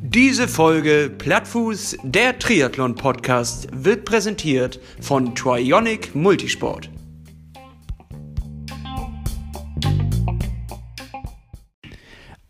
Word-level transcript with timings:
Diese 0.00 0.48
Folge 0.48 1.10
Plattfuß, 1.18 1.98
der 2.02 2.38
Triathlon-Podcast, 2.38 3.68
wird 3.72 4.06
präsentiert 4.06 4.80
von 5.00 5.34
Trionic 5.34 6.14
Multisport. 6.14 6.88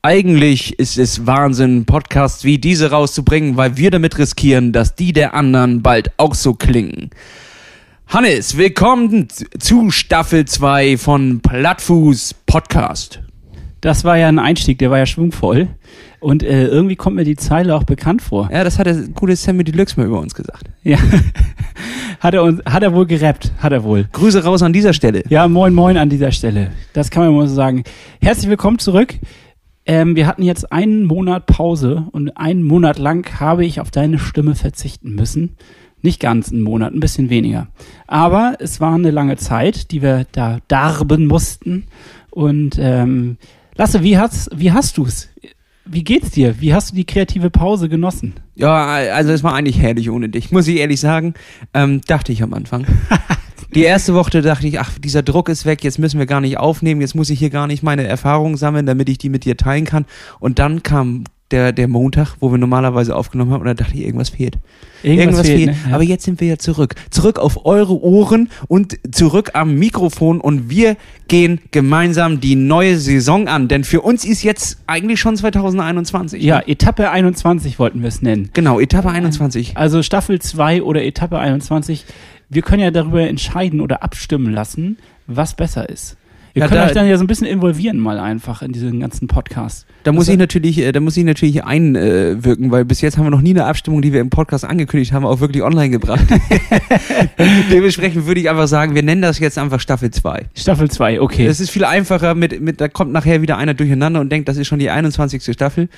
Eigentlich 0.02 0.78
ist 0.78 0.96
es 0.96 1.26
Wahnsinn, 1.26 1.84
Podcasts 1.84 2.44
wie 2.44 2.58
diese 2.58 2.92
rauszubringen, 2.92 3.56
weil 3.56 3.76
wir 3.76 3.90
damit 3.90 4.16
riskieren, 4.16 4.72
dass 4.72 4.94
die 4.94 5.12
der 5.12 5.34
anderen 5.34 5.82
bald 5.82 6.12
auch 6.18 6.36
so 6.36 6.54
klingen. 6.54 7.10
Hannes, 8.06 8.56
willkommen 8.56 9.26
zu 9.58 9.90
Staffel 9.90 10.44
2 10.44 10.96
von 10.96 11.40
Plattfuß 11.40 12.34
Podcast. 12.46 13.25
Das 13.80 14.04
war 14.04 14.16
ja 14.16 14.28
ein 14.28 14.38
Einstieg, 14.38 14.78
der 14.78 14.90
war 14.90 14.98
ja 14.98 15.06
schwungvoll. 15.06 15.68
Und 16.18 16.42
äh, 16.42 16.66
irgendwie 16.66 16.96
kommt 16.96 17.16
mir 17.16 17.24
die 17.24 17.36
Zeile 17.36 17.74
auch 17.74 17.84
bekannt 17.84 18.22
vor. 18.22 18.48
Ja, 18.50 18.64
das 18.64 18.78
hat 18.78 18.86
der 18.86 18.94
gute 19.14 19.36
Sammy 19.36 19.64
Deluxe 19.64 19.98
mal 20.00 20.06
über 20.06 20.18
uns 20.18 20.34
gesagt. 20.34 20.70
Ja. 20.82 20.98
hat, 22.20 22.34
er 22.34 22.42
uns, 22.42 22.60
hat 22.64 22.82
er 22.82 22.94
wohl 22.94 23.06
gerappt, 23.06 23.52
hat 23.58 23.72
er 23.72 23.84
wohl. 23.84 24.08
Grüße 24.12 24.42
raus 24.42 24.62
an 24.62 24.72
dieser 24.72 24.92
Stelle. 24.92 25.22
Ja, 25.28 25.46
moin 25.46 25.74
moin 25.74 25.96
an 25.96 26.08
dieser 26.08 26.32
Stelle. 26.32 26.72
Das 26.94 27.10
kann 27.10 27.24
man 27.24 27.34
mal 27.34 27.48
so 27.48 27.54
sagen. 27.54 27.84
Herzlich 28.20 28.48
willkommen 28.48 28.78
zurück. 28.78 29.14
Ähm, 29.84 30.16
wir 30.16 30.26
hatten 30.26 30.42
jetzt 30.42 30.72
einen 30.72 31.04
Monat 31.04 31.46
Pause 31.46 32.06
und 32.10 32.36
einen 32.36 32.64
Monat 32.64 32.98
lang 32.98 33.38
habe 33.38 33.64
ich 33.64 33.80
auf 33.80 33.90
deine 33.90 34.18
Stimme 34.18 34.54
verzichten 34.54 35.14
müssen. 35.14 35.56
Nicht 36.02 36.18
ganz 36.18 36.50
einen 36.50 36.62
Monat, 36.62 36.92
ein 36.92 37.00
bisschen 37.00 37.30
weniger. 37.30 37.68
Aber 38.06 38.56
es 38.58 38.80
war 38.80 38.94
eine 38.94 39.10
lange 39.10 39.36
Zeit, 39.36 39.90
die 39.92 40.02
wir 40.02 40.26
da 40.32 40.58
darben 40.68 41.26
mussten. 41.26 41.84
Und 42.30 42.78
ähm, 42.80 43.38
Lasse, 43.76 44.02
wie 44.02 44.16
hast, 44.16 44.48
wie 44.54 44.72
hast 44.72 44.96
du's? 44.96 45.28
Wie 45.84 46.02
geht's 46.02 46.30
dir? 46.30 46.60
Wie 46.60 46.74
hast 46.74 46.90
du 46.90 46.96
die 46.96 47.04
kreative 47.04 47.50
Pause 47.50 47.88
genossen? 47.88 48.34
Ja, 48.54 48.86
also 48.86 49.30
es 49.32 49.44
war 49.44 49.54
eigentlich 49.54 49.78
herrlich 49.78 50.10
ohne 50.10 50.28
dich, 50.28 50.50
muss 50.50 50.66
ich 50.66 50.78
ehrlich 50.78 50.98
sagen. 50.98 51.34
Ähm, 51.74 52.00
dachte 52.06 52.32
ich 52.32 52.42
am 52.42 52.54
Anfang. 52.54 52.86
Die 53.74 53.82
erste 53.82 54.14
Woche 54.14 54.40
dachte 54.40 54.66
ich, 54.66 54.80
ach, 54.80 54.98
dieser 54.98 55.22
Druck 55.22 55.50
ist 55.50 55.66
weg, 55.66 55.84
jetzt 55.84 55.98
müssen 55.98 56.18
wir 56.18 56.24
gar 56.24 56.40
nicht 56.40 56.56
aufnehmen, 56.56 57.02
jetzt 57.02 57.14
muss 57.14 57.28
ich 57.28 57.38
hier 57.38 57.50
gar 57.50 57.66
nicht 57.66 57.82
meine 57.82 58.06
Erfahrungen 58.06 58.56
sammeln, 58.56 58.86
damit 58.86 59.08
ich 59.10 59.18
die 59.18 59.28
mit 59.28 59.44
dir 59.44 59.58
teilen 59.58 59.84
kann. 59.84 60.06
Und 60.40 60.58
dann 60.58 60.82
kam 60.82 61.24
der, 61.50 61.72
der 61.72 61.86
Montag, 61.86 62.36
wo 62.40 62.50
wir 62.50 62.58
normalerweise 62.58 63.14
aufgenommen 63.14 63.52
haben, 63.52 63.60
und 63.60 63.66
da 63.66 63.74
dachte 63.74 63.94
ich, 63.94 64.04
irgendwas 64.04 64.30
fehlt. 64.30 64.58
Irgendwas, 65.02 65.24
irgendwas 65.24 65.46
fehlt. 65.46 65.74
fehlt. 65.74 65.86
Ne? 65.86 65.94
Aber 65.94 66.02
jetzt 66.02 66.24
sind 66.24 66.40
wir 66.40 66.48
ja 66.48 66.58
zurück. 66.58 66.94
Zurück 67.10 67.38
auf 67.38 67.64
eure 67.64 68.02
Ohren 68.02 68.48
und 68.66 68.98
zurück 69.12 69.50
am 69.54 69.76
Mikrofon 69.76 70.40
und 70.40 70.68
wir 70.70 70.96
gehen 71.28 71.60
gemeinsam 71.70 72.40
die 72.40 72.56
neue 72.56 72.98
Saison 72.98 73.46
an. 73.46 73.68
Denn 73.68 73.84
für 73.84 74.00
uns 74.00 74.24
ist 74.24 74.42
jetzt 74.42 74.78
eigentlich 74.86 75.20
schon 75.20 75.36
2021. 75.36 76.42
Ja, 76.42 76.58
ne? 76.58 76.68
Etappe 76.68 77.10
21 77.10 77.78
wollten 77.78 78.02
wir 78.02 78.08
es 78.08 78.22
nennen. 78.22 78.50
Genau, 78.52 78.80
Etappe 78.80 79.08
21. 79.08 79.76
Also 79.76 80.02
Staffel 80.02 80.40
2 80.40 80.82
oder 80.82 81.04
Etappe 81.04 81.38
21. 81.38 82.04
Wir 82.48 82.62
können 82.62 82.82
ja 82.82 82.90
darüber 82.90 83.22
entscheiden 83.22 83.80
oder 83.80 84.02
abstimmen 84.02 84.52
lassen, 84.52 84.98
was 85.26 85.54
besser 85.54 85.88
ist. 85.88 86.16
Wir 86.56 86.62
ja, 86.62 86.68
können 86.68 86.80
da, 86.80 86.86
euch 86.86 86.94
dann 86.94 87.06
ja 87.06 87.18
so 87.18 87.24
ein 87.24 87.26
bisschen 87.26 87.46
involvieren 87.46 87.98
mal 87.98 88.18
einfach 88.18 88.62
in 88.62 88.72
diesen 88.72 89.00
ganzen 89.00 89.28
Podcast. 89.28 89.84
Da 90.04 90.12
muss 90.12 90.22
also, 90.22 90.32
ich 90.32 90.38
natürlich, 90.38 90.78
äh, 90.78 90.90
da 90.90 91.00
muss 91.00 91.14
ich 91.14 91.24
natürlich 91.26 91.62
einwirken, 91.62 92.70
weil 92.70 92.86
bis 92.86 93.02
jetzt 93.02 93.18
haben 93.18 93.26
wir 93.26 93.30
noch 93.30 93.42
nie 93.42 93.50
eine 93.50 93.66
Abstimmung, 93.66 94.00
die 94.00 94.14
wir 94.14 94.22
im 94.22 94.30
Podcast 94.30 94.64
angekündigt 94.64 95.12
haben, 95.12 95.26
auch 95.26 95.40
wirklich 95.40 95.62
online 95.62 95.90
gebracht. 95.90 96.24
Dementsprechend 97.70 98.24
würde 98.24 98.40
ich 98.40 98.48
einfach 98.48 98.68
sagen, 98.68 98.94
wir 98.94 99.02
nennen 99.02 99.20
das 99.20 99.38
jetzt 99.38 99.58
einfach 99.58 99.80
Staffel 99.80 100.10
2. 100.10 100.46
Staffel 100.54 100.90
2, 100.90 101.20
okay. 101.20 101.46
Das 101.46 101.60
ist 101.60 101.68
viel 101.68 101.84
einfacher 101.84 102.34
mit, 102.34 102.58
mit, 102.58 102.80
da 102.80 102.88
kommt 102.88 103.12
nachher 103.12 103.42
wieder 103.42 103.58
einer 103.58 103.74
durcheinander 103.74 104.20
und 104.20 104.32
denkt, 104.32 104.48
das 104.48 104.56
ist 104.56 104.66
schon 104.66 104.78
die 104.78 104.88
21. 104.88 105.52
Staffel. 105.52 105.90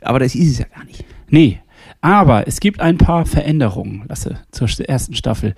Aber 0.00 0.20
das 0.20 0.34
ist 0.34 0.52
es 0.52 0.58
ja 0.58 0.64
gar 0.74 0.86
nicht. 0.86 1.04
Nee. 1.28 1.60
Aber 2.00 2.48
es 2.48 2.60
gibt 2.60 2.80
ein 2.80 2.96
paar 2.96 3.26
Veränderungen, 3.26 4.04
Lasse, 4.08 4.38
zur 4.52 4.68
ersten 4.88 5.14
Staffel. 5.14 5.54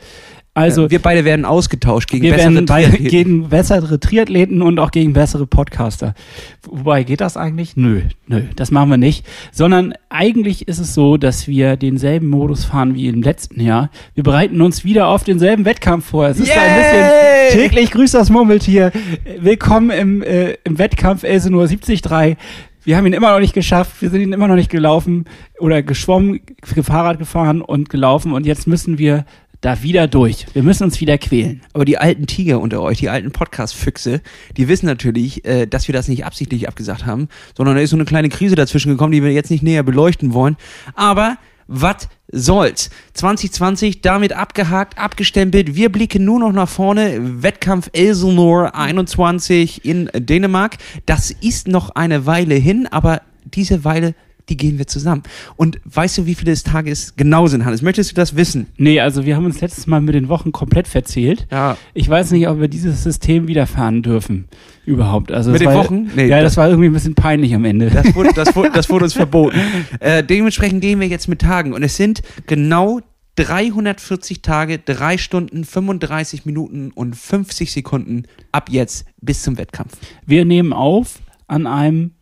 Also 0.57 0.89
wir 0.89 1.03
beide 1.03 1.25
werden 1.25 1.45
ausgetauscht 1.45 2.09
gegen 2.09 2.23
wir 2.23 2.33
bessere 2.33 2.55
werden 2.55 2.67
Triathleten. 2.67 3.09
gegen 3.09 3.49
bessere 3.49 3.99
Triathleten 3.99 4.63
und 4.63 4.79
auch 4.79 4.93
gegen 4.93 5.13
bessere 5.13 5.49
Podcaster. 5.49 6.15
Wobei 6.63 7.03
geht 7.03 7.21
das 7.21 7.37
eigentlich? 7.37 7.77
Nö, 7.77 8.03
nö, 8.29 8.43
das 8.55 8.71
machen 8.71 8.89
wir 8.91 8.97
nicht. 8.97 9.27
Sondern 9.51 9.95
eigentlich 10.11 10.69
ist 10.69 10.79
es 10.79 10.95
so, 10.95 11.17
dass 11.17 11.49
wir 11.49 11.77
denselben 11.77 12.29
Modus 12.29 12.65
fahren 12.65 12.95
wie 12.95 13.09
im 13.09 13.21
letzten 13.21 13.61
Jahr. 13.61 13.91
Wir 14.15 14.23
bereiten 14.23 14.61
uns 14.61 14.85
wieder 14.85 15.09
auf 15.09 15.25
denselben 15.25 15.65
Wettkampf 15.65 16.07
vor. 16.07 16.29
Es 16.29 16.39
ist 16.39 16.49
Yay! 16.49 16.57
ein 16.57 17.51
bisschen 17.51 17.61
täglich 17.61 17.91
grüßt 17.91 18.15
das 18.15 18.31
Murmeltier. 18.31 18.93
Willkommen 19.41 19.91
im, 19.91 20.23
äh, 20.23 20.53
im 20.63 20.79
Wettkampf 20.79 21.25
Elsenor 21.25 21.67
73. 21.67 22.37
Wir 22.85 22.97
haben 22.99 23.07
ihn 23.07 23.15
immer 23.15 23.33
noch 23.33 23.41
nicht 23.41 23.55
geschafft, 23.55 24.03
wir 24.03 24.11
sind 24.11 24.21
ihn 24.21 24.33
immer 24.35 24.47
noch 24.47 24.57
nicht 24.57 24.71
gelaufen 24.71 25.25
oder 25.59 25.83
geschwommen, 25.83 26.41
Fahrrad 26.63 27.19
gefahren 27.19 27.63
und 27.63 27.89
gelaufen 27.89 28.33
und 28.33 28.45
jetzt 28.45 28.67
müssen 28.67 28.99
wir 28.99 29.25
da 29.65 29.83
wieder 29.83 30.07
durch. 30.07 30.47
Wir 30.53 30.63
müssen 30.63 30.85
uns 30.85 31.01
wieder 31.01 31.17
quälen. 31.17 31.63
Aber 31.73 31.87
die 31.87 31.97
alten 31.97 32.27
Tiger 32.27 32.61
unter 32.61 32.83
euch, 32.83 32.99
die 32.99 33.09
alten 33.09 33.33
Podcast-Füchse, 33.33 34.21
die 34.57 34.69
wissen 34.69 34.85
natürlich, 34.85 35.45
äh, 35.47 35.67
dass 35.67 35.89
wir 35.89 35.95
das 35.95 36.09
nicht 36.09 36.27
absichtlich 36.27 36.69
abgesagt 36.69 37.07
haben, 37.07 37.29
sondern 37.57 37.77
da 37.77 37.81
ist 37.81 37.91
so 37.91 37.97
eine 37.97 38.05
kleine 38.05 38.29
Krise 38.29 38.57
dazwischen 38.57 38.91
gekommen, 38.91 39.13
die 39.13 39.23
wir 39.23 39.33
jetzt 39.33 39.51
nicht 39.51 39.63
näher 39.63 39.83
beleuchten 39.83 40.35
wollen. 40.35 40.57
Aber 40.95 41.39
was 41.67 42.09
soll's? 42.31 42.91
2020 43.15 44.03
damit 44.03 44.35
abgehakt, 44.35 44.99
abgestempelt. 44.99 45.75
Wir 45.75 45.91
blicken 45.91 46.27
nur 46.27 46.41
noch 46.41 46.53
nach 46.53 46.69
vorne. 46.69 47.43
Wettkampf 47.43 47.89
Elsinore 47.95 48.75
21 48.75 49.83
in 49.83 50.11
Dänemark. 50.15 50.77
Das 51.07 51.31
ist 51.31 51.69
noch 51.69 51.91
eine 51.91 52.27
Weile 52.27 52.57
hin, 52.57 52.87
aber 52.91 53.23
diese 53.45 53.83
Weile 53.83 54.15
die 54.49 54.57
gehen 54.57 54.79
wir 54.79 54.87
zusammen. 54.87 55.23
Und 55.57 55.81
weißt 55.85 56.19
du, 56.19 56.27
wie 56.27 56.35
viele 56.35 56.55
Tage 56.55 56.91
es 56.91 57.17
genau 57.17 57.47
sind, 57.47 57.65
Hannes? 57.65 57.83
Möchtest 57.83 58.11
du 58.11 58.15
das 58.15 58.37
wissen? 58.37 58.67
Nee, 58.77 59.01
also 59.01 59.25
wir 59.25 59.37
haben 59.37 59.45
uns 59.45 59.61
letztes 59.61 59.87
Mal 59.87 60.01
mit 60.01 60.15
den 60.15 60.29
Wochen 60.29 60.53
komplett 60.53 60.87
verzählt. 60.87 61.47
Ja. 61.51 61.77
Ich 61.95 62.09
weiß 62.09 62.31
nicht, 62.33 62.49
ob 62.49 62.61
wir 62.61 62.69
dieses 62.69 63.03
System 63.03 63.49
wiederfahren 63.49 64.03
dürfen. 64.03 64.47
Überhaupt. 64.87 65.33
Also 65.33 65.51
mit 65.51 65.61
den 65.61 65.69
war, 65.69 65.77
Wochen? 65.77 66.11
Nee, 66.15 66.27
ja, 66.27 66.41
das, 66.41 66.53
das, 66.53 66.57
war 66.59 66.69
irgendwie 66.69 66.89
ein 66.89 66.93
bisschen 66.93 67.15
peinlich 67.15 67.55
am 67.55 67.65
Ende. 67.65 67.91
Das 67.91 68.15
wurde, 68.15 68.31
das 68.35 68.55
wurde, 68.55 68.71
das 68.71 68.91
wurde 68.91 69.05
uns 69.05 69.15
verboten. 69.15 69.59
Äh, 70.01 70.23
dementsprechend 70.23 70.83
gehen 70.83 71.01
wir 71.01 71.09
jetzt 71.09 71.29
mit 71.29 71.41
Tagen. 71.41 71.73
Und 71.73 71.83
es 71.83 71.97
sind 71.97 72.21
genau 72.47 73.01
340 73.37 74.43
Tage, 74.43 74.79
3 74.79 75.19
Stunden, 75.19 75.65
35 75.65 76.45
Minuten 76.45 76.93
und 76.93 77.17
50 77.17 77.73
Sekunden 77.73 78.25
ab 78.53 78.69
jetzt 78.71 79.07
bis 79.21 79.43
zum 79.43 79.59
Wettkampf. 79.59 79.97
Wir 80.25 80.45
nehmen 80.45 80.73
auf 80.73 81.19
an 81.47 81.67
einem 81.67 82.13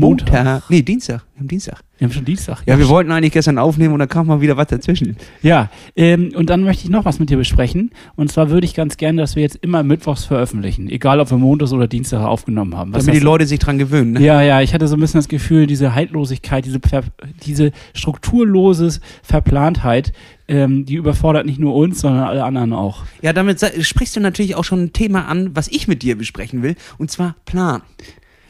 Montag. 0.00 0.32
Montag. 0.32 0.70
Nee, 0.70 0.82
Dienstag. 0.82 1.24
Wir 1.34 1.40
haben 1.40 1.48
Dienstag. 1.48 1.82
Wir 1.98 2.06
haben 2.06 2.12
schon 2.14 2.24
Dienstag. 2.24 2.62
Ja, 2.66 2.78
wir 2.78 2.88
wollten 2.88 3.12
eigentlich 3.12 3.32
gestern 3.32 3.58
aufnehmen 3.58 3.92
und 3.92 4.00
dann 4.00 4.08
kam 4.08 4.26
mal 4.26 4.40
wieder 4.40 4.56
was 4.56 4.66
dazwischen. 4.66 5.16
Ja, 5.42 5.70
ähm, 5.94 6.32
und 6.34 6.50
dann 6.50 6.64
möchte 6.64 6.84
ich 6.84 6.90
noch 6.90 7.04
was 7.04 7.18
mit 7.18 7.30
dir 7.30 7.36
besprechen. 7.36 7.90
Und 8.16 8.32
zwar 8.32 8.50
würde 8.50 8.64
ich 8.64 8.74
ganz 8.74 8.96
gerne, 8.96 9.20
dass 9.20 9.36
wir 9.36 9.42
jetzt 9.42 9.56
immer 9.56 9.82
mittwochs 9.82 10.24
veröffentlichen. 10.24 10.88
Egal, 10.88 11.20
ob 11.20 11.30
wir 11.30 11.38
Montags 11.38 11.72
oder 11.72 11.86
Dienstag 11.86 12.24
aufgenommen 12.24 12.76
haben. 12.76 12.92
Was 12.92 13.06
Damit 13.06 13.20
die 13.20 13.24
Leute 13.24 13.46
sich 13.46 13.60
dran 13.60 13.78
gewöhnen. 13.78 14.12
Ne? 14.12 14.22
Ja, 14.22 14.42
ja, 14.42 14.60
ich 14.62 14.74
hatte 14.74 14.88
so 14.88 14.96
ein 14.96 15.00
bisschen 15.00 15.18
das 15.18 15.28
Gefühl, 15.28 15.66
diese 15.66 15.94
Haltlosigkeit, 15.94 16.64
diese, 16.64 16.80
diese 17.44 17.72
strukturlose 17.94 19.00
Verplantheit, 19.22 20.12
ähm, 20.48 20.84
die 20.84 20.94
überfordert 20.94 21.46
nicht 21.46 21.60
nur 21.60 21.74
uns, 21.74 22.00
sondern 22.00 22.24
alle 22.24 22.44
anderen 22.44 22.72
auch. 22.72 23.04
Ja, 23.20 23.32
damit 23.32 23.60
sprichst 23.80 24.16
du 24.16 24.20
natürlich 24.20 24.54
auch 24.56 24.64
schon 24.64 24.82
ein 24.82 24.92
Thema 24.92 25.26
an, 25.28 25.54
was 25.54 25.68
ich 25.68 25.86
mit 25.86 26.02
dir 26.02 26.18
besprechen 26.18 26.62
will. 26.62 26.74
Und 26.98 27.10
zwar 27.10 27.36
Plan. 27.44 27.82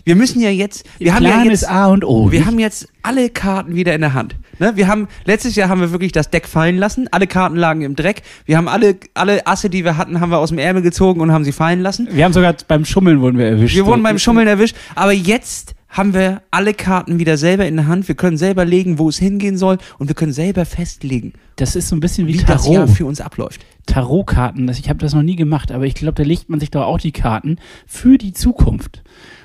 Wir 0.04 0.16
müssen 0.16 0.40
ja 0.40 0.50
jetzt, 0.50 0.84
wir 0.98 1.14
haben 1.14 1.24
ja 1.24 1.44
jetzt, 1.44 1.68
A 1.68 1.86
und 1.86 2.04
O. 2.04 2.32
Wir 2.32 2.40
nicht? 2.40 2.48
haben 2.48 2.58
jetzt 2.58 2.88
alle 3.02 3.30
Karten 3.30 3.74
wieder 3.76 3.94
in 3.94 4.00
der 4.00 4.14
Hand. 4.14 4.36
Ne? 4.58 4.72
Wir 4.74 4.88
haben, 4.88 5.08
letztes 5.24 5.54
Jahr 5.54 5.68
haben 5.68 5.80
wir 5.80 5.92
wirklich 5.92 6.12
das 6.12 6.30
Deck 6.30 6.48
fallen 6.48 6.76
lassen. 6.76 7.08
Alle 7.10 7.26
Karten 7.26 7.56
lagen 7.56 7.82
im 7.82 7.94
Dreck. 7.94 8.22
Wir 8.44 8.56
haben 8.56 8.68
alle, 8.68 8.96
alle 9.14 9.46
Asse, 9.46 9.70
die 9.70 9.84
wir 9.84 9.96
hatten, 9.96 10.20
haben 10.20 10.30
wir 10.30 10.38
aus 10.38 10.48
dem 10.48 10.58
Ärmel 10.58 10.82
gezogen 10.82 11.20
und 11.20 11.32
haben 11.32 11.44
sie 11.44 11.52
fallen 11.52 11.80
lassen. 11.80 12.08
Wir 12.10 12.24
haben 12.24 12.32
sogar 12.32 12.54
beim 12.66 12.84
Schummeln 12.84 13.20
wurden 13.20 13.38
wir 13.38 13.46
erwischt. 13.46 13.76
Wir 13.76 13.86
wurden 13.86 14.02
beim 14.02 14.18
Schummeln 14.18 14.48
erwischt. 14.48 14.76
Aber 14.94 15.12
jetzt 15.12 15.74
haben 15.88 16.14
wir 16.14 16.42
alle 16.50 16.74
Karten 16.74 17.18
wieder 17.18 17.36
selber 17.36 17.66
in 17.66 17.76
der 17.76 17.86
Hand. 17.86 18.08
Wir 18.08 18.14
können 18.14 18.38
selber 18.38 18.64
legen, 18.64 18.98
wo 18.98 19.08
es 19.08 19.18
hingehen 19.18 19.58
soll 19.58 19.78
und 19.98 20.08
wir 20.08 20.14
können 20.14 20.32
selber 20.32 20.64
festlegen. 20.64 21.34
Das 21.56 21.76
ist 21.76 21.88
so 21.88 21.96
ein 21.96 22.00
bisschen 22.00 22.26
wie, 22.26 22.34
wie 22.34 22.38
Tarot. 22.38 22.60
das 22.60 22.68
Jahr 22.68 22.88
für 22.88 23.04
uns 23.04 23.20
abläuft. 23.20 23.60
Tarotkarten, 23.86 24.68
ich 24.70 24.88
habe 24.88 25.00
das 25.00 25.14
noch 25.14 25.22
nie 25.22 25.36
gemacht, 25.36 25.70
aber 25.70 25.84
ich 25.84 25.94
glaube, 25.94 26.14
da 26.14 26.22
legt 26.22 26.48
man 26.48 26.60
sich 26.60 26.70
doch 26.70 26.86
auch 26.86 26.98
die 26.98 27.12
Karten 27.12 27.58
für 27.86 28.16
die 28.16 28.32
Zukunft. 28.32 29.02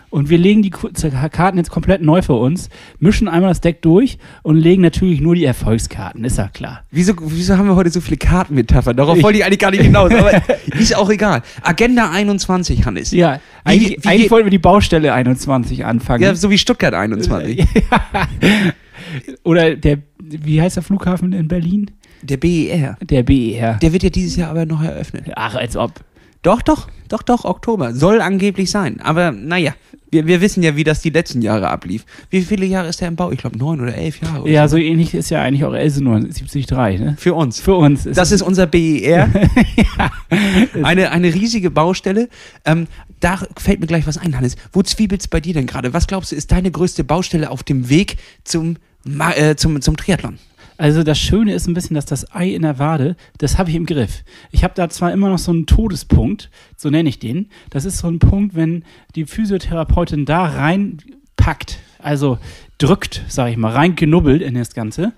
Und 0.10 0.30
wir 0.30 0.38
legen 0.38 0.62
die 0.62 0.70
Karten 0.70 1.58
jetzt 1.58 1.70
komplett 1.70 2.02
neu 2.02 2.22
für 2.22 2.34
uns, 2.34 2.70
mischen 3.00 3.28
einmal 3.28 3.52
das 3.52 3.60
Deck 3.60 3.82
durch 3.82 4.18
und 4.42 4.56
legen 4.56 4.82
natürlich 4.82 5.20
nur 5.20 5.36
die 5.36 5.44
Erfolgskarten, 5.44 6.24
ist 6.24 6.38
ja 6.38 6.48
klar. 6.48 6.84
Wieso, 6.92 7.14
wieso 7.20 7.58
haben 7.58 7.68
wir 7.68 7.76
heute 7.76 7.90
so 7.90 8.00
viele 8.00 8.18
Kartenmetaphern? 8.18 8.96
Darauf 8.96 9.22
wollte 9.22 9.40
ich 9.40 9.46
eigentlich 9.46 9.60
gar 9.60 9.72
nicht 9.72 9.84
hinaus, 9.84 10.12
aber 10.14 10.32
ist 10.80 10.96
auch 10.96 11.10
egal. 11.10 11.42
Agenda 11.62 12.10
21, 12.10 12.86
Hannes. 12.86 13.12
Ja, 13.12 13.36
wie, 13.36 13.70
eigentlich, 13.70 13.98
wie, 14.02 14.08
eigentlich 14.08 14.32
wollten 14.32 14.46
wir 14.46 14.52
die 14.52 14.60
Baustelle 14.60 15.14
21 15.14 15.84
anfangen. 15.84 16.24
Ja, 16.24 16.36
so 16.36 16.50
wie 16.50 16.58
Stuttgart 16.58 16.94
21. 16.94 17.66
Oder 19.44 19.76
der, 19.76 20.00
wie 20.20 20.62
heißt 20.62 20.78
der 20.78 20.84
Flughafen 20.84 21.34
in 21.34 21.48
Berlin? 21.48 21.92
Der 22.22 22.38
BER. 22.38 22.98
Der 23.02 23.24
BER. 23.24 23.76
Der 23.76 23.94
wird 23.94 24.04
ja 24.04 24.10
dieses 24.10 24.36
Jahr 24.38 24.50
aber 24.50 24.66
noch 24.66 24.82
eröffnet. 24.82 25.26
Ach, 25.36 25.56
als 25.56 25.76
ob. 25.76 25.94
Doch, 26.42 26.62
doch, 26.62 26.88
doch, 27.10 27.24
doch, 27.24 27.46
Oktober. 27.46 27.94
Soll 27.94 28.22
angeblich 28.22 28.72
sein. 28.72 29.02
Aber 29.02 29.32
naja, 29.32 29.74
wir, 30.12 30.26
wir 30.28 30.42
wissen 30.42 30.64
ja, 30.64 30.76
wie 30.76 30.84
das 30.84 31.02
die 31.02 31.10
letzten 31.10 31.42
Jahre 31.42 31.70
ablief. 31.70 32.06
Wie 32.30 32.42
viele 32.42 32.66
Jahre 32.66 32.88
ist 32.90 33.02
der 33.02 33.08
im 33.10 33.16
Bau? 33.16 33.32
Ich 33.32 33.40
glaube 33.40 33.58
neun 33.58 33.82
oder 33.82 33.94
elf 33.96 34.22
Jahre. 34.22 34.44
Oder 34.44 34.52
Ja, 34.52 34.68
so 34.68 34.78
ähnlich 34.78 35.14
ist 35.14 35.30
ja 35.30 35.42
eigentlich 35.42 35.64
auch 35.66 35.74
Elsenor 35.74 36.20
73, 36.20 36.68
ne? 37.00 37.16
Für 37.18 37.34
uns. 37.34 37.60
Für 37.60 37.76
uns 37.76 38.06
ist 38.06 38.18
Das 38.18 38.32
ist 38.32 38.42
unser 38.42 38.68
BER. 38.68 39.30
eine, 40.84 41.12
eine 41.12 41.34
riesige 41.34 41.70
Baustelle. 41.72 42.30
Ähm, 42.66 42.88
da 43.20 43.40
fällt 43.58 43.80
mir 43.80 43.88
gleich 43.88 44.06
was 44.08 44.18
ein, 44.18 44.36
Hannes. 44.38 44.56
Wo 44.72 44.82
zwiebelt's 44.84 45.28
bei 45.28 45.40
dir 45.40 45.54
denn 45.54 45.66
gerade? 45.66 45.94
Was 45.94 46.08
glaubst 46.08 46.32
du, 46.32 46.36
ist 46.36 46.52
deine 46.52 46.72
größte 46.72 47.04
Baustelle 47.04 47.50
auf 47.50 47.64
dem 47.64 47.90
Weg 47.90 48.18
zum, 48.44 48.78
Ma- 49.04 49.34
äh, 49.34 49.56
zum, 49.56 49.82
zum 49.82 49.98
Triathlon? 49.98 50.38
Also 50.78 51.04
das 51.04 51.18
Schöne 51.18 51.54
ist 51.54 51.68
ein 51.68 51.74
bisschen, 51.74 51.96
dass 51.96 52.06
das 52.06 52.34
Ei 52.34 52.50
in 52.50 52.62
der 52.62 52.78
Wade, 52.80 53.16
das 53.40 53.58
habe 53.58 53.70
ich 53.70 53.76
im 53.76 53.86
Griff. 53.86 54.24
Ich 54.52 54.64
habe 54.64 54.76
da 54.76 54.90
zwar 54.90 55.12
immer 55.12 55.30
noch 55.30 55.40
so 55.40 55.52
einen 55.52 55.66
Todespunkt, 55.66 56.52
so 56.76 56.90
nenne 56.90 57.10
ich 57.10 57.20
den. 57.20 57.50
Das 57.72 57.86
ist 57.86 57.98
so 57.98 58.08
ein 58.08 58.20
Punkt, 58.20 58.56
wenn 58.56 58.84
die 59.16 59.26
Physiotherapeutin 59.26 60.26
da 60.26 60.46
reinpackt, 60.46 61.80
also 62.00 62.38
drückt, 62.78 63.24
sage 63.28 63.52
ich 63.52 63.58
mal, 63.58 63.72
reingenubbelt 63.72 64.44
in 64.44 64.54
das 64.54 64.76
Ganze, 64.76 65.14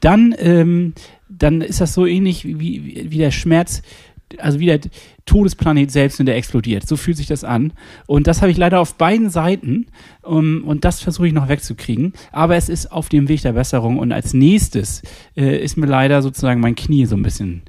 dann, 0.00 0.34
ähm, 0.38 0.94
dann 1.28 1.60
ist 1.60 1.80
das 1.80 1.92
so 1.92 2.06
ähnlich 2.06 2.44
wie, 2.44 2.60
wie, 2.60 3.10
wie 3.10 3.18
der 3.18 3.32
Schmerz, 3.32 3.82
also 4.38 4.60
wie 4.60 4.66
der 4.66 4.80
Todesplanet 5.26 5.90
selbst, 5.90 6.18
wenn 6.18 6.26
der 6.26 6.36
explodiert. 6.36 6.86
So 6.86 6.96
fühlt 6.96 7.16
sich 7.16 7.26
das 7.26 7.44
an. 7.44 7.72
Und 8.06 8.26
das 8.26 8.42
habe 8.42 8.50
ich 8.50 8.56
leider 8.56 8.80
auf 8.80 8.94
beiden 8.94 9.30
Seiten. 9.30 9.86
Um, 10.22 10.64
und 10.64 10.84
das 10.84 11.00
versuche 11.00 11.28
ich 11.28 11.32
noch 11.32 11.48
wegzukriegen. 11.48 12.12
Aber 12.32 12.56
es 12.56 12.68
ist 12.68 12.92
auf 12.92 13.08
dem 13.08 13.28
Weg 13.28 13.42
der 13.42 13.52
Besserung. 13.52 13.98
Und 13.98 14.12
als 14.12 14.34
nächstes 14.34 15.02
äh, 15.36 15.62
ist 15.62 15.76
mir 15.76 15.86
leider 15.86 16.22
sozusagen 16.22 16.60
mein 16.60 16.74
Knie 16.74 17.06
so 17.06 17.16
ein 17.16 17.22
bisschen, 17.22 17.62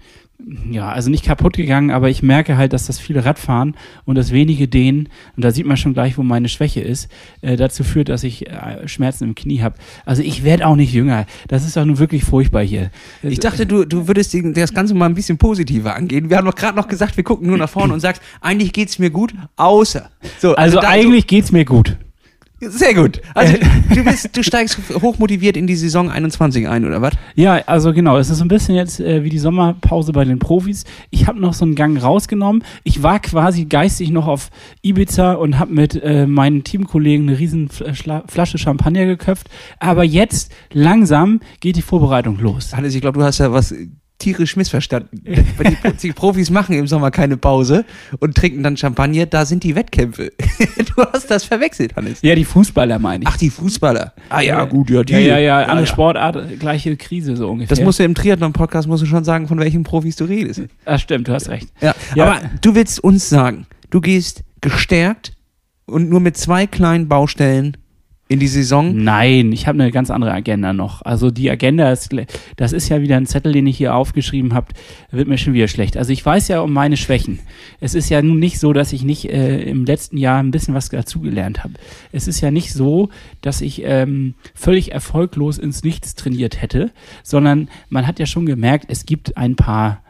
ja, 0.69 0.89
also 0.91 1.09
nicht 1.09 1.25
kaputt 1.25 1.55
gegangen, 1.55 1.91
aber 1.91 2.09
ich 2.09 2.23
merke 2.23 2.57
halt, 2.57 2.73
dass 2.73 2.87
das 2.87 2.99
viele 2.99 3.23
Radfahren 3.25 3.75
und 4.05 4.15
das 4.15 4.31
wenige 4.31 4.67
Dehnen, 4.67 5.09
und 5.35 5.43
da 5.45 5.51
sieht 5.51 5.65
man 5.65 5.77
schon 5.77 5.93
gleich, 5.93 6.17
wo 6.17 6.23
meine 6.23 6.49
Schwäche 6.49 6.81
ist, 6.81 7.09
äh, 7.41 7.55
dazu 7.57 7.83
führt, 7.83 8.09
dass 8.09 8.23
ich 8.23 8.47
äh, 8.47 8.87
Schmerzen 8.87 9.25
im 9.25 9.35
Knie 9.35 9.61
habe. 9.61 9.75
Also 10.05 10.21
ich 10.23 10.43
werde 10.43 10.65
auch 10.67 10.75
nicht 10.75 10.93
jünger. 10.93 11.25
Das 11.47 11.65
ist 11.65 11.77
doch 11.77 11.85
nun 11.85 11.99
wirklich 11.99 12.23
furchtbar 12.23 12.63
hier. 12.63 12.89
Ich 13.23 13.39
dachte, 13.39 13.65
du, 13.65 13.85
du 13.85 14.07
würdest 14.07 14.35
das 14.55 14.73
Ganze 14.73 14.93
mal 14.93 15.05
ein 15.07 15.15
bisschen 15.15 15.37
positiver 15.37 15.95
angehen. 15.95 16.29
Wir 16.29 16.37
haben 16.37 16.45
doch 16.45 16.55
gerade 16.55 16.75
noch 16.77 16.87
gesagt, 16.87 17.17
wir 17.17 17.23
gucken 17.23 17.47
nur 17.47 17.57
nach 17.57 17.69
vorne 17.69 17.93
und 17.93 17.99
sagst, 17.99 18.21
eigentlich 18.41 18.73
geht's 18.73 18.99
mir 18.99 19.09
gut, 19.09 19.33
außer. 19.55 20.09
So, 20.39 20.55
Also, 20.55 20.79
da- 20.79 20.89
eigentlich 20.89 21.27
geht's 21.27 21.51
mir 21.51 21.65
gut. 21.65 21.97
Sehr 22.63 22.93
gut. 22.93 23.21
Also 23.33 23.55
du, 23.93 24.03
bist, 24.03 24.37
du 24.37 24.43
steigst 24.43 24.77
hochmotiviert 25.01 25.57
in 25.57 25.65
die 25.65 25.75
Saison 25.75 26.11
21 26.11 26.67
ein, 26.67 26.85
oder 26.85 27.01
was? 27.01 27.13
Ja, 27.35 27.55
also 27.65 27.91
genau, 27.91 28.17
es 28.19 28.29
ist 28.29 28.37
so 28.37 28.45
ein 28.45 28.49
bisschen 28.49 28.75
jetzt 28.75 28.99
äh, 28.99 29.23
wie 29.23 29.29
die 29.29 29.39
Sommerpause 29.39 30.11
bei 30.11 30.23
den 30.25 30.37
Profis. 30.37 30.83
Ich 31.09 31.25
habe 31.27 31.39
noch 31.39 31.55
so 31.55 31.65
einen 31.65 31.73
Gang 31.73 32.01
rausgenommen. 32.01 32.63
Ich 32.83 33.01
war 33.01 33.19
quasi 33.19 33.65
geistig 33.65 34.11
noch 34.11 34.27
auf 34.27 34.49
Ibiza 34.83 35.33
und 35.33 35.57
habe 35.57 35.73
mit 35.73 35.95
äh, 36.03 36.27
meinen 36.27 36.63
Teamkollegen 36.63 37.27
eine 37.29 37.39
riesen 37.39 37.69
Schla- 37.69 38.23
Flasche 38.29 38.59
Champagner 38.59 39.05
geköpft. 39.07 39.49
Aber 39.79 40.03
jetzt 40.03 40.51
langsam 40.71 41.39
geht 41.61 41.77
die 41.77 41.81
Vorbereitung 41.81 42.37
los. 42.39 42.75
Hannes, 42.75 42.93
ich 42.93 43.01
glaube, 43.01 43.17
du 43.19 43.25
hast 43.25 43.39
ja 43.39 43.51
was 43.51 43.73
tierisch 44.21 44.55
missverstanden. 44.55 45.21
Die, 45.25 45.41
Pro- 45.75 45.89
die 45.91 46.11
Profis 46.11 46.49
machen 46.49 46.75
im 46.75 46.87
Sommer 46.87 47.11
keine 47.11 47.37
Pause 47.37 47.85
und 48.19 48.35
trinken 48.35 48.63
dann 48.63 48.77
Champagner, 48.77 49.25
da 49.25 49.45
sind 49.45 49.63
die 49.63 49.75
Wettkämpfe. 49.75 50.31
du 50.95 51.03
hast 51.13 51.29
das 51.29 51.43
verwechselt, 51.43 51.95
Hannes. 51.95 52.19
Ja, 52.21 52.35
die 52.35 52.45
Fußballer 52.45 52.99
meine 52.99 53.23
ich. 53.23 53.27
Ach, 53.29 53.37
die 53.37 53.49
Fußballer. 53.49 54.13
Ah 54.29 54.41
ja, 54.41 54.63
gut, 54.65 54.89
ja, 54.89 55.03
die. 55.03 55.13
ja, 55.13 55.19
ja, 55.19 55.37
ja, 55.39 55.57
andere 55.65 55.87
Sportart, 55.87 56.59
gleiche 56.59 56.95
Krise 56.97 57.35
so 57.35 57.49
ungefähr. 57.49 57.75
Das 57.75 57.83
musst 57.83 57.99
du 57.99 58.03
im 58.03 58.15
Triathlon-Podcast 58.15 58.87
musst 58.87 59.03
du 59.03 59.07
schon 59.07 59.23
sagen, 59.23 59.47
von 59.47 59.59
welchen 59.59 59.83
Profis 59.83 60.15
du 60.15 60.25
redest. 60.25 60.61
Ah, 60.85 60.97
stimmt, 60.97 61.27
du 61.27 61.33
hast 61.33 61.49
recht. 61.49 61.69
Ja, 61.81 61.93
Ja. 62.15 62.25
aber 62.25 62.41
du 62.61 62.75
willst 62.75 62.99
uns 63.03 63.29
sagen, 63.29 63.65
du 63.89 64.01
gehst 64.01 64.43
gestärkt 64.61 65.33
und 65.85 66.09
nur 66.09 66.19
mit 66.19 66.37
zwei 66.37 66.67
kleinen 66.67 67.07
Baustellen 67.07 67.77
in 68.31 68.39
die 68.39 68.47
Saison. 68.47 68.95
Nein, 68.95 69.51
ich 69.51 69.67
habe 69.67 69.83
eine 69.83 69.91
ganz 69.91 70.09
andere 70.09 70.31
Agenda 70.31 70.71
noch. 70.71 71.01
Also 71.01 71.31
die 71.31 71.51
Agenda 71.51 71.91
ist, 71.91 72.15
das 72.55 72.71
ist 72.71 72.87
ja 72.87 73.01
wieder 73.01 73.17
ein 73.17 73.25
Zettel, 73.25 73.51
den 73.51 73.67
ich 73.67 73.75
hier 73.75 73.93
aufgeschrieben 73.93 74.53
habe, 74.53 74.67
wird 75.11 75.27
mir 75.27 75.37
schon 75.37 75.51
wieder 75.53 75.67
schlecht. 75.67 75.97
Also 75.97 76.13
ich 76.13 76.25
weiß 76.25 76.47
ja 76.47 76.61
um 76.61 76.71
meine 76.71 76.95
Schwächen. 76.95 77.39
Es 77.81 77.93
ist 77.93 78.07
ja 78.07 78.21
nun 78.21 78.39
nicht 78.39 78.57
so, 78.57 78.71
dass 78.71 78.93
ich 78.93 79.03
nicht 79.03 79.29
äh, 79.29 79.63
im 79.63 79.83
letzten 79.83 80.15
Jahr 80.15 80.41
ein 80.41 80.51
bisschen 80.51 80.73
was 80.73 80.87
dazugelernt 80.87 81.65
habe. 81.65 81.73
Es 82.13 82.29
ist 82.29 82.39
ja 82.39 82.51
nicht 82.51 82.71
so, 82.71 83.09
dass 83.41 83.59
ich 83.59 83.81
ähm, 83.83 84.35
völlig 84.55 84.93
erfolglos 84.93 85.57
ins 85.57 85.83
Nichts 85.83 86.15
trainiert 86.15 86.61
hätte, 86.61 86.91
sondern 87.23 87.67
man 87.89 88.07
hat 88.07 88.17
ja 88.17 88.25
schon 88.25 88.45
gemerkt, 88.45 88.85
es 88.87 89.05
gibt 89.05 89.35
ein 89.35 89.57
paar 89.57 90.03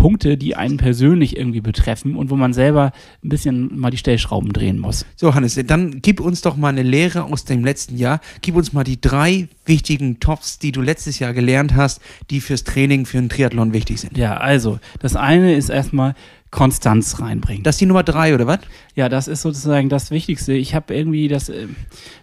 Punkte, 0.00 0.38
die 0.38 0.56
einen 0.56 0.78
persönlich 0.78 1.36
irgendwie 1.36 1.60
betreffen 1.60 2.16
und 2.16 2.30
wo 2.30 2.36
man 2.36 2.54
selber 2.54 2.92
ein 3.22 3.28
bisschen 3.28 3.78
mal 3.78 3.90
die 3.90 3.98
Stellschrauben 3.98 4.50
drehen 4.50 4.78
muss. 4.78 5.04
So, 5.14 5.34
Hannes, 5.34 5.60
dann 5.66 6.00
gib 6.00 6.20
uns 6.20 6.40
doch 6.40 6.56
mal 6.56 6.68
eine 6.68 6.82
Lehre 6.82 7.24
aus 7.24 7.44
dem 7.44 7.62
letzten 7.62 7.98
Jahr. 7.98 8.20
Gib 8.40 8.56
uns 8.56 8.72
mal 8.72 8.82
die 8.82 8.98
drei 8.98 9.48
wichtigen 9.66 10.18
Tops, 10.18 10.58
die 10.58 10.72
du 10.72 10.80
letztes 10.80 11.18
Jahr 11.18 11.34
gelernt 11.34 11.76
hast, 11.76 12.00
die 12.30 12.40
fürs 12.40 12.64
Training, 12.64 13.04
für 13.04 13.18
einen 13.18 13.28
Triathlon 13.28 13.74
wichtig 13.74 14.00
sind. 14.00 14.16
Ja, 14.16 14.38
also, 14.38 14.78
das 15.00 15.16
eine 15.16 15.54
ist 15.54 15.68
erstmal 15.68 16.14
Konstanz 16.50 17.20
reinbringen. 17.20 17.62
Das 17.62 17.74
ist 17.74 17.80
die 17.80 17.86
Nummer 17.86 18.02
drei, 18.02 18.34
oder 18.34 18.46
was? 18.46 18.60
ja, 19.00 19.08
das 19.08 19.28
ist 19.28 19.42
sozusagen 19.42 19.88
das 19.88 20.10
Wichtigste. 20.10 20.52
Ich 20.52 20.74
habe 20.74 20.94
irgendwie 20.94 21.28
das, 21.28 21.48
äh, 21.48 21.68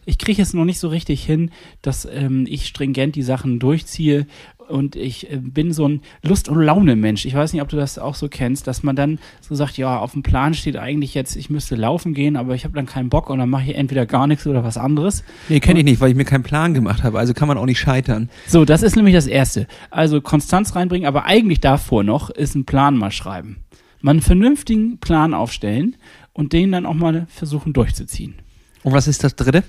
ich 0.05 0.17
kriege 0.17 0.41
es 0.41 0.53
noch 0.53 0.65
nicht 0.65 0.79
so 0.79 0.89
richtig 0.89 1.25
hin, 1.25 1.51
dass 1.81 2.05
ähm, 2.05 2.45
ich 2.47 2.67
stringent 2.67 3.15
die 3.15 3.23
Sachen 3.23 3.59
durchziehe 3.59 4.27
und 4.67 4.95
ich 4.95 5.31
äh, 5.31 5.37
bin 5.37 5.71
so 5.71 5.87
ein 5.87 6.01
Lust- 6.21 6.49
und 6.49 6.61
Laune-Mensch. 6.61 7.25
Ich 7.25 7.33
weiß 7.33 7.53
nicht, 7.53 7.61
ob 7.61 7.69
du 7.69 7.77
das 7.77 7.97
auch 7.99 8.15
so 8.15 8.27
kennst, 8.29 8.67
dass 8.67 8.83
man 8.83 8.95
dann 8.95 9.19
so 9.41 9.55
sagt, 9.55 9.77
ja, 9.77 9.99
auf 9.99 10.13
dem 10.13 10.23
Plan 10.23 10.53
steht 10.53 10.77
eigentlich 10.77 11.13
jetzt, 11.13 11.35
ich 11.35 11.49
müsste 11.49 11.75
laufen 11.75 12.13
gehen, 12.13 12.35
aber 12.35 12.55
ich 12.55 12.63
habe 12.63 12.75
dann 12.75 12.85
keinen 12.85 13.09
Bock 13.09 13.29
und 13.29 13.39
dann 13.39 13.49
mache 13.49 13.71
ich 13.71 13.75
entweder 13.75 14.05
gar 14.05 14.27
nichts 14.27 14.45
oder 14.47 14.63
was 14.63 14.77
anderes. 14.77 15.23
Nee, 15.49 15.59
kenne 15.59 15.79
ich 15.79 15.85
nicht, 15.85 15.99
weil 16.01 16.11
ich 16.11 16.15
mir 16.15 16.25
keinen 16.25 16.43
Plan 16.43 16.73
gemacht 16.73 17.03
habe. 17.03 17.19
Also 17.19 17.33
kann 17.33 17.47
man 17.47 17.57
auch 17.57 17.65
nicht 17.65 17.79
scheitern. 17.79 18.29
So, 18.47 18.65
das 18.65 18.83
ist 18.83 18.95
nämlich 18.95 19.15
das 19.15 19.27
Erste. 19.27 19.67
Also 19.89 20.21
Konstanz 20.21 20.75
reinbringen, 20.75 21.07
aber 21.07 21.25
eigentlich 21.25 21.61
davor 21.61 22.03
noch 22.03 22.29
ist 22.29 22.55
ein 22.55 22.65
Plan 22.65 22.97
mal 22.97 23.11
schreiben. 23.11 23.57
Mal 24.01 24.11
einen 24.11 24.21
vernünftigen 24.21 24.99
Plan 24.99 25.33
aufstellen 25.33 25.95
und 26.33 26.53
den 26.53 26.71
dann 26.71 26.85
auch 26.85 26.93
mal 26.93 27.25
versuchen 27.29 27.73
durchzuziehen. 27.73 28.35
Und 28.83 28.93
was 28.93 29.07
ist 29.07 29.23
das 29.23 29.35
dritte? 29.35 29.63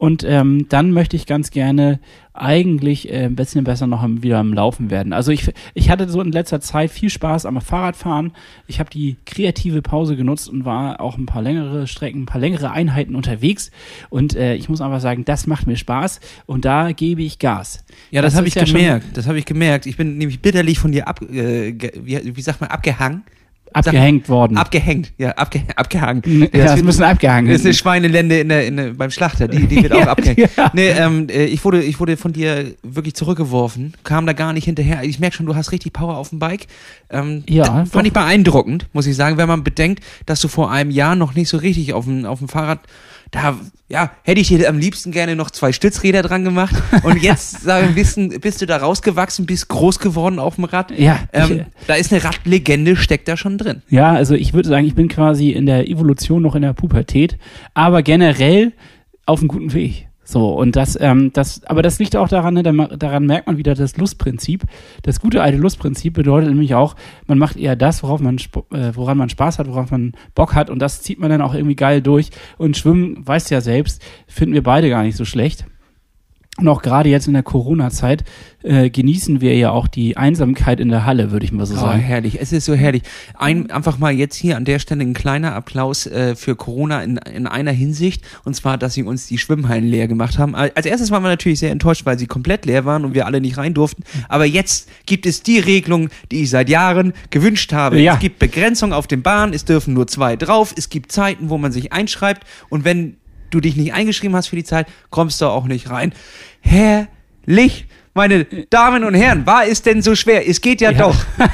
Und 0.00 0.24
ähm, 0.24 0.64
dann 0.70 0.92
möchte 0.92 1.14
ich 1.14 1.26
ganz 1.26 1.50
gerne 1.50 2.00
eigentlich 2.32 3.12
äh, 3.12 3.24
ein 3.26 3.36
bisschen 3.36 3.64
besser 3.64 3.86
noch 3.86 4.02
am- 4.02 4.22
wieder 4.22 4.38
am 4.38 4.54
Laufen 4.54 4.88
werden. 4.88 5.12
Also 5.12 5.30
ich, 5.30 5.52
ich 5.74 5.90
hatte 5.90 6.08
so 6.08 6.22
in 6.22 6.32
letzter 6.32 6.62
Zeit 6.62 6.90
viel 6.90 7.10
Spaß 7.10 7.44
am 7.44 7.60
Fahrradfahren. 7.60 8.32
Ich 8.66 8.80
habe 8.80 8.88
die 8.88 9.18
kreative 9.26 9.82
Pause 9.82 10.16
genutzt 10.16 10.48
und 10.48 10.64
war 10.64 11.02
auch 11.02 11.18
ein 11.18 11.26
paar 11.26 11.42
längere 11.42 11.86
Strecken, 11.86 12.22
ein 12.22 12.26
paar 12.26 12.40
längere 12.40 12.70
Einheiten 12.70 13.14
unterwegs. 13.14 13.70
Und 14.08 14.34
äh, 14.36 14.54
ich 14.54 14.70
muss 14.70 14.80
einfach 14.80 15.00
sagen, 15.00 15.26
das 15.26 15.46
macht 15.46 15.66
mir 15.66 15.76
Spaß 15.76 16.20
und 16.46 16.64
da 16.64 16.92
gebe 16.92 17.20
ich 17.22 17.38
Gas. 17.38 17.84
Ja, 18.10 18.22
das, 18.22 18.32
Das 18.32 18.38
habe 18.38 18.48
ich 18.48 18.54
ja 18.54 18.64
gemerkt. 18.64 19.14
Das 19.18 19.26
habe 19.26 19.38
ich 19.38 19.44
gemerkt. 19.44 19.84
Ich 19.84 19.98
bin 19.98 20.16
nämlich 20.16 20.40
bitterlich 20.40 20.78
von 20.78 20.92
dir 20.92 21.08
ab, 21.08 21.20
äh, 21.20 21.74
wie, 22.02 22.36
wie 22.36 22.40
sagt 22.42 22.62
man, 22.62 22.70
abgehangen. 22.70 23.22
Abgehängt 23.72 24.28
worden. 24.28 24.56
Abgehängt, 24.56 25.12
ja, 25.18 25.30
abge, 25.32 25.62
abgehangen. 25.76 26.22
Ja, 26.26 26.46
das 26.64 26.76
wird- 26.76 26.84
müssen 26.86 27.02
abgehangen. 27.04 27.50
Das 27.50 27.60
ist 27.60 27.66
eine 27.66 27.74
Schweinelende 27.74 28.40
in 28.40 28.48
der, 28.48 28.66
in 28.66 28.76
der, 28.76 28.90
beim 28.94 29.10
Schlachter, 29.10 29.48
die, 29.48 29.66
die 29.66 29.82
wird 29.82 29.92
auch 29.94 30.06
abgehängt. 30.06 30.50
ja. 30.56 30.70
Nee, 30.74 30.88
ähm, 30.90 31.28
äh, 31.28 31.44
ich, 31.44 31.64
wurde, 31.64 31.82
ich 31.82 32.00
wurde 32.00 32.16
von 32.16 32.32
dir 32.32 32.72
wirklich 32.82 33.14
zurückgeworfen, 33.14 33.94
kam 34.04 34.26
da 34.26 34.32
gar 34.32 34.52
nicht 34.52 34.64
hinterher. 34.64 35.02
Ich 35.04 35.20
merke 35.20 35.36
schon, 35.36 35.46
du 35.46 35.54
hast 35.54 35.72
richtig 35.72 35.92
Power 35.92 36.16
auf 36.16 36.30
dem 36.30 36.38
Bike. 36.38 36.66
Ähm, 37.10 37.44
Ja, 37.48 37.84
fand 37.86 38.06
ich 38.06 38.12
beeindruckend, 38.12 38.86
muss 38.92 39.06
ich 39.06 39.16
sagen, 39.16 39.36
wenn 39.36 39.48
man 39.48 39.62
bedenkt, 39.64 40.02
dass 40.26 40.40
du 40.40 40.48
vor 40.48 40.70
einem 40.70 40.90
Jahr 40.90 41.16
noch 41.16 41.34
nicht 41.34 41.48
so 41.48 41.56
richtig 41.56 41.92
auf 41.92 42.04
dem, 42.06 42.24
auf 42.26 42.38
dem 42.40 42.48
Fahrrad, 42.48 42.80
da, 43.30 43.56
ja, 43.88 44.10
hätte 44.22 44.40
ich 44.40 44.48
dir 44.48 44.68
am 44.68 44.78
liebsten 44.78 45.12
gerne 45.12 45.36
noch 45.36 45.50
zwei 45.50 45.72
Stützräder 45.72 46.22
dran 46.22 46.44
gemacht. 46.44 46.74
Und 47.02 47.16
jetzt, 47.22 47.62
sagen 47.62 47.94
wir, 47.94 48.40
bist, 48.40 48.62
du 48.62 48.66
da 48.66 48.76
rausgewachsen, 48.78 49.46
bist 49.46 49.68
groß 49.68 49.98
geworden 49.98 50.38
auf 50.38 50.56
dem 50.56 50.64
Rad. 50.64 50.90
Ja, 50.98 51.20
ich, 51.32 51.50
Ähm, 51.50 51.66
da 51.86 51.94
ist 51.94 52.12
eine 52.12 52.24
Radlegende, 52.24 52.96
steckt 52.96 53.28
da 53.28 53.36
schon 53.36 53.58
drin. 53.58 53.82
Ja, 53.88 54.12
also 54.12 54.34
ich 54.34 54.52
würde 54.52 54.68
sagen, 54.68 54.86
ich 54.86 54.94
bin 54.94 55.08
quasi 55.08 55.50
in 55.50 55.66
der 55.66 55.88
Evolution 55.88 56.42
noch 56.42 56.54
in 56.54 56.62
der 56.62 56.72
Pubertät, 56.72 57.38
aber 57.74 58.02
generell 58.02 58.72
auf 59.26 59.40
einem 59.40 59.48
guten 59.48 59.72
Weg. 59.72 60.08
So, 60.30 60.50
und 60.50 60.76
das, 60.76 60.96
ähm, 61.00 61.32
das, 61.32 61.64
aber 61.64 61.82
das 61.82 61.98
liegt 61.98 62.14
auch 62.14 62.28
daran, 62.28 62.54
ne, 62.54 62.62
daran 62.62 63.26
merkt 63.26 63.48
man 63.48 63.56
wieder 63.56 63.74
das 63.74 63.96
Lustprinzip. 63.96 64.62
Das 65.02 65.18
gute 65.18 65.42
alte 65.42 65.58
Lustprinzip 65.58 66.14
bedeutet 66.14 66.50
nämlich 66.50 66.76
auch, 66.76 66.94
man 67.26 67.36
macht 67.36 67.56
eher 67.56 67.74
das, 67.74 68.04
worauf 68.04 68.20
man, 68.20 68.36
äh, 68.36 68.92
woran 68.94 69.18
man 69.18 69.28
Spaß 69.28 69.58
hat, 69.58 69.66
worauf 69.66 69.90
man 69.90 70.12
Bock 70.36 70.54
hat, 70.54 70.70
und 70.70 70.78
das 70.78 71.02
zieht 71.02 71.18
man 71.18 71.30
dann 71.30 71.42
auch 71.42 71.52
irgendwie 71.52 71.74
geil 71.74 72.00
durch. 72.00 72.30
Und 72.58 72.76
Schwimmen, 72.76 73.26
weißt 73.26 73.50
ja 73.50 73.60
selbst, 73.60 74.02
finden 74.28 74.54
wir 74.54 74.62
beide 74.62 74.88
gar 74.88 75.02
nicht 75.02 75.16
so 75.16 75.24
schlecht. 75.24 75.64
Und 76.58 76.68
auch 76.68 76.82
gerade 76.82 77.08
jetzt 77.08 77.26
in 77.26 77.32
der 77.32 77.42
Corona-Zeit 77.44 78.24
äh, 78.62 78.90
genießen 78.90 79.40
wir 79.40 79.56
ja 79.56 79.70
auch 79.70 79.86
die 79.86 80.18
Einsamkeit 80.18 80.78
in 80.78 80.90
der 80.90 81.06
Halle, 81.06 81.30
würde 81.30 81.44
ich 81.46 81.52
mal 81.52 81.64
so 81.64 81.74
Oh, 81.74 81.78
sagen. 81.78 82.00
herrlich. 82.00 82.38
Es 82.38 82.52
ist 82.52 82.66
so 82.66 82.74
herrlich. 82.74 83.02
Ein, 83.38 83.70
einfach 83.70 83.96
mal 83.98 84.12
jetzt 84.12 84.34
hier 84.36 84.58
an 84.58 84.66
der 84.66 84.78
Stelle 84.78 85.02
ein 85.02 85.14
kleiner 85.14 85.54
Applaus 85.54 86.06
äh, 86.06 86.34
für 86.34 86.56
Corona 86.56 87.02
in, 87.02 87.16
in 87.18 87.46
einer 87.46 87.70
Hinsicht. 87.70 88.24
Und 88.44 88.54
zwar, 88.56 88.76
dass 88.76 88.92
sie 88.92 89.04
uns 89.04 89.26
die 89.26 89.38
Schwimmhallen 89.38 89.84
leer 89.86 90.06
gemacht 90.06 90.38
haben. 90.38 90.54
Als 90.54 90.84
erstes 90.84 91.10
waren 91.10 91.22
wir 91.22 91.28
natürlich 91.30 91.60
sehr 91.60 91.70
enttäuscht, 91.70 92.04
weil 92.04 92.18
sie 92.18 92.26
komplett 92.26 92.66
leer 92.66 92.84
waren 92.84 93.06
und 93.06 93.14
wir 93.14 93.24
alle 93.26 93.40
nicht 93.40 93.56
rein 93.56 93.72
durften. 93.72 94.02
Aber 94.28 94.44
jetzt 94.44 94.90
gibt 95.06 95.24
es 95.24 95.42
die 95.42 95.60
Regelung, 95.60 96.10
die 96.30 96.42
ich 96.42 96.50
seit 96.50 96.68
Jahren 96.68 97.14
gewünscht 97.30 97.72
habe. 97.72 97.98
Ja. 98.00 98.14
Es 98.14 98.18
gibt 98.20 98.38
Begrenzung 98.38 98.92
auf 98.92 99.06
den 99.06 99.22
Bahnen. 99.22 99.54
Es 99.54 99.64
dürfen 99.64 99.94
nur 99.94 100.08
zwei 100.08 100.36
drauf. 100.36 100.74
Es 100.76 100.90
gibt 100.90 101.10
Zeiten, 101.12 101.48
wo 101.48 101.56
man 101.56 101.72
sich 101.72 101.92
einschreibt. 101.94 102.42
Und 102.68 102.84
wenn 102.84 103.16
du 103.50 103.60
dich 103.60 103.76
nicht 103.76 103.92
eingeschrieben 103.92 104.36
hast 104.36 104.48
für 104.48 104.56
die 104.56 104.64
Zeit, 104.64 104.86
kommst 105.10 105.40
du 105.40 105.46
auch 105.46 105.64
nicht 105.64 105.90
rein. 105.90 106.12
Herrlich. 106.60 107.86
Meine 108.12 108.44
Damen 108.70 109.04
und 109.04 109.14
Herren, 109.14 109.46
war 109.46 109.66
es 109.66 109.82
denn 109.82 110.02
so 110.02 110.14
schwer? 110.16 110.48
Es 110.48 110.60
geht 110.60 110.80
ja, 110.80 110.90
Ja. 110.90 110.98
doch. 110.98 111.16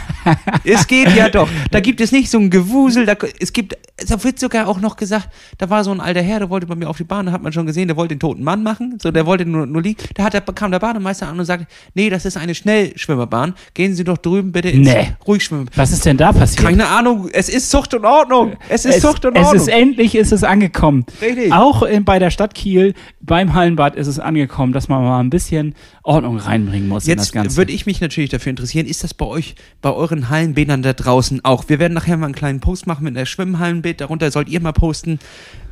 Es 0.64 0.88
geht 0.88 1.14
ja 1.14 1.28
doch. 1.28 1.48
Da 1.70 1.78
gibt 1.78 2.00
es 2.00 2.10
nicht 2.10 2.28
so 2.30 2.38
ein 2.38 2.50
Gewusel. 2.50 3.06
Da, 3.06 3.14
es 3.38 3.52
gibt, 3.52 3.78
da 4.08 4.24
wird 4.24 4.40
sogar 4.40 4.66
auch 4.66 4.80
noch 4.80 4.96
gesagt, 4.96 5.28
da 5.58 5.70
war 5.70 5.84
so 5.84 5.92
ein 5.92 6.00
alter 6.00 6.20
Herr, 6.20 6.40
der 6.40 6.50
wollte 6.50 6.66
bei 6.66 6.74
mir 6.74 6.88
auf 6.90 6.96
die 6.96 7.04
Bahn, 7.04 7.26
da 7.26 7.32
hat 7.32 7.42
man 7.44 7.52
schon 7.52 7.64
gesehen, 7.64 7.86
der 7.86 7.96
wollte 7.96 8.16
den 8.16 8.18
toten 8.20 8.42
Mann 8.42 8.64
machen. 8.64 8.98
So, 9.00 9.12
der 9.12 9.24
wollte 9.24 9.46
nur, 9.46 9.66
nur 9.66 9.82
liegen. 9.82 10.02
Da 10.14 10.24
hat 10.24 10.34
der, 10.34 10.40
kam 10.40 10.72
der 10.72 10.80
Bademeister 10.80 11.28
an 11.28 11.38
und 11.38 11.44
sagte, 11.44 11.68
nee, 11.94 12.10
das 12.10 12.24
ist 12.24 12.36
eine 12.36 12.56
Schnellschwimmerbahn. 12.56 13.54
Gehen 13.74 13.94
Sie 13.94 14.02
doch 14.02 14.18
drüben 14.18 14.50
bitte 14.50 14.68
ins 14.70 14.88
Nee. 14.88 15.12
Ruhigschwimmen. 15.26 15.70
Was 15.76 15.92
ist 15.92 16.04
denn 16.04 16.16
da 16.16 16.32
passiert? 16.32 16.64
Keine 16.64 16.88
Ahnung, 16.88 17.28
es 17.32 17.48
ist 17.48 17.70
Zucht 17.70 17.94
und 17.94 18.04
Ordnung. 18.04 18.54
Es 18.68 18.84
ist 18.84 18.96
es, 18.96 19.02
Zucht 19.02 19.24
und 19.26 19.36
es 19.36 19.44
Ordnung. 19.46 19.62
ist 19.62 19.68
endlich 19.68 20.16
ist 20.16 20.32
es 20.32 20.42
angekommen. 20.42 21.06
Richtig. 21.20 21.52
Auch 21.52 21.84
in, 21.84 22.04
bei 22.04 22.18
der 22.18 22.30
Stadt 22.30 22.54
Kiel, 22.54 22.94
beim 23.26 23.54
Hallenbad 23.54 23.96
ist 23.96 24.06
es 24.06 24.18
angekommen, 24.18 24.72
dass 24.72 24.88
man 24.88 25.02
mal 25.02 25.20
ein 25.20 25.30
bisschen 25.30 25.74
Ordnung 26.02 26.38
reinbringen 26.38 26.88
muss 26.88 27.06
Jetzt 27.06 27.34
würde 27.34 27.72
ich 27.72 27.86
mich 27.86 28.00
natürlich 28.00 28.30
dafür 28.30 28.50
interessieren, 28.50 28.86
ist 28.86 29.04
das 29.04 29.14
bei 29.14 29.26
euch, 29.26 29.54
bei 29.82 29.92
euren 29.92 30.28
Hallenbädern 30.28 30.82
da 30.82 30.92
draußen 30.92 31.44
auch? 31.44 31.68
Wir 31.68 31.78
werden 31.78 31.94
nachher 31.94 32.16
mal 32.16 32.26
einen 32.26 32.34
kleinen 32.34 32.60
Post 32.60 32.86
machen 32.86 33.04
mit 33.04 33.16
einer 33.16 33.26
Schwimmhallenbild. 33.26 34.00
Darunter 34.00 34.30
sollt 34.30 34.48
ihr 34.48 34.60
mal 34.60 34.72
posten, 34.72 35.18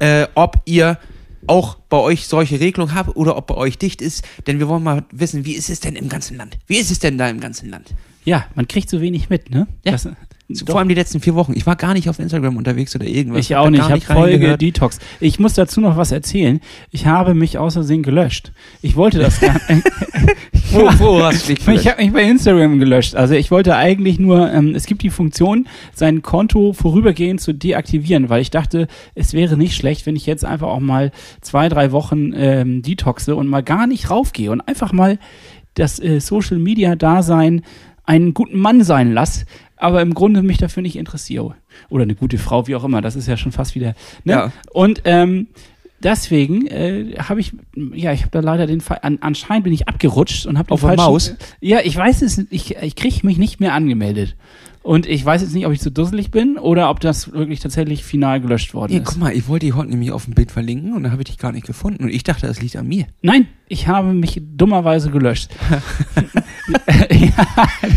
äh, 0.00 0.26
ob 0.34 0.60
ihr 0.64 0.98
auch 1.46 1.76
bei 1.88 1.98
euch 1.98 2.26
solche 2.26 2.58
Regelungen 2.60 2.94
habt 2.94 3.16
oder 3.16 3.36
ob 3.36 3.46
bei 3.46 3.54
euch 3.54 3.78
dicht 3.78 4.02
ist. 4.02 4.24
Denn 4.46 4.58
wir 4.58 4.68
wollen 4.68 4.82
mal 4.82 5.04
wissen, 5.12 5.44
wie 5.44 5.52
ist 5.52 5.70
es 5.70 5.80
denn 5.80 5.96
im 5.96 6.08
ganzen 6.08 6.36
Land? 6.36 6.58
Wie 6.66 6.76
ist 6.76 6.90
es 6.90 6.98
denn 6.98 7.18
da 7.18 7.28
im 7.28 7.40
ganzen 7.40 7.70
Land? 7.70 7.94
ja, 8.24 8.46
man 8.54 8.66
kriegt 8.66 8.90
so 8.90 9.00
wenig 9.00 9.30
mit, 9.30 9.50
ne? 9.50 9.66
Ja. 9.84 9.92
Das, 9.92 10.08
doch. 10.48 10.66
vor 10.72 10.78
allem 10.78 10.88
die 10.88 10.94
letzten 10.94 11.20
vier 11.20 11.34
Wochen. 11.34 11.52
Ich 11.56 11.66
war 11.66 11.76
gar 11.76 11.94
nicht 11.94 12.08
auf 12.08 12.18
Instagram 12.18 12.56
unterwegs 12.56 12.94
oder 12.94 13.06
irgendwas. 13.06 13.40
Ich 13.40 13.56
auch 13.56 13.70
nicht, 13.70 13.82
ich 13.82 13.90
habe 13.90 14.00
Folge. 14.00 14.58
Detox. 14.58 14.98
Ich 15.20 15.38
muss 15.38 15.54
dazu 15.54 15.80
noch 15.80 15.96
was 15.96 16.12
erzählen. 16.12 16.60
Ich 16.90 17.06
habe 17.06 17.34
mich 17.34 17.58
außersehen 17.58 18.02
gelöscht. 18.02 18.52
Ich 18.82 18.96
wollte 18.96 19.18
das 19.18 19.40
gar 19.40 19.54
nicht. 19.68 19.84
Wo, 20.70 20.80
wo 20.98 21.22
hast 21.22 21.48
du 21.48 21.54
dich 21.54 21.58
Ich 21.60 21.64
gelöscht? 21.66 21.86
habe 21.90 22.02
mich 22.02 22.12
bei 22.12 22.22
Instagram 22.22 22.78
gelöscht. 22.78 23.14
Also 23.14 23.34
ich 23.34 23.50
wollte 23.50 23.76
eigentlich 23.76 24.18
nur, 24.18 24.52
ähm, 24.52 24.74
es 24.74 24.86
gibt 24.86 25.02
die 25.02 25.10
Funktion, 25.10 25.66
sein 25.94 26.22
Konto 26.22 26.72
vorübergehend 26.72 27.40
zu 27.40 27.52
deaktivieren, 27.54 28.28
weil 28.28 28.42
ich 28.42 28.50
dachte, 28.50 28.88
es 29.14 29.32
wäre 29.32 29.56
nicht 29.56 29.74
schlecht, 29.76 30.04
wenn 30.06 30.16
ich 30.16 30.26
jetzt 30.26 30.44
einfach 30.44 30.68
auch 30.68 30.80
mal 30.80 31.10
zwei, 31.40 31.68
drei 31.68 31.92
Wochen 31.92 32.32
ähm, 32.34 32.82
detoxe 32.82 33.34
und 33.34 33.46
mal 33.48 33.62
gar 33.62 33.86
nicht 33.86 34.10
raufgehe 34.10 34.50
und 34.50 34.60
einfach 34.60 34.92
mal 34.92 35.18
das 35.74 35.98
äh, 36.00 36.20
Social 36.20 36.58
Media 36.58 36.96
Dasein 36.96 37.62
einen 38.06 38.34
guten 38.34 38.58
Mann 38.58 38.84
sein 38.84 39.12
lass, 39.12 39.46
aber 39.76 40.02
im 40.02 40.14
Grunde 40.14 40.42
mich 40.42 40.58
dafür 40.58 40.82
nicht 40.82 40.96
interessiere. 40.96 41.54
Oder 41.88 42.04
eine 42.04 42.14
gute 42.14 42.38
Frau, 42.38 42.66
wie 42.66 42.76
auch 42.76 42.84
immer. 42.84 43.00
Das 43.00 43.16
ist 43.16 43.28
ja 43.28 43.36
schon 43.36 43.52
fast 43.52 43.74
wieder. 43.74 43.94
Ne? 44.24 44.32
Ja. 44.32 44.52
Und 44.72 45.02
ähm, 45.04 45.48
deswegen 46.02 46.66
äh, 46.66 47.16
habe 47.18 47.40
ich, 47.40 47.52
ja, 47.74 48.12
ich 48.12 48.20
habe 48.20 48.30
da 48.30 48.40
leider 48.40 48.66
den 48.66 48.80
Fall, 48.80 49.00
an, 49.02 49.18
anscheinend 49.20 49.64
bin 49.64 49.72
ich 49.72 49.88
abgerutscht 49.88 50.46
und 50.46 50.58
habe 50.58 50.70
Auf 50.72 50.82
der 50.82 50.96
Maus? 50.96 51.34
Ja, 51.60 51.80
ich 51.82 51.96
weiß 51.96 52.22
es, 52.22 52.38
ich, 52.50 52.76
ich 52.76 52.96
kriege 52.96 53.26
mich 53.26 53.38
nicht 53.38 53.60
mehr 53.60 53.74
angemeldet. 53.74 54.36
Und 54.84 55.06
ich 55.06 55.24
weiß 55.24 55.40
jetzt 55.40 55.54
nicht, 55.54 55.66
ob 55.66 55.72
ich 55.72 55.80
zu 55.80 55.90
dusselig 55.90 56.30
bin 56.30 56.58
oder 56.58 56.90
ob 56.90 57.00
das 57.00 57.32
wirklich 57.32 57.60
tatsächlich 57.60 58.04
final 58.04 58.38
gelöscht 58.42 58.74
worden 58.74 58.92
Nee, 58.92 58.98
ist. 58.98 59.04
guck 59.06 59.16
mal, 59.16 59.32
ich 59.34 59.48
wollte 59.48 59.64
dich 59.64 59.74
heute 59.74 59.88
nämlich 59.88 60.12
auf 60.12 60.26
dem 60.26 60.34
Bild 60.34 60.52
verlinken 60.52 60.92
und 60.92 61.02
dann 61.04 61.10
habe 61.10 61.22
ich 61.22 61.28
dich 61.28 61.38
gar 61.38 61.52
nicht 61.52 61.66
gefunden. 61.66 62.04
Und 62.04 62.10
ich 62.10 62.22
dachte, 62.22 62.46
das 62.46 62.60
liegt 62.60 62.76
an 62.76 62.86
mir. 62.86 63.06
Nein, 63.22 63.48
ich 63.66 63.88
habe 63.88 64.12
mich 64.12 64.42
dummerweise 64.56 65.10
gelöscht. 65.10 65.50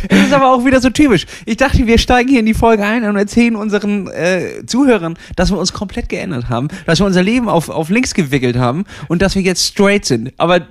Das 0.09 0.19
ist 0.19 0.33
aber 0.33 0.53
auch 0.53 0.65
wieder 0.65 0.81
so 0.81 0.89
typisch. 0.89 1.25
Ich 1.45 1.55
dachte, 1.57 1.87
wir 1.87 1.97
steigen 1.97 2.29
hier 2.29 2.39
in 2.41 2.45
die 2.45 2.53
Folge 2.53 2.83
ein 2.83 3.03
und 3.05 3.15
erzählen 3.15 3.55
unseren 3.55 4.07
äh, 4.07 4.65
Zuhörern, 4.65 5.17
dass 5.35 5.51
wir 5.51 5.57
uns 5.57 5.71
komplett 5.73 6.09
geändert 6.09 6.49
haben, 6.49 6.67
dass 6.85 6.99
wir 6.99 7.05
unser 7.05 7.23
Leben 7.23 7.47
auf, 7.47 7.69
auf 7.69 7.89
links 7.89 8.13
gewickelt 8.13 8.57
haben 8.57 8.83
und 9.07 9.21
dass 9.21 9.35
wir 9.35 9.41
jetzt 9.41 9.65
straight 9.65 10.03
sind. 10.05 10.33
Aber 10.37 10.67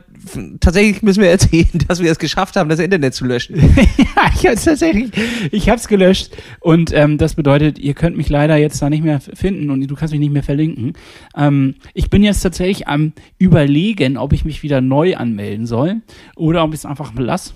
tatsächlich 0.61 1.03
müssen 1.03 1.23
wir 1.23 1.31
erzählen, 1.31 1.69
dass 1.89 2.01
wir 2.01 2.11
es 2.11 2.19
geschafft 2.19 2.57
haben, 2.57 2.69
das 2.69 2.79
Internet 2.79 3.15
zu 3.15 3.25
löschen. 3.25 3.57
ja, 3.97 4.31
ich 4.35 4.47
habe 4.47 4.57
tatsächlich, 4.57 5.11
ich 5.51 5.69
habe 5.69 5.79
es 5.79 5.89
gelöscht 5.89 6.37
und 6.61 6.93
ähm, 6.93 7.19
das 7.19 7.35
bedeutet, 7.35 7.79
ihr 7.79 7.95
könnt 7.95 8.17
mich 8.17 8.29
leider 8.29 8.57
jetzt 8.57 8.81
da 8.83 8.91
nicht 8.91 9.05
mehr 9.05 9.21
finden 9.21 9.71
und 9.71 9.87
du 9.87 9.95
kannst 9.95 10.13
mich 10.13 10.21
nicht 10.21 10.33
mehr 10.33 10.43
verlinken. 10.43 10.95
Ähm, 11.37 11.77
ich 11.95 12.11
bin 12.11 12.23
jetzt 12.23 12.41
tatsächlich 12.41 12.89
am 12.89 13.13
überlegen, 13.39 14.17
ob 14.17 14.33
ich 14.33 14.45
mich 14.45 14.63
wieder 14.63 14.81
neu 14.81 15.17
anmelden 15.17 15.67
soll 15.67 16.03
oder 16.37 16.65
ob 16.65 16.73
ich 16.73 16.81
es 16.81 16.87
einfach 16.87 17.13
lass 17.17 17.55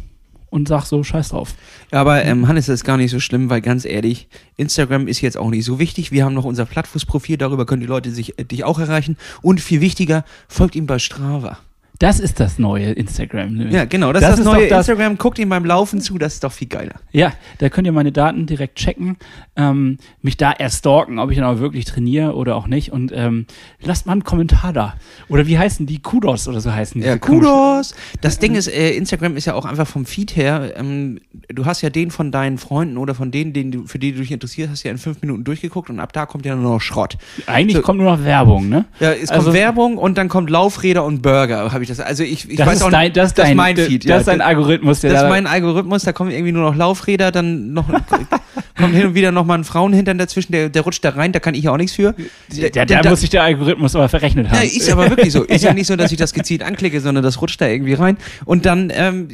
und 0.50 0.68
sag 0.68 0.84
so 0.84 1.02
Scheiß 1.02 1.30
drauf. 1.30 1.54
Ja, 1.92 2.00
aber 2.00 2.24
ähm, 2.24 2.46
Hannes, 2.48 2.66
das 2.66 2.80
ist 2.80 2.84
gar 2.84 2.96
nicht 2.96 3.10
so 3.10 3.20
schlimm, 3.20 3.48
weil 3.48 3.60
ganz 3.60 3.84
ehrlich, 3.84 4.28
Instagram 4.56 5.08
ist 5.08 5.20
jetzt 5.20 5.36
auch 5.36 5.48
nicht 5.48 5.64
so 5.64 5.78
wichtig. 5.78 6.12
Wir 6.12 6.24
haben 6.24 6.34
noch 6.34 6.44
unser 6.44 6.66
Plattfuß-Profil, 6.66 7.38
darüber 7.38 7.66
können 7.66 7.80
die 7.80 7.86
Leute 7.86 8.10
sich, 8.10 8.38
äh, 8.38 8.44
dich 8.44 8.64
auch 8.64 8.78
erreichen. 8.78 9.16
Und 9.42 9.60
viel 9.60 9.80
wichtiger, 9.80 10.24
folgt 10.48 10.76
ihm 10.76 10.86
bei 10.86 10.98
Strava. 10.98 11.58
Das 12.00 12.19
ist 12.19 12.40
das 12.40 12.59
neue 12.59 12.92
Instagram. 12.92 13.52
ne? 13.57 13.69
Ja, 13.71 13.85
genau, 13.85 14.11
das, 14.12 14.23
Das 14.23 14.30
ist 14.38 14.38
das 14.38 14.47
neue 14.47 14.66
das- 14.69 14.88
Instagram. 14.88 15.19
Guckt 15.19 15.38
ihm 15.38 15.50
beim 15.50 15.66
Laufen 15.66 16.00
zu, 16.00 16.16
das 16.16 16.33
ist 16.35 16.42
doch 16.45 16.50
viel 16.50 16.66
geiler. 16.66 16.95
Ja, 17.12 17.33
da 17.59 17.69
könnt 17.69 17.87
ihr 17.87 17.92
meine 17.92 18.11
Daten 18.11 18.47
direkt 18.47 18.76
checken, 18.76 19.19
ähm, 19.54 19.99
mich 20.23 20.38
da 20.38 20.50
erst 20.50 20.78
stalken, 20.78 21.19
ob 21.19 21.30
ich 21.30 21.37
dann 21.37 21.45
auch 21.45 21.59
wirklich 21.61 21.85
trainiere 21.85 22.35
oder 22.35 22.57
auch 22.57 22.66
nicht. 22.66 22.90
Und 22.90 23.12
ähm, 23.14 23.45
lasst 23.83 24.07
mal 24.07 24.12
einen 24.12 24.25
Kommentar 24.25 24.73
da. 24.73 24.95
Oder 25.28 25.47
wie 25.47 25.59
heißen 25.59 25.85
die? 25.85 25.99
Kudos 26.00 26.49
oder 26.49 26.62
so 26.62 26.73
heißen 26.73 27.02
die. 27.02 27.07
Ja, 27.07 27.19
Kudos. 27.19 27.95
Das 28.23 28.38
Ding 28.38 28.54
ist, 28.54 28.69
äh, 28.69 28.92
Instagram 28.92 29.37
ist 29.37 29.45
ja 29.45 29.52
auch 29.52 29.66
einfach 29.66 29.87
vom 29.87 30.07
Feed 30.07 30.35
her, 30.37 30.73
ähm, 30.78 31.21
du 31.49 31.66
hast 31.66 31.83
ja 31.83 31.90
den 31.90 32.11
von 32.11 32.33
deinen 32.33 32.57
Freunden 32.57 32.97
oder 32.97 33.14
von 33.14 33.30
denen, 33.30 33.52
denen 33.52 33.73
du, 33.73 33.87
für 33.87 33.99
die 33.99 34.12
du 34.12 34.21
dich 34.21 34.33
interessierst, 34.33 34.71
hast 34.73 34.83
ja 34.85 34.90
in 34.90 34.97
fünf 34.97 35.21
Minuten 35.21 35.45
durchgeguckt 35.45 35.90
und 35.90 36.00
ab 36.00 36.14
da 36.14 36.25
kommt 36.25 36.47
ja 36.47 36.57
nur 36.57 36.73
noch 36.73 36.80
Schrott. 36.80 37.19
Eigentlich 37.47 37.76
So. 37.76 37.83
kommt 37.83 38.00
nur 38.00 38.11
noch 38.16 38.25
Werbung, 38.25 38.71
ne? 38.71 38.87
Ja, 39.00 39.12
es 39.12 39.28
kommt 39.28 39.33
Also- 39.40 39.52
Werbung 39.52 39.99
und 39.99 40.16
dann 40.16 40.28
kommt 40.30 40.49
Laufräder 40.49 41.04
und 41.04 41.21
Burger, 41.21 41.71
habe 41.73 41.83
ich 41.83 41.89
das. 41.90 42.00
Also 42.00 42.23
ich, 42.23 42.49
ich 42.49 42.56
Das 42.56 42.66
weiß 42.66 42.76
ist 42.76 42.82
auch 42.82 42.90
dein, 42.90 43.12
das 43.12 43.28
ist 43.28 43.38
das 43.38 43.44
ist 43.44 43.49
dein, 43.50 43.56
mein 43.56 43.76
das, 43.76 43.87
Feed. 43.87 44.04
Das 44.04 44.09
ja. 44.09 44.16
ist 44.18 44.28
dein 44.28 44.40
Algorithmus, 44.40 45.00
der 45.00 45.11
das 45.11 45.20
ist 45.20 45.25
da, 45.25 45.28
mein 45.28 45.47
Algorithmus, 45.47 46.02
da 46.02 46.12
kommen 46.12 46.30
irgendwie 46.30 46.52
nur 46.52 46.62
noch 46.62 46.76
Laufräder, 46.76 47.30
dann 47.32 47.73
noch 47.73 47.88
kommt 48.78 48.94
hin 48.94 49.09
und 49.09 49.14
wieder 49.14 49.32
noch 49.32 49.44
mal 49.44 49.59
ein 49.59 49.64
Frauenhintern 49.64 50.18
dazwischen, 50.18 50.52
der, 50.52 50.68
der 50.68 50.82
rutscht 50.82 51.04
da 51.04 51.11
rein, 51.11 51.32
da 51.32 51.40
kann 51.40 51.54
ich 51.54 51.64
ja 51.64 51.73
auch 51.73 51.76
nichts 51.76 51.94
für. 51.94 52.14
der, 52.49 52.87
der, 52.87 53.09
muss 53.09 53.20
sich 53.20 53.30
der 53.30 53.42
Algorithmus 53.42 53.94
aber 53.94 54.09
verrechnet 54.09 54.49
haben. 54.49 54.56
Ja, 54.56 54.62
ist 54.62 54.90
aber 54.90 55.11
wirklich 55.11 55.32
so. 55.32 55.44
Ist 55.50 55.64
ja. 55.64 55.73
nicht 55.73 55.87
so, 55.87 55.97
dass 55.97 56.12
ich 56.12 56.18
das 56.18 56.32
gezielt 56.32 56.62
anklicke, 56.62 57.00
sondern 57.00 57.25
das 57.25 57.40
rutscht 57.40 57.61
da 57.61 57.66
irgendwie 57.66 57.94
rein. 57.94 58.16
Und 58.44 58.66
dann, 58.66 58.92
ähm, 58.94 59.28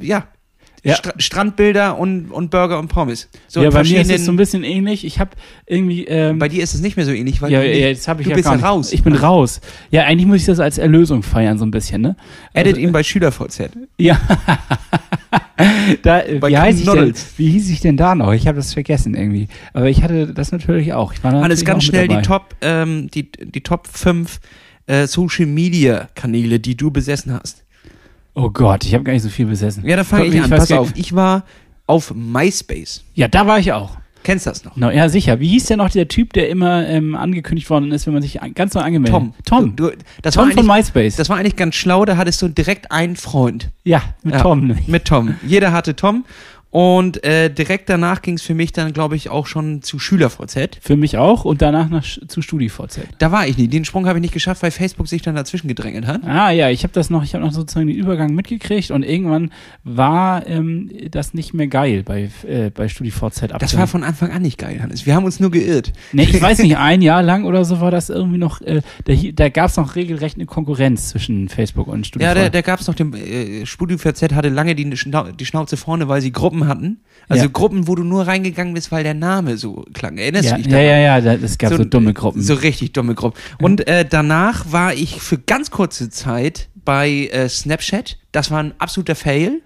ja, 0.00 0.26
Ja. 0.84 0.96
Stra 0.96 1.12
Strandbilder 1.16 1.96
und, 1.96 2.32
und 2.32 2.50
Burger 2.50 2.80
und 2.80 2.88
Pommes. 2.88 3.28
So 3.46 3.62
ja, 3.62 3.70
bei 3.70 3.84
mir 3.84 4.00
ist 4.00 4.10
es 4.10 4.24
so 4.24 4.32
ein 4.32 4.36
bisschen 4.36 4.64
ähnlich. 4.64 5.04
Ich 5.04 5.20
habe 5.20 5.30
irgendwie. 5.66 6.04
Ähm, 6.06 6.40
bei 6.40 6.48
dir 6.48 6.62
ist 6.62 6.74
es 6.74 6.80
nicht 6.80 6.96
mehr 6.96 7.06
so 7.06 7.12
ähnlich, 7.12 7.40
weil 7.40 7.52
ja, 7.52 7.60
du, 7.60 7.68
ja, 7.68 7.86
jetzt 7.86 8.08
habe 8.08 8.22
ich 8.22 8.24
du 8.24 8.30
ja 8.30 8.36
bist 8.36 8.48
ja 8.48 8.56
raus. 8.56 8.92
Ich 8.92 9.04
bin 9.04 9.14
raus. 9.14 9.60
Ja, 9.90 10.04
eigentlich 10.04 10.26
muss 10.26 10.38
ich 10.38 10.46
das 10.46 10.58
als 10.58 10.78
Erlösung 10.78 11.22
feiern, 11.22 11.56
so 11.56 11.64
ein 11.64 11.70
bisschen, 11.70 12.02
ne? 12.02 12.16
Edit 12.52 12.74
Also, 12.74 12.80
ihn 12.86 12.92
bei 12.92 13.04
SchülerVZ. 13.04 13.70
Ja. 13.98 14.20
da, 16.02 16.20
äh, 16.20 16.38
Bei 16.38 16.50
wie, 16.50 16.58
heißt 16.58 16.80
ich 16.80 16.90
denn, 16.90 17.14
wie 17.36 17.50
hieß 17.50 17.70
ich 17.70 17.80
denn 17.80 17.96
da 17.96 18.16
noch? 18.16 18.32
Ich 18.32 18.48
habe 18.48 18.56
das 18.56 18.72
vergessen 18.74 19.14
irgendwie. 19.14 19.48
Aber 19.72 19.88
ich 19.88 20.02
hatte 20.02 20.34
das 20.34 20.50
natürlich 20.50 20.92
auch. 20.94 21.12
Ich 21.12 21.22
war 21.22 21.32
Alles 21.32 21.62
natürlich 21.62 21.64
ganz 21.64 21.84
auch 21.84 21.92
mit 21.92 21.94
schnell 21.94 22.08
die. 22.08 22.26
Top, 22.26 22.56
ähm, 22.60 23.08
die, 23.12 23.30
die 23.30 23.60
Top 23.60 23.86
5 23.86 24.40
äh, 24.86 25.06
Social 25.06 25.46
Media 25.46 26.08
Kanäle, 26.14 26.60
die 26.60 26.76
du 26.76 26.90
besessen 26.90 27.32
hast. 27.32 27.61
Oh 28.34 28.50
Gott, 28.50 28.84
ich 28.84 28.94
habe 28.94 29.04
gar 29.04 29.12
nicht 29.12 29.22
so 29.22 29.28
viel 29.28 29.46
besessen. 29.46 29.86
Ja, 29.86 29.96
da 29.96 30.04
fange 30.04 30.26
ich 30.26 30.34
Ich 30.34 30.42
an. 30.42 30.50
Pass 30.50 30.68
gar- 30.68 30.80
auf, 30.80 30.92
ich 30.96 31.14
war 31.14 31.44
auf 31.86 32.14
MySpace. 32.14 33.04
Ja, 33.14 33.28
da 33.28 33.46
war 33.46 33.58
ich 33.58 33.72
auch. 33.72 33.96
Kennst 34.22 34.46
das 34.46 34.64
noch? 34.64 34.76
No, 34.76 34.88
ja, 34.90 35.08
sicher. 35.08 35.40
Wie 35.40 35.48
hieß 35.48 35.66
denn 35.66 35.78
noch 35.78 35.90
der 35.90 36.06
Typ, 36.06 36.32
der 36.32 36.48
immer 36.48 36.86
ähm, 36.86 37.16
angekündigt 37.16 37.68
worden 37.70 37.90
ist, 37.90 38.06
wenn 38.06 38.14
man 38.14 38.22
sich 38.22 38.40
an, 38.40 38.54
ganz 38.54 38.72
neu 38.74 38.80
angemeldet 38.82 39.12
Tom. 39.12 39.34
Tom. 39.44 39.74
Du, 39.76 39.90
du, 39.90 40.30
Tom 40.30 40.52
von 40.52 40.64
MySpace. 40.66 41.16
das 41.16 41.28
war 41.28 41.38
eigentlich 41.38 41.56
ganz 41.56 41.74
schlau, 41.74 42.04
da 42.04 42.16
hattest 42.16 42.40
du 42.40 42.46
direkt 42.48 42.92
einen 42.92 43.16
Freund. 43.16 43.70
ja, 43.84 44.00
mit 44.22 44.34
Ja, 44.34 44.42
Tom. 44.42 44.76
Mit 44.86 45.04
Tom. 45.06 45.34
Jeder 45.44 45.72
hatte 45.72 45.96
Tom. 45.96 46.24
Und 46.72 47.22
äh, 47.22 47.50
direkt 47.50 47.90
danach 47.90 48.22
ging 48.22 48.36
es 48.36 48.42
für 48.42 48.54
mich 48.54 48.72
dann, 48.72 48.94
glaube 48.94 49.14
ich, 49.14 49.28
auch 49.28 49.46
schon 49.46 49.82
zu 49.82 49.98
SchülerVZ. 49.98 50.78
Für 50.80 50.96
mich 50.96 51.18
auch 51.18 51.44
und 51.44 51.60
danach 51.60 51.90
nach, 51.90 52.02
zu 52.02 52.40
StudiVZ. 52.40 53.00
Da 53.18 53.30
war 53.30 53.46
ich 53.46 53.58
nicht. 53.58 53.74
Den 53.74 53.84
Sprung 53.84 54.06
habe 54.06 54.18
ich 54.18 54.22
nicht 54.22 54.32
geschafft, 54.32 54.62
weil 54.62 54.70
Facebook 54.70 55.06
sich 55.06 55.20
dann 55.20 55.34
dazwischen 55.34 55.68
gedrängelt 55.68 56.06
hat. 56.06 56.24
Ah 56.24 56.50
ja, 56.50 56.70
ich 56.70 56.82
habe 56.82 56.94
das 56.94 57.10
noch, 57.10 57.24
ich 57.24 57.34
habe 57.34 57.44
noch 57.44 57.52
sozusagen 57.52 57.88
den 57.88 57.96
Übergang 57.96 58.34
mitgekriegt 58.34 58.90
und 58.90 59.02
irgendwann 59.02 59.52
war 59.84 60.46
ähm, 60.46 60.90
das 61.10 61.34
nicht 61.34 61.52
mehr 61.52 61.66
geil 61.66 62.04
bei, 62.04 62.30
äh, 62.48 62.70
bei 62.70 62.88
StudiVZ. 62.88 63.48
Das 63.58 63.76
war 63.76 63.86
von 63.86 64.02
Anfang 64.02 64.30
an 64.30 64.40
nicht 64.40 64.56
geil, 64.56 64.80
Hannes. 64.80 65.04
Wir 65.04 65.14
haben 65.14 65.26
uns 65.26 65.40
nur 65.40 65.50
geirrt. 65.50 65.92
Nee, 66.12 66.22
ich 66.22 66.40
weiß 66.40 66.60
nicht, 66.60 66.76
ein 66.78 67.02
Jahr 67.02 67.22
lang 67.22 67.44
oder 67.44 67.66
so 67.66 67.82
war 67.82 67.90
das 67.90 68.08
irgendwie 68.08 68.38
noch, 68.38 68.62
äh, 68.62 68.80
da, 69.04 69.12
da 69.12 69.50
gab 69.50 69.68
es 69.68 69.76
noch 69.76 69.94
regelrecht 69.94 70.36
eine 70.36 70.46
Konkurrenz 70.46 71.10
zwischen 71.10 71.50
Facebook 71.50 71.88
und 71.88 72.06
StudiVZ. 72.06 72.26
Ja, 72.26 72.34
da, 72.34 72.48
da 72.48 72.62
gab 72.62 72.80
es 72.80 72.86
noch 72.86 72.94
den, 72.94 73.12
äh, 73.12 73.66
StudiVZ 73.66 74.32
hatte 74.32 74.48
lange 74.48 74.74
die, 74.74 74.88
die 74.88 75.46
Schnauze 75.46 75.76
vorne, 75.76 76.08
weil 76.08 76.22
sie 76.22 76.32
Gruppen 76.32 76.61
hatten. 76.66 77.00
Also 77.28 77.44
Ja. 77.44 77.50
Gruppen, 77.52 77.86
wo 77.88 77.94
du 77.94 78.04
nur 78.04 78.26
reingegangen 78.26 78.74
bist, 78.74 78.90
weil 78.92 79.04
der 79.04 79.14
Name 79.14 79.56
so 79.56 79.84
klang. 79.92 80.18
Erinnerst 80.18 80.50
ja, 80.50 80.56
du 80.56 80.62
dich 80.62 80.72
ja, 80.72 80.78
daran? 80.78 80.86
ja, 80.86 80.98
ja, 80.98 81.20
da- 81.20 81.34
es 81.44 81.56
gab 81.58 81.72
so, 81.72 81.84
dumme 81.84 82.12
Gruppen. 82.12 82.42
So 82.42 82.54
richtig 82.54 82.92
dumme 82.92 83.14
Gruppen. 83.14 83.38
Und 83.60 83.86
äh, 83.86 84.04
danach 84.08 84.70
war 84.72 84.92
ich 84.94 85.20
für 85.20 85.38
ganz 85.38 85.70
kurze 85.70 86.10
Zeit 86.10 86.68
bei 86.84 87.28
äh, 87.32 87.48
Snapchat. 87.48 88.18
Das 88.32 88.50
war 88.50 88.62
ein 88.62 88.74
absoluter 88.78 89.14
Fail. 89.14 89.62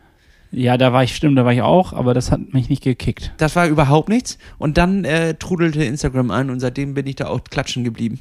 ja, 0.52 0.76
da 0.76 0.92
war 0.92 1.02
ich, 1.02 1.16
stimmt, 1.16 1.36
da 1.38 1.44
war 1.44 1.52
ich 1.52 1.62
auch, 1.62 1.92
aber 1.92 2.14
das 2.14 2.30
hat 2.30 2.52
mich 2.52 2.68
nicht 2.68 2.82
gekickt. 2.82 3.32
Das 3.38 3.56
war 3.56 3.66
überhaupt 3.66 4.08
nichts. 4.08 4.38
Und 4.58 4.76
dann 4.78 5.04
äh, 5.04 5.34
trudelte 5.34 5.82
Instagram 5.82 6.30
ein 6.30 6.50
und 6.50 6.60
seitdem 6.60 6.94
bin 6.94 7.06
ich 7.06 7.16
da 7.16 7.26
auch 7.28 7.42
klatschen 7.44 7.84
geblieben. 7.84 8.20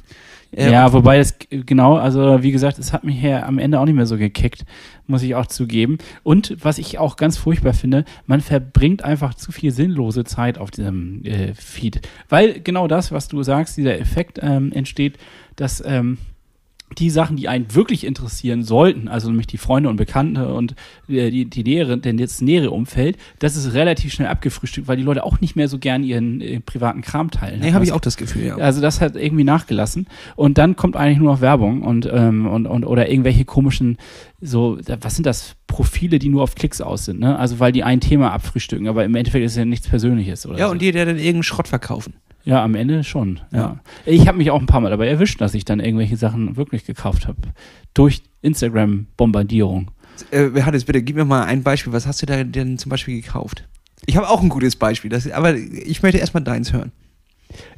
Äh, 0.52 0.70
ja, 0.70 0.92
wobei 0.92 1.18
es 1.18 1.36
genau, 1.50 1.96
also 1.96 2.42
wie 2.42 2.52
gesagt, 2.52 2.78
es 2.78 2.92
hat 2.92 3.04
mich 3.04 3.20
ja 3.22 3.44
am 3.44 3.58
Ende 3.58 3.80
auch 3.80 3.84
nicht 3.84 3.94
mehr 3.94 4.06
so 4.06 4.16
gekickt, 4.16 4.64
muss 5.06 5.22
ich 5.22 5.34
auch 5.34 5.46
zugeben. 5.46 5.98
Und 6.22 6.56
was 6.60 6.78
ich 6.78 6.98
auch 6.98 7.16
ganz 7.16 7.36
furchtbar 7.36 7.74
finde, 7.74 8.04
man 8.26 8.40
verbringt 8.40 9.04
einfach 9.04 9.34
zu 9.34 9.52
viel 9.52 9.70
sinnlose 9.70 10.24
Zeit 10.24 10.58
auf 10.58 10.70
diesem 10.70 11.24
äh, 11.24 11.54
Feed. 11.54 12.00
Weil 12.28 12.60
genau 12.60 12.88
das, 12.88 13.12
was 13.12 13.28
du 13.28 13.42
sagst, 13.42 13.76
dieser 13.76 13.98
Effekt 13.98 14.38
ähm, 14.42 14.72
entsteht, 14.72 15.18
dass 15.56 15.82
ähm, 15.84 16.18
die 16.98 17.10
Sachen, 17.10 17.36
die 17.36 17.48
einen 17.48 17.74
wirklich 17.74 18.04
interessieren 18.04 18.62
sollten, 18.62 19.08
also 19.08 19.28
nämlich 19.28 19.46
die 19.46 19.58
Freunde 19.58 19.88
und 19.88 19.96
Bekannte 19.96 20.52
und 20.54 20.74
äh, 21.08 21.30
die, 21.30 21.44
die 21.44 21.62
nähere, 21.62 21.98
denn 21.98 22.18
jetzt 22.18 22.42
nähere 22.42 22.70
Umfeld, 22.70 23.16
das 23.38 23.56
ist 23.56 23.74
relativ 23.74 24.12
schnell 24.12 24.28
abgefrühstückt, 24.28 24.88
weil 24.88 24.96
die 24.96 25.02
Leute 25.02 25.24
auch 25.24 25.40
nicht 25.40 25.56
mehr 25.56 25.68
so 25.68 25.78
gern 25.78 26.02
ihren 26.02 26.40
äh, 26.40 26.60
privaten 26.60 27.02
Kram 27.02 27.30
teilen. 27.30 27.60
nee, 27.60 27.72
habe 27.72 27.84
ich 27.84 27.90
Weißt 27.90 27.96
auch 27.96 28.00
das 28.00 28.16
Gefühl, 28.16 28.44
ja. 28.46 28.56
also 28.56 28.80
das 28.80 29.00
hat 29.00 29.16
irgendwie 29.16 29.44
nachgelassen 29.44 30.06
und 30.36 30.58
dann 30.58 30.76
kommt 30.76 30.96
eigentlich 30.96 31.18
nur 31.18 31.32
noch 31.32 31.40
Werbung 31.40 31.82
und 31.82 32.08
ähm, 32.12 32.46
und, 32.46 32.66
und 32.66 32.84
oder 32.84 33.08
irgendwelche 33.10 33.44
komischen 33.44 33.98
so 34.40 34.78
was 35.00 35.14
sind 35.14 35.24
das 35.26 35.56
Profile, 35.66 36.18
die 36.18 36.28
nur 36.28 36.42
auf 36.42 36.54
Klicks 36.54 36.80
aus 36.80 37.06
sind, 37.06 37.20
ne? 37.20 37.38
Also 37.38 37.58
weil 37.58 37.72
die 37.72 37.84
ein 37.84 38.00
Thema 38.00 38.32
abfrühstücken, 38.32 38.88
aber 38.88 39.04
im 39.04 39.14
Endeffekt 39.14 39.44
ist 39.44 39.56
ja 39.56 39.64
nichts 39.64 39.88
Persönliches 39.88 40.46
oder 40.46 40.58
Ja, 40.58 40.66
so. 40.66 40.72
und 40.72 40.82
die, 40.82 40.92
der 40.92 41.06
dann 41.06 41.16
irgendeinen 41.16 41.42
Schrott 41.42 41.68
verkaufen. 41.68 42.14
Ja, 42.46 42.62
am 42.62 42.76
Ende 42.76 43.04
schon. 43.04 43.40
Ja. 43.52 43.58
Ja. 43.58 43.80
Ich 44.06 44.28
habe 44.28 44.38
mich 44.38 44.50
auch 44.50 44.60
ein 44.60 44.66
paar 44.66 44.80
Mal 44.80 44.90
dabei 44.90 45.08
erwischt, 45.08 45.40
dass 45.40 45.52
ich 45.52 45.64
dann 45.64 45.80
irgendwelche 45.80 46.16
Sachen 46.16 46.56
wirklich 46.56 46.86
gekauft 46.86 47.26
habe 47.26 47.38
durch 47.92 48.22
Instagram 48.40 49.08
Bombardierung. 49.16 49.90
Äh, 50.30 50.62
Hannes, 50.62 50.84
bitte 50.84 51.02
gib 51.02 51.16
mir 51.16 51.24
mal 51.24 51.44
ein 51.44 51.64
Beispiel. 51.64 51.92
Was 51.92 52.06
hast 52.06 52.22
du 52.22 52.26
da 52.26 52.42
denn 52.44 52.78
zum 52.78 52.90
Beispiel 52.90 53.20
gekauft? 53.20 53.64
Ich 54.06 54.16
habe 54.16 54.28
auch 54.28 54.40
ein 54.40 54.48
gutes 54.48 54.76
Beispiel, 54.76 55.10
das, 55.10 55.28
aber 55.30 55.56
ich 55.56 56.02
möchte 56.02 56.18
erstmal 56.18 56.44
deins 56.44 56.72
hören. 56.72 56.92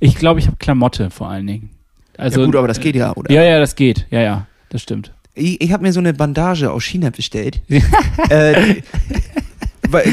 Ich 0.01 0.17
glaube, 0.17 0.39
ich 0.39 0.47
habe 0.47 0.59
Klamotte 0.59 1.11
vor 1.11 1.29
allen 1.31 1.47
Dingen. 1.47 1.71
Also 2.19 2.41
ja 2.41 2.47
gut, 2.47 2.57
aber 2.57 2.69
das 2.69 2.81
geht 2.81 2.95
ja, 2.95 3.15
oder? 3.17 3.33
Ja, 3.33 3.43
ja, 3.43 3.59
das 3.59 3.75
geht. 3.75 4.07
Ja, 4.11 4.21
ja, 4.21 4.47
das 4.69 4.83
stimmt. 4.83 5.15
Ich, 5.35 5.63
ich 5.63 5.73
habe 5.73 5.83
mir 5.83 5.93
so 5.95 6.01
eine 6.01 6.13
Bandage 6.13 6.71
aus 6.71 6.85
China 6.85 7.09
bestellt. 7.09 7.63
äh, 8.29 8.83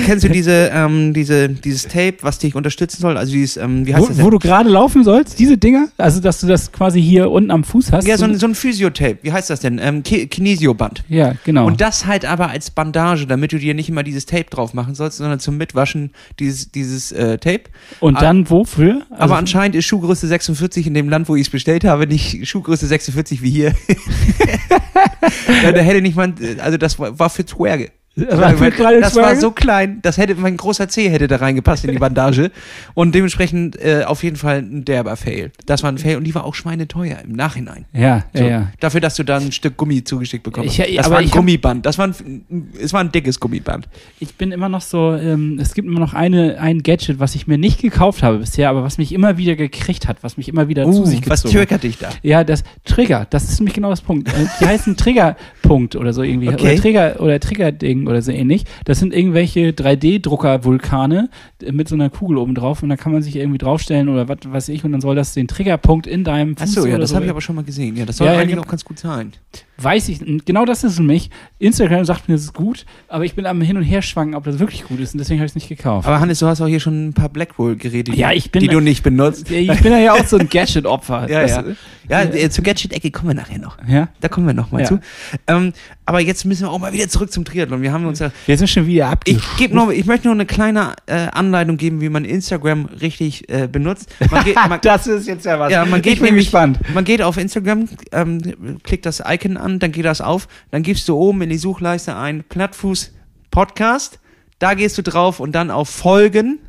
kennst 0.06 0.24
du 0.24 0.30
diese, 0.30 0.70
ähm, 0.74 1.14
diese, 1.14 1.50
dieses 1.50 1.84
Tape, 1.84 2.18
was 2.22 2.40
dich 2.40 2.56
unterstützen 2.56 3.02
soll? 3.02 3.18
Also 3.18 3.32
dieses, 3.34 3.58
ähm, 3.58 3.86
wie 3.86 3.94
heißt 3.94 4.04
Wo, 4.04 4.08
das? 4.10 4.22
wo 4.24 4.30
du 4.30 4.40
gerade 4.40 4.70
laufen 4.70 5.04
sollst, 5.04 5.40
diese 5.40 5.58
Dinger? 5.58 5.88
Also, 5.98 6.20
dass 6.22 6.42
du 6.42 6.48
das 6.48 6.72
quasi 6.72 7.02
hier 7.02 7.30
unten 7.32 7.52
am 7.52 7.64
Fuß 7.64 7.92
hast? 7.92 8.08
ja, 8.08 8.18
so 8.18 8.26
ein, 8.26 8.38
so 8.38 8.48
ein 8.48 8.56
Physiotape. 8.56 9.18
Wie 9.22 9.32
heißt 9.32 9.50
das 9.50 9.60
denn? 9.60 9.80
Ähm, 9.82 10.04
Ki- 10.04 10.28
Kinesioband. 10.28 11.04
ja 11.10 11.34
genau. 11.44 11.66
Und 11.68 11.82
das 11.82 12.06
halt 12.06 12.26
aber 12.26 12.50
als 12.50 12.72
Bandage, 12.72 13.28
damit 13.28 13.52
du 13.52 13.60
dir 13.60 13.74
nicht 13.74 13.90
immer 13.90 14.04
dieses 14.04 14.26
Tape 14.26 14.46
drauf 14.50 14.74
machen 14.74 14.96
sollst, 14.96 15.18
sondern 15.18 15.40
zum 15.40 15.58
Mitwaschen 15.58 16.12
dieses, 16.40 16.72
dieses 16.72 17.12
äh, 17.12 17.38
Tape. 17.38 17.64
Und 18.00 18.18
Ah, 18.18 18.22
dann 18.22 18.50
wofür? 18.50 19.02
Also, 19.10 19.24
aber 19.24 19.38
anscheinend 19.38 19.76
ist 19.76 19.86
Schuhgröße 19.86 20.28
46 20.28 20.88
in 20.88 20.94
dem 20.94 21.10
Land, 21.10 21.28
wo 21.30 21.36
ich 21.36 21.44
es 21.44 21.50
bestellt 21.50 21.84
habe, 21.84 22.08
nicht 22.08 22.48
Schuhgröße 22.48 22.88
46 22.88 23.42
wie 23.42 23.50
hier. 23.50 23.74
ja, 25.64 25.72
da 25.72 25.82
hätte 25.82 26.02
nicht 26.02 26.16
man, 26.16 26.36
also 26.60 26.78
das 26.78 26.98
war, 27.00 27.18
war 27.20 27.30
für 27.30 27.46
Zwerge. 27.46 27.92
Das 28.18 28.40
war 28.40 28.54
für 28.56 28.72
kleine 28.72 29.02
das 29.02 29.16
war 29.16 29.36
so 29.36 29.52
klein, 29.52 30.00
das 30.02 30.18
hätte 30.18 30.36
mein 30.36 30.56
großer 30.56 30.88
Zeh 30.88 31.10
hätte 31.10 31.28
da 31.28 31.36
reingepasst 31.36 31.84
in 31.84 31.92
die 31.92 31.98
Bandage 31.98 32.50
und 32.94 33.14
dementsprechend 33.14 33.76
äh, 33.82 34.04
auf 34.06 34.24
jeden 34.24 34.38
Fall 34.38 34.60
ein 34.60 34.86
derber 34.86 35.18
Fail. 35.18 35.52
Das 35.66 35.84
war 35.84 35.92
ein 35.92 35.98
Fail 35.98 36.16
und 36.18 36.24
die 36.24 36.34
war 36.34 36.46
auch 36.46 36.56
schweineteuer 36.56 37.18
im 37.26 37.34
Nachhinein. 37.34 37.86
ja, 37.94 38.24
So, 38.34 38.44
ja, 38.44 38.50
ja. 38.50 38.68
Dafür, 38.80 39.02
dass 39.02 39.16
du 39.16 39.24
da 39.24 39.38
ein 39.38 39.52
Stück 39.52 39.76
Gummi 39.76 40.04
zugeschickt 40.04 40.44
bekommen 40.44 40.70
hast. 40.70 40.80
Ich- 40.80 40.96
das 40.96 41.08
aber 41.08 41.16
war 41.16 41.20
ein 41.20 41.26
ich 41.26 41.32
hab- 41.32 41.38
Gummiband. 41.40 41.86
Das 41.86 41.98
war 41.98 42.08
ein, 42.08 42.72
es 42.82 42.94
war 42.94 43.02
ein 43.02 43.12
dickes 43.12 43.40
Gummiband. 43.40 43.90
Ich 44.20 44.36
bin 44.36 44.52
immer 44.54 44.70
noch 44.70 44.82
so, 44.82 45.14
ähm, 45.14 45.60
es 45.62 45.74
gibt 45.74 45.88
immer 45.88 46.00
noch 46.00 46.14
eine, 46.14 46.58
ein 46.62 46.84
Gadget, 46.84 47.20
was 47.20 47.36
ich 47.36 47.48
mir 47.48 47.58
nicht 47.58 47.82
gekauft 47.82 48.24
habe 48.24 48.38
bisher, 48.38 48.70
aber 48.70 48.84
was 48.84 48.98
mich 48.98 49.12
immer 49.12 49.38
wieder 49.38 49.56
gekriegt 49.58 50.08
hat, 50.08 50.18
was 50.22 50.38
mich 50.38 50.48
immer 50.48 50.70
wieder 50.70 50.86
zu 50.90 51.06
sich 51.06 51.20
Uh, 51.26 51.30
was 51.30 51.44
gezogen 51.44 51.62
hat. 51.62 51.68
türkert 51.68 51.84
dich 51.84 51.98
da? 51.98 52.10
Ja, 52.24 52.44
das 52.46 52.64
Trigger, 52.86 53.28
das 53.30 53.44
ist 53.50 53.60
nämlich 53.60 53.74
genau 53.74 53.90
das 53.90 54.00
Punkt. 54.02 54.30
Äh, 54.30 54.46
Die 54.62 54.66
heißen 54.68 54.96
Triggerpunkt 54.96 55.96
oder 55.98 56.14
so 56.14 56.24
irgendwie. 56.24 56.48
Okay. 56.50 56.62
Oder 56.74 56.76
Trigger 56.82 57.16
oder 57.20 57.40
Triggerding 57.40 58.05
oder 58.08 58.22
so 58.22 58.32
ähnlich. 58.32 58.66
Das 58.86 59.00
sind 59.00 59.14
irgendwelche 59.14 59.72
3D-Drucker-Vulkane 59.72 61.30
äh, 61.64 61.72
mit 61.72 61.88
so 61.88 61.96
einer 61.96 62.10
Kugel 62.10 62.38
oben 62.38 62.56
drauf 62.56 62.84
und 62.84 62.90
da 62.90 62.98
kann 62.98 63.12
man 63.12 63.22
sich 63.22 63.36
irgendwie 63.36 63.58
draufstellen 63.58 64.10
oder 64.10 64.28
was 64.28 64.40
weiß 64.46 64.70
ich 64.70 64.84
und 64.84 64.92
dann 64.92 65.02
soll 65.02 65.16
das 65.16 65.34
den 65.34 65.48
Triggerpunkt 65.48 66.08
in 66.08 66.24
deinem 66.24 66.56
Fuß 66.56 66.78
Achso, 66.78 66.86
ja, 66.86 66.98
das 66.98 67.10
so 67.10 67.16
habe 67.16 67.26
ich 67.26 67.32
aber 67.32 67.42
schon 67.42 67.56
mal 67.56 67.64
gesehen. 67.64 67.96
Ja, 67.96 68.06
das 68.06 68.18
soll 68.18 68.28
Ja, 68.28 68.34
ja, 68.34 68.40
eigentlich 68.40 68.52
genau. 68.52 68.64
auch 68.64 68.68
ganz 68.68 68.86
gut 68.86 69.00
sein. 69.00 69.34
Weiß 69.78 70.10
ich, 70.10 70.20
genau 70.46 70.66
das 70.66 70.84
ist 70.84 71.00
nämlich. 71.00 71.30
Instagram 71.60 72.06
sagt 72.06 72.28
mir, 72.30 72.36
das 72.36 72.44
ist 72.44 72.54
gut, 72.54 72.86
aber 73.08 73.26
ich 73.26 73.36
bin 73.36 73.46
am 73.46 73.62
Hin 73.62 73.76
und 73.78 73.84
Her 73.84 74.02
schwanken, 74.02 74.36
ob 74.36 74.44
das 74.46 74.60
wirklich 74.60 74.84
gut 74.86 75.00
ist 75.00 75.14
und 75.14 75.18
deswegen 75.20 75.40
habe 75.40 75.46
ich 75.46 75.52
es 75.52 75.56
nicht 75.56 75.68
gekauft. 75.70 76.08
Aber 76.08 76.20
Hannes, 76.20 76.40
du 76.40 76.48
hast 76.48 76.62
auch 76.62 76.68
hier 76.68 76.80
schon 76.80 77.08
ein 77.10 77.14
paar 77.14 77.30
Blackwall-Geräte, 77.30 78.12
die, 78.12 78.18
Ja, 78.18 78.32
ich 78.32 78.52
bin- 78.52 78.62
die 78.62 78.68
du 78.68 78.80
nicht 78.80 79.04
benutzt. 79.04 79.50
Ich 79.52 79.82
bin 79.82 79.92
ja 79.92 80.14
auch 80.14 80.26
so 80.26 80.38
ein 80.38 80.48
Gadget-Opfer. 80.50 81.28
Ja, 81.30 81.42
Das- 81.42 81.52
ja. 81.52 81.64
Ja, 82.08 82.22
äh, 82.22 82.52
zur 82.52 82.64
Gadget-Ecke 82.64 83.10
kommen 83.10 83.30
wir 83.30 83.34
nachher 83.36 83.58
noch. 83.58 83.78
ja. 83.88 84.10
Da 84.22 84.28
kommen 84.28 84.46
wir 84.46 84.54
noch 84.54 84.72
mal 84.72 84.82
Ja. 84.82 84.86
zu. 84.86 85.00
Ähm, 85.48 85.74
aber 86.06 86.20
jetzt 86.20 86.46
müssen 86.46 86.62
wir 86.68 86.70
auch 86.72 86.78
mal 86.78 86.94
wieder 86.94 87.10
zurück 87.10 87.32
zum 87.32 87.46
Triathlon. 87.46 87.82
Wir 87.82 87.92
haben 87.92 88.06
uns 88.06 88.20
ja, 88.20 88.30
Wir 88.46 88.58
sind 88.60 88.68
schon 88.70 88.86
wieder 88.86 89.06
ich 89.06 89.12
abgeschlossen. 89.38 89.58
gebe 89.58 89.76
noch, 89.76 89.90
ich 89.90 90.06
möchte 90.06 90.28
nur 90.28 90.36
eine 90.36 90.46
kleine 90.46 90.94
äh, 91.08 91.14
Anleitung 91.32 91.78
geben, 91.78 92.02
wie 92.02 92.10
man 92.10 92.24
Instagram 92.24 92.86
richtig 93.02 93.50
äh, 93.50 93.68
benutzt. 93.68 94.14
Geht, 94.44 94.56
man, 94.70 94.80
Das 94.84 95.08
ist 95.08 95.28
jetzt 95.28 95.46
ja 95.48 95.60
was. 95.60 95.72
Ja, 95.72 95.84
man 95.86 96.04
geht 96.04 96.14
ich 96.14 96.20
bin 96.20 96.26
nämlich- 96.28 96.46
gespannt. 96.46 96.78
Man 96.94 97.06
geht 97.06 97.24
auf 97.24 97.38
Instagram, 97.38 97.90
ähm, 98.12 98.78
klickt 98.84 99.08
das 99.08 99.24
Icon 99.28 99.58
an, 99.58 99.65
dann 99.80 99.92
geht 99.92 100.06
das 100.06 100.22
auf, 100.22 100.48
dann 100.72 100.84
gibst 100.84 101.08
du 101.10 101.16
oben 101.18 101.42
in 101.42 101.50
die 101.50 101.58
Suchleiste 101.58 102.16
ein 102.16 102.44
Plattfuß 102.48 103.14
Podcast, 103.52 104.20
da 104.60 104.74
gehst 104.74 104.98
du 104.98 105.02
drauf 105.04 105.40
und 105.40 105.54
dann 105.54 105.72
auf 105.72 105.90
Folgen 105.90 106.60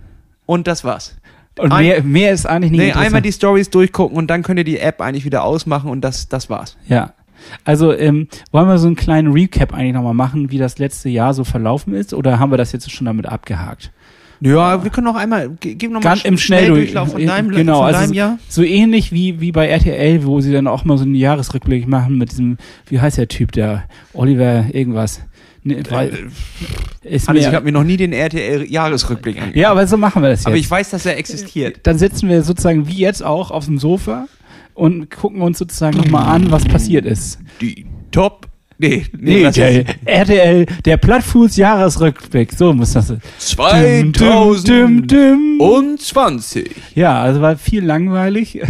und 0.46 0.66
das 0.66 0.84
war's. 0.84 1.16
Und 1.58 1.72
Ein- 1.72 1.84
mehr, 1.86 2.02
mehr 2.02 2.32
ist 2.32 2.46
eigentlich 2.46 2.70
nicht 2.72 2.80
Nee, 2.80 2.92
einmal 2.92 3.22
die 3.22 3.32
Stories 3.32 3.70
durchgucken 3.70 4.16
und 4.16 4.28
dann 4.28 4.42
könnt 4.42 4.58
ihr 4.58 4.64
die 4.64 4.78
App 4.78 5.00
eigentlich 5.00 5.24
wieder 5.24 5.42
ausmachen 5.44 5.90
und 5.90 6.02
das, 6.02 6.28
das 6.28 6.50
war's. 6.50 6.76
Ja. 6.86 7.12
Also 7.64 7.92
ähm, 7.92 8.28
wollen 8.50 8.66
wir 8.68 8.78
so 8.78 8.86
einen 8.86 8.96
kleinen 8.96 9.32
Recap 9.32 9.72
eigentlich 9.72 9.92
nochmal 9.94 10.14
machen, 10.14 10.50
wie 10.50 10.58
das 10.58 10.78
letzte 10.78 11.08
Jahr 11.08 11.32
so 11.34 11.44
verlaufen 11.44 11.94
ist? 11.94 12.12
Oder 12.14 12.38
haben 12.38 12.50
wir 12.50 12.56
das 12.58 12.72
jetzt 12.72 12.90
schon 12.90 13.04
damit 13.04 13.26
abgehakt? 13.26 13.92
Ja, 14.40 14.82
wir 14.84 14.90
können 14.90 15.06
auch 15.06 15.14
einmal, 15.16 15.50
ge- 15.60 15.74
gib 15.74 15.90
noch 15.90 16.02
mal 16.02 16.10
Ganz 16.10 16.24
im 16.24 16.36
Schnelldurchlauf 16.36 17.12
von 17.12 17.24
deinem, 17.24 17.50
genau, 17.50 17.78
von 17.78 17.86
also 17.86 18.00
deinem 18.00 18.08
so- 18.08 18.14
Jahr. 18.14 18.38
So 18.48 18.62
ähnlich 18.62 19.10
wie, 19.12 19.40
wie 19.40 19.50
bei 19.52 19.66
RTL, 19.68 20.24
wo 20.26 20.40
sie 20.40 20.52
dann 20.52 20.66
auch 20.66 20.84
mal 20.84 20.98
so 20.98 21.04
einen 21.04 21.14
Jahresrückblick 21.14 21.86
machen 21.88 22.18
mit 22.18 22.30
diesem, 22.32 22.58
wie 22.88 23.00
heißt 23.00 23.16
der 23.18 23.28
Typ, 23.28 23.52
der 23.52 23.84
Oliver 24.12 24.66
irgendwas. 24.72 25.20
Ne, 25.64 25.82
weil, 25.90 26.28
ist 27.02 27.26
Hannes, 27.28 27.46
ich 27.46 27.52
habe 27.52 27.64
mir 27.64 27.72
noch 27.72 27.82
nie 27.82 27.96
den 27.96 28.12
RTL-Jahresrückblick 28.12 29.36
angeguckt. 29.36 29.56
ja, 29.56 29.70
aber 29.70 29.86
so 29.86 29.96
machen 29.96 30.22
wir 30.22 30.28
das 30.28 30.40
jetzt. 30.40 30.46
aber 30.46 30.56
ich 30.56 30.70
weiß, 30.70 30.90
dass 30.90 31.06
er 31.06 31.16
existiert. 31.18 31.80
dann 31.82 31.98
sitzen 31.98 32.28
wir 32.28 32.42
sozusagen 32.42 32.86
wie 32.88 32.98
jetzt 32.98 33.24
auch 33.24 33.50
auf 33.50 33.64
dem 33.64 33.78
Sofa 33.78 34.26
und 34.74 35.10
gucken 35.10 35.40
uns 35.40 35.58
sozusagen 35.58 35.96
nochmal 35.96 36.28
an, 36.34 36.50
was 36.52 36.64
passiert 36.64 37.04
ist. 37.06 37.38
Die 37.60 37.86
Top. 38.12 38.45
Nee, 38.78 39.06
Nee, 39.18 39.44
was 39.44 39.54
der 39.54 39.84
RTL, 40.04 40.66
der 40.84 40.96
Plattfuß-Jahresrückblick, 40.98 42.52
so 42.52 42.74
muss 42.74 42.92
das 42.92 43.08
sein. 43.38 44.12
Düm, 44.12 44.12
düm, 44.12 44.62
düm, 44.64 45.06
düm. 45.06 45.58
2020. 45.58 46.70
Ja, 46.94 47.20
also 47.22 47.40
war 47.40 47.56
viel 47.56 47.84
langweilig. 47.84 48.60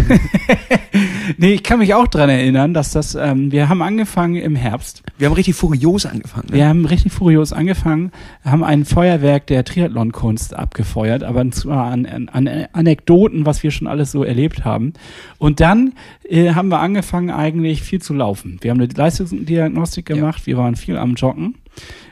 nee, 1.39 1.55
ich 1.55 1.63
kann 1.63 1.79
mich 1.79 1.95
auch 1.95 2.07
dran 2.07 2.29
erinnern, 2.29 2.75
dass 2.75 2.93
das, 2.93 3.15
ähm, 3.15 3.51
wir 3.51 3.69
haben 3.69 3.83
angefangen 3.83 4.37
im 4.37 4.55
Herbst. 4.55 5.03
Wir 5.19 5.27
haben 5.27 5.35
richtig 5.35 5.57
furios 5.57 6.07
angefangen. 6.07 6.47
Ne? 6.51 6.59
Wir 6.59 6.69
haben 6.69 6.85
richtig 6.85 7.13
furios 7.13 7.53
angefangen, 7.53 8.13
haben 8.45 8.63
ein 8.63 8.85
Feuerwerk 8.85 9.47
der 9.47 9.65
Triathlon-Kunst 9.65 10.55
abgefeuert, 10.55 11.25
aber 11.25 11.51
zwar 11.51 11.87
an, 11.87 12.07
an, 12.07 12.29
an 12.29 12.67
Anekdoten, 12.73 13.47
was 13.47 13.63
wir 13.63 13.71
schon 13.71 13.87
alles 13.87 14.13
so 14.13 14.23
erlebt 14.23 14.65
haben. 14.65 14.93
Und 15.39 15.61
dann 15.61 15.95
äh, 16.29 16.53
haben 16.53 16.69
wir 16.69 16.81
angefangen, 16.81 17.31
eigentlich 17.31 17.83
viel 17.83 18.01
zu 18.01 18.15
laufen. 18.15 18.59
Wir 18.61 18.71
haben 18.71 18.81
eine 18.81 18.89
Leistungsdiagnostik 18.93 19.96
gemacht, 20.05 20.47
wir 20.47 20.57
waren 20.57 20.77
viel 20.77 20.97
am 20.99 21.15
Joggen. 21.15 21.55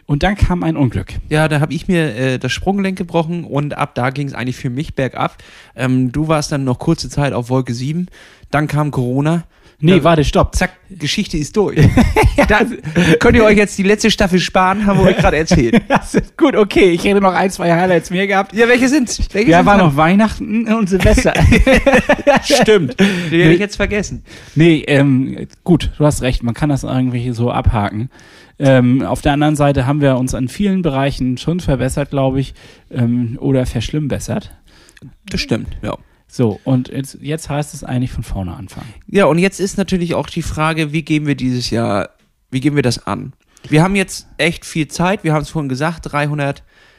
Und 0.07 0.23
dann 0.23 0.37
kam 0.37 0.63
ein 0.63 0.77
Unglück. 0.77 1.15
Ja, 1.31 1.49
da 1.49 1.61
habe 1.61 1.73
ich 1.73 1.89
mir 1.89 2.15
äh, 2.15 2.39
das 2.39 2.53
Sprunggelenk 2.53 2.99
gebrochen 2.99 3.45
und 3.45 3.77
ab 3.77 3.95
da 3.95 4.11
ging 4.11 4.27
es 4.27 4.35
eigentlich 4.35 4.57
für 4.57 4.71
mich 4.71 4.95
bergab. 4.95 5.43
Ähm, 5.75 6.13
du 6.13 6.29
warst 6.29 6.53
dann 6.53 6.65
noch 6.65 6.79
kurze 6.79 7.09
Zeit 7.09 7.33
auf 7.33 7.49
Wolke 7.49 7.75
7, 7.75 8.09
dann 8.51 8.67
kam 8.67 8.91
Corona. 8.91 9.45
Nee, 9.85 9.99
Da- 9.99 10.05
warte, 10.05 10.25
stopp. 10.25 10.55
Zack, 10.55 10.73
Geschichte 10.89 11.37
ist 11.37 11.57
durch. 11.57 11.77
da 12.49 12.61
könnt 13.19 13.37
ihr 13.37 13.45
euch 13.45 13.59
jetzt 13.59 13.77
die 13.77 13.83
letzte 13.83 14.11
Staffel 14.11 14.39
sparen, 14.41 14.87
haben 14.87 14.99
wir 14.99 15.07
euch 15.11 15.17
gerade 15.19 15.37
erzählt. 15.37 15.83
Das 15.89 16.15
ist 16.15 16.37
gut, 16.39 16.57
okay. 16.57 16.91
Ich 16.91 17.05
hätte 17.05 17.21
noch 17.21 17.35
ein, 17.35 17.51
zwei 17.51 17.71
Highlights 17.73 18.11
mehr 18.11 18.27
gehabt. 18.27 18.55
Ja, 18.55 18.67
welche 18.69 18.89
sind's? 18.89 19.19
Welche 19.33 19.51
Ja, 19.51 19.59
sind's 19.59 19.67
war 19.67 19.77
noch 19.79 19.97
Weihnachten 19.97 20.67
und 20.73 20.89
Silvester. 20.89 21.35
Stimmt. 22.43 22.97
Die 22.99 23.43
hätte 23.43 23.53
ich 23.53 23.61
jetzt 23.61 23.77
vergessen. 23.77 24.25
nee, 24.55 24.83
ähm, 24.87 25.47
gut, 25.65 25.91
du 25.99 26.05
hast 26.07 26.23
recht. 26.23 26.43
Man 26.43 26.55
kann 26.55 26.69
das 26.71 26.83
irgendwie 26.85 27.31
so 27.33 27.51
abhaken. 27.51 28.09
Ähm, 28.59 29.03
auf 29.03 29.21
der 29.21 29.33
anderen 29.33 29.57
Seite 29.57 29.87
haben 29.87 30.01
wir 30.01 30.17
uns 30.17 30.35
an 30.35 30.49
vielen 30.49 30.83
Bereichen 30.83 31.37
schon 31.39 31.61
verbessert, 31.61 32.11
glaube 32.11 32.41
ich, 32.41 32.55
ähm, 32.91 33.37
oder 33.41 33.67
verschlimmbessert. 33.67 34.53
Das 35.29 35.41
stimmt, 35.41 35.69
ja. 35.83 35.97
So, 36.35 36.59
und 36.65 36.89
jetzt, 36.89 37.19
jetzt 37.21 37.49
heißt 37.49 37.75
es 37.75 37.85
eigentlich 37.85 38.11
von 38.11 38.25
vorne 38.25 38.57
anfangen. 38.57 38.93
Ja, 39.07 39.27
und 39.27 39.39
jetzt 39.39 39.61
ist 39.61 39.79
natürlich 39.79 40.17
auch 40.17 40.29
die 40.29 40.43
Frage, 40.43 40.91
wie 40.91 41.03
gehen 41.03 41.29
wir 41.29 41.37
dieses 41.37 41.71
Jahr, 41.71 42.09
wie 42.51 42.59
gehen 42.59 42.75
wir 42.75 42.83
das 42.83 43.07
an? 43.07 43.35
Wir 43.69 43.85
haben 43.85 43.95
jetzt 43.95 44.27
echt 44.37 44.65
viel 44.65 44.89
Zeit, 44.89 45.23
wir 45.23 45.33
haben 45.33 45.43
es 45.43 45.51
vorhin 45.51 45.69
gesagt, 45.69 46.13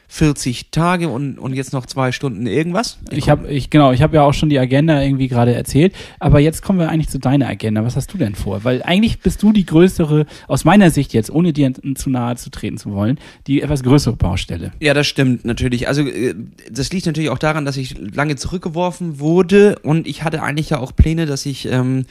340 0.07 0.71
Tage 0.71 1.09
und, 1.09 1.39
und 1.39 1.53
jetzt 1.53 1.73
noch 1.73 1.85
zwei 1.85 2.11
Stunden 2.11 2.47
irgendwas. 2.47 2.99
Ich 3.11 3.29
habe, 3.29 3.47
ich 3.47 3.69
genau, 3.69 3.91
ich 3.91 4.01
habe 4.01 4.15
ja 4.15 4.23
auch 4.23 4.33
schon 4.33 4.49
die 4.49 4.59
Agenda 4.59 5.01
irgendwie 5.01 5.27
gerade 5.27 5.53
erzählt, 5.53 5.93
aber 6.19 6.39
jetzt 6.39 6.61
kommen 6.61 6.79
wir 6.79 6.89
eigentlich 6.89 7.09
zu 7.09 7.19
deiner 7.19 7.47
Agenda. 7.47 7.83
Was 7.83 7.95
hast 7.95 8.13
du 8.13 8.17
denn 8.17 8.35
vor? 8.35 8.63
Weil 8.63 8.83
eigentlich 8.83 9.19
bist 9.19 9.41
du 9.43 9.51
die 9.51 9.65
größere, 9.65 10.25
aus 10.47 10.63
meiner 10.63 10.91
Sicht 10.91 11.13
jetzt, 11.13 11.29
ohne 11.29 11.53
dir 11.53 11.73
zu 11.95 12.09
nahe 12.09 12.35
zu 12.35 12.49
treten 12.49 12.77
zu 12.77 12.91
wollen, 12.91 13.19
die 13.47 13.61
etwas 13.61 13.83
größere 13.83 14.15
Baustelle. 14.15 14.71
Ja, 14.79 14.93
das 14.93 15.07
stimmt 15.07 15.45
natürlich. 15.45 15.87
Also 15.87 16.03
äh, 16.03 16.35
das 16.71 16.91
liegt 16.91 17.05
natürlich 17.05 17.29
auch 17.29 17.39
daran, 17.39 17.65
dass 17.65 17.77
ich 17.77 17.97
lange 17.97 18.35
zurückgeworfen 18.35 19.19
wurde 19.19 19.79
und 19.79 20.07
ich 20.07 20.23
hatte 20.23 20.41
eigentlich 20.41 20.69
ja 20.69 20.79
auch 20.79 20.95
Pläne, 20.95 21.25
dass 21.25 21.45
ich 21.45 21.67
ähm, 21.67 22.05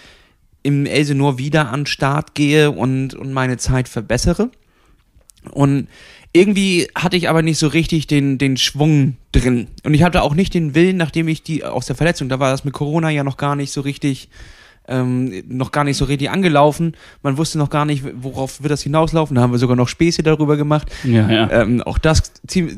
im 0.62 0.86
Elsenor 0.86 1.38
wieder 1.38 1.70
an 1.70 1.80
den 1.80 1.86
Start 1.86 2.34
gehe 2.34 2.70
und, 2.70 3.14
und 3.14 3.32
meine 3.32 3.56
Zeit 3.58 3.88
verbessere. 3.88 4.50
Und 5.52 5.88
irgendwie 6.34 6.88
hatte 6.96 7.16
ich 7.16 7.28
aber 7.28 7.42
nicht 7.42 7.58
so 7.58 7.68
richtig 7.68 8.08
den, 8.08 8.38
den 8.38 8.56
Schwung 8.56 9.16
drin. 9.30 9.68
Und 9.84 9.94
ich 9.94 10.02
hatte 10.02 10.20
auch 10.22 10.34
nicht 10.34 10.52
den 10.52 10.74
Willen, 10.74 10.96
nachdem 10.96 11.28
ich 11.28 11.44
die 11.44 11.64
aus 11.64 11.86
der 11.86 11.94
Verletzung, 11.94 12.28
da 12.28 12.40
war 12.40 12.50
das 12.50 12.64
mit 12.64 12.74
Corona 12.74 13.08
ja 13.08 13.22
noch 13.22 13.36
gar 13.36 13.54
nicht 13.54 13.70
so 13.70 13.80
richtig, 13.80 14.28
ähm, 14.88 15.44
noch 15.46 15.70
gar 15.70 15.84
nicht 15.84 15.96
so 15.96 16.04
richtig 16.06 16.30
angelaufen. 16.30 16.96
Man 17.22 17.38
wusste 17.38 17.56
noch 17.56 17.70
gar 17.70 17.84
nicht, 17.84 18.04
worauf 18.16 18.62
wird 18.62 18.72
das 18.72 18.82
hinauslaufen. 18.82 19.36
Da 19.36 19.42
haben 19.42 19.52
wir 19.52 19.60
sogar 19.60 19.76
noch 19.76 19.86
Späße 19.86 20.24
darüber 20.24 20.56
gemacht. 20.56 20.88
Ja, 21.04 21.30
ja. 21.30 21.50
Ähm, 21.50 21.82
auch 21.82 21.98
das 21.98 22.32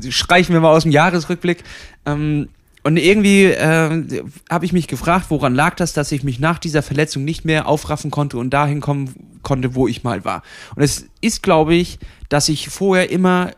streichen 0.09 0.53
wir 0.53 0.61
mal 0.61 0.71
aus 0.71 0.83
dem 0.83 0.91
Jahresrückblick. 0.91 1.63
Ähm, 2.05 2.49
und 2.83 2.95
irgendwie 2.95 3.45
äh, 3.45 4.23
habe 4.51 4.65
ich 4.65 4.71
mich 4.71 4.87
gefragt, 4.87 5.25
woran 5.29 5.55
lag 5.55 5.75
das, 5.75 5.93
dass 5.93 6.11
ich 6.11 6.23
mich 6.23 6.39
nach 6.39 6.59
dieser 6.59 6.83
Verletzung 6.83 7.25
nicht 7.25 7.43
mehr 7.43 7.67
aufraffen 7.67 8.11
konnte 8.11 8.37
und 8.37 8.51
dahin 8.51 8.81
kommen 8.81 9.39
konnte, 9.41 9.73
wo 9.73 9.87
ich 9.87 10.03
mal 10.03 10.23
war. 10.23 10.43
Und 10.75 10.83
es 10.83 11.07
ist, 11.19 11.41
glaube 11.41 11.73
ich, 11.73 11.99
dass 12.29 12.49
ich 12.49 12.69
vorher 12.69 13.09
immer 13.09 13.51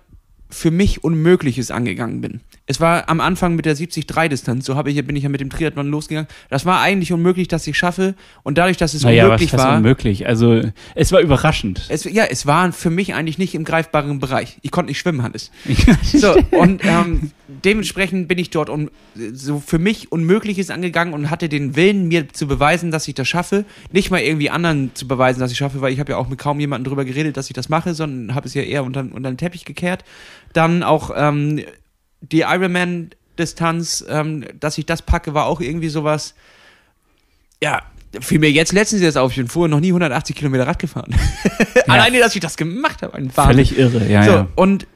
für 0.52 0.72
mich 0.72 1.04
Unmögliches 1.04 1.70
angegangen 1.70 2.22
bin. 2.22 2.42
Es 2.66 2.80
war 2.80 3.08
am 3.10 3.20
Anfang 3.22 3.56
mit 3.56 3.66
der 3.66 3.76
70-3-Distanz, 3.76 4.66
so 4.66 4.76
habe 4.76 4.92
ich, 4.92 5.06
bin 5.06 5.16
ich 5.16 5.24
ja 5.24 5.30
mit 5.30 5.42
dem 5.42 5.50
Triathlon 5.50 5.90
losgegangen. 5.90 6.28
Das 6.50 6.66
war 6.66 6.82
eigentlich 6.82 7.14
unmöglich, 7.14 7.48
dass 7.48 7.66
ich 7.68 7.78
schaffe. 7.78 8.16
Und 8.44 8.58
dadurch, 8.58 8.78
dass 8.78 8.94
es 8.94 9.04
Naja, 9.04 9.24
was 9.24 9.30
unmöglich 9.30 9.54
heißt 9.54 9.64
war. 9.64 9.78
unmöglich? 9.78 10.28
Also, 10.28 10.62
es 10.96 11.12
war 11.12 11.20
überraschend. 11.20 11.86
Es, 11.90 12.04
ja, 12.04 12.26
es 12.26 12.46
war 12.46 12.72
für 12.72 12.90
mich 12.90 13.14
eigentlich 13.14 13.38
nicht 13.38 13.54
im 13.56 13.64
greifbaren 13.64 14.20
Bereich. 14.20 14.58
Ich 14.62 14.72
konnte 14.72 14.90
nicht 14.90 15.00
schwimmen, 15.00 15.24
Hannes. 15.24 15.52
So, 16.04 16.36
und 16.52 16.82
ähm, 16.84 17.32
dementsprechend 17.64 18.28
bin 18.28 18.38
ich 18.38 18.50
dort 18.50 18.70
un, 18.70 18.90
so 19.34 19.60
für 19.60 19.80
mich 19.80 20.12
Unmögliches 20.12 20.70
angegangen 20.70 21.14
und 21.14 21.30
hatte 21.30 21.50
den 21.50 21.76
Willen, 21.76 22.08
mir 22.08 22.30
zu 22.30 22.48
beweisen, 22.48 22.92
dass 22.92 23.08
ich 23.08 23.16
das 23.16 23.28
schaffe. 23.28 23.66
Nicht 23.92 24.12
mal 24.12 24.22
irgendwie 24.22 24.50
anderen 24.50 24.92
zu 24.96 25.08
beweisen, 25.08 25.40
dass 25.40 25.52
ich 25.52 25.58
schaffe, 25.58 25.82
weil 25.82 25.94
ich 25.94 26.00
habe 26.00 26.12
ja 26.12 26.18
auch 26.18 26.28
mit 26.28 26.40
kaum 26.40 26.60
jemandem 26.60 26.90
drüber 26.90 27.06
geredet, 27.06 27.38
dass 27.38 27.48
ich 27.50 27.54
das 27.54 27.70
mache, 27.70 27.94
sondern 27.94 28.36
habe 28.36 28.48
es 28.48 28.54
ja 28.54 28.62
eher 28.62 28.84
unter, 28.84 29.02
unter 29.02 29.30
den 29.32 29.38
Teppich 29.38 29.66
gekehrt. 29.66 30.04
Dann 30.54 30.84
auch 30.84 31.12
ähm, 31.16 31.62
die 32.22 32.42
Ironman-Distanz, 32.42 34.06
ähm, 34.10 34.46
dass 34.60 34.78
ich 34.78 34.86
das 34.86 35.02
packe, 35.02 35.34
war 35.34 35.46
auch 35.46 35.62
irgendwie 35.62 35.90
sowas. 35.90 36.36
Ja, 37.62 37.84
fiel 38.22 38.40
mir 38.40 38.52
jetzt 38.52 38.72
letztens 38.72 39.02
jetzt 39.02 39.18
auf, 39.18 39.32
ich 39.32 39.38
bin 39.38 39.48
vorher 39.48 39.70
noch 39.70 39.80
nie 39.80 39.90
180 39.90 40.36
Kilometer 40.36 40.66
Rad 40.66 40.80
gefahren. 40.80 41.16
Alleine, 41.88 42.20
dass 42.20 42.36
ich 42.36 42.42
das 42.42 42.58
gemacht 42.58 43.02
habe, 43.02 43.14
ein 43.14 43.36
Wahnsinn. 43.36 43.54
Völlig 43.54 43.78
irre, 43.78 44.08
ja, 44.10 44.24
so, 44.24 44.32
ja. 44.32 44.48
und 44.56 44.88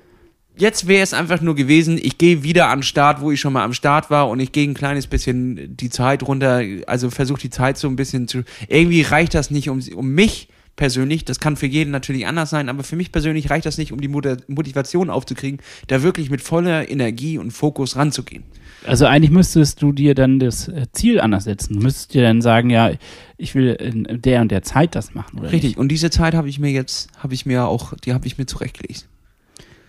jetzt 0.57 0.87
wäre 0.87 1.03
es 1.03 1.13
einfach 1.13 1.41
nur 1.41 1.55
gewesen, 1.55 1.99
ich 2.01 2.17
gehe 2.17 2.43
wieder 2.43 2.69
an 2.69 2.79
den 2.79 2.83
Start, 2.83 3.21
wo 3.21 3.31
ich 3.31 3.39
schon 3.39 3.53
mal 3.53 3.63
am 3.63 3.73
Start 3.73 4.09
war 4.09 4.29
und 4.29 4.39
ich 4.39 4.51
gehe 4.51 4.67
ein 4.67 4.73
kleines 4.73 5.07
bisschen 5.07 5.75
die 5.75 5.89
Zeit 5.89 6.23
runter, 6.23 6.61
also 6.87 7.09
versuche 7.09 7.41
die 7.41 7.49
Zeit 7.49 7.77
so 7.77 7.87
ein 7.87 7.95
bisschen 7.95 8.27
zu. 8.27 8.43
Irgendwie 8.67 9.01
reicht 9.01 9.33
das 9.33 9.51
nicht 9.51 9.69
um, 9.69 9.81
um 9.95 10.09
mich 10.09 10.49
persönlich, 10.75 11.23
das 11.23 11.39
kann 11.39 11.55
für 11.55 11.67
jeden 11.67 11.91
natürlich 11.91 12.25
anders 12.25 12.49
sein, 12.49 12.67
aber 12.69 12.83
für 12.83 12.95
mich 12.95 13.11
persönlich 13.11 13.49
reicht 13.49 13.65
das 13.65 13.77
nicht, 13.77 13.91
um 13.91 14.01
die 14.01 14.07
Motivation 14.07 15.09
aufzukriegen, 15.09 15.59
da 15.87 16.01
wirklich 16.01 16.29
mit 16.29 16.41
voller 16.41 16.89
Energie 16.89 17.37
und 17.37 17.51
Fokus 17.51 17.95
ranzugehen. 17.95 18.43
Also 18.85 19.05
eigentlich 19.05 19.31
müsstest 19.31 19.81
du 19.81 19.91
dir 19.91 20.13
dann 20.13 20.39
das 20.39 20.67
äh, 20.67 20.87
Ziel 20.91 21.21
anders 21.21 21.45
setzen. 21.45 21.75
Du 21.75 21.79
müsstest 21.83 22.13
dir 22.13 22.21
dann 22.21 22.41
sagen, 22.41 22.69
ja, 22.69 22.91
ich 23.37 23.55
will 23.55 23.73
in 23.73 24.21
der 24.21 24.41
und 24.41 24.51
der 24.51 24.63
Zeit 24.63 24.95
das 24.95 25.13
machen. 25.13 25.39
Oder 25.39 25.51
Richtig. 25.51 25.71
Nicht? 25.71 25.77
Und 25.77 25.89
diese 25.89 26.09
Zeit 26.09 26.33
habe 26.33 26.49
ich 26.49 26.59
mir 26.59 26.71
jetzt, 26.71 27.09
habe 27.17 27.33
ich 27.33 27.45
mir 27.45 27.65
auch, 27.65 27.93
die 28.03 28.13
habe 28.13 28.27
ich 28.27 28.37
mir 28.37 28.45
zurechtgelegt. 28.45 29.07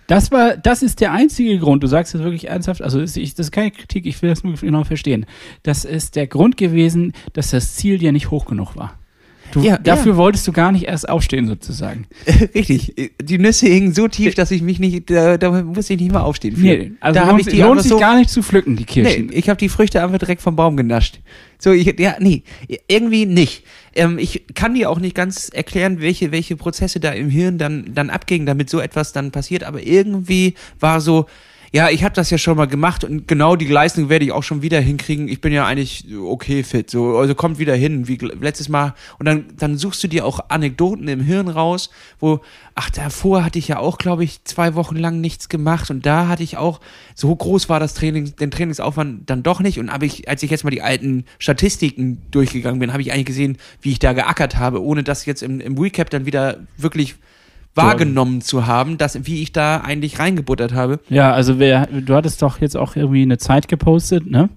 Das 0.07 0.31
war, 0.31 0.57
das 0.57 0.83
ist 0.83 1.01
der 1.01 1.13
einzige 1.13 1.59
Grund. 1.59 1.83
Du 1.83 1.87
sagst 1.87 2.15
es 2.15 2.23
wirklich 2.23 2.49
ernsthaft. 2.49 2.83
Also 2.83 3.01
ist, 3.01 3.17
ich, 3.17 3.35
das 3.35 3.47
ist 3.47 3.53
keine 3.53 3.71
Kritik. 3.71 4.07
Ich 4.07 4.21
will 4.23 4.31
das 4.31 4.45
nur 4.45 4.55
genau 4.55 4.85
verstehen. 4.85 5.27
Das 5.63 5.85
ist 5.85 6.17
der 6.17 6.27
Grund 6.27 6.57
gewesen, 6.57 7.13
dass 7.33 7.51
das 7.51 7.75
Ziel 7.77 7.99
dir 7.99 8.13
nicht 8.13 8.31
hoch 8.31 8.45
genug 8.45 8.77
war. 8.77 8.99
Du, 9.53 9.61
Ja, 9.61 9.79
dafür 9.79 10.17
wolltest 10.17 10.47
du 10.49 10.53
gar 10.53 10.73
nicht 10.73 10.87
erst 10.87 11.09
aufstehen 11.09 11.47
sozusagen. 11.47 12.07
Richtig. 12.55 13.13
Die 13.23 13.39
Nüsse 13.39 13.67
hingen 13.67 13.95
so 13.95 14.09
tief, 14.09 14.35
dass 14.35 14.51
ich 14.51 14.63
mich 14.63 14.81
nicht, 14.81 15.11
da, 15.11 15.39
da 15.39 15.63
musste 15.63 15.95
ich 15.95 16.01
nicht 16.01 16.13
mal 16.13 16.23
aufstehen. 16.23 16.57
für. 16.57 16.63
Nee, 16.63 16.93
also 17.01 17.15
da 17.15 17.21
lohnt, 17.21 17.31
habe 17.33 17.41
ich 17.41 17.47
die 17.47 17.63
lohnt 17.63 17.81
sich 17.81 17.91
so, 17.91 17.99
gar 17.99 18.17
nicht 18.17 18.31
zu 18.31 18.43
pflücken, 18.43 18.77
die 18.77 18.85
Kirschen. 18.85 19.27
Nee, 19.27 19.35
ich 19.35 19.49
habe 19.49 19.59
die 19.59 19.69
Früchte 19.69 20.03
einfach 20.03 20.19
direkt 20.19 20.43
vom 20.43 20.57
Baum 20.57 20.77
genascht. 20.77 21.21
So, 21.59 21.71
ich, 21.71 21.99
ja, 21.99 22.17
nee, 22.19 22.43
irgendwie 22.89 23.27
nicht. 23.27 23.65
Ähm, 23.95 24.19
ich 24.19 24.45
kann 24.55 24.75
dir 24.75 24.91
auch 24.91 24.99
nicht 24.99 25.15
ganz 25.15 25.49
erklären, 25.49 26.01
welche, 26.01 26.33
welche 26.33 26.57
Prozesse 26.57 27.01
da 27.01 27.13
im 27.13 27.31
Hirn 27.31 27.59
dann, 27.59 27.95
dann 27.95 28.11
abgingen, 28.11 28.47
damit 28.47 28.71
so 28.71 28.81
etwas 28.81 29.13
dann 29.13 29.31
passiert, 29.31 29.65
aber 29.65 29.83
irgendwie 29.83 30.55
war 30.81 31.01
so, 31.01 31.27
ja, 31.75 31.91
ich 31.91 32.05
habe 32.05 32.15
das 32.15 32.31
ja 32.31 32.39
schon 32.39 32.57
mal 32.57 32.69
gemacht 32.69 33.03
und 33.03 33.27
genau 33.27 33.57
die 33.57 33.67
Leistung 33.67 34.09
werde 34.09 34.25
ich 34.25 34.31
auch 34.31 34.45
schon 34.45 34.63
wieder 34.63 34.79
hinkriegen. 34.79 35.27
Ich 35.27 35.41
bin 35.41 35.53
ja 35.53 35.67
eigentlich 35.67 36.07
okay 36.17 36.63
fit, 36.63 36.89
so 36.89 37.17
also 37.17 37.35
kommt 37.35 37.59
wieder 37.59 37.75
hin 37.75 38.07
wie 38.07 38.17
letztes 38.17 38.69
Mal 38.69 38.95
und 39.19 39.27
dann 39.27 39.47
dann 39.57 39.77
suchst 39.77 40.05
du 40.05 40.07
dir 40.07 40.25
auch 40.25 40.39
Anekdoten 40.51 41.09
im 41.09 41.19
Hirn 41.19 41.49
raus, 41.49 41.91
wo 42.21 42.43
ach 42.77 42.91
davor 42.91 43.45
hatte 43.45 43.59
ich 43.59 43.67
ja 43.67 43.81
auch 43.81 43.99
glaube 43.99 44.23
ich 44.23 44.45
zwei 44.45 44.77
Wochen 44.77 44.95
lang 44.95 45.21
nichts 45.21 45.49
gemacht 45.49 45.91
und 45.91 46.07
da 46.07 46.29
hatte 46.29 46.45
ich 46.45 46.59
auch 46.59 46.79
so 47.17 47.35
groß 47.35 47.69
war 47.69 47.81
das 47.81 47.95
Training, 47.95 48.37
den 48.37 48.53
Trainingsaufwand 48.53 49.29
dann 49.29 49.43
doch 49.43 49.59
nicht 49.59 49.81
und 49.81 49.91
habe 49.91 50.07
ich 50.07 50.29
als 50.29 50.45
ich 50.45 50.53
jetzt 50.53 50.63
mal 50.63 50.71
die 50.71 50.83
alten 50.83 51.25
Statistiken 51.41 52.23
durchgegangen 52.31 52.79
bin, 52.79 52.93
habe 52.93 53.03
ich 53.03 53.11
eigentlich 53.11 53.27
gesehen, 53.27 53.59
wie 53.83 53.91
ich 53.91 53.99
da 53.99 54.13
geackert 54.13 54.59
habe, 54.59 54.81
ohne 54.81 55.03
das 55.03 55.27
jetzt 55.27 55.43
im, 55.43 55.59
im 55.59 55.77
Recap 55.77 56.09
dann 56.09 56.25
wieder 56.25 56.61
wirklich 56.77 57.17
wahrgenommen 57.75 58.41
zu 58.41 58.67
haben, 58.67 58.99
dass 58.99 59.27
wie 59.27 59.43
ich 59.43 59.53
da 59.53 59.79
eigentlich 59.79 60.19
reingebuttert 60.19 60.73
habe. 60.75 61.01
Ja, 61.09 61.33
also 61.33 61.59
wer, 61.59 61.87
du 61.87 62.15
hattest 62.15 62.41
doch 62.43 62.61
jetzt 62.61 62.77
auch 62.77 62.97
irgendwie 62.97 63.23
eine 63.23 63.39
Zeit 63.39 63.69
gepostet, 63.69 64.31
ne? 64.31 64.49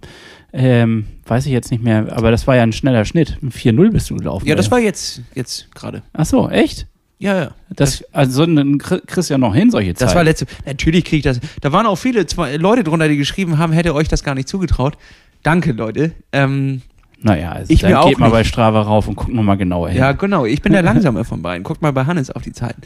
Ähm, 0.53 1.05
weiß 1.25 1.45
ich 1.45 1.51
jetzt 1.51 1.71
nicht 1.71 1.83
mehr, 1.83 2.07
aber 2.15 2.31
das 2.31 2.47
war 2.47 2.55
ja 2.55 2.63
ein 2.63 2.71
schneller 2.73 3.05
Schnitt. 3.05 3.37
4-0 3.43 3.91
bist 3.91 4.09
du 4.09 4.15
gelaufen. 4.15 4.47
Ja, 4.47 4.55
das 4.55 4.71
war 4.71 4.79
jetzt, 4.79 5.21
jetzt 5.35 5.73
gerade. 5.75 6.03
Ach 6.13 6.25
so, 6.25 6.49
echt? 6.49 6.87
Ja, 7.19 7.37
ja. 7.41 7.51
Das, 7.69 8.03
also 8.13 8.45
dann 8.45 8.77
kri- 8.77 9.01
kriegst 9.05 9.29
du 9.29 9.33
ja 9.33 9.37
noch 9.37 9.53
hin, 9.53 9.71
solche 9.71 9.93
Zeiten. 9.93 10.05
Das 10.07 10.15
war 10.15 10.23
letzte. 10.23 10.45
Natürlich 10.65 11.03
kriege 11.03 11.17
ich 11.17 11.23
das. 11.23 11.39
Da 11.61 11.71
waren 11.73 11.85
auch 11.85 11.95
viele 11.97 12.25
Leute 12.57 12.83
drunter, 12.83 13.07
die 13.07 13.17
geschrieben 13.17 13.57
haben, 13.57 13.73
hätte 13.73 13.93
euch 13.93 14.07
das 14.07 14.23
gar 14.23 14.35
nicht 14.35 14.47
zugetraut. 14.47 14.97
Danke, 15.43 15.71
Leute. 15.73 16.11
Ähm, 16.31 16.81
Naja, 17.21 17.51
also 17.51 17.73
Ich 17.73 17.81
dann 17.81 17.91
mir 17.91 17.99
auch 18.01 18.07
geht 18.09 18.19
mal 18.19 18.27
nicht. 18.27 18.33
bei 18.33 18.43
Strava 18.43 18.81
rauf 18.81 19.07
und 19.07 19.15
guck 19.15 19.29
noch 19.33 19.43
mal 19.43 19.55
genauer 19.55 19.89
hin. 19.89 19.97
ja, 19.99 20.11
genau. 20.11 20.45
Ich 20.45 20.61
bin 20.61 20.71
der 20.73 20.83
Langsame 20.83 21.23
von 21.25 21.41
beiden. 21.41 21.63
Guckt 21.63 21.81
mal 21.81 21.91
bei 21.91 22.05
Hannes 22.05 22.29
auf 22.29 22.43
die 22.43 22.53
Zeiten. 22.53 22.81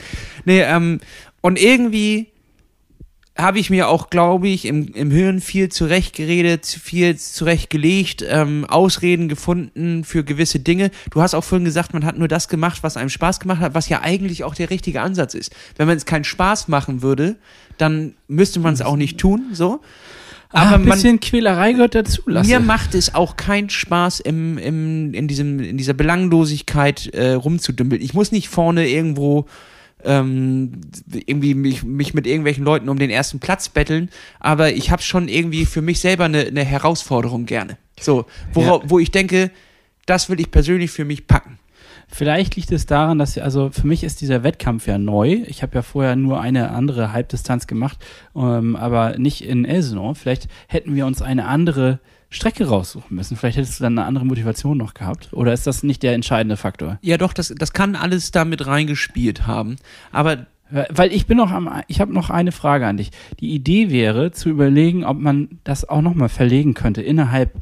Nee, 0.46 0.62
ähm, 0.62 1.00
und 1.41 1.60
irgendwie 1.62 2.28
habe 3.38 3.60
ich 3.60 3.70
mir 3.70 3.88
auch, 3.88 4.10
glaube 4.10 4.50
ich, 4.50 4.65
im, 4.65 4.88
im 4.94 5.10
Hirn 5.10 5.39
viel 5.39 5.70
zurechtgeredet, 5.70 6.65
viel 6.65 7.17
zurechtgelegt, 7.17 8.24
ähm, 8.30 8.65
Ausreden 8.65 9.30
gefunden 9.30 10.04
für 10.04 10.24
gewisse 10.24 10.60
Dinge. 10.60 10.91
Du 11.12 11.22
hast 11.22 11.34
auch 11.34 11.44
vorhin 11.44 11.63
gesagt, 11.65 11.94
man 11.94 12.06
hat 12.06 12.17
nur 12.17 12.28
das 12.28 12.50
gemacht, 12.50 12.84
was 12.84 12.98
einem 12.98 13.10
Spaß 13.10 13.39
gemacht 13.39 13.62
hat, 13.62 13.74
was 13.74 13.88
ja 13.89 14.02
eigentlich 14.02 14.44
auch 14.44 14.54
der 14.54 14.70
richtige 14.70 15.02
Ansatz 15.02 15.34
ist. 15.34 15.54
Wenn 15.78 15.88
man 15.88 15.96
es 15.98 16.06
keinen 16.06 16.26
Spaß 16.26 16.67
machen 16.67 17.02
würde, 17.02 17.38
dann 17.78 18.13
müsste 18.28 18.60
man 18.60 18.74
es 18.74 18.82
auch 18.82 18.98
nicht 18.98 19.17
tun, 19.17 19.46
so. 19.54 19.80
Aber 20.52 20.76
ein 20.76 20.86
man, 20.86 20.94
bisschen 20.94 21.20
Quälerei 21.20 21.74
gehört 21.74 21.96
dazu. 21.96 22.22
Lasse. 22.26 22.50
mir 22.50 22.60
macht 22.60 22.96
es 22.96 23.16
auch 23.16 23.38
keinen 23.38 23.70
Spaß, 23.70 24.20
im, 24.20 24.58
im, 24.58 25.14
in, 25.14 25.28
diesem, 25.28 25.60
in 25.60 25.78
dieser 25.78 25.94
Belanglosigkeit 25.94 27.08
äh, 27.14 27.34
rumzudümpeln. 27.34 28.02
Ich 28.02 28.14
muss 28.14 28.32
nicht 28.32 28.50
vorne 28.50 28.88
irgendwo 28.88 29.46
ähm, 30.04 30.82
irgendwie 31.14 31.54
mich, 31.54 31.84
mich 31.84 32.14
mit 32.14 32.28
irgendwelchen 32.28 32.64
Leuten 32.64 32.90
um 32.90 32.98
den 32.98 33.10
ersten 33.10 33.40
Platz 33.40 33.70
betteln, 33.70 34.10
aber 34.40 34.74
ich 34.74 34.92
habe 34.92 35.02
schon 35.02 35.28
irgendwie 35.28 35.66
für 35.66 35.82
mich 35.82 36.00
selber 36.00 36.26
eine, 36.26 36.42
eine 36.42 36.64
Herausforderung 36.64 37.46
gerne. 37.46 37.78
So, 38.00 38.26
wora, 38.54 38.82
wo 38.86 39.00
ich 39.00 39.12
denke, 39.12 39.52
das 40.06 40.30
will 40.30 40.40
ich 40.40 40.52
persönlich 40.52 40.92
für 40.92 41.06
mich 41.06 41.28
packen. 41.28 41.60
Vielleicht 42.12 42.56
liegt 42.58 42.71
es 42.71 42.86
daran, 42.86 43.19
dass, 43.19 43.38
also 43.38 43.69
für 43.69 43.88
mich 43.88 44.04
ist 44.04 44.19
dieser 44.21 44.43
Wettkampf 44.43 44.86
ja 44.86 44.97
neu. 44.97 45.43
Ich 45.47 45.63
habe 45.63 45.76
ja 45.76 45.82
vorher 45.82 46.15
nur 46.15 46.41
eine 46.41 46.71
andere 46.71 47.13
Halbdistanz 47.13 47.67
gemacht, 47.67 48.00
ähm, 48.36 48.76
aber 48.76 49.17
nicht 49.17 49.45
in 49.45 49.63
Elsenor. 49.63 50.15
Vielleicht 50.15 50.50
hätten 50.67 50.93
wir 50.93 51.06
uns 51.06 51.21
eine 51.21 51.45
andere 51.45 52.00
Strecke 52.30 52.67
raussuchen 52.67 53.15
müssen. 53.15 53.38
Vielleicht 53.38 53.58
hättest 53.58 53.80
du 53.80 53.84
dann 53.84 53.97
eine 53.97 54.08
andere 54.08 54.26
Motivation 54.26 54.78
noch 54.78 54.93
gehabt. 54.93 55.30
Oder 55.32 55.54
ist 55.54 55.67
das 55.67 55.84
nicht 55.84 56.04
der 56.04 56.13
entscheidende 56.13 56.58
Faktor? 56.58 56.97
Ja, 57.02 57.17
doch, 57.17 57.34
das, 57.34 57.54
das 57.58 57.74
kann 57.74 57.95
alles 57.95 58.32
damit 58.32 58.65
reingespielt 58.67 59.47
haben. 59.47 59.78
Aber 60.12 60.45
weil 60.89 61.12
ich 61.13 61.25
bin 61.27 61.38
noch 61.38 61.51
am, 61.51 61.69
ich 61.88 61.99
habe 62.01 62.13
noch 62.13 62.29
eine 62.29 62.51
Frage 62.51 62.88
an 62.88 62.97
dich. 62.97 63.12
Die 63.39 63.51
Idee 63.53 63.89
wäre 63.91 64.31
zu 64.31 64.49
überlegen, 64.49 65.03
ob 65.05 65.17
man 65.19 65.60
das 65.63 65.88
auch 65.88 66.01
nochmal 66.01 66.29
verlegen 66.29 66.73
könnte 66.73 67.01
innerhalb, 67.01 67.53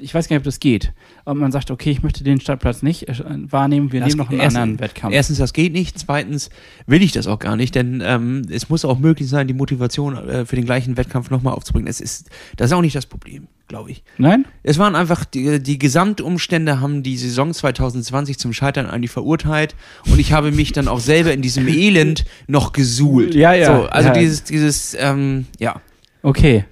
ich 0.00 0.14
weiß 0.14 0.28
gar 0.28 0.34
nicht, 0.36 0.42
ob 0.42 0.44
das 0.44 0.60
geht, 0.60 0.92
ob 1.24 1.36
man 1.36 1.50
sagt, 1.50 1.70
okay, 1.72 1.90
ich 1.90 2.02
möchte 2.02 2.22
den 2.22 2.40
Startplatz 2.40 2.82
nicht 2.82 3.08
äh, 3.08 3.14
wahrnehmen, 3.50 3.90
wir 3.90 4.00
Das- 4.00 4.10
nehmen 4.10 4.18
noch 4.18 4.30
einen 4.30 4.40
erst- 4.40 4.56
anderen 4.56 4.80
Wettkampf. 4.80 5.12
Erstens, 5.14 5.38
das 5.38 5.52
geht 5.52 5.72
nicht. 5.72 5.98
Zweitens 5.98 6.50
will 6.86 7.02
ich 7.02 7.10
das 7.12 7.26
auch 7.26 7.38
gar 7.40 7.56
nicht, 7.56 7.74
denn 7.74 8.00
ähm, 8.04 8.42
es 8.50 8.68
muss 8.68 8.84
auch 8.84 8.98
möglich 8.98 9.28
sein, 9.28 9.48
die 9.48 9.54
Motivation 9.54 10.16
äh, 10.16 10.44
für 10.44 10.54
den 10.56 10.64
gleichen 10.66 10.96
Wettkampf 10.96 11.30
nochmal 11.30 11.54
aufzubringen. 11.54 11.88
Es 11.88 12.00
ist, 12.00 12.30
das 12.56 12.70
ist 12.70 12.72
auch 12.76 12.80
nicht 12.82 12.94
das 12.94 13.06
Problem, 13.06 13.48
glaube 13.68 13.90
ich. 13.90 14.02
Nein? 14.16 14.46
Es 14.62 14.78
waren 14.78 14.96
einfach, 14.96 15.24
die, 15.24 15.62
die 15.62 15.78
Gesamtumstände 15.78 16.80
haben 16.80 17.02
die 17.02 17.16
Saison 17.16 17.52
2020 17.52 18.38
zum 18.38 18.52
Scheitern 18.52 18.86
eigentlich 18.86 19.10
verurteilt 19.10 19.76
und 20.10 20.18
ich 20.18 20.32
habe 20.32 20.50
mich 20.50 20.72
dann 20.72 20.88
auch 20.88 21.00
selber 21.00 21.32
in 21.32 21.42
diesem 21.42 21.68
Elend 21.68 22.24
noch 22.46 22.72
gesuhlt. 22.72 23.34
Ja, 23.34 23.52
ja, 23.52 23.66
So, 23.66 23.86
also 23.86 24.08
ja. 24.08 24.14
dieses, 24.14 24.44
dieses, 24.44 24.96
ähm, 24.98 25.46
ja. 25.58 25.80
Okay. 26.22 26.64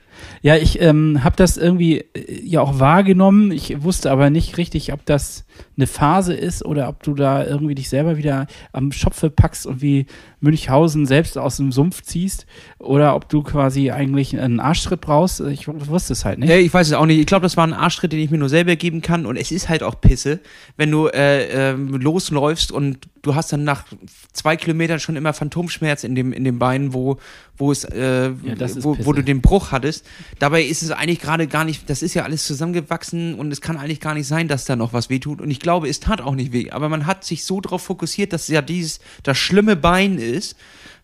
Ja, 0.43 0.57
ich 0.57 0.81
ähm, 0.81 1.25
habe 1.25 1.37
das 1.37 1.57
irgendwie 1.57 1.99
äh, 2.15 2.43
ja 2.45 2.61
auch 2.61 2.79
wahrgenommen. 2.79 3.51
Ich 3.53 3.83
wusste 3.83 4.11
aber 4.11 4.31
nicht 4.31 4.59
richtig, 4.59 4.93
ob 4.93 5.05
das 5.07 5.45
eine 5.77 5.87
Phase 5.87 6.35
ist 6.35 6.65
oder 6.65 6.89
ob 6.89 7.03
du 7.03 7.15
da 7.15 7.45
irgendwie 7.45 7.75
dich 7.75 7.89
selber 7.89 8.17
wieder 8.17 8.47
am 8.73 8.93
Schopfe 8.93 9.31
packst 9.31 9.67
und 9.67 9.83
wie 9.83 10.07
Münchhausen 10.41 11.07
selbst 11.07 11.39
aus 11.39 11.57
dem 11.57 11.73
Sumpf 11.73 12.03
ziehst 12.03 12.47
oder 12.79 13.15
ob 13.15 13.29
du 13.29 13.43
quasi 13.43 13.91
eigentlich 13.91 14.39
einen 14.39 14.61
Arschtritt 14.61 15.01
brauchst. 15.01 15.41
Ich 15.41 15.69
wusste 15.69 16.13
es 16.13 16.25
halt 16.25 16.39
nicht. 16.39 16.49
Ja, 16.49 16.57
ich 16.57 16.73
weiß 16.73 16.89
es 16.89 16.93
auch 16.93 17.07
nicht. 17.07 17.19
Ich 17.19 17.27
glaube, 17.27 17.43
das 17.43 17.57
war 17.57 17.67
ein 17.67 17.73
Arschtritt, 17.73 18.13
den 18.13 18.21
ich 18.21 18.31
mir 18.31 18.39
nur 18.39 18.49
selber 18.49 18.77
geben 18.77 19.03
kann. 19.03 19.27
Und 19.27 19.37
es 19.37 19.51
ist 19.51 19.69
halt 19.69 19.83
auch 19.83 20.01
Pisse, 20.01 20.41
wenn 20.77 20.91
du 20.91 21.09
äh, 21.09 21.71
ähm, 21.73 21.89
losläufst 21.89 22.73
und 22.73 23.09
du 23.23 23.35
hast 23.35 23.53
dann 23.53 23.65
nach 23.65 23.85
zwei 24.33 24.57
Kilometern 24.57 25.01
schon 25.01 25.17
immer 25.17 25.33
Phantomschmerz 25.33 26.05
in 26.05 26.15
dem, 26.15 26.33
in 26.33 26.45
den 26.45 26.59
Beinen, 26.59 26.95
wo, 26.95 27.19
wo 27.57 27.73
es, 27.73 27.85
äh, 27.85 28.31
ist 28.31 28.85
wo, 28.85 28.97
wo 29.01 29.13
du 29.13 29.23
den 29.23 29.41
Bruch 29.41 29.73
hattest. 29.73 30.07
Dabei 30.39 30.63
ist 30.63 30.83
es 30.83 30.91
eigentlich 30.91 31.21
gerade 31.21 31.47
gar 31.47 31.65
nicht, 31.65 31.89
das 31.89 32.03
ist 32.03 32.15
ja 32.15 32.25
alles 32.25 32.47
zusammengewachsen 32.47 33.35
und 33.35 33.51
es 33.53 33.61
kann 33.61 33.77
eigentlich 33.77 34.01
gar 34.01 34.15
nicht 34.15 34.27
sein, 34.27 34.49
dass 34.49 34.65
da 34.65 34.77
noch 34.77 34.93
was 34.93 35.11
wehtut. 35.11 35.41
Und 35.41 35.51
ich 35.51 35.61
glaube, 35.61 35.89
es 35.89 36.01
tat 36.01 36.21
auch 36.21 36.35
nicht 36.35 36.53
weh. 36.53 36.71
Aber 36.71 36.89
man 36.89 37.07
hat 37.07 37.25
sich 37.25 37.45
so 37.45 37.61
darauf 37.61 37.83
fokussiert, 37.83 38.33
dass 38.33 38.49
ja 38.49 38.63
dieses, 38.63 39.01
das 39.23 39.39
schlimme 39.39 39.77
Bein 39.77 40.19
ist, 40.19 40.57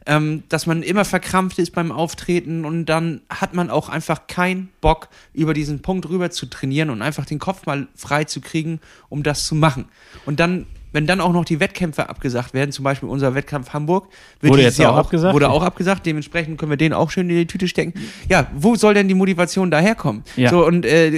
ähm, 0.06 0.42
dass 0.48 0.66
man 0.66 0.82
immer 0.82 1.04
verkrampft 1.04 1.58
ist 1.58 1.72
beim 1.72 1.92
Auftreten 1.92 2.64
und 2.64 2.86
dann 2.86 3.20
hat 3.30 3.54
man 3.54 3.70
auch 3.70 3.88
einfach 3.88 4.26
keinen 4.26 4.68
Bock, 4.80 5.08
über 5.32 5.54
diesen 5.54 5.80
Punkt 5.80 6.08
rüber 6.08 6.30
zu 6.30 6.46
trainieren 6.46 6.90
und 6.90 7.02
einfach 7.02 7.24
den 7.24 7.38
Kopf 7.38 7.66
mal 7.66 7.86
frei 7.94 8.24
zu 8.24 8.40
kriegen, 8.40 8.80
um 9.08 9.22
das 9.22 9.46
zu 9.46 9.54
machen. 9.54 9.86
Und 10.26 10.40
dann, 10.40 10.66
wenn 10.92 11.06
dann 11.06 11.20
auch 11.20 11.32
noch 11.32 11.44
die 11.44 11.60
Wettkämpfe 11.60 12.08
abgesagt 12.08 12.54
werden, 12.54 12.72
zum 12.72 12.84
Beispiel 12.84 13.08
unser 13.08 13.34
Wettkampf 13.34 13.72
Hamburg, 13.72 14.08
Wurde 14.40 14.62
jetzt 14.62 14.78
Jahr 14.78 14.92
auch 14.92 14.98
abgesagt? 14.98 15.34
Wurde 15.34 15.50
auch 15.50 15.62
abgesagt, 15.62 16.06
dementsprechend 16.06 16.58
können 16.58 16.70
wir 16.70 16.76
den 16.76 16.92
auch 16.92 17.10
schön 17.10 17.28
in 17.28 17.36
die 17.36 17.46
Tüte 17.46 17.68
stecken. 17.68 17.94
Ja, 18.28 18.46
wo 18.54 18.74
soll 18.76 18.94
denn 18.94 19.08
die 19.08 19.14
Motivation 19.14 19.70
daherkommen? 19.70 20.22
Ja. 20.36 20.50
So, 20.50 20.66
und 20.66 20.84
äh, 20.84 21.10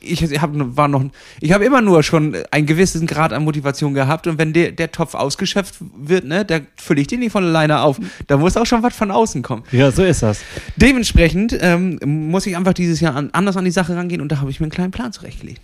ich 0.00 0.22
hab, 0.40 0.50
war 0.52 0.88
noch, 0.88 1.04
ich 1.40 1.52
habe 1.52 1.64
immer 1.64 1.80
nur 1.80 2.02
schon 2.02 2.36
einen 2.50 2.66
gewissen 2.66 3.06
Grad 3.06 3.32
an 3.32 3.44
Motivation 3.44 3.94
gehabt 3.94 4.26
und 4.26 4.38
wenn 4.38 4.52
der, 4.52 4.72
der 4.72 4.92
Topf 4.92 5.14
ausgeschöpft 5.14 5.76
wird, 5.96 6.24
ne, 6.24 6.44
da 6.44 6.60
fülle 6.76 7.00
ich 7.00 7.06
den 7.06 7.20
nicht 7.20 7.32
von 7.32 7.44
alleine 7.44 7.80
auf. 7.80 7.98
Da 8.26 8.36
muss 8.36 8.56
auch 8.56 8.66
schon 8.66 8.82
was 8.82 8.94
von 8.94 9.10
außen 9.10 9.42
kommen. 9.42 9.62
Ja, 9.72 9.90
so 9.90 10.02
ist 10.02 10.22
das. 10.22 10.40
Dementsprechend 10.76 11.56
ähm, 11.60 11.98
muss 12.04 12.46
ich 12.46 12.56
einfach 12.56 12.74
dieses 12.74 13.00
Jahr 13.00 13.14
an, 13.14 13.30
anders 13.32 13.56
an 13.56 13.64
die 13.64 13.70
Sache 13.70 13.96
rangehen 13.96 14.20
und 14.20 14.32
da 14.32 14.40
habe 14.40 14.50
ich 14.50 14.60
mir 14.60 14.64
einen 14.64 14.72
kleinen 14.72 14.90
Plan 14.90 15.12
zurechtgelegt. 15.12 15.60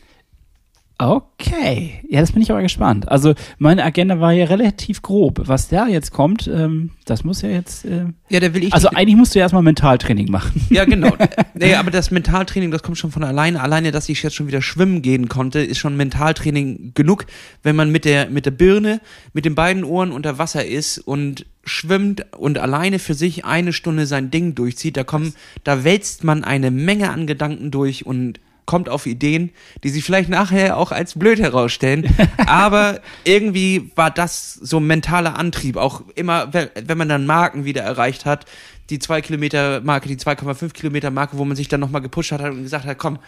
Okay, 0.98 2.00
ja, 2.08 2.20
das 2.20 2.32
bin 2.32 2.40
ich 2.40 2.50
aber 2.50 2.62
gespannt. 2.62 3.06
Also 3.08 3.34
meine 3.58 3.84
Agenda 3.84 4.18
war 4.18 4.32
ja 4.32 4.46
relativ 4.46 5.02
grob. 5.02 5.42
Was 5.44 5.68
da 5.68 5.86
jetzt 5.88 6.10
kommt, 6.10 6.48
ähm, 6.48 6.92
das 7.04 7.22
muss 7.22 7.42
ja 7.42 7.50
jetzt. 7.50 7.84
Äh, 7.84 8.06
Ja, 8.30 8.40
da 8.40 8.54
will 8.54 8.64
ich. 8.64 8.72
also 8.72 8.88
eigentlich 8.88 9.16
musst 9.16 9.34
du 9.34 9.38
ja 9.38 9.44
erstmal 9.44 9.62
Mentaltraining 9.62 10.30
machen. 10.30 10.64
ja, 10.70 10.86
genau. 10.86 11.14
nee, 11.54 11.74
aber 11.74 11.90
das 11.90 12.10
Mentaltraining, 12.10 12.70
das 12.70 12.82
kommt 12.82 12.96
schon 12.96 13.10
von 13.10 13.24
alleine. 13.24 13.60
Alleine, 13.60 13.92
dass 13.92 14.08
ich 14.08 14.22
jetzt 14.22 14.36
schon 14.36 14.46
wieder 14.46 14.62
schwimmen 14.62 15.02
gehen 15.02 15.28
konnte, 15.28 15.58
ist 15.60 15.78
schon 15.78 15.98
Mentaltraining 15.98 16.92
genug, 16.94 17.26
wenn 17.62 17.76
man 17.76 17.92
mit 17.92 18.06
der, 18.06 18.30
mit 18.30 18.46
der 18.46 18.52
Birne, 18.52 19.02
mit 19.34 19.44
den 19.44 19.54
beiden 19.54 19.84
Ohren 19.84 20.12
unter 20.12 20.38
Wasser 20.38 20.64
ist 20.64 20.96
und 20.96 21.44
schwimmt 21.62 22.24
und 22.38 22.56
alleine 22.56 22.98
für 22.98 23.12
sich 23.14 23.44
eine 23.44 23.74
Stunde 23.74 24.06
sein 24.06 24.30
Ding 24.30 24.54
durchzieht. 24.54 24.96
Da 24.96 25.04
kommen, 25.04 25.34
da 25.62 25.84
wälzt 25.84 26.24
man 26.24 26.42
eine 26.42 26.70
Menge 26.70 27.10
an 27.10 27.26
Gedanken 27.26 27.70
durch 27.70 28.06
und 28.06 28.40
kommt 28.66 28.88
auf 28.88 29.06
Ideen, 29.06 29.50
die 29.84 29.88
sich 29.88 30.04
vielleicht 30.04 30.28
nachher 30.28 30.76
auch 30.76 30.92
als 30.92 31.18
blöd 31.18 31.38
herausstellen. 31.38 32.14
Aber 32.46 33.00
irgendwie 33.24 33.90
war 33.94 34.10
das 34.10 34.54
so 34.54 34.78
ein 34.78 34.86
mentaler 34.86 35.38
Antrieb. 35.38 35.76
Auch 35.76 36.02
immer, 36.14 36.52
wenn 36.52 36.98
man 36.98 37.08
dann 37.08 37.26
Marken 37.26 37.64
wieder 37.64 37.82
erreicht 37.82 38.26
hat, 38.26 38.44
die 38.90 38.98
2 38.98 39.22
Kilometer 39.22 39.80
Marke, 39.80 40.08
die 40.08 40.16
2,5 40.16 40.72
Kilometer 40.72 41.10
Marke, 41.10 41.38
wo 41.38 41.44
man 41.44 41.56
sich 41.56 41.68
dann 41.68 41.80
nochmal 41.80 42.02
gepusht 42.02 42.32
hat 42.32 42.40
und 42.42 42.62
gesagt 42.62 42.84
hat, 42.84 42.98
komm, 42.98 43.18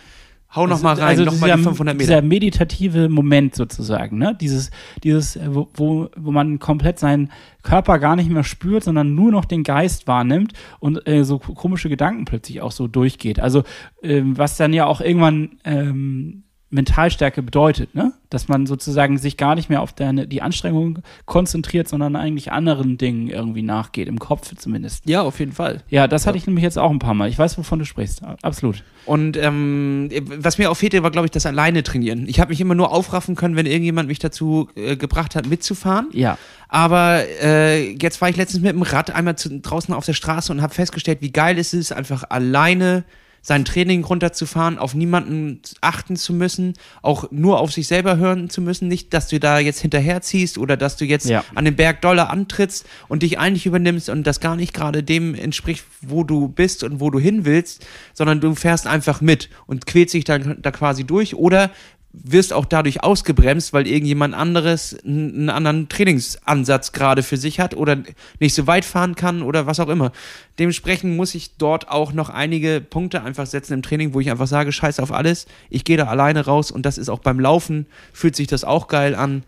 hau 0.54 0.66
noch 0.66 0.82
mal 0.82 0.94
rein, 0.94 1.18
noch 1.24 1.38
mal 1.38 1.56
die 1.56 1.62
500 1.62 1.78
Meter. 1.78 1.90
Also 1.90 1.98
Dieser 1.98 2.22
meditative 2.22 3.08
Moment 3.08 3.54
sozusagen, 3.54 4.18
ne? 4.18 4.36
Dieses, 4.40 4.70
dieses, 5.04 5.36
äh, 5.36 5.54
wo, 5.54 5.68
wo, 5.74 6.08
wo 6.16 6.30
man 6.30 6.58
komplett 6.58 6.98
seinen 6.98 7.30
Körper 7.62 7.98
gar 7.98 8.16
nicht 8.16 8.30
mehr 8.30 8.44
spürt, 8.44 8.84
sondern 8.84 9.14
nur 9.14 9.30
noch 9.30 9.44
den 9.44 9.62
Geist 9.62 10.06
wahrnimmt 10.06 10.52
und 10.80 11.06
äh, 11.06 11.24
so 11.24 11.38
komische 11.38 11.88
Gedanken 11.88 12.24
plötzlich 12.24 12.62
auch 12.62 12.72
so 12.72 12.88
durchgeht. 12.88 13.40
Also 13.40 13.64
ähm, 14.02 14.38
was 14.38 14.56
dann 14.56 14.72
ja 14.72 14.86
auch 14.86 15.00
irgendwann 15.00 15.58
ähm, 15.64 16.44
Mentalstärke 16.70 17.42
bedeutet, 17.42 17.94
ne? 17.94 18.12
Dass 18.28 18.48
man 18.48 18.66
sozusagen 18.66 19.16
sich 19.16 19.38
gar 19.38 19.54
nicht 19.54 19.70
mehr 19.70 19.80
auf 19.80 19.94
deine, 19.94 20.26
die 20.26 20.42
Anstrengung 20.42 20.98
konzentriert, 21.24 21.88
sondern 21.88 22.14
eigentlich 22.14 22.52
anderen 22.52 22.98
Dingen 22.98 23.28
irgendwie 23.28 23.62
nachgeht, 23.62 24.06
im 24.06 24.18
Kopf 24.18 24.54
zumindest. 24.54 25.08
Ja, 25.08 25.22
auf 25.22 25.38
jeden 25.38 25.52
Fall. 25.52 25.82
Ja, 25.88 26.06
das 26.06 26.26
hatte 26.26 26.36
ich 26.36 26.46
nämlich 26.46 26.62
jetzt 26.62 26.78
auch 26.78 26.90
ein 26.90 26.98
paar 26.98 27.14
Mal. 27.14 27.30
Ich 27.30 27.38
weiß, 27.38 27.56
wovon 27.56 27.78
du 27.78 27.86
sprichst. 27.86 28.22
Absolut. 28.42 28.84
Und 29.06 29.38
ähm, 29.38 30.10
was 30.26 30.58
mir 30.58 30.70
auch 30.70 30.76
fehlte, 30.76 31.02
war, 31.02 31.10
glaube 31.10 31.26
ich, 31.26 31.30
das 31.30 31.46
alleine 31.46 31.82
trainieren. 31.82 32.28
Ich 32.28 32.38
habe 32.38 32.50
mich 32.50 32.60
immer 32.60 32.74
nur 32.74 32.92
aufraffen 32.92 33.34
können, 33.34 33.56
wenn 33.56 33.64
irgendjemand 33.64 34.08
mich 34.08 34.18
dazu 34.18 34.68
äh, 34.74 34.96
gebracht 34.96 35.34
hat, 35.34 35.46
mitzufahren. 35.46 36.08
Ja. 36.12 36.36
Aber 36.68 37.22
äh, 37.42 37.92
jetzt 37.92 38.20
war 38.20 38.28
ich 38.28 38.36
letztens 38.36 38.62
mit 38.62 38.72
dem 38.72 38.82
Rad 38.82 39.10
einmal 39.10 39.36
zu, 39.36 39.58
draußen 39.58 39.94
auf 39.94 40.04
der 40.04 40.12
Straße 40.12 40.52
und 40.52 40.60
habe 40.60 40.74
festgestellt, 40.74 41.22
wie 41.22 41.32
geil 41.32 41.58
es 41.58 41.72
ist, 41.72 41.92
einfach 41.92 42.24
alleine 42.28 43.04
sein 43.48 43.64
Training 43.64 44.04
runterzufahren, 44.04 44.76
auf 44.78 44.92
niemanden 44.94 45.62
achten 45.80 46.16
zu 46.16 46.34
müssen, 46.34 46.74
auch 47.00 47.30
nur 47.30 47.60
auf 47.60 47.72
sich 47.72 47.86
selber 47.86 48.18
hören 48.18 48.50
zu 48.50 48.60
müssen. 48.60 48.88
Nicht, 48.88 49.14
dass 49.14 49.28
du 49.28 49.40
da 49.40 49.58
jetzt 49.58 49.80
hinterherziehst 49.80 50.58
oder 50.58 50.76
dass 50.76 50.96
du 50.98 51.06
jetzt 51.06 51.30
Ja. 51.30 51.42
an 51.54 51.64
den 51.64 51.74
Berg 51.74 52.02
Dollar 52.02 52.28
antrittst 52.28 52.84
und 53.08 53.22
dich 53.22 53.38
eigentlich 53.38 53.64
übernimmst 53.64 54.10
und 54.10 54.24
das 54.26 54.40
gar 54.40 54.54
nicht 54.54 54.74
gerade 54.74 55.02
dem 55.02 55.34
entspricht, 55.34 55.82
wo 56.02 56.24
du 56.24 56.48
bist 56.48 56.84
und 56.84 57.00
wo 57.00 57.10
du 57.10 57.18
hin 57.18 57.46
willst, 57.46 57.86
sondern 58.12 58.42
du 58.42 58.54
fährst 58.54 58.86
einfach 58.86 59.22
mit 59.22 59.48
und 59.66 59.86
quälst 59.86 60.12
dich 60.12 60.24
dann 60.24 60.58
da 60.60 60.70
quasi 60.70 61.04
durch 61.04 61.34
oder 61.34 61.70
wirst 62.12 62.52
auch 62.52 62.64
dadurch 62.64 63.04
ausgebremst, 63.04 63.72
weil 63.72 63.86
irgendjemand 63.86 64.34
anderes 64.34 64.96
einen 65.04 65.50
anderen 65.50 65.88
Trainingsansatz 65.88 66.92
gerade 66.92 67.22
für 67.22 67.36
sich 67.36 67.60
hat 67.60 67.76
oder 67.76 67.98
nicht 68.40 68.54
so 68.54 68.66
weit 68.66 68.84
fahren 68.84 69.14
kann 69.14 69.42
oder 69.42 69.66
was 69.66 69.78
auch 69.78 69.88
immer. 69.88 70.12
Dementsprechend 70.58 71.16
muss 71.16 71.34
ich 71.34 71.56
dort 71.58 71.88
auch 71.88 72.12
noch 72.12 72.30
einige 72.30 72.80
Punkte 72.80 73.22
einfach 73.22 73.46
setzen 73.46 73.74
im 73.74 73.82
Training, 73.82 74.14
wo 74.14 74.20
ich 74.20 74.30
einfach 74.30 74.46
sage, 74.46 74.72
scheiß 74.72 75.00
auf 75.00 75.12
alles, 75.12 75.46
ich 75.68 75.84
gehe 75.84 75.96
da 75.96 76.06
alleine 76.06 76.46
raus 76.46 76.70
und 76.70 76.86
das 76.86 76.98
ist 76.98 77.10
auch 77.10 77.20
beim 77.20 77.40
Laufen, 77.40 77.86
fühlt 78.12 78.36
sich 78.36 78.46
das 78.46 78.64
auch 78.64 78.88
geil 78.88 79.14
an. 79.14 79.44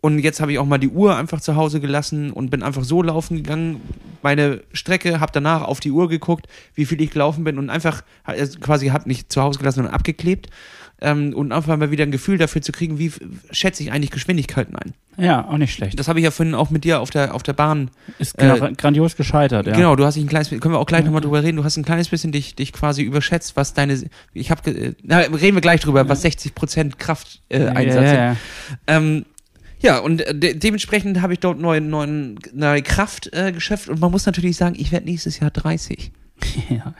Und 0.00 0.18
jetzt 0.18 0.40
habe 0.40 0.52
ich 0.52 0.58
auch 0.58 0.66
mal 0.66 0.76
die 0.76 0.90
Uhr 0.90 1.16
einfach 1.16 1.40
zu 1.40 1.56
Hause 1.56 1.80
gelassen 1.80 2.30
und 2.30 2.50
bin 2.50 2.62
einfach 2.62 2.84
so 2.84 3.02
laufen 3.02 3.38
gegangen. 3.38 3.80
Meine 4.20 4.60
Strecke, 4.74 5.18
habe 5.18 5.32
danach 5.32 5.62
auf 5.62 5.80
die 5.80 5.90
Uhr 5.90 6.10
geguckt, 6.10 6.46
wie 6.74 6.84
viel 6.84 7.00
ich 7.00 7.10
gelaufen 7.10 7.42
bin 7.42 7.56
und 7.56 7.70
einfach 7.70 8.02
also 8.22 8.58
quasi 8.58 8.88
habe 8.88 9.08
nicht 9.08 9.32
zu 9.32 9.40
Hause 9.40 9.58
gelassen, 9.58 9.76
sondern 9.76 9.94
abgeklebt. 9.94 10.50
Ähm, 11.04 11.34
und 11.34 11.52
einfach 11.52 11.76
mal 11.76 11.90
wieder 11.90 12.04
ein 12.04 12.10
Gefühl 12.10 12.38
dafür 12.38 12.62
zu 12.62 12.72
kriegen, 12.72 12.98
wie 12.98 13.12
schätze 13.50 13.82
ich 13.82 13.92
eigentlich 13.92 14.10
Geschwindigkeiten 14.10 14.74
ein. 14.74 14.94
Ja, 15.16 15.46
auch 15.46 15.58
nicht 15.58 15.74
schlecht. 15.74 15.98
Das 16.00 16.08
habe 16.08 16.18
ich 16.18 16.24
ja 16.24 16.30
vorhin 16.30 16.54
auch 16.54 16.70
mit 16.70 16.84
dir 16.84 17.00
auf 17.00 17.10
der, 17.10 17.34
auf 17.34 17.42
der 17.42 17.52
Bahn. 17.52 17.90
Ist 18.18 18.38
Äh, 18.38 18.72
grandios 18.76 19.14
gescheitert, 19.14 19.66
ja. 19.66 19.74
Genau, 19.76 19.94
du 19.96 20.04
hast 20.04 20.14
dich 20.14 20.24
ein 20.24 20.28
kleines 20.28 20.48
bisschen, 20.48 20.60
können 20.60 20.74
wir 20.74 20.78
auch 20.78 20.86
gleich 20.86 21.04
nochmal 21.04 21.20
drüber 21.20 21.42
reden, 21.42 21.58
du 21.58 21.64
hast 21.64 21.76
ein 21.76 21.84
kleines 21.84 22.08
bisschen 22.08 22.32
dich, 22.32 22.54
dich 22.54 22.72
quasi 22.72 23.02
überschätzt, 23.02 23.54
was 23.56 23.74
deine, 23.74 24.02
ich 24.32 24.50
habe, 24.50 24.94
na, 25.02 25.18
reden 25.18 25.56
wir 25.56 25.60
gleich 25.60 25.80
drüber, 25.80 26.08
was 26.08 26.24
60% 26.24 26.96
Kraft 26.96 27.42
äh, 27.50 27.64
Ja, 27.64 27.72
Einsatz 27.72 28.10
ja, 28.10 28.14
ja. 28.14 28.36
Ähm, 28.86 29.24
Ja, 29.80 29.98
und 29.98 30.22
äh, 30.22 30.34
de 30.34 30.54
dementsprechend 30.54 31.20
habe 31.20 31.34
ich 31.34 31.40
dort 31.40 31.60
neue, 31.60 31.82
neuen, 31.82 32.38
neue 32.54 32.80
Kraft 32.82 33.30
äh, 33.34 33.52
geschöpft 33.52 33.90
und 33.90 34.00
man 34.00 34.10
muss 34.10 34.24
natürlich 34.24 34.56
sagen, 34.56 34.74
ich 34.78 34.90
werde 34.92 35.04
nächstes 35.06 35.38
Jahr 35.40 35.50
30. 35.50 36.10
Ja. 36.70 36.94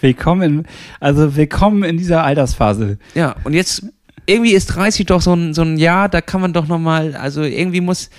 Willkommen, 0.00 0.66
also 1.00 1.36
willkommen 1.36 1.82
in 1.82 1.96
dieser 1.96 2.22
Altersphase. 2.24 2.98
Ja, 3.14 3.36
und 3.44 3.54
jetzt 3.54 3.84
irgendwie 4.26 4.52
ist 4.52 4.66
30 4.66 5.06
doch 5.06 5.22
so 5.22 5.34
ein, 5.34 5.54
so 5.54 5.62
ein 5.62 5.78
Jahr, 5.78 6.08
da 6.08 6.20
kann 6.20 6.40
man 6.40 6.52
doch 6.52 6.68
nochmal, 6.68 7.16
also 7.16 7.42
irgendwie 7.42 7.80
muss, 7.80 8.10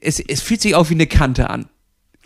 es, 0.00 0.18
es 0.20 0.40
fühlt 0.40 0.60
sich 0.60 0.74
auch 0.74 0.90
wie 0.90 0.94
eine 0.94 1.06
Kante 1.06 1.50
an. 1.50 1.66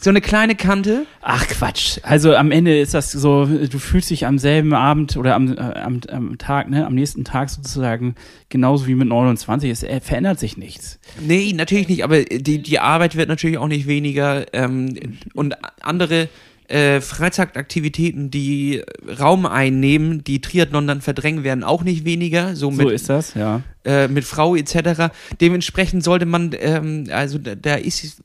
So 0.01 0.11
eine 0.11 0.21
kleine 0.21 0.55
Kante. 0.55 1.07
Ach 1.23 1.45
Quatsch. 1.49 1.99
Also 2.05 2.37
am 2.37 2.53
Ende 2.53 2.79
ist 2.79 2.95
das 2.95 3.11
so, 3.11 3.47
du 3.47 3.79
fühlst 3.81 4.11
dich 4.11 4.27
am 4.27 4.39
selben 4.39 4.73
Abend 4.73 5.17
oder 5.17 5.35
am, 5.35 5.53
äh, 5.53 5.61
am, 5.61 6.01
am 6.09 6.39
Tag, 6.39 6.71
ne, 6.71 6.87
am 6.87 6.95
nächsten 6.95 7.25
Tag 7.25 7.51
sozusagen 7.51 8.15
genauso 8.49 8.87
wie 8.87 8.95
mit 8.95 9.09
29. 9.09 9.69
Es 9.69 9.83
äh, 9.83 10.01
verändert 10.01 10.39
sich 10.39 10.57
nichts. 10.57 11.01
Nee, 11.21 11.53
natürlich 11.53 11.89
nicht, 11.89 12.05
aber 12.05 12.23
die, 12.23 12.63
die 12.63 12.79
Arbeit 12.79 13.17
wird 13.17 13.29
natürlich 13.29 13.59
auch 13.59 13.67
nicht 13.67 13.89
weniger 13.89 14.47
ähm, 14.55 15.19
und 15.35 15.57
andere 15.83 16.29
äh, 16.69 17.01
Freizeitaktivitäten, 17.01 18.31
die 18.31 18.83
Raum 19.19 19.47
einnehmen, 19.47 20.23
die 20.23 20.41
Triathlon 20.41 20.87
dann 20.87 21.01
verdrängen, 21.01 21.45
werden 21.45 21.65
auch 21.65 21.83
nicht 21.83 22.05
weniger. 22.05 22.55
So, 22.57 22.71
mit, 22.71 22.81
so 22.81 22.89
ist 22.91 23.09
das, 23.09 23.35
ja. 23.35 23.63
äh, 23.85 24.09
mit 24.09 24.25
Frau 24.25 24.55
etc. 24.55 25.11
Dementsprechend 25.41 26.05
sollte 26.05 26.27
man, 26.27 26.55
ähm, 26.59 27.07
also 27.11 27.39
da, 27.39 27.55
da 27.55 27.75
ist, 27.75 28.21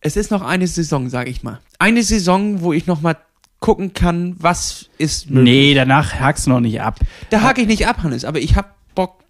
es 0.00 0.16
ist 0.16 0.30
noch 0.30 0.42
eine 0.42 0.66
Saison, 0.66 1.08
sage 1.10 1.30
ich 1.30 1.42
mal. 1.42 1.60
Eine 1.78 2.02
Saison, 2.02 2.60
wo 2.60 2.72
ich 2.72 2.86
noch 2.86 3.00
mal 3.00 3.16
gucken 3.58 3.94
kann, 3.94 4.36
was 4.38 4.88
ist 4.98 5.30
möglich. 5.30 5.54
Nee, 5.54 5.74
danach 5.74 6.14
hakst 6.14 6.46
du 6.46 6.50
noch 6.50 6.60
nicht 6.60 6.80
ab. 6.80 7.00
Da 7.30 7.42
hake 7.42 7.62
ich 7.62 7.66
nicht 7.66 7.88
ab, 7.88 8.02
Hannes, 8.02 8.24
aber 8.24 8.38
ich 8.38 8.54
habe 8.54 8.68
Bock, 8.94 9.24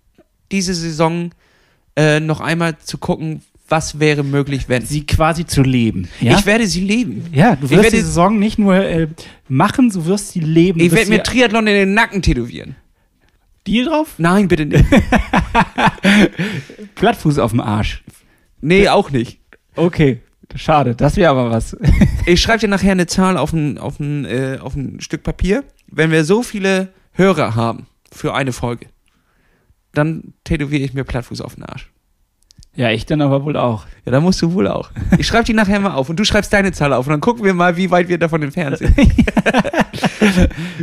diese 0.52 0.74
Saison 0.74 1.30
äh, 1.96 2.20
noch 2.20 2.40
einmal 2.40 2.76
zu 2.78 2.98
gucken, 2.98 3.42
was 3.68 3.98
wäre 3.98 4.22
möglich, 4.22 4.68
wenn. 4.68 4.84
Sie 4.86 5.06
quasi 5.06 5.44
zu 5.46 5.62
leben. 5.62 6.08
Ja, 6.20 6.38
Ich 6.38 6.46
werde 6.46 6.66
sie 6.66 6.82
leben. 6.82 7.26
ja 7.32 7.56
du 7.56 7.62
wirst 7.70 7.82
werde- 7.82 7.96
die 7.96 8.02
Saison 8.02 8.38
nicht 8.38 8.58
nur 8.58 8.74
äh, 8.76 9.08
machen, 9.48 9.90
du 9.90 10.04
wirst 10.06 10.30
sie 10.32 10.40
leben. 10.40 10.78
Ich 10.80 10.92
werde 10.92 11.10
mir 11.10 11.22
Triathlon 11.22 11.66
in 11.66 11.74
den 11.74 11.94
Nacken 11.94 12.22
tätowieren. 12.22 12.76
Deal 13.66 13.86
drauf? 13.86 14.14
Nein, 14.18 14.46
bitte 14.46 14.66
nicht. 14.66 14.84
Plattfuß 16.94 17.38
auf 17.38 17.50
dem 17.50 17.60
Arsch. 17.60 18.02
Nee, 18.60 18.88
auch 18.88 19.10
nicht. 19.10 19.40
Okay, 19.74 20.20
schade. 20.54 20.94
Das 20.94 21.16
wäre 21.16 21.30
aber 21.30 21.50
was. 21.50 21.76
Ich 22.28 22.40
schreibe 22.40 22.58
dir 22.58 22.66
nachher 22.68 22.90
eine 22.90 23.06
Zahl 23.06 23.36
auf 23.36 23.52
ein, 23.52 23.78
auf, 23.78 24.00
ein, 24.00 24.24
äh, 24.24 24.58
auf 24.60 24.74
ein 24.74 25.00
Stück 25.00 25.22
Papier. 25.22 25.62
Wenn 25.86 26.10
wir 26.10 26.24
so 26.24 26.42
viele 26.42 26.88
Hörer 27.12 27.54
haben 27.54 27.86
für 28.10 28.34
eine 28.34 28.52
Folge, 28.52 28.86
dann 29.94 30.34
tätowiere 30.42 30.82
ich 30.82 30.92
mir 30.92 31.04
Plattfuß 31.04 31.40
auf 31.40 31.54
den 31.54 31.62
Arsch. 31.64 31.88
Ja, 32.76 32.90
ich 32.90 33.06
dann 33.06 33.22
aber 33.22 33.44
wohl 33.44 33.56
auch. 33.56 33.86
Ja, 34.04 34.12
da 34.12 34.20
musst 34.20 34.40
du 34.42 34.52
wohl 34.52 34.68
auch. 34.68 34.90
Ich 35.18 35.26
schreibe 35.26 35.44
die 35.44 35.54
nachher 35.54 35.80
mal 35.80 35.94
auf 35.94 36.08
und 36.10 36.18
du 36.20 36.24
schreibst 36.24 36.52
deine 36.52 36.72
Zahl 36.72 36.92
auf 36.92 37.06
und 37.06 37.10
dann 37.12 37.20
gucken 37.20 37.44
wir 37.44 37.54
mal, 37.54 37.76
wie 37.76 37.90
weit 37.90 38.08
wir 38.08 38.18
davon 38.18 38.42
entfernt 38.42 38.78
sind. 38.78 38.94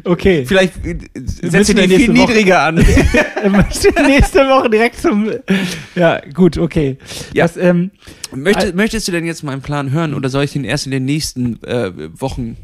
Okay. 0.04 0.46
Vielleicht 0.46 0.86
äh, 0.86 0.98
setzt 1.16 1.70
du 1.70 1.74
die 1.76 1.82
viel 1.82 1.88
nächste 1.88 2.18
Woche- 2.18 2.28
niedriger 2.32 2.62
an. 2.62 2.76
Nächste 4.08 4.40
Woche 4.48 4.70
direkt 4.70 4.98
zum. 5.00 5.30
Ja, 5.96 6.22
gut, 6.34 6.58
okay. 6.58 6.98
Ja. 7.34 7.46
Das, 7.46 7.58
ähm, 7.58 7.92
Möchtest, 8.36 8.76
möchtest 8.76 9.08
du 9.08 9.12
denn 9.12 9.26
jetzt 9.26 9.44
meinen 9.44 9.62
Plan 9.62 9.92
hören 9.92 10.14
oder 10.14 10.30
soll 10.30 10.44
ich 10.46 10.54
den 10.54 10.64
erst 10.64 10.86
in 10.86 10.92
den 10.92 11.06
nächsten 11.06 11.62
äh, 11.64 11.92
Wochen? 12.20 12.58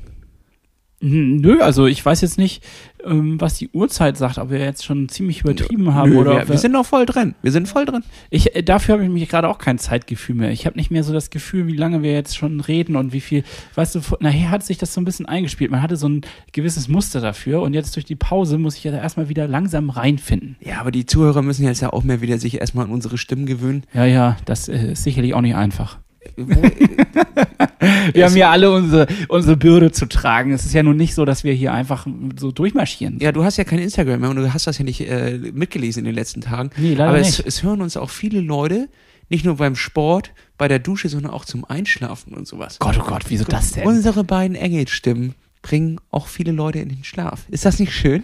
Nö, 1.01 1.61
also 1.61 1.85
ich 1.85 2.05
weiß 2.05 2.21
jetzt 2.21 2.37
nicht, 2.37 2.63
ähm, 3.05 3.39
was 3.39 3.55
die 3.55 3.69
Uhrzeit 3.69 4.17
sagt, 4.17 4.37
ob 4.37 4.49
wir 4.49 4.59
jetzt 4.59 4.83
schon 4.83 5.07
ziemlich 5.07 5.41
übertrieben 5.41 5.93
haben 5.93 6.11
Nö, 6.11 6.19
oder 6.19 6.39
wir, 6.39 6.49
wir 6.49 6.57
sind 6.57 6.73
noch 6.73 6.85
voll 6.85 7.05
drin. 7.05 7.35
Wir 7.41 7.51
sind 7.51 7.67
voll 7.67 7.85
drin. 7.85 8.03
ich 8.29 8.55
äh, 8.55 8.63
dafür 8.63 8.95
habe 8.95 9.03
ich 9.05 9.09
mich 9.09 9.29
gerade 9.29 9.47
auch 9.47 9.57
kein 9.57 9.77
Zeitgefühl 9.77 10.35
mehr. 10.35 10.51
Ich 10.51 10.65
habe 10.65 10.77
nicht 10.77 10.91
mehr 10.91 11.03
so 11.03 11.13
das 11.13 11.29
Gefühl, 11.29 11.67
wie 11.67 11.75
lange 11.75 12.03
wir 12.03 12.11
jetzt 12.11 12.35
schon 12.35 12.59
reden 12.59 12.97
und 12.97 13.13
wie 13.13 13.21
viel, 13.21 13.43
weißt 13.75 13.95
du, 13.95 14.01
nachher 14.19 14.51
hat 14.51 14.65
sich 14.65 14.77
das 14.77 14.93
so 14.93 14.99
ein 14.99 15.05
bisschen 15.05 15.25
eingespielt. 15.25 15.71
Man 15.71 15.81
hatte 15.81 15.95
so 15.95 16.09
ein 16.09 16.21
gewisses 16.51 16.89
Muster 16.89 17.21
dafür 17.21 17.61
und 17.61 17.73
jetzt 17.73 17.95
durch 17.95 18.05
die 18.05 18.15
Pause 18.15 18.57
muss 18.57 18.75
ich 18.75 18.83
ja 18.83 18.91
da 18.91 18.97
erstmal 18.97 19.29
wieder 19.29 19.47
langsam 19.47 19.89
reinfinden. 19.89 20.57
Ja, 20.59 20.81
aber 20.81 20.91
die 20.91 21.05
Zuhörer 21.05 21.41
müssen 21.41 21.63
jetzt 21.65 21.81
ja 21.81 21.93
auch 21.93 22.03
mehr 22.03 22.19
wieder 22.21 22.37
sich 22.37 22.59
erstmal 22.59 22.85
an 22.85 22.91
unsere 22.91 23.17
Stimmen 23.17 23.45
gewöhnen. 23.45 23.83
Ja, 23.93 24.05
ja, 24.05 24.37
das 24.45 24.67
äh, 24.67 24.91
ist 24.91 25.03
sicherlich 25.03 25.33
auch 25.33 25.41
nicht 25.41 25.55
einfach. 25.55 25.99
Wir 28.13 28.25
haben 28.25 28.35
ja 28.35 28.51
alle 28.51 28.71
unsere, 28.71 29.07
unsere 29.27 29.57
Bürde 29.57 29.91
zu 29.91 30.05
tragen. 30.05 30.51
Es 30.51 30.65
ist 30.65 30.73
ja 30.73 30.83
nun 30.83 30.97
nicht 30.97 31.15
so, 31.15 31.25
dass 31.25 31.43
wir 31.43 31.53
hier 31.53 31.73
einfach 31.73 32.05
so 32.37 32.51
durchmarschieren. 32.51 33.19
ja, 33.19 33.31
du 33.31 33.43
hast 33.43 33.57
ja 33.57 33.63
kein 33.63 33.79
Instagram 33.79 34.21
mehr 34.21 34.29
und 34.29 34.35
du 34.35 34.53
hast 34.53 34.67
das 34.67 34.77
ja 34.77 34.85
nicht 34.85 35.01
äh, 35.01 35.37
mitgelesen 35.53 36.01
in 36.01 36.05
den 36.05 36.15
letzten 36.15 36.41
Tagen. 36.41 36.71
Nee, 36.77 36.93
leider 36.93 37.09
aber 37.09 37.19
es, 37.19 37.37
nicht. 37.37 37.47
es 37.47 37.63
hören 37.63 37.81
uns 37.81 37.97
auch 37.97 38.09
viele 38.09 38.41
Leute, 38.41 38.89
nicht 39.29 39.45
nur 39.45 39.57
beim 39.57 39.75
Sport, 39.75 40.33
bei 40.57 40.67
der 40.67 40.79
Dusche, 40.79 41.09
sondern 41.09 41.31
auch 41.31 41.45
zum 41.45 41.63
Einschlafen 41.65 42.33
und 42.33 42.47
sowas. 42.47 42.79
Gott, 42.79 42.97
oh 42.99 43.05
Gott, 43.05 43.25
wieso 43.29 43.45
das 43.45 43.71
denn? 43.71 43.87
Unsere 43.87 44.23
beiden 44.23 44.55
Engelstimmen 44.55 45.35
bringen 45.61 45.99
auch 46.09 46.27
viele 46.27 46.51
Leute 46.51 46.79
in 46.79 46.89
den 46.89 47.03
Schlaf. 47.03 47.45
Ist 47.49 47.65
das 47.65 47.79
nicht 47.79 47.93
schön? 47.93 48.23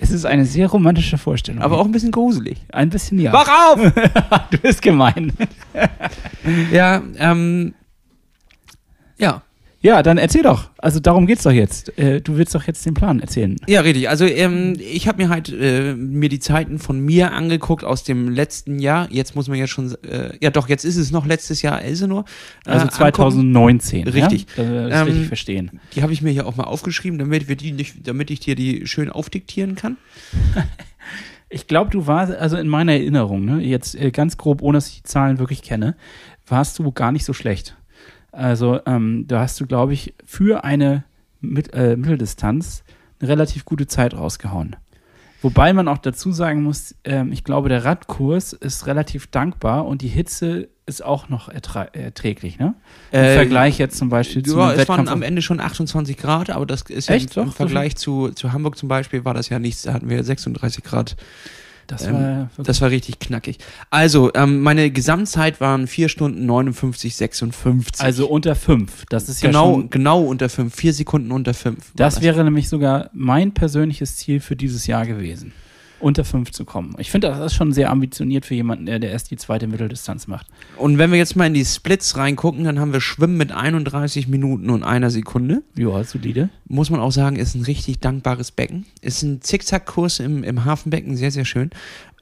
Es 0.00 0.12
ist 0.12 0.24
eine 0.24 0.44
sehr 0.44 0.68
romantische 0.68 1.18
Vorstellung. 1.18 1.60
Aber 1.60 1.78
auch 1.78 1.84
ein 1.84 1.90
bisschen 1.90 2.12
gruselig. 2.12 2.58
ein 2.72 2.88
bisschen 2.88 3.18
ja. 3.18 3.32
Wach 3.32 3.48
auf! 3.48 3.80
du 4.50 4.58
bist 4.58 4.80
gemein. 4.80 5.32
ja, 6.70 7.02
ähm, 7.18 7.74
ja. 9.18 9.42
Ja, 9.80 10.02
dann 10.02 10.18
erzähl 10.18 10.42
doch. 10.42 10.70
Also 10.78 10.98
darum 10.98 11.26
geht's 11.28 11.44
doch 11.44 11.52
jetzt. 11.52 11.96
Äh, 11.98 12.20
du 12.20 12.36
willst 12.36 12.52
doch 12.54 12.64
jetzt 12.64 12.84
den 12.84 12.94
Plan 12.94 13.20
erzählen. 13.20 13.54
Ja, 13.68 13.82
richtig. 13.82 14.08
Also 14.08 14.24
ähm, 14.26 14.74
ich 14.80 15.06
habe 15.06 15.22
mir 15.22 15.28
halt 15.28 15.50
äh, 15.52 15.94
mir 15.94 16.28
die 16.28 16.40
Zeiten 16.40 16.80
von 16.80 16.98
mir 16.98 17.32
angeguckt 17.32 17.84
aus 17.84 18.02
dem 18.02 18.28
letzten 18.28 18.80
Jahr. 18.80 19.06
Jetzt 19.10 19.36
muss 19.36 19.46
man 19.48 19.56
ja 19.56 19.68
schon, 19.68 19.94
äh, 20.02 20.36
ja 20.40 20.50
doch, 20.50 20.68
jetzt 20.68 20.84
ist 20.84 20.96
es 20.96 21.12
noch 21.12 21.26
letztes 21.26 21.62
Jahr 21.62 21.80
Elsenor. 21.80 22.24
äh, 22.66 22.70
Also 22.70 22.82
angucken. 22.86 22.96
2019. 22.96 24.08
Richtig. 24.08 24.46
Ja? 24.56 24.68
Wir 24.68 24.88
das 24.88 25.00
Ähm, 25.00 25.06
richtig 25.06 25.28
verstehen. 25.28 25.80
Die 25.94 26.02
habe 26.02 26.12
ich 26.12 26.22
mir 26.22 26.32
ja 26.32 26.44
auch 26.44 26.56
mal 26.56 26.64
aufgeschrieben, 26.64 27.18
damit 27.20 27.48
wir 27.48 27.54
die 27.54 27.70
nicht, 27.70 28.06
damit 28.08 28.30
ich 28.32 28.40
dir 28.40 28.56
die 28.56 28.84
schön 28.88 29.10
aufdiktieren 29.10 29.76
kann. 29.76 29.96
Ich 31.50 31.66
glaube, 31.66 31.90
du 31.90 32.06
warst, 32.06 32.30
also 32.34 32.58
in 32.58 32.68
meiner 32.68 32.92
Erinnerung, 32.92 33.46
ne, 33.46 33.62
jetzt 33.62 33.94
äh, 33.94 34.10
ganz 34.10 34.36
grob, 34.36 34.60
ohne 34.60 34.76
dass 34.76 34.88
ich 34.88 34.96
die 34.96 35.02
Zahlen 35.04 35.38
wirklich 35.38 35.62
kenne, 35.62 35.96
warst 36.46 36.78
du 36.78 36.92
gar 36.92 37.10
nicht 37.10 37.24
so 37.24 37.32
schlecht. 37.32 37.74
Also 38.32 38.80
ähm, 38.86 39.24
da 39.26 39.40
hast 39.40 39.58
du, 39.60 39.66
glaube 39.66 39.92
ich, 39.94 40.14
für 40.24 40.64
eine 40.64 41.04
Mit 41.40 41.72
äh, 41.72 41.96
Mitteldistanz 41.96 42.82
eine 43.20 43.28
relativ 43.30 43.64
gute 43.64 43.86
Zeit 43.86 44.14
rausgehauen. 44.14 44.76
Wobei 45.40 45.72
man 45.72 45.86
auch 45.86 45.98
dazu 45.98 46.32
sagen 46.32 46.62
muss, 46.64 46.96
ähm, 47.04 47.30
ich 47.32 47.44
glaube, 47.44 47.68
der 47.68 47.84
Radkurs 47.84 48.52
ist 48.52 48.86
relativ 48.88 49.28
dankbar 49.28 49.86
und 49.86 50.02
die 50.02 50.08
Hitze 50.08 50.68
ist 50.84 51.04
auch 51.04 51.28
noch 51.28 51.48
erträglich, 51.48 52.58
ne? 52.58 52.74
Im 53.12 53.20
Äh, 53.20 53.34
Vergleich 53.34 53.78
jetzt 53.78 53.98
zum 53.98 54.08
Beispiel 54.08 54.42
zu 54.42 54.58
Ja, 54.58 54.72
es 54.72 54.88
waren 54.88 55.06
am 55.08 55.22
Ende 55.22 55.42
schon 55.42 55.60
28 55.60 56.16
Grad, 56.16 56.50
aber 56.50 56.66
das 56.66 56.82
ist 56.82 57.08
Echt? 57.10 57.36
ja 57.36 57.42
Doch, 57.42 57.46
im 57.46 57.50
so 57.50 57.56
Vergleich 57.56 57.94
zu, 57.96 58.30
zu 58.30 58.52
Hamburg 58.52 58.76
zum 58.78 58.88
Beispiel 58.88 59.24
war 59.24 59.34
das 59.34 59.48
ja 59.48 59.58
nichts. 59.58 59.82
Da 59.82 59.92
hatten 59.92 60.08
wir 60.08 60.24
36 60.24 60.82
Grad. 60.82 61.16
Das 61.88 62.04
ähm, 62.04 62.14
war 62.14 62.50
Das 62.58 62.80
war 62.80 62.90
richtig 62.90 63.18
knackig. 63.18 63.58
Also, 63.90 64.30
ähm, 64.34 64.60
meine 64.60 64.90
Gesamtzeit 64.90 65.60
waren 65.60 65.86
4 65.86 66.08
Stunden 66.08 66.46
59, 66.46 67.16
56. 67.16 68.00
also 68.00 68.28
unter 68.28 68.54
fünf. 68.54 69.06
Das 69.08 69.28
ist 69.28 69.42
ja 69.42 69.48
genau, 69.48 69.72
schon 69.74 69.90
genau 69.90 70.22
unter 70.22 70.48
5. 70.48 70.74
4 70.74 70.92
Sekunden 70.92 71.32
unter 71.32 71.54
5. 71.54 71.92
Das 71.96 72.20
wäre 72.20 72.44
nämlich 72.44 72.68
sogar 72.68 73.10
mein 73.12 73.52
persönliches 73.52 74.16
Ziel 74.16 74.40
für 74.40 74.54
dieses 74.54 74.86
Jahr 74.86 75.06
gewesen. 75.06 75.52
Unter 76.00 76.24
fünf 76.24 76.52
zu 76.52 76.64
kommen. 76.64 76.94
Ich 76.98 77.10
finde, 77.10 77.28
das 77.28 77.38
ist 77.46 77.54
schon 77.54 77.72
sehr 77.72 77.90
ambitioniert 77.90 78.46
für 78.46 78.54
jemanden, 78.54 78.86
der, 78.86 78.98
der 78.98 79.10
erst 79.10 79.30
die 79.30 79.36
zweite 79.36 79.66
Mitteldistanz 79.66 80.26
macht. 80.26 80.46
Und 80.76 80.98
wenn 80.98 81.10
wir 81.10 81.18
jetzt 81.18 81.34
mal 81.34 81.46
in 81.46 81.54
die 81.54 81.64
Splits 81.64 82.16
reingucken, 82.16 82.64
dann 82.64 82.78
haben 82.78 82.92
wir 82.92 83.00
Schwimmen 83.00 83.36
mit 83.36 83.52
31 83.52 84.28
Minuten 84.28 84.70
und 84.70 84.84
einer 84.84 85.10
Sekunde. 85.10 85.62
Ja, 85.76 86.04
solide. 86.04 86.50
Muss 86.66 86.90
man 86.90 87.00
auch 87.00 87.10
sagen, 87.12 87.36
ist 87.36 87.54
ein 87.54 87.62
richtig 87.62 87.98
dankbares 87.98 88.52
Becken. 88.52 88.86
Ist 89.00 89.22
ein 89.22 89.42
Zickzackkurs 89.42 90.20
im, 90.20 90.44
im 90.44 90.64
Hafenbecken, 90.64 91.16
sehr, 91.16 91.30
sehr 91.30 91.44
schön. 91.44 91.70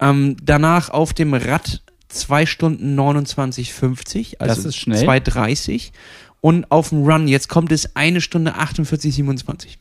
Ähm, 0.00 0.36
danach 0.42 0.90
auf 0.90 1.12
dem 1.12 1.34
Rad 1.34 1.82
2 2.08 2.46
Stunden 2.46 2.98
29,50. 2.98 4.38
Also 4.38 4.54
Das 4.54 4.64
ist 4.64 4.76
schnell. 4.76 5.06
2,30. 5.06 5.90
Und 6.40 6.70
auf 6.70 6.90
dem 6.90 7.02
Run, 7.02 7.28
jetzt 7.28 7.48
kommt 7.48 7.72
es 7.72 7.96
eine 7.96 8.20
Stunde 8.20 8.54
48, 8.54 9.14
27. 9.14 9.78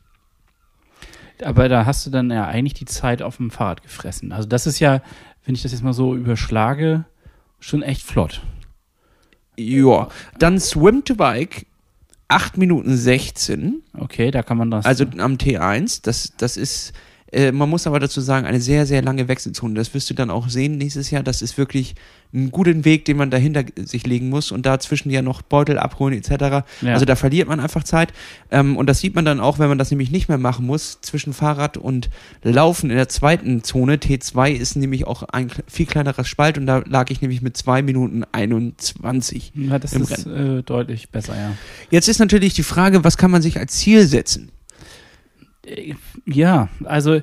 Aber 1.42 1.68
da 1.68 1.86
hast 1.86 2.06
du 2.06 2.10
dann 2.10 2.30
ja 2.30 2.46
eigentlich 2.46 2.74
die 2.74 2.84
Zeit 2.84 3.22
auf 3.22 3.36
dem 3.36 3.50
Fahrrad 3.50 3.82
gefressen. 3.82 4.32
Also 4.32 4.48
das 4.48 4.66
ist 4.66 4.78
ja, 4.78 5.02
wenn 5.44 5.54
ich 5.54 5.62
das 5.62 5.72
jetzt 5.72 5.82
mal 5.82 5.92
so 5.92 6.14
überschlage, 6.14 7.04
schon 7.60 7.82
echt 7.82 8.02
flott. 8.02 8.42
Ja. 9.58 10.08
Dann 10.38 10.60
Swim 10.60 11.04
to 11.04 11.14
Bike 11.14 11.66
8 12.28 12.56
Minuten 12.56 12.96
16. 12.96 13.82
Okay, 13.96 14.30
da 14.30 14.42
kann 14.42 14.58
man 14.58 14.70
das. 14.70 14.84
Also 14.84 15.04
am 15.18 15.34
T1, 15.34 16.00
das, 16.02 16.32
das 16.36 16.56
ist 16.56 16.92
Äh, 17.32 17.52
man 17.52 17.68
muss 17.68 17.86
aber 17.86 17.98
dazu 17.98 18.20
sagen, 18.20 18.46
eine 18.46 18.60
sehr, 18.60 18.86
sehr 18.86 19.02
lange 19.02 19.28
Wechselzone. 19.28 19.74
Das 19.74 19.92
wirst 19.94 20.08
du 20.10 20.14
dann 20.14 20.30
auch 20.30 20.48
sehen 20.48 20.78
nächstes 20.78 21.10
Jahr. 21.10 21.22
Das 21.22 21.42
ist 21.42 21.58
wirklich 21.58 21.94
ein 22.36 22.50
guter 22.50 22.84
Weg, 22.84 23.04
den 23.06 23.16
man 23.16 23.30
dahinter 23.30 23.64
sich 23.76 24.06
legen 24.06 24.28
muss 24.28 24.52
und 24.52 24.66
dazwischen 24.66 25.10
ja 25.10 25.22
noch 25.22 25.42
Beutel 25.42 25.78
abholen 25.78 26.14
etc. 26.14 26.30
Ja. 26.82 26.92
Also 26.92 27.04
da 27.04 27.16
verliert 27.16 27.48
man 27.48 27.60
einfach 27.60 27.82
Zeit. 27.82 28.12
Ähm, 28.50 28.76
und 28.76 28.86
das 28.86 29.00
sieht 29.00 29.14
man 29.14 29.24
dann 29.24 29.40
auch, 29.40 29.58
wenn 29.58 29.68
man 29.68 29.78
das 29.78 29.90
nämlich 29.90 30.10
nicht 30.10 30.28
mehr 30.28 30.38
machen 30.38 30.66
muss. 30.66 31.00
Zwischen 31.00 31.32
Fahrrad 31.32 31.76
und 31.76 32.10
Laufen 32.42 32.90
in 32.90 32.96
der 32.96 33.08
zweiten 33.08 33.64
Zone, 33.64 33.96
T2, 33.96 34.50
ist 34.52 34.76
nämlich 34.76 35.06
auch 35.06 35.22
ein 35.22 35.50
viel 35.66 35.86
kleinerer 35.86 36.24
Spalt 36.24 36.58
und 36.58 36.66
da 36.66 36.82
lag 36.86 37.10
ich 37.10 37.20
nämlich 37.22 37.42
mit 37.42 37.56
2 37.56 37.82
Minuten 37.82 38.24
21. 38.30 39.52
Ja, 39.54 39.78
das 39.78 39.92
ist 39.94 40.26
äh, 40.26 40.62
deutlich 40.62 41.10
besser, 41.10 41.34
ja. 41.34 41.52
Jetzt 41.90 42.08
ist 42.08 42.18
natürlich 42.18 42.54
die 42.54 42.62
Frage, 42.62 43.04
was 43.04 43.16
kann 43.16 43.30
man 43.30 43.42
sich 43.42 43.58
als 43.58 43.72
Ziel 43.72 44.06
setzen? 44.06 44.50
Äh, 45.64 45.94
Ja, 46.26 46.68
also 46.84 47.20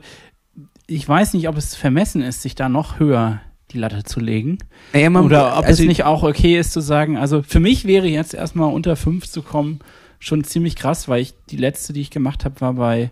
ich 0.87 1.07
weiß 1.07 1.33
nicht, 1.33 1.47
ob 1.47 1.57
es 1.57 1.75
vermessen 1.75 2.21
ist, 2.21 2.41
sich 2.41 2.55
da 2.55 2.69
noch 2.69 2.99
höher 2.99 3.41
die 3.73 3.79
Latte 3.79 4.03
zu 4.03 4.19
legen. 4.19 4.57
Naja, 4.93 5.09
man- 5.09 5.25
Oder 5.25 5.57
ob 5.57 5.65
also- 5.65 5.83
es 5.83 5.87
nicht 5.87 6.03
auch 6.03 6.23
okay 6.23 6.57
ist 6.57 6.71
zu 6.71 6.81
sagen, 6.81 7.17
also 7.17 7.43
für 7.43 7.59
mich 7.59 7.85
wäre 7.85 8.07
jetzt 8.07 8.33
erstmal 8.33 8.71
unter 8.71 8.95
fünf 8.95 9.27
zu 9.27 9.41
kommen 9.41 9.79
schon 10.19 10.43
ziemlich 10.43 10.75
krass, 10.75 11.07
weil 11.09 11.21
ich 11.21 11.33
die 11.49 11.57
letzte, 11.57 11.91
die 11.91 12.01
ich 12.01 12.09
gemacht 12.09 12.45
habe, 12.45 12.61
war 12.61 12.73
bei 12.73 13.11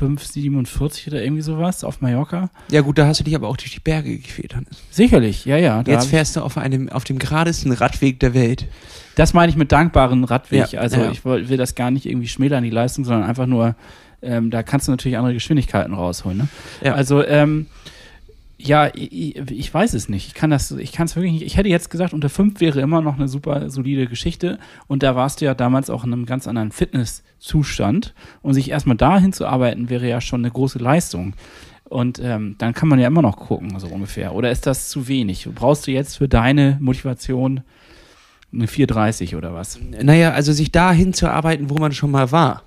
5,47 0.00 1.08
oder 1.08 1.22
irgendwie 1.22 1.42
sowas 1.42 1.84
auf 1.84 2.00
Mallorca. 2.00 2.50
Ja 2.70 2.80
gut, 2.80 2.98
da 2.98 3.06
hast 3.06 3.20
du 3.20 3.24
dich 3.24 3.34
aber 3.34 3.48
auch 3.48 3.56
durch 3.56 3.72
die 3.72 3.80
Berge. 3.80 4.18
Hannes. 4.54 4.82
Sicherlich, 4.90 5.44
ja, 5.44 5.56
ja. 5.56 5.82
Jetzt 5.86 6.08
fährst 6.08 6.36
du 6.36 6.40
auf 6.40 6.56
einem, 6.56 6.88
auf 6.88 7.04
dem 7.04 7.18
geradesten 7.18 7.72
Radweg 7.72 8.18
der 8.20 8.34
Welt. 8.34 8.66
das 9.14 9.34
meine 9.34 9.50
ich 9.50 9.56
mit 9.56 9.70
dankbaren 9.72 10.24
Radweg. 10.24 10.72
Ja, 10.72 10.80
also 10.80 10.96
ja. 10.98 11.10
ich 11.10 11.24
will, 11.24 11.48
will 11.48 11.58
das 11.58 11.74
gar 11.74 11.90
nicht 11.90 12.06
irgendwie 12.06 12.28
schmälern, 12.28 12.64
die 12.64 12.70
Leistung, 12.70 13.04
sondern 13.04 13.28
einfach 13.28 13.46
nur, 13.46 13.76
ähm, 14.22 14.50
da 14.50 14.62
kannst 14.62 14.88
du 14.88 14.92
natürlich 14.92 15.18
andere 15.18 15.34
Geschwindigkeiten 15.34 15.92
rausholen. 15.92 16.38
Ne? 16.38 16.48
Ja. 16.82 16.94
Also, 16.94 17.24
ähm, 17.24 17.66
ja, 18.66 18.90
ich, 18.94 19.36
ich 19.50 19.72
weiß 19.72 19.94
es 19.94 20.08
nicht. 20.08 20.28
Ich 20.28 20.34
kann 20.34 20.50
das, 20.50 20.70
ich 20.70 20.92
kann 20.92 21.06
es 21.06 21.16
wirklich 21.16 21.32
nicht. 21.32 21.42
Ich 21.42 21.56
hätte 21.56 21.68
jetzt 21.68 21.90
gesagt, 21.90 22.12
unter 22.12 22.28
fünf 22.28 22.60
wäre 22.60 22.80
immer 22.80 23.00
noch 23.00 23.16
eine 23.16 23.28
super 23.28 23.68
solide 23.70 24.06
Geschichte. 24.06 24.58
Und 24.86 25.02
da 25.02 25.16
warst 25.16 25.40
du 25.40 25.44
ja 25.44 25.54
damals 25.54 25.90
auch 25.90 26.04
in 26.04 26.12
einem 26.12 26.26
ganz 26.26 26.46
anderen 26.46 26.72
Fitnesszustand. 26.72 28.14
Und 28.42 28.54
sich 28.54 28.70
erstmal 28.70 28.96
dahin 28.96 29.32
zu 29.32 29.46
arbeiten, 29.46 29.90
wäre 29.90 30.08
ja 30.08 30.20
schon 30.20 30.42
eine 30.42 30.50
große 30.50 30.78
Leistung. 30.78 31.34
Und 31.84 32.20
ähm, 32.22 32.54
dann 32.58 32.72
kann 32.72 32.88
man 32.88 32.98
ja 32.98 33.08
immer 33.08 33.22
noch 33.22 33.36
gucken, 33.36 33.78
so 33.78 33.88
ungefähr. 33.88 34.34
Oder 34.34 34.50
ist 34.50 34.66
das 34.66 34.88
zu 34.88 35.08
wenig? 35.08 35.48
Brauchst 35.54 35.86
du 35.86 35.90
jetzt 35.90 36.18
für 36.18 36.28
deine 36.28 36.78
Motivation 36.80 37.62
eine 38.52 38.66
430 38.66 39.36
oder 39.36 39.52
was? 39.54 39.78
Naja, 40.02 40.32
also 40.32 40.52
sich 40.52 40.72
dahin 40.72 41.12
zu 41.12 41.28
arbeiten, 41.28 41.68
wo 41.68 41.74
man 41.74 41.92
schon 41.92 42.10
mal 42.10 42.32
war, 42.32 42.62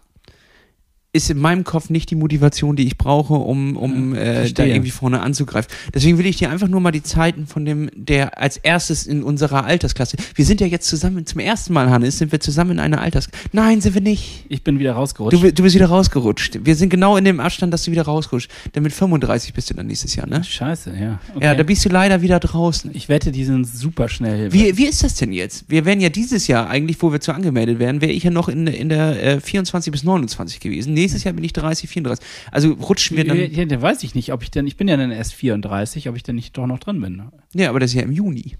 ist 1.16 1.30
in 1.30 1.39
meinem 1.39 1.63
Kopf 1.63 1.89
nicht 1.89 2.11
die 2.11 2.16
Motivation, 2.16 2.76
die 2.76 2.86
ich 2.86 2.97
brauche, 2.97 3.36
um, 3.36 3.78
um 3.78 4.13
äh, 4.13 4.51
da 4.51 4.66
irgendwie 4.66 4.91
vorne 4.91 5.22
anzugreifen. 5.22 5.72
Deswegen 5.93 6.18
will 6.18 6.26
ich 6.26 6.36
dir 6.36 6.49
einfach 6.49 6.68
nur 6.68 6.82
mal 6.82 6.91
die 6.91 7.03
Zeiten 7.03 7.47
von 7.47 7.63
dem, 7.63 7.89
der 7.95 8.38
als 8.38 8.57
erstes 8.57 9.07
in 9.07 9.24
unserer 9.24 9.63
Altersklasse. 9.63 10.18
Wir 10.36 10.43
sind 10.43 10.59
ja 10.59 10.68
jetzt 10.68 10.88
zusammen, 10.88 11.26
zum 11.26 11.39
ersten 11.39 11.72
Mal, 11.72 11.89
Hannes, 11.89 12.18
sind 12.18 12.34
wir 12.34 12.41
zusammen 12.41 12.72
in 12.72 12.80
einer 12.80 12.99
Altersklasse. 12.99 13.47
Nein, 13.53 13.80
sind 13.80 13.93
wir 13.93 14.01
nicht. 14.01 14.43
Ich 14.49 14.61
bin 14.63 14.78
wieder 14.78 14.91
rausgerutscht. 14.91 15.41
Du, 15.41 15.53
du 15.53 15.63
bist 15.63 15.76
wieder 15.76 15.88
rausgerutscht. 15.88 16.59
Wir 16.66 16.76
sind 16.76 16.89
genau 16.89 17.16
in 17.16 17.24
dem 17.24 17.39
Abstand, 17.39 17.74
dass 17.74 17.84
du 17.84 17.91
wieder 17.91 18.03
rausgerutscht. 18.03 18.51
Denn 18.76 18.84
mit 18.84 18.91
35 18.91 19.53
bist 19.53 19.70
du 19.70 19.74
dann 19.74 19.88
nächstes 19.88 20.18
Jahr, 20.18 20.28
ne? 20.28 20.43
Scheiße, 20.43 20.93
ja. 20.99 21.20
Okay. 21.34 21.45
Ja, 21.45 21.55
da 21.55 21.63
bist 21.63 21.86
du 21.86 21.89
leider 21.89 22.22
wieder 22.22 22.41
draußen. 22.41 22.91
ich 22.93 23.07
wette, 23.07 23.32
die 23.32 23.45
sind 23.45 23.66
super 23.66 24.09
schnell. 24.09 24.51
Wie, 24.51 24.78
wie 24.78 24.86
ist 24.86 25.01
das 25.03 25.16
denn 25.16 25.32
jetzt? 25.32 25.63
Wir 25.70 25.86
wären 25.86 26.01
ja 26.01 26.09
dieses 26.09 26.47
Jahr 26.47 26.70
eigentlich, 26.70 27.01
wo 27.01 27.13
wir 27.13 27.22
zu 27.22 27.32
angemeldet 27.32 27.80
wären, 27.80 28.01
wäre 28.01 28.11
ich 28.11 28.24
ja 28.24 28.32
noch 28.32 28.49
in, 28.49 28.68
in 28.68 28.89
der 28.89 29.24
äh, 29.24 29.39
24 29.39 29.93
bis 29.93 30.03
29 30.03 30.59
gewesen. 30.59 30.93
Nächstes 31.06 31.24
Jahr 31.24 31.34
bin 31.34 31.43
ich 31.43 31.53
30, 31.53 31.88
34. 31.88 32.26
Also 32.51 32.74
rutschen 32.74 33.16
wir 33.16 33.26
dann. 33.26 33.38
ja, 33.38 33.45
ja, 33.45 33.66
da 33.66 33.80
weiß 33.80 34.01
ich 34.01 34.16
nicht, 34.16 34.34
ob 34.34 34.41
ich 34.41 34.49
denn, 34.49 34.66
ich 34.66 34.76
bin 34.76 34.88
ja 34.88 34.97
dann 34.97 35.12
erst 35.12 35.36
34, 35.36 36.10
ob 36.10 36.16
ich 36.16 36.24
denn 36.24 36.36
nicht 36.36 36.58
doch 36.58 36.66
noch 36.66 36.80
drin 36.80 36.99
bin. 36.99 37.22
Ja, 37.53 37.70
aber 37.70 37.80
das 37.80 37.91
ist 37.91 37.95
ja 37.95 38.01
im 38.01 38.12
Juni. 38.12 38.58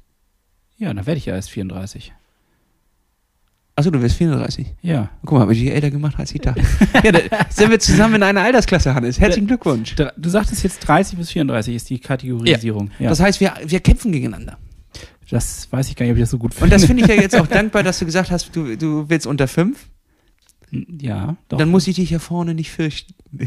Ja, 0.78 0.94
dann 0.94 1.06
werde 1.08 1.18
ich 1.18 1.26
ja 1.26 1.34
erst 1.34 1.50
34. 1.50 2.14
Achso, 3.76 3.90
du 3.90 4.00
wirst 4.00 4.18
34. 4.18 4.68
Ja. 4.84 5.10
Guck 5.22 5.34
mal, 5.34 5.40
habe 5.42 5.54
ich 5.54 5.60
dich 5.60 5.72
älter 5.72 5.90
gemacht 5.90 6.20
als 6.20 6.34
ich 6.36 6.42
dachte. 6.42 6.62
ja, 7.04 7.12
da 7.12 7.20
sind 7.50 7.72
wir 7.72 7.80
zusammen 7.80 8.16
in 8.16 8.24
einer 8.24 8.42
Altersklasse, 8.42 8.94
Hannes. 8.94 9.20
Herzlichen 9.20 9.48
Glückwunsch. 9.48 9.96
Du 9.96 10.30
sagtest 10.30 10.64
jetzt 10.64 10.80
30 10.80 11.18
bis 11.18 11.32
34 11.32 11.76
ist 11.76 11.90
die 11.90 12.00
Kategorisierung. 12.00 12.92
Ja. 13.00 13.10
Das 13.10 13.20
heißt, 13.20 13.40
wir, 13.40 13.54
wir 13.66 13.80
kämpfen 13.80 14.12
gegeneinander. 14.12 14.58
Das 15.30 15.68
weiß 15.72 15.90
ich 15.90 15.96
gar 15.96 16.06
nicht, 16.06 16.12
ob 16.12 16.18
ich 16.18 16.24
das 16.24 16.30
so 16.30 16.38
gut 16.38 16.54
Und 16.62 16.72
das 16.72 16.86
finde 16.86 17.04
ich 17.04 17.10
ja 17.10 17.16
jetzt 17.16 17.36
auch 17.36 17.48
dankbar, 17.60 17.82
dass 17.82 18.00
du 18.00 18.06
gesagt 18.06 18.30
hast, 18.30 18.56
du, 18.56 18.78
du 18.78 19.10
willst 19.10 19.26
unter 19.26 19.48
5. 19.48 19.78
Ja, 20.72 21.38
doch. 21.50 21.58
Dann 21.58 21.70
muss 21.70 21.88
ich 21.88 21.96
dich 21.96 22.10
hier 22.10 22.20
vorne 22.20 22.54
nicht 22.54 22.72
fürchten. 22.72 23.14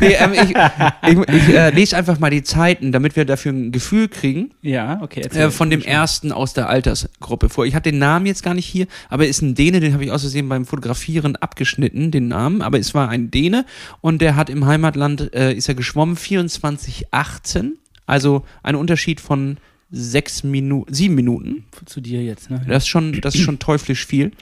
nee, 0.00 0.14
ähm, 0.18 0.32
ich 0.32 0.50
ich, 0.50 1.34
ich 1.34 1.54
äh, 1.54 1.70
lese 1.70 1.96
einfach 1.96 2.18
mal 2.18 2.30
die 2.30 2.42
Zeiten, 2.42 2.92
damit 2.92 3.16
wir 3.16 3.24
dafür 3.24 3.52
ein 3.52 3.72
Gefühl 3.72 4.08
kriegen. 4.08 4.52
ja, 4.62 5.00
okay. 5.02 5.20
Äh, 5.20 5.50
von 5.50 5.70
dem 5.70 5.82
ersten 5.82 6.32
aus 6.32 6.54
der 6.54 6.68
Altersgruppe 6.68 7.48
vor. 7.48 7.66
Ich 7.66 7.74
hatte 7.74 7.90
den 7.90 7.98
Namen 7.98 8.26
jetzt 8.26 8.42
gar 8.42 8.54
nicht 8.54 8.66
hier, 8.66 8.86
aber 9.08 9.24
er 9.24 9.30
ist 9.30 9.42
ein 9.42 9.54
Däne, 9.54 9.80
den 9.80 9.92
habe 9.92 10.04
ich 10.04 10.10
aus 10.10 10.22
Versehen 10.22 10.48
beim 10.48 10.64
Fotografieren 10.64 11.36
abgeschnitten, 11.36 12.10
den 12.10 12.28
Namen, 12.28 12.62
aber 12.62 12.78
es 12.78 12.94
war 12.94 13.08
ein 13.08 13.30
Däne 13.30 13.64
und 14.00 14.22
der 14.22 14.36
hat 14.36 14.50
im 14.50 14.66
Heimatland, 14.66 15.34
äh, 15.34 15.52
ist 15.52 15.68
er 15.68 15.74
geschwommen, 15.74 16.16
24,18, 16.16 17.72
also 18.06 18.44
ein 18.62 18.76
Unterschied 18.76 19.20
von 19.20 19.58
sechs 19.90 20.42
Minuten, 20.44 20.92
sieben 20.92 21.14
Minuten. 21.14 21.64
Zu 21.84 22.00
dir 22.00 22.22
jetzt, 22.22 22.50
ne? 22.50 22.64
Das 22.68 22.84
ist 22.84 22.88
schon, 22.88 23.20
das 23.20 23.34
ist 23.34 23.42
schon 23.42 23.58
teuflisch 23.58 24.06
viel. 24.06 24.32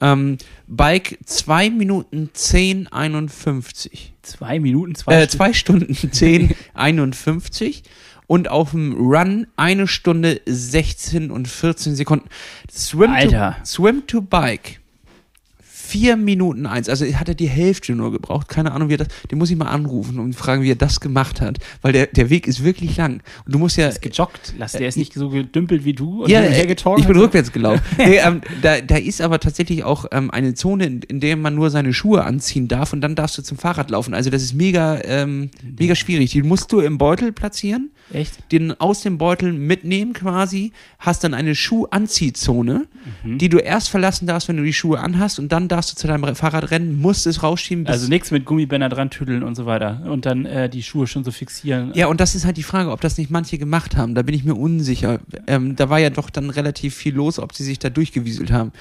Ähm, 0.00 0.38
Bike 0.66 1.18
2 1.24 1.70
Minuten 1.70 2.30
10, 2.32 2.88
51. 2.88 4.12
Zwei 4.22 4.58
Minuten, 4.60 4.94
zwei 4.94 5.22
Äh, 5.22 5.28
zwei 5.28 5.52
Stunden 5.52 5.94
10, 6.12 6.54
51 6.74 7.82
und 8.26 8.48
auf 8.48 8.72
dem 8.72 8.92
Run 8.94 9.46
eine 9.56 9.86
Stunde 9.86 10.40
16 10.46 11.30
und 11.30 11.48
14 11.48 11.94
Sekunden. 11.94 12.28
Swim, 12.70 13.10
Alter. 13.10 13.56
To, 13.60 13.64
swim 13.64 14.06
to 14.06 14.20
Bike. 14.20 14.80
Vier 15.86 16.16
Minuten 16.16 16.66
eins. 16.66 16.88
Also 16.88 17.06
hat 17.06 17.28
er 17.28 17.34
die 17.34 17.48
Hälfte 17.48 17.94
nur 17.94 18.10
gebraucht. 18.10 18.48
Keine 18.48 18.72
Ahnung, 18.72 18.88
wie 18.88 18.94
er 18.94 18.98
das. 18.98 19.08
Den 19.30 19.38
muss 19.38 19.50
ich 19.50 19.56
mal 19.56 19.66
anrufen 19.66 20.18
und 20.18 20.34
fragen, 20.34 20.62
wie 20.62 20.70
er 20.70 20.76
das 20.76 21.00
gemacht 21.00 21.40
hat. 21.40 21.58
Weil 21.82 21.92
der, 21.92 22.06
der 22.06 22.28
Weg 22.28 22.46
ist 22.46 22.64
wirklich 22.64 22.96
lang. 22.96 23.20
Und 23.44 23.54
du 23.54 23.58
musst 23.58 23.76
ja. 23.76 23.88
ist 23.88 24.02
gejoggt. 24.02 24.54
Lass, 24.58 24.72
der 24.72 24.88
ist 24.88 24.96
nicht 24.96 25.14
so 25.14 25.28
gedümpelt 25.28 25.84
wie 25.84 25.92
du 25.92 26.24
und 26.24 26.30
Ja, 26.30 26.42
äh, 26.42 26.66
getorgen. 26.66 27.00
ich 27.00 27.06
bin 27.06 27.16
rückwärts 27.16 27.52
gelaufen. 27.52 27.82
nee, 27.98 28.16
ähm, 28.16 28.40
da, 28.62 28.80
da 28.80 28.96
ist 28.96 29.20
aber 29.20 29.38
tatsächlich 29.38 29.84
auch 29.84 30.06
ähm, 30.10 30.30
eine 30.30 30.54
Zone, 30.54 30.86
in, 30.86 31.02
in 31.02 31.20
der 31.20 31.36
man 31.36 31.54
nur 31.54 31.70
seine 31.70 31.92
Schuhe 31.92 32.24
anziehen 32.24 32.68
darf 32.68 32.92
und 32.92 33.00
dann 33.00 33.14
darfst 33.14 33.38
du 33.38 33.42
zum 33.42 33.56
Fahrrad 33.56 33.90
laufen. 33.90 34.14
Also 34.14 34.30
das 34.30 34.42
ist 34.42 34.54
mega, 34.54 35.00
ähm, 35.04 35.50
mega 35.78 35.94
schwierig. 35.94 36.32
Die 36.32 36.42
musst 36.42 36.72
du 36.72 36.80
im 36.80 36.98
Beutel 36.98 37.32
platzieren, 37.32 37.90
Echt? 38.12 38.50
den 38.52 38.72
aus 38.80 39.02
dem 39.02 39.18
Beutel 39.18 39.52
mitnehmen 39.52 40.12
quasi, 40.12 40.72
hast 40.98 41.22
dann 41.24 41.34
eine 41.34 41.54
Schuhanziehzone, 41.54 42.86
die 43.24 43.48
du 43.48 43.58
erst 43.58 43.88
verlassen 43.88 44.26
darfst, 44.26 44.48
wenn 44.48 44.56
du 44.56 44.64
die 44.64 44.72
Schuhe 44.72 44.98
anhast 45.00 45.38
und 45.38 45.52
dann 45.52 45.68
darfst 45.68 45.75
du 45.84 45.96
zu 45.96 46.06
deinem 46.06 46.34
Fahrrad 46.34 46.70
rennen, 46.70 47.00
musst 47.00 47.26
es 47.26 47.42
rausschieben. 47.42 47.86
Also 47.86 48.08
nichts 48.08 48.30
mit 48.30 48.46
Gummibänder 48.46 48.88
dran 48.88 49.10
tüdeln 49.10 49.42
und 49.42 49.54
so 49.54 49.66
weiter. 49.66 50.02
Und 50.06 50.24
dann 50.24 50.46
äh, 50.46 50.70
die 50.70 50.82
Schuhe 50.82 51.06
schon 51.06 51.24
so 51.24 51.30
fixieren. 51.30 51.92
Ja, 51.94 52.06
und 52.06 52.20
das 52.20 52.34
ist 52.34 52.46
halt 52.46 52.56
die 52.56 52.62
Frage, 52.62 52.90
ob 52.90 53.02
das 53.02 53.18
nicht 53.18 53.30
manche 53.30 53.58
gemacht 53.58 53.96
haben. 53.96 54.14
Da 54.14 54.22
bin 54.22 54.34
ich 54.34 54.44
mir 54.44 54.54
unsicher. 54.54 55.20
Ähm, 55.46 55.76
da 55.76 55.90
war 55.90 55.98
ja 55.98 56.08
doch 56.08 56.30
dann 56.30 56.48
relativ 56.48 56.94
viel 56.94 57.14
los, 57.14 57.38
ob 57.38 57.52
sie 57.52 57.64
sich 57.64 57.78
da 57.78 57.90
durchgewieselt 57.90 58.50
haben. 58.50 58.72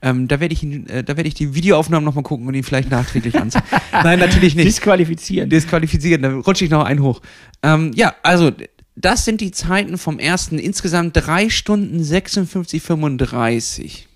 Ähm, 0.00 0.28
da 0.28 0.40
werde 0.40 0.54
ich, 0.54 0.64
äh, 0.64 1.02
da 1.02 1.16
werde 1.16 1.28
ich 1.28 1.34
die 1.34 1.54
Videoaufnahmen 1.54 2.04
nochmal 2.04 2.24
gucken 2.24 2.46
und 2.46 2.54
ihn 2.54 2.62
vielleicht 2.62 2.90
nachträglich 2.90 3.38
anzeigen. 3.38 3.66
Nein, 3.92 4.18
natürlich 4.18 4.54
nicht. 4.54 4.68
Disqualifizieren. 4.68 5.50
Disqualifizieren, 5.50 6.22
da 6.22 6.30
rutsche 6.30 6.64
ich 6.64 6.70
noch 6.70 6.84
einen 6.84 7.02
hoch. 7.02 7.20
Ähm, 7.62 7.92
ja, 7.94 8.14
also 8.22 8.52
das 9.00 9.24
sind 9.24 9.40
die 9.40 9.52
Zeiten 9.52 9.96
vom 9.96 10.18
ersten. 10.18 10.58
Insgesamt 10.58 11.16
drei 11.16 11.50
Stunden 11.50 12.02
56, 12.02 12.82
35. 12.82 14.07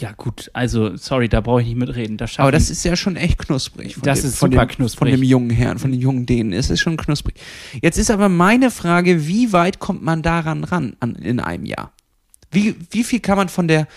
Ja, 0.00 0.12
gut, 0.12 0.50
also, 0.52 0.96
sorry, 0.96 1.28
da 1.28 1.40
brauche 1.40 1.60
ich 1.60 1.68
nicht 1.68 1.76
mitreden. 1.76 2.16
Das 2.16 2.38
Aber 2.38 2.52
das 2.52 2.70
ist 2.70 2.84
ja 2.84 2.94
schon 2.96 3.16
echt 3.16 3.38
knusprig. 3.38 3.94
Von 3.94 4.02
Das 4.04 4.20
dem, 4.20 4.28
ist 4.30 4.38
von 4.38 4.50
super 4.50 4.66
dem, 4.66 4.76
knusprig. 4.76 4.98
Von 4.98 5.20
dem 5.20 5.22
jungen 5.22 5.50
Herrn, 5.50 5.78
von 5.78 5.90
den 5.90 6.00
jungen 6.00 6.26
Dänen. 6.26 6.52
Es 6.52 6.70
ist 6.70 6.80
schon 6.80 6.96
knusprig. 6.96 7.34
Jetzt 7.82 7.98
ist 7.98 8.10
aber 8.10 8.28
meine 8.28 8.70
Frage, 8.70 9.26
wie 9.26 9.52
weit 9.52 9.78
kommt 9.78 10.02
man 10.02 10.22
daran 10.22 10.64
ran 10.64 10.96
an, 11.00 11.14
in 11.16 11.40
einem 11.40 11.66
Jahr? 11.66 11.92
Wie, 12.50 12.76
wie 12.90 13.04
viel 13.04 13.20
kann 13.20 13.36
man 13.36 13.48
von 13.48 13.68
der 13.68 13.88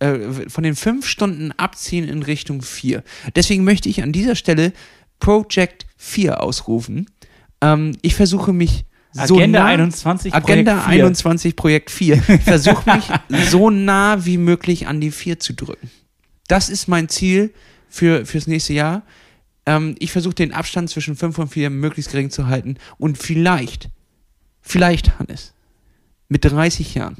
äh, 0.00 0.48
von 0.48 0.64
den 0.64 0.74
fünf 0.74 1.06
Stunden 1.06 1.52
abziehen 1.52 2.08
in 2.08 2.22
Richtung 2.22 2.62
vier? 2.62 3.04
Deswegen 3.36 3.64
möchte 3.64 3.88
ich 3.88 4.02
an 4.02 4.12
dieser 4.12 4.34
Stelle 4.34 4.72
Project 5.20 5.86
4 5.98 6.42
ausrufen. 6.42 7.06
Ähm, 7.60 7.96
ich 8.02 8.14
versuche 8.14 8.52
mich 8.52 8.84
so 9.12 9.36
Agenda 9.36 9.60
nah, 9.60 9.66
21, 9.66 10.34
Agenda 10.34 10.72
Projekt 10.74 10.94
4. 10.94 11.04
21 11.04 11.56
Projekt 11.56 11.90
4. 11.90 12.22
Ich 12.28 12.42
versuche 12.42 12.90
mich 12.94 13.10
so 13.50 13.70
nah 13.70 14.24
wie 14.24 14.38
möglich 14.38 14.86
an 14.86 15.00
die 15.00 15.10
4 15.10 15.40
zu 15.40 15.52
drücken. 15.52 15.90
Das 16.46 16.68
ist 16.68 16.88
mein 16.88 17.08
Ziel 17.08 17.52
für, 17.88 18.24
fürs 18.24 18.46
nächste 18.46 18.72
Jahr. 18.72 19.02
Ähm, 19.66 19.96
ich 19.98 20.12
versuche 20.12 20.34
den 20.34 20.52
Abstand 20.52 20.90
zwischen 20.90 21.16
5 21.16 21.38
und 21.38 21.48
4 21.48 21.70
möglichst 21.70 22.12
gering 22.12 22.30
zu 22.30 22.46
halten 22.46 22.76
und 22.98 23.18
vielleicht, 23.18 23.90
vielleicht, 24.60 25.18
Hannes, 25.18 25.54
mit 26.28 26.44
30 26.44 26.94
Jahren 26.94 27.16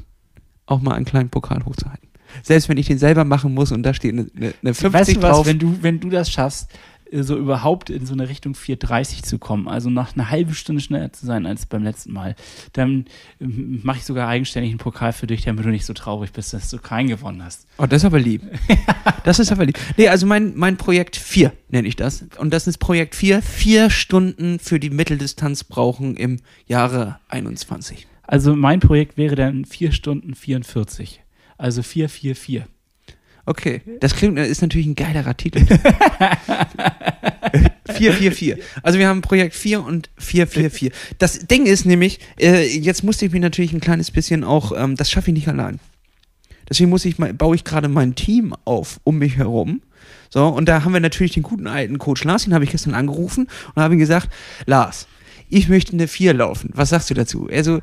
auch 0.65 0.81
mal 0.81 0.95
einen 0.95 1.05
kleinen 1.05 1.29
Pokal 1.29 1.65
hochzuhalten. 1.65 2.07
Selbst 2.43 2.69
wenn 2.69 2.77
ich 2.77 2.87
den 2.87 2.97
selber 2.97 3.25
machen 3.25 3.53
muss 3.53 3.73
und 3.73 3.83
da 3.83 3.93
steht 3.93 4.13
eine, 4.13 4.27
eine, 4.35 4.53
eine 4.61 4.73
50 4.73 4.93
Weißt 4.93 5.15
du 5.15 5.21
was, 5.21 5.35
drauf. 5.35 5.45
wenn 5.45 5.59
du, 5.59 5.77
wenn 5.81 5.99
du 5.99 6.09
das 6.09 6.31
schaffst, 6.31 6.69
so 7.11 7.37
überhaupt 7.37 7.89
in 7.89 8.05
so 8.05 8.13
eine 8.13 8.29
Richtung 8.29 8.53
4,30 8.53 9.23
zu 9.23 9.37
kommen. 9.37 9.67
Also 9.67 9.89
nach 9.89 10.15
einer 10.15 10.29
halben 10.29 10.53
Stunde 10.53 10.81
schneller 10.81 11.11
zu 11.11 11.25
sein 11.25 11.45
als 11.45 11.65
beim 11.65 11.83
letzten 11.83 12.13
Mal. 12.13 12.35
Dann 12.73 13.05
ähm, 13.39 13.81
mache 13.83 13.97
ich 13.97 14.05
sogar 14.05 14.27
eigenständig 14.27 14.71
einen 14.71 14.79
Pokal 14.79 15.13
für 15.13 15.27
dich, 15.27 15.43
damit 15.43 15.65
du 15.65 15.69
nicht 15.69 15.85
so 15.85 15.93
traurig 15.93 16.31
bist, 16.31 16.53
dass 16.53 16.69
du 16.69 16.77
keinen 16.77 17.09
gewonnen 17.09 17.43
hast. 17.43 17.67
Oh, 17.77 17.85
das 17.85 18.01
ist 18.01 18.05
aber 18.05 18.19
lieb. 18.19 18.41
das 19.23 19.39
ist 19.39 19.51
aber 19.51 19.65
lieb. 19.65 19.77
Nee, 19.97 20.07
also 20.07 20.25
mein, 20.25 20.55
mein 20.55 20.77
Projekt 20.77 21.17
4 21.17 21.51
nenne 21.69 21.87
ich 21.87 21.95
das. 21.95 22.25
Und 22.37 22.53
das 22.53 22.67
ist 22.67 22.77
Projekt 22.77 23.15
4. 23.15 23.41
Vier 23.41 23.89
Stunden 23.89 24.59
für 24.59 24.79
die 24.79 24.89
Mitteldistanz 24.89 25.63
brauchen 25.63 26.15
im 26.15 26.39
Jahre 26.67 27.19
21. 27.27 28.07
Also 28.23 28.55
mein 28.55 28.79
Projekt 28.79 29.17
wäre 29.17 29.35
dann 29.35 29.65
4 29.65 29.91
Stunden 29.91 30.35
44. 30.35 31.21
Also 31.57 31.83
444. 31.83 32.63
Okay, 33.45 33.81
das 33.99 34.15
klingt, 34.15 34.37
ist 34.37 34.61
natürlich 34.61 34.87
ein 34.87 34.95
geilerer 34.95 35.35
Titel. 35.35 35.65
444. 37.87 38.63
Also 38.83 38.99
wir 38.99 39.07
haben 39.07 39.21
Projekt 39.21 39.55
4 39.55 39.83
und 39.83 40.09
444. 40.17 40.91
Das 41.17 41.39
Ding 41.47 41.65
ist 41.65 41.85
nämlich, 41.85 42.19
äh, 42.39 42.65
jetzt 42.65 43.03
musste 43.03 43.25
ich 43.25 43.31
mich 43.31 43.41
natürlich 43.41 43.73
ein 43.73 43.79
kleines 43.79 44.11
bisschen 44.11 44.43
auch, 44.43 44.71
ähm, 44.75 44.95
das 44.95 45.09
schaffe 45.09 45.31
ich 45.31 45.35
nicht 45.35 45.47
allein. 45.47 45.79
Deswegen 46.69 46.89
muss 46.89 47.05
ich 47.05 47.17
mal, 47.19 47.33
baue 47.33 47.55
ich 47.55 47.63
gerade 47.63 47.89
mein 47.89 48.15
Team 48.15 48.55
auf 48.63 48.99
um 49.03 49.17
mich 49.17 49.37
herum. 49.37 49.81
So, 50.29 50.47
und 50.47 50.69
da 50.69 50.83
haben 50.85 50.93
wir 50.93 51.01
natürlich 51.01 51.33
den 51.33 51.43
guten 51.43 51.67
alten 51.67 51.97
Coach 51.97 52.23
Lars, 52.23 52.45
den 52.45 52.53
habe 52.53 52.63
ich 52.63 52.71
gestern 52.71 52.93
angerufen 52.93 53.49
und 53.75 53.83
habe 53.83 53.95
ihm 53.95 53.99
gesagt, 53.99 54.29
Lars, 54.65 55.07
ich 55.49 55.67
möchte 55.67 55.91
eine 55.93 56.07
4 56.07 56.33
laufen. 56.33 56.69
Was 56.73 56.89
sagst 56.89 57.09
du 57.09 57.13
dazu? 57.13 57.49
Also, 57.51 57.81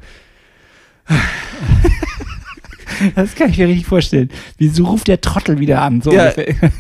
Das 3.15 3.35
kann 3.35 3.51
ich 3.51 3.59
mir 3.59 3.69
richtig 3.69 3.87
vorstellen. 3.87 4.31
Wieso 4.59 4.85
ruft 4.87 5.09
der 5.09 5.21
Trottel 5.21 5.59
wieder 5.59 5.83
an? 5.83 6.01
So 6.03 6.13
Ja. 6.13 6.25
ungefähr. 6.31 6.55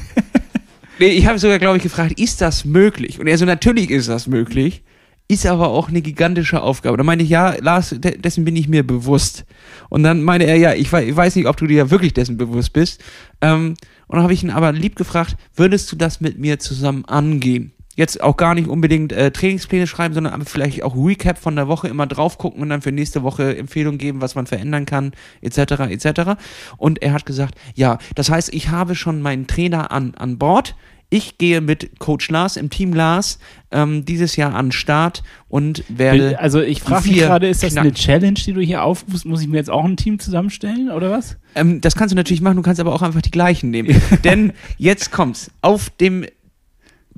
Nee, 1.00 1.10
ich 1.10 1.26
habe 1.28 1.38
sogar, 1.38 1.60
glaube 1.60 1.76
ich, 1.76 1.82
gefragt, 1.84 2.18
ist 2.18 2.40
das 2.40 2.64
möglich? 2.64 3.20
Und 3.20 3.28
er 3.28 3.38
so, 3.38 3.44
natürlich 3.44 3.88
ist 3.90 4.08
das 4.08 4.26
möglich, 4.26 4.82
ist 5.28 5.46
aber 5.46 5.68
auch 5.68 5.88
eine 5.90 6.02
gigantische 6.02 6.60
Aufgabe. 6.60 6.96
Da 6.96 7.04
meine 7.04 7.22
ich, 7.22 7.28
ja, 7.28 7.54
Lars, 7.60 7.94
de 7.96 8.18
dessen 8.18 8.44
bin 8.44 8.56
ich 8.56 8.66
mir 8.68 8.84
bewusst. 8.84 9.44
Und 9.90 10.02
dann 10.02 10.24
meinte 10.24 10.46
er, 10.48 10.56
ja, 10.56 10.74
ich, 10.74 10.92
wei- 10.92 11.06
ich 11.08 11.14
weiß 11.14 11.36
nicht, 11.36 11.46
ob 11.46 11.56
du 11.56 11.68
dir 11.68 11.92
wirklich 11.92 12.14
dessen 12.14 12.36
bewusst 12.36 12.72
bist. 12.72 13.00
Ähm, 13.40 13.74
und 14.08 14.16
dann 14.16 14.24
habe 14.24 14.32
ich 14.32 14.42
ihn 14.42 14.50
aber 14.50 14.72
lieb 14.72 14.96
gefragt, 14.96 15.36
würdest 15.54 15.92
du 15.92 15.96
das 15.96 16.20
mit 16.20 16.36
mir 16.40 16.58
zusammen 16.58 17.04
angehen? 17.04 17.70
Jetzt 17.98 18.22
auch 18.22 18.36
gar 18.36 18.54
nicht 18.54 18.68
unbedingt 18.68 19.12
äh, 19.12 19.32
Trainingspläne 19.32 19.88
schreiben, 19.88 20.14
sondern 20.14 20.44
vielleicht 20.44 20.84
auch 20.84 20.94
Recap 20.94 21.36
von 21.36 21.56
der 21.56 21.66
Woche 21.66 21.88
immer 21.88 22.06
drauf 22.06 22.38
gucken 22.38 22.62
und 22.62 22.68
dann 22.68 22.80
für 22.80 22.92
nächste 22.92 23.24
Woche 23.24 23.56
Empfehlungen 23.56 23.98
geben, 23.98 24.20
was 24.20 24.36
man 24.36 24.46
verändern 24.46 24.86
kann, 24.86 25.10
etc. 25.40 25.58
etc. 25.90 26.40
Und 26.76 27.02
er 27.02 27.12
hat 27.12 27.26
gesagt, 27.26 27.56
ja, 27.74 27.98
das 28.14 28.30
heißt, 28.30 28.54
ich 28.54 28.68
habe 28.68 28.94
schon 28.94 29.20
meinen 29.20 29.48
Trainer 29.48 29.90
an, 29.90 30.14
an 30.14 30.38
Bord. 30.38 30.76
Ich 31.10 31.38
gehe 31.38 31.60
mit 31.60 31.98
Coach 31.98 32.28
Lars 32.30 32.56
im 32.56 32.70
Team 32.70 32.92
Lars 32.92 33.40
ähm, 33.72 34.04
dieses 34.04 34.36
Jahr 34.36 34.54
an 34.54 34.66
den 34.66 34.72
Start 34.72 35.24
und 35.48 35.82
werde. 35.88 36.38
Also 36.38 36.60
ich 36.60 36.82
frage 36.82 37.08
mich 37.08 37.18
gerade, 37.18 37.48
ist 37.48 37.64
das 37.64 37.72
knacken. 37.72 37.88
eine 37.88 37.96
Challenge, 37.96 38.34
die 38.34 38.52
du 38.52 38.60
hier 38.60 38.84
aufrufst? 38.84 39.26
Muss 39.26 39.40
ich 39.42 39.48
mir 39.48 39.56
jetzt 39.56 39.70
auch 39.70 39.84
ein 39.84 39.96
Team 39.96 40.20
zusammenstellen 40.20 40.92
oder 40.92 41.10
was? 41.10 41.36
Ähm, 41.56 41.80
das 41.80 41.96
kannst 41.96 42.12
du 42.12 42.16
natürlich 42.16 42.42
machen, 42.42 42.58
du 42.58 42.62
kannst 42.62 42.78
aber 42.78 42.94
auch 42.94 43.02
einfach 43.02 43.22
die 43.22 43.32
gleichen 43.32 43.70
nehmen. 43.70 44.00
Denn 44.22 44.52
jetzt 44.76 45.10
kommt's. 45.10 45.50
Auf 45.62 45.90
dem 45.90 46.26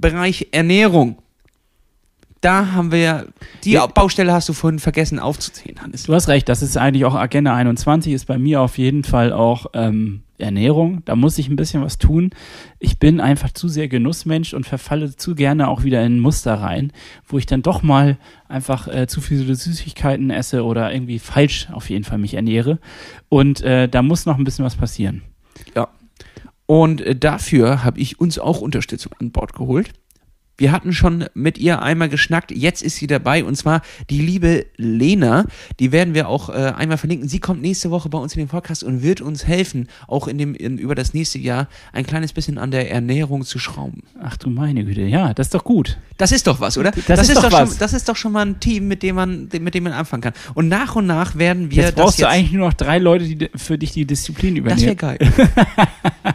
Bereich 0.00 0.48
Ernährung. 0.52 1.18
Da 2.40 2.72
haben 2.72 2.90
wir 2.90 2.98
ja, 2.98 3.24
die 3.64 3.72
Ja. 3.72 3.86
Baustelle 3.86 4.32
hast 4.32 4.48
du 4.48 4.54
vorhin 4.54 4.78
vergessen 4.78 5.18
aufzuzählen, 5.18 5.82
Hannes. 5.82 6.04
Du 6.04 6.14
hast 6.14 6.28
recht, 6.28 6.48
das 6.48 6.62
ist 6.62 6.78
eigentlich 6.78 7.04
auch 7.04 7.14
Agenda 7.14 7.54
21, 7.54 8.14
ist 8.14 8.24
bei 8.24 8.38
mir 8.38 8.62
auf 8.62 8.78
jeden 8.78 9.04
Fall 9.04 9.34
auch 9.34 9.66
ähm, 9.74 10.22
Ernährung. 10.38 11.02
Da 11.04 11.16
muss 11.16 11.36
ich 11.36 11.48
ein 11.50 11.56
bisschen 11.56 11.82
was 11.82 11.98
tun. 11.98 12.30
Ich 12.78 12.98
bin 12.98 13.20
einfach 13.20 13.52
zu 13.52 13.68
sehr 13.68 13.88
Genussmensch 13.88 14.54
und 14.54 14.64
verfalle 14.64 15.14
zu 15.14 15.34
gerne 15.34 15.68
auch 15.68 15.84
wieder 15.84 16.02
in 16.02 16.16
ein 16.16 16.20
Muster 16.20 16.54
rein, 16.54 16.94
wo 17.26 17.36
ich 17.36 17.44
dann 17.44 17.60
doch 17.60 17.82
mal 17.82 18.16
einfach 18.48 18.88
äh, 18.88 19.06
zu 19.06 19.20
viele 19.20 19.54
Süßigkeiten 19.54 20.30
esse 20.30 20.64
oder 20.64 20.94
irgendwie 20.94 21.18
falsch 21.18 21.68
auf 21.70 21.90
jeden 21.90 22.04
Fall 22.04 22.16
mich 22.16 22.32
ernähre. 22.32 22.78
Und 23.28 23.60
äh, 23.60 23.86
da 23.86 24.00
muss 24.00 24.24
noch 24.24 24.38
ein 24.38 24.44
bisschen 24.44 24.64
was 24.64 24.76
passieren. 24.76 25.20
Ja. 25.76 25.88
Und 26.70 27.00
äh, 27.00 27.16
dafür 27.16 27.82
habe 27.82 27.98
ich 27.98 28.20
uns 28.20 28.38
auch 28.38 28.60
Unterstützung 28.60 29.12
an 29.18 29.32
Bord 29.32 29.54
geholt. 29.54 29.90
Wir 30.60 30.72
hatten 30.72 30.92
schon 30.92 31.24
mit 31.32 31.56
ihr 31.56 31.80
einmal 31.80 32.10
geschnackt, 32.10 32.50
jetzt 32.50 32.82
ist 32.82 32.96
sie 32.96 33.06
dabei 33.06 33.44
und 33.44 33.56
zwar 33.56 33.80
die 34.10 34.20
liebe 34.20 34.66
Lena. 34.76 35.46
Die 35.78 35.90
werden 35.90 36.12
wir 36.12 36.28
auch 36.28 36.50
äh, 36.50 36.74
einmal 36.76 36.98
verlinken. 36.98 37.30
Sie 37.30 37.38
kommt 37.40 37.62
nächste 37.62 37.90
Woche 37.90 38.10
bei 38.10 38.18
uns 38.18 38.34
in 38.34 38.40
den 38.40 38.48
Podcast 38.48 38.84
und 38.84 39.02
wird 39.02 39.22
uns 39.22 39.46
helfen, 39.46 39.88
auch 40.06 40.28
in 40.28 40.36
dem, 40.36 40.54
in, 40.54 40.76
über 40.76 40.94
das 40.94 41.14
nächste 41.14 41.38
Jahr 41.38 41.66
ein 41.94 42.04
kleines 42.04 42.34
bisschen 42.34 42.58
an 42.58 42.70
der 42.70 42.90
Ernährung 42.90 43.42
zu 43.46 43.58
schrauben. 43.58 44.02
Ach 44.22 44.36
du 44.36 44.50
meine 44.50 44.84
Güte, 44.84 45.00
ja, 45.00 45.32
das 45.32 45.46
ist 45.46 45.54
doch 45.54 45.64
gut. 45.64 45.96
Das 46.18 46.30
ist 46.30 46.46
doch 46.46 46.60
was, 46.60 46.76
oder? 46.76 46.90
Das 47.06 47.26
ist 47.30 47.38
doch 47.38 47.50
was. 47.50 47.70
Schon, 47.70 47.78
das 47.78 47.94
ist 47.94 48.06
doch 48.06 48.16
schon 48.16 48.32
mal 48.32 48.44
ein 48.44 48.60
Team, 48.60 48.86
mit 48.86 49.02
dem 49.02 49.16
man, 49.16 49.48
mit 49.60 49.74
dem 49.74 49.84
man 49.84 49.94
anfangen 49.94 50.20
kann. 50.20 50.34
Und 50.52 50.68
nach 50.68 50.94
und 50.94 51.06
nach 51.06 51.36
werden 51.36 51.70
wir 51.70 51.84
Jetzt 51.84 51.96
brauchst 51.96 52.20
das 52.20 52.26
du 52.26 52.28
eigentlich 52.28 52.52
nur 52.52 52.66
noch 52.66 52.74
drei 52.74 52.98
Leute, 52.98 53.24
die 53.24 53.48
für 53.56 53.78
dich 53.78 53.92
die 53.92 54.04
Disziplin 54.04 54.62
Das 54.62 54.82
wäre 54.82 54.92
übernehmen. 54.92 55.18
geil. 55.18 55.48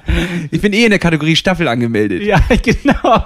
ich 0.50 0.62
bin 0.62 0.74
eh 0.74 0.86
in 0.86 0.90
der 0.90 0.98
Kategorie 1.00 1.36
Staffel 1.36 1.68
angemeldet. 1.68 2.24
Ja, 2.24 2.42
genau. 2.64 3.26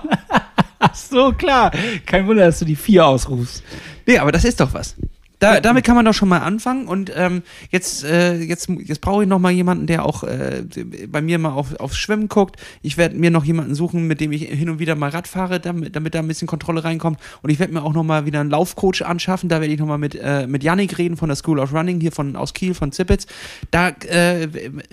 Ach 0.82 0.96
so, 0.96 1.34
klar. 1.34 1.72
Kein 2.06 2.26
Wunder, 2.28 2.46
dass 2.46 2.60
du 2.60 2.66
die 2.66 2.76
vier 2.76 3.06
ausrufst. 3.06 3.64
Nee, 4.06 4.18
aber 4.18 4.32
das 4.32 4.46
ist 4.46 4.60
doch 4.60 4.74
was. 4.74 4.96
Da, 5.40 5.62
damit 5.62 5.86
kann 5.86 5.96
man 5.96 6.04
doch 6.04 6.14
schon 6.14 6.28
mal 6.28 6.40
anfangen 6.40 6.86
und 6.88 7.12
ähm, 7.16 7.44
jetzt, 7.72 8.04
äh, 8.04 8.36
jetzt, 8.40 8.68
jetzt 8.68 9.00
brauche 9.00 9.24
ich 9.24 9.30
noch 9.30 9.40
mal 9.40 9.52
jemanden, 9.52 9.88
der 9.88 10.06
auch 10.06 10.24
äh, 10.24 10.66
bei 11.08 11.22
mir 11.22 11.40
mal 11.40 11.52
auf, 11.52 11.80
aufs 11.80 11.98
Schwimmen 11.98 12.28
guckt. 12.28 12.58
Ich 12.82 12.98
werde 12.98 13.16
mir 13.16 13.32
noch 13.32 13.46
jemanden 13.46 13.74
suchen, 13.74 14.06
mit 14.06 14.20
dem 14.20 14.34
ich 14.34 14.44
hin 14.44 14.70
und 14.70 14.80
wieder 14.80 14.96
mal 14.96 15.10
Rad 15.10 15.30
fahre, 15.30 15.62
damit, 15.62 15.96
damit 15.96 16.14
da 16.14 16.20
ein 16.20 16.28
bisschen 16.28 16.48
Kontrolle 16.48 16.84
reinkommt. 16.84 17.20
Und 17.42 17.52
ich 17.52 17.60
werde 17.60 17.74
mir 17.74 17.84
auch 17.84 17.94
noch 17.94 18.04
mal 18.04 18.26
wieder 18.26 18.42
einen 18.42 18.50
Laufcoach 18.50 19.06
anschaffen. 19.06 19.48
Da 19.48 19.62
werde 19.62 19.74
ich 19.74 19.80
noch 19.80 19.88
mal 19.88 19.98
mit, 19.98 20.16
äh, 20.16 20.46
mit 20.46 20.62
Yannick 20.62 20.98
reden 20.98 21.16
von 21.16 21.30
der 21.30 21.38
School 21.38 21.60
of 21.60 21.74
Running 21.74 22.02
hier 22.02 22.12
von 22.12 22.36
aus 22.36 22.54
Kiel, 22.54 22.74
von 22.74 22.92
Zippitz. 22.92 23.26
Da 23.72 23.90
äh, 24.10 24.48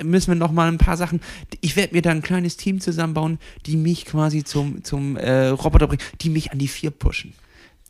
müssen 0.05 0.29
wir 0.29 0.37
noch 0.37 0.53
mal 0.53 0.69
ein 0.69 0.79
paar 0.79 0.97
Sachen. 0.97 1.21
Ich 1.61 1.75
werde 1.75 1.93
mir 1.93 2.03
da 2.03 2.11
ein 2.11 2.23
kleines 2.23 2.57
Team 2.57 2.81
zusammenbauen, 2.81 3.41
die 3.67 3.77
mich 3.77 4.05
quasi 4.05 4.45
zum, 4.45 4.85
zum 4.85 5.17
äh, 5.17 5.49
Roboter 5.49 5.89
bringen, 5.89 6.03
die 6.21 6.31
mich 6.31 6.53
an 6.53 6.59
die 6.59 6.69
vier 6.69 6.93
pushen. 6.93 7.33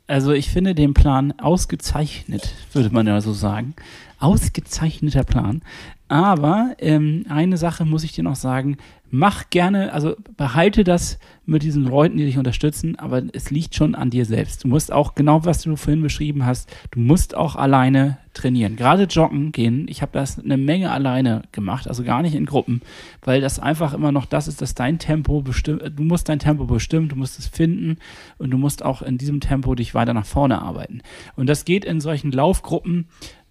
Also 0.06 0.32
ich 0.32 0.50
finde 0.50 0.74
den 0.74 0.94
Plan 0.94 1.34
ausgezeichnet, 1.38 2.52
würde 2.72 2.90
man 2.90 3.06
ja 3.06 3.20
so 3.20 3.32
sagen. 3.32 3.74
Ausgezeichneter 4.20 5.24
Plan. 5.24 5.62
Aber 6.08 6.76
ähm, 6.78 7.26
eine 7.28 7.56
Sache 7.56 7.84
muss 7.84 8.04
ich 8.04 8.12
dir 8.12 8.22
noch 8.22 8.36
sagen, 8.36 8.76
mach 9.10 9.50
gerne, 9.50 9.92
also 9.92 10.16
behalte 10.36 10.84
das 10.84 11.18
mit 11.44 11.62
diesen 11.62 11.84
Leuten, 11.84 12.16
die 12.16 12.24
dich 12.24 12.38
unterstützen, 12.38 12.98
aber 12.98 13.22
es 13.32 13.50
liegt 13.50 13.74
schon 13.74 13.94
an 13.94 14.10
dir 14.10 14.24
selbst. 14.24 14.64
Du 14.64 14.68
musst 14.68 14.92
auch, 14.92 15.14
genau 15.14 15.44
was 15.44 15.62
du 15.62 15.76
vorhin 15.76 16.02
beschrieben 16.02 16.44
hast, 16.44 16.68
du 16.90 17.00
musst 17.00 17.36
auch 17.36 17.54
alleine 17.54 18.18
trainieren. 18.34 18.76
Gerade 18.76 19.04
joggen 19.04 19.52
gehen, 19.52 19.86
ich 19.88 20.02
habe 20.02 20.12
das 20.12 20.38
eine 20.38 20.56
Menge 20.56 20.90
alleine 20.90 21.42
gemacht, 21.52 21.88
also 21.88 22.02
gar 22.02 22.22
nicht 22.22 22.34
in 22.34 22.46
Gruppen, 22.46 22.82
weil 23.22 23.40
das 23.40 23.58
einfach 23.58 23.94
immer 23.94 24.12
noch 24.12 24.26
das 24.26 24.48
ist, 24.48 24.60
dass 24.60 24.74
dein 24.74 24.98
Tempo 24.98 25.40
bestimmt, 25.40 25.82
du 25.96 26.02
musst 26.02 26.28
dein 26.28 26.38
Tempo 26.38 26.64
bestimmen, 26.64 27.08
du 27.08 27.16
musst 27.16 27.38
es 27.38 27.46
finden 27.46 27.98
und 28.38 28.50
du 28.50 28.58
musst 28.58 28.84
auch 28.84 29.02
in 29.02 29.18
diesem 29.18 29.40
Tempo 29.40 29.74
dich 29.74 29.94
weiter 29.94 30.14
nach 30.14 30.26
vorne 30.26 30.60
arbeiten. 30.60 31.00
Und 31.36 31.48
das 31.48 31.64
geht 31.64 31.84
in 31.84 32.00
solchen 32.00 32.32
Laufgruppen 32.32 33.06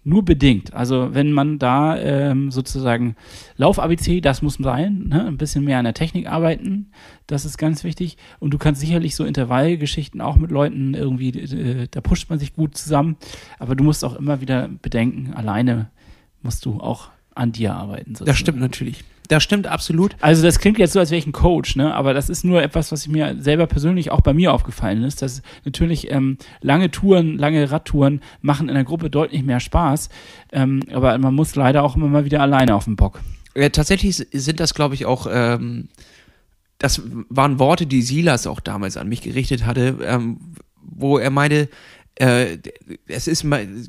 nur 0.06 0.24
bedingt. 0.24 0.72
Also 0.72 1.14
wenn 1.14 1.32
man 1.32 1.58
da 1.58 1.98
ähm, 1.98 2.52
sozusagen 2.52 3.16
Lauf-ABC, 3.56 4.20
das 4.20 4.40
muss 4.40 4.54
sein, 4.54 5.08
ne? 5.08 5.26
ein 5.26 5.36
bisschen 5.36 5.64
mehr 5.64 5.78
an 5.78 5.84
der 5.84 5.94
Technik 5.94 6.28
arbeiten, 6.28 6.92
das 7.26 7.44
ist 7.44 7.58
ganz 7.58 7.82
wichtig. 7.82 8.16
Und 8.38 8.54
du 8.54 8.58
kannst 8.58 8.80
sicherlich 8.80 9.16
so 9.16 9.24
Intervallgeschichten 9.24 10.20
auch 10.20 10.36
mit 10.36 10.52
Leuten 10.52 10.94
irgendwie, 10.94 11.30
äh, 11.30 11.88
da 11.90 12.00
pusht 12.00 12.30
man 12.30 12.38
sich 12.38 12.54
gut 12.54 12.76
zusammen. 12.76 13.16
Aber 13.58 13.74
du 13.74 13.82
musst 13.82 14.04
auch 14.04 14.14
immer 14.14 14.40
wieder 14.40 14.68
bedenken, 14.80 15.34
alleine 15.34 15.90
musst 16.40 16.64
du 16.64 16.78
auch 16.78 17.10
an 17.34 17.50
dir 17.50 17.74
arbeiten. 17.74 18.10
Sozusagen. 18.14 18.26
Das 18.26 18.38
stimmt 18.38 18.60
natürlich. 18.60 19.04
Das 19.28 19.42
stimmt 19.42 19.66
absolut. 19.66 20.16
Also 20.20 20.42
das 20.42 20.58
klingt 20.58 20.78
jetzt 20.78 20.92
so, 20.92 21.00
als 21.00 21.10
wäre 21.10 21.18
ich 21.18 21.26
ein 21.26 21.32
Coach, 21.32 21.76
ne? 21.76 21.94
Aber 21.94 22.14
das 22.14 22.28
ist 22.28 22.44
nur 22.44 22.62
etwas, 22.62 22.92
was 22.92 23.08
mir 23.08 23.36
selber 23.40 23.66
persönlich 23.66 24.10
auch 24.10 24.20
bei 24.20 24.32
mir 24.34 24.52
aufgefallen 24.52 25.02
ist, 25.02 25.22
dass 25.22 25.42
natürlich 25.64 26.10
ähm, 26.10 26.38
lange 26.60 26.90
Touren, 26.90 27.36
lange 27.38 27.70
Radtouren 27.70 28.20
machen 28.40 28.68
in 28.68 28.74
der 28.74 28.84
Gruppe 28.84 29.10
deutlich 29.10 29.42
mehr 29.42 29.60
Spaß. 29.60 30.08
Ähm, 30.52 30.82
aber 30.92 31.16
man 31.18 31.34
muss 31.34 31.56
leider 31.56 31.82
auch 31.82 31.96
immer 31.96 32.08
mal 32.08 32.24
wieder 32.24 32.40
alleine 32.40 32.74
auf 32.74 32.84
den 32.84 32.96
Bock. 32.96 33.20
Äh, 33.54 33.70
tatsächlich 33.70 34.16
sind 34.16 34.60
das, 34.60 34.74
glaube 34.74 34.94
ich, 34.94 35.06
auch, 35.06 35.26
ähm, 35.30 35.88
das 36.78 37.02
waren 37.28 37.58
Worte, 37.58 37.86
die 37.86 38.02
Silas 38.02 38.46
auch 38.46 38.60
damals 38.60 38.96
an 38.96 39.08
mich 39.08 39.22
gerichtet 39.22 39.64
hatte, 39.64 39.96
ähm, 40.02 40.38
wo 40.82 41.18
er 41.18 41.30
meinte, 41.30 41.68
äh, 42.16 42.58
es 43.06 43.28
ist 43.28 43.46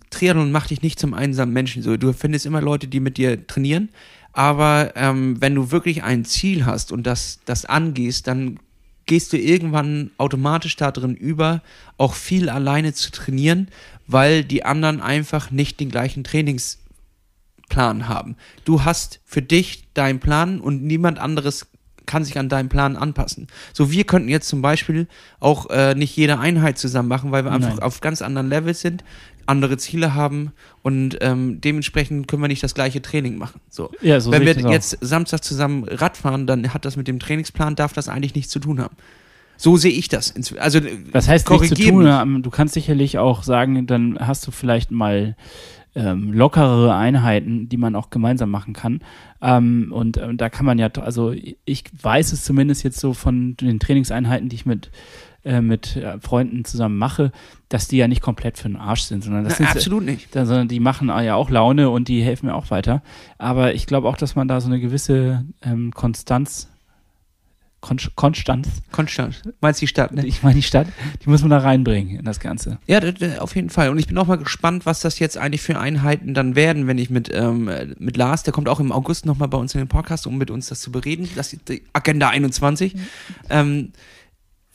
Triathlon 0.09 0.51
macht 0.51 0.69
dich 0.69 0.81
nicht 0.81 0.99
zum 0.99 1.13
einsamen 1.13 1.53
Menschen. 1.53 1.81
So, 1.81 1.97
du 1.97 2.13
findest 2.13 2.45
immer 2.45 2.61
Leute, 2.61 2.87
die 2.87 2.99
mit 2.99 3.17
dir 3.17 3.45
trainieren, 3.47 3.89
aber 4.33 4.93
ähm, 4.95 5.39
wenn 5.39 5.55
du 5.55 5.71
wirklich 5.71 6.03
ein 6.03 6.25
Ziel 6.25 6.65
hast 6.65 6.91
und 6.91 7.03
das, 7.07 7.39
das 7.45 7.65
angehst, 7.65 8.27
dann 8.27 8.59
gehst 9.07 9.33
du 9.33 9.37
irgendwann 9.37 10.11
automatisch 10.17 10.75
da 10.75 10.91
drin 10.91 11.15
über, 11.15 11.61
auch 11.97 12.13
viel 12.13 12.49
alleine 12.49 12.93
zu 12.93 13.11
trainieren, 13.11 13.69
weil 14.05 14.43
die 14.43 14.63
anderen 14.63 15.01
einfach 15.01 15.49
nicht 15.49 15.79
den 15.79 15.89
gleichen 15.89 16.23
Trainingsplan 16.23 18.07
haben. 18.07 18.35
Du 18.65 18.83
hast 18.83 19.21
für 19.25 19.41
dich 19.41 19.85
deinen 19.93 20.19
Plan 20.19 20.59
und 20.59 20.83
niemand 20.83 21.19
anderes 21.19 21.67
kann 22.07 22.23
sich 22.23 22.39
an 22.39 22.49
deinen 22.49 22.69
Plan 22.69 22.95
anpassen. 22.95 23.47
So, 23.73 23.91
wir 23.91 24.05
könnten 24.05 24.29
jetzt 24.29 24.47
zum 24.47 24.61
Beispiel 24.61 25.07
auch 25.39 25.69
äh, 25.69 25.93
nicht 25.93 26.15
jede 26.15 26.39
Einheit 26.39 26.77
zusammen 26.77 27.09
machen, 27.09 27.31
weil 27.31 27.43
wir 27.43 27.51
einfach 27.51 27.75
Nein. 27.75 27.79
auf 27.79 28.01
ganz 28.01 28.21
anderen 28.21 28.49
Levels 28.49 28.81
sind, 28.81 29.03
andere 29.47 29.77
Ziele 29.77 30.13
haben 30.13 30.51
und 30.83 31.17
ähm, 31.21 31.59
dementsprechend 31.61 32.27
können 32.27 32.41
wir 32.41 32.47
nicht 32.47 32.63
das 32.63 32.75
gleiche 32.75 33.01
Training 33.01 33.37
machen. 33.37 33.59
So. 33.69 33.91
Ja, 34.01 34.19
so 34.19 34.31
Wenn 34.31 34.45
wir 34.45 34.53
das 34.53 34.71
jetzt 34.71 34.97
Samstag 35.01 35.43
zusammen 35.43 35.85
Rad 35.85 36.17
fahren, 36.17 36.47
dann 36.47 36.73
hat 36.73 36.85
das 36.85 36.97
mit 36.97 37.07
dem 37.07 37.19
Trainingsplan, 37.19 37.75
darf 37.75 37.93
das 37.93 38.09
eigentlich 38.09 38.35
nichts 38.35 38.51
zu 38.51 38.59
tun 38.59 38.79
haben. 38.81 38.95
So 39.57 39.75
sehe 39.75 39.91
ich 39.91 40.07
das. 40.07 40.35
Also, 40.57 40.79
Was 41.11 41.27
heißt 41.27 41.49
nichts 41.49 41.69
zu 41.69 41.75
tun? 41.75 42.05
ähm, 42.07 42.43
Du 42.43 42.51
kannst 42.51 42.75
sicherlich 42.75 43.17
auch 43.17 43.41
sagen, 43.41 43.87
dann 43.87 44.19
hast 44.19 44.45
du 44.45 44.51
vielleicht 44.51 44.91
mal 44.91 45.35
ähm, 45.95 46.31
lockerere 46.31 46.95
Einheiten, 46.95 47.67
die 47.69 47.77
man 47.77 47.95
auch 47.95 48.11
gemeinsam 48.11 48.51
machen 48.51 48.73
kann. 48.73 48.99
Ähm, 49.41 49.91
und, 49.91 50.17
und 50.17 50.39
da 50.39 50.49
kann 50.49 50.65
man 50.65 50.77
ja, 50.77 50.89
also 51.01 51.33
ich 51.65 51.83
weiß 52.01 52.33
es 52.33 52.43
zumindest 52.43 52.83
jetzt 52.83 52.99
so 52.99 53.13
von 53.13 53.57
den 53.57 53.79
Trainingseinheiten, 53.79 54.47
die 54.47 54.55
ich 54.57 54.67
mit 54.67 54.91
äh, 55.47 55.61
mit 55.61 55.95
äh, 55.95 56.19
Freunden 56.19 56.65
zusammen 56.65 56.97
mache, 56.97 57.31
dass 57.69 57.87
die 57.87 57.97
ja 57.97 58.07
nicht 58.07 58.21
komplett 58.21 58.57
für 58.57 58.67
den 58.67 58.75
Arsch 58.75 59.03
sind, 59.03 59.23
sondern 59.23 59.45
das 59.45 59.53
Na, 59.53 59.67
sind 59.67 59.75
absolut 59.77 60.03
nicht. 60.03 60.35
da, 60.35 60.45
sondern 60.45 60.67
die 60.67 60.79
machen 60.79 61.07
ja 61.07 61.35
auch 61.35 61.49
Laune 61.49 61.89
und 61.89 62.07
die 62.07 62.21
helfen 62.21 62.47
mir 62.47 62.55
auch 62.55 62.69
weiter. 62.69 63.01
Aber 63.37 63.73
ich 63.73 63.87
glaube 63.87 64.07
auch, 64.07 64.17
dass 64.17 64.35
man 64.35 64.47
da 64.47 64.59
so 64.59 64.67
eine 64.67 64.79
gewisse 64.79 65.45
ähm, 65.63 65.91
Konstanz, 65.93 66.69
Kon 67.79 67.97
Konstanz, 68.15 68.67
Konstant. 68.91 69.41
Meinst 69.61 69.81
die 69.81 69.87
Stadt, 69.87 70.11
ne? 70.11 70.25
ich 70.25 70.41
meine 70.43 70.55
die 70.55 70.63
Stadt, 70.63 70.87
die 71.23 71.29
muss 71.29 71.41
man 71.41 71.51
da 71.51 71.59
reinbringen 71.59 72.17
in 72.19 72.25
das 72.25 72.39
Ganze. 72.39 72.79
Ja, 72.87 72.99
auf 73.39 73.55
jeden 73.55 73.69
Fall. 73.69 73.89
Und 73.89 73.99
ich 73.99 74.07
bin 74.07 74.17
auch 74.17 74.27
mal 74.27 74.37
gespannt, 74.37 74.85
was 74.85 74.99
das 74.99 75.19
jetzt 75.19 75.37
eigentlich 75.37 75.61
für 75.61 75.79
Einheiten 75.79 76.33
dann 76.33 76.55
werden, 76.55 76.87
wenn 76.87 76.97
ich 76.97 77.09
mit, 77.09 77.29
ähm, 77.33 77.67
äh, 77.67 77.87
mit 77.99 78.17
Lars, 78.17 78.43
der 78.43 78.51
kommt 78.51 78.67
auch 78.67 78.79
im 78.79 78.91
August 78.91 79.25
nochmal 79.27 79.47
bei 79.47 79.57
uns 79.57 79.75
in 79.75 79.79
den 79.79 79.87
Podcast, 79.87 80.25
um 80.25 80.37
mit 80.37 80.49
uns 80.49 80.67
das 80.67 80.81
zu 80.81 80.91
bereden. 80.91 81.29
Das 81.35 81.53
ist 81.53 81.69
die 81.69 81.83
Agenda 81.93 82.29
21. 82.29 82.95
Ähm, 83.49 83.93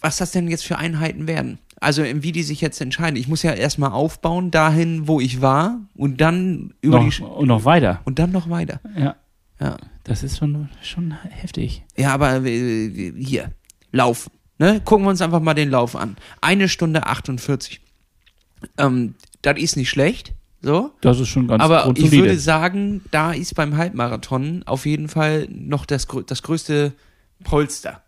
was 0.03 0.19
das 0.19 0.33
denn 0.33 0.49
jetzt 0.49 0.65
für 0.65 0.77
Einheiten 0.79 1.27
werden. 1.27 1.59
Also 1.81 2.05
wie 2.05 2.31
die 2.33 2.43
sich 2.45 2.61
jetzt 2.61 2.81
entscheiden. 2.81 3.17
Ich 3.17 3.27
muss 3.29 3.43
ja 3.43 3.53
erstmal 3.53 3.91
aufbauen 3.93 4.51
dahin, 4.51 5.09
wo 5.09 5.21
ich 5.21 5.41
war 5.41 5.81
und 5.95 6.21
dann 6.21 6.75
über 6.81 6.99
die 7.01 7.07
Noch, 7.07 7.13
Sch- 7.13 7.23
und 7.25 7.49
noch 7.49 7.65
weiter. 7.65 8.01
und 8.05 8.19
dann 8.19 8.31
noch 8.31 8.49
weiter. 8.51 8.81
Ja, 8.97 9.17
Ja. 9.61 9.77
das 10.05 10.23
ist 10.23 10.39
schon, 10.39 10.69
schon 10.83 11.13
heftig. 11.31 11.83
Ja, 11.97 12.13
aber 12.15 12.45
äh, 12.45 13.13
hier, 13.19 13.51
Lauf. 13.91 14.31
Ne? 14.59 14.81
Gucken 14.85 15.07
wir 15.07 15.11
uns 15.11 15.21
einfach 15.23 15.41
mal 15.41 15.55
den 15.55 15.71
Lauf 15.71 15.97
an. 15.97 16.17
Eine 16.41 16.69
Stunde 16.69 17.07
48. 17.07 17.81
Ähm, 18.79 19.15
das 19.43 19.59
ist 19.59 19.77
nicht 19.77 19.91
schlecht. 19.91 20.35
So. 20.61 20.93
Das 21.01 21.19
ist 21.19 21.29
schon 21.29 21.49
ganz 21.49 21.61
Aber 21.65 21.93
ich 21.97 22.13
würde 22.13 22.39
sagen, 22.39 23.03
da 23.11 23.33
ist 23.33 23.57
beim 23.57 23.77
Halbmarathon 23.77 24.63
auf 24.67 24.87
jeden 24.87 25.09
Fall 25.09 25.49
noch 25.51 25.85
das, 25.85 26.07
das 26.27 26.43
größte 26.45 26.93
Polster. 27.43 28.03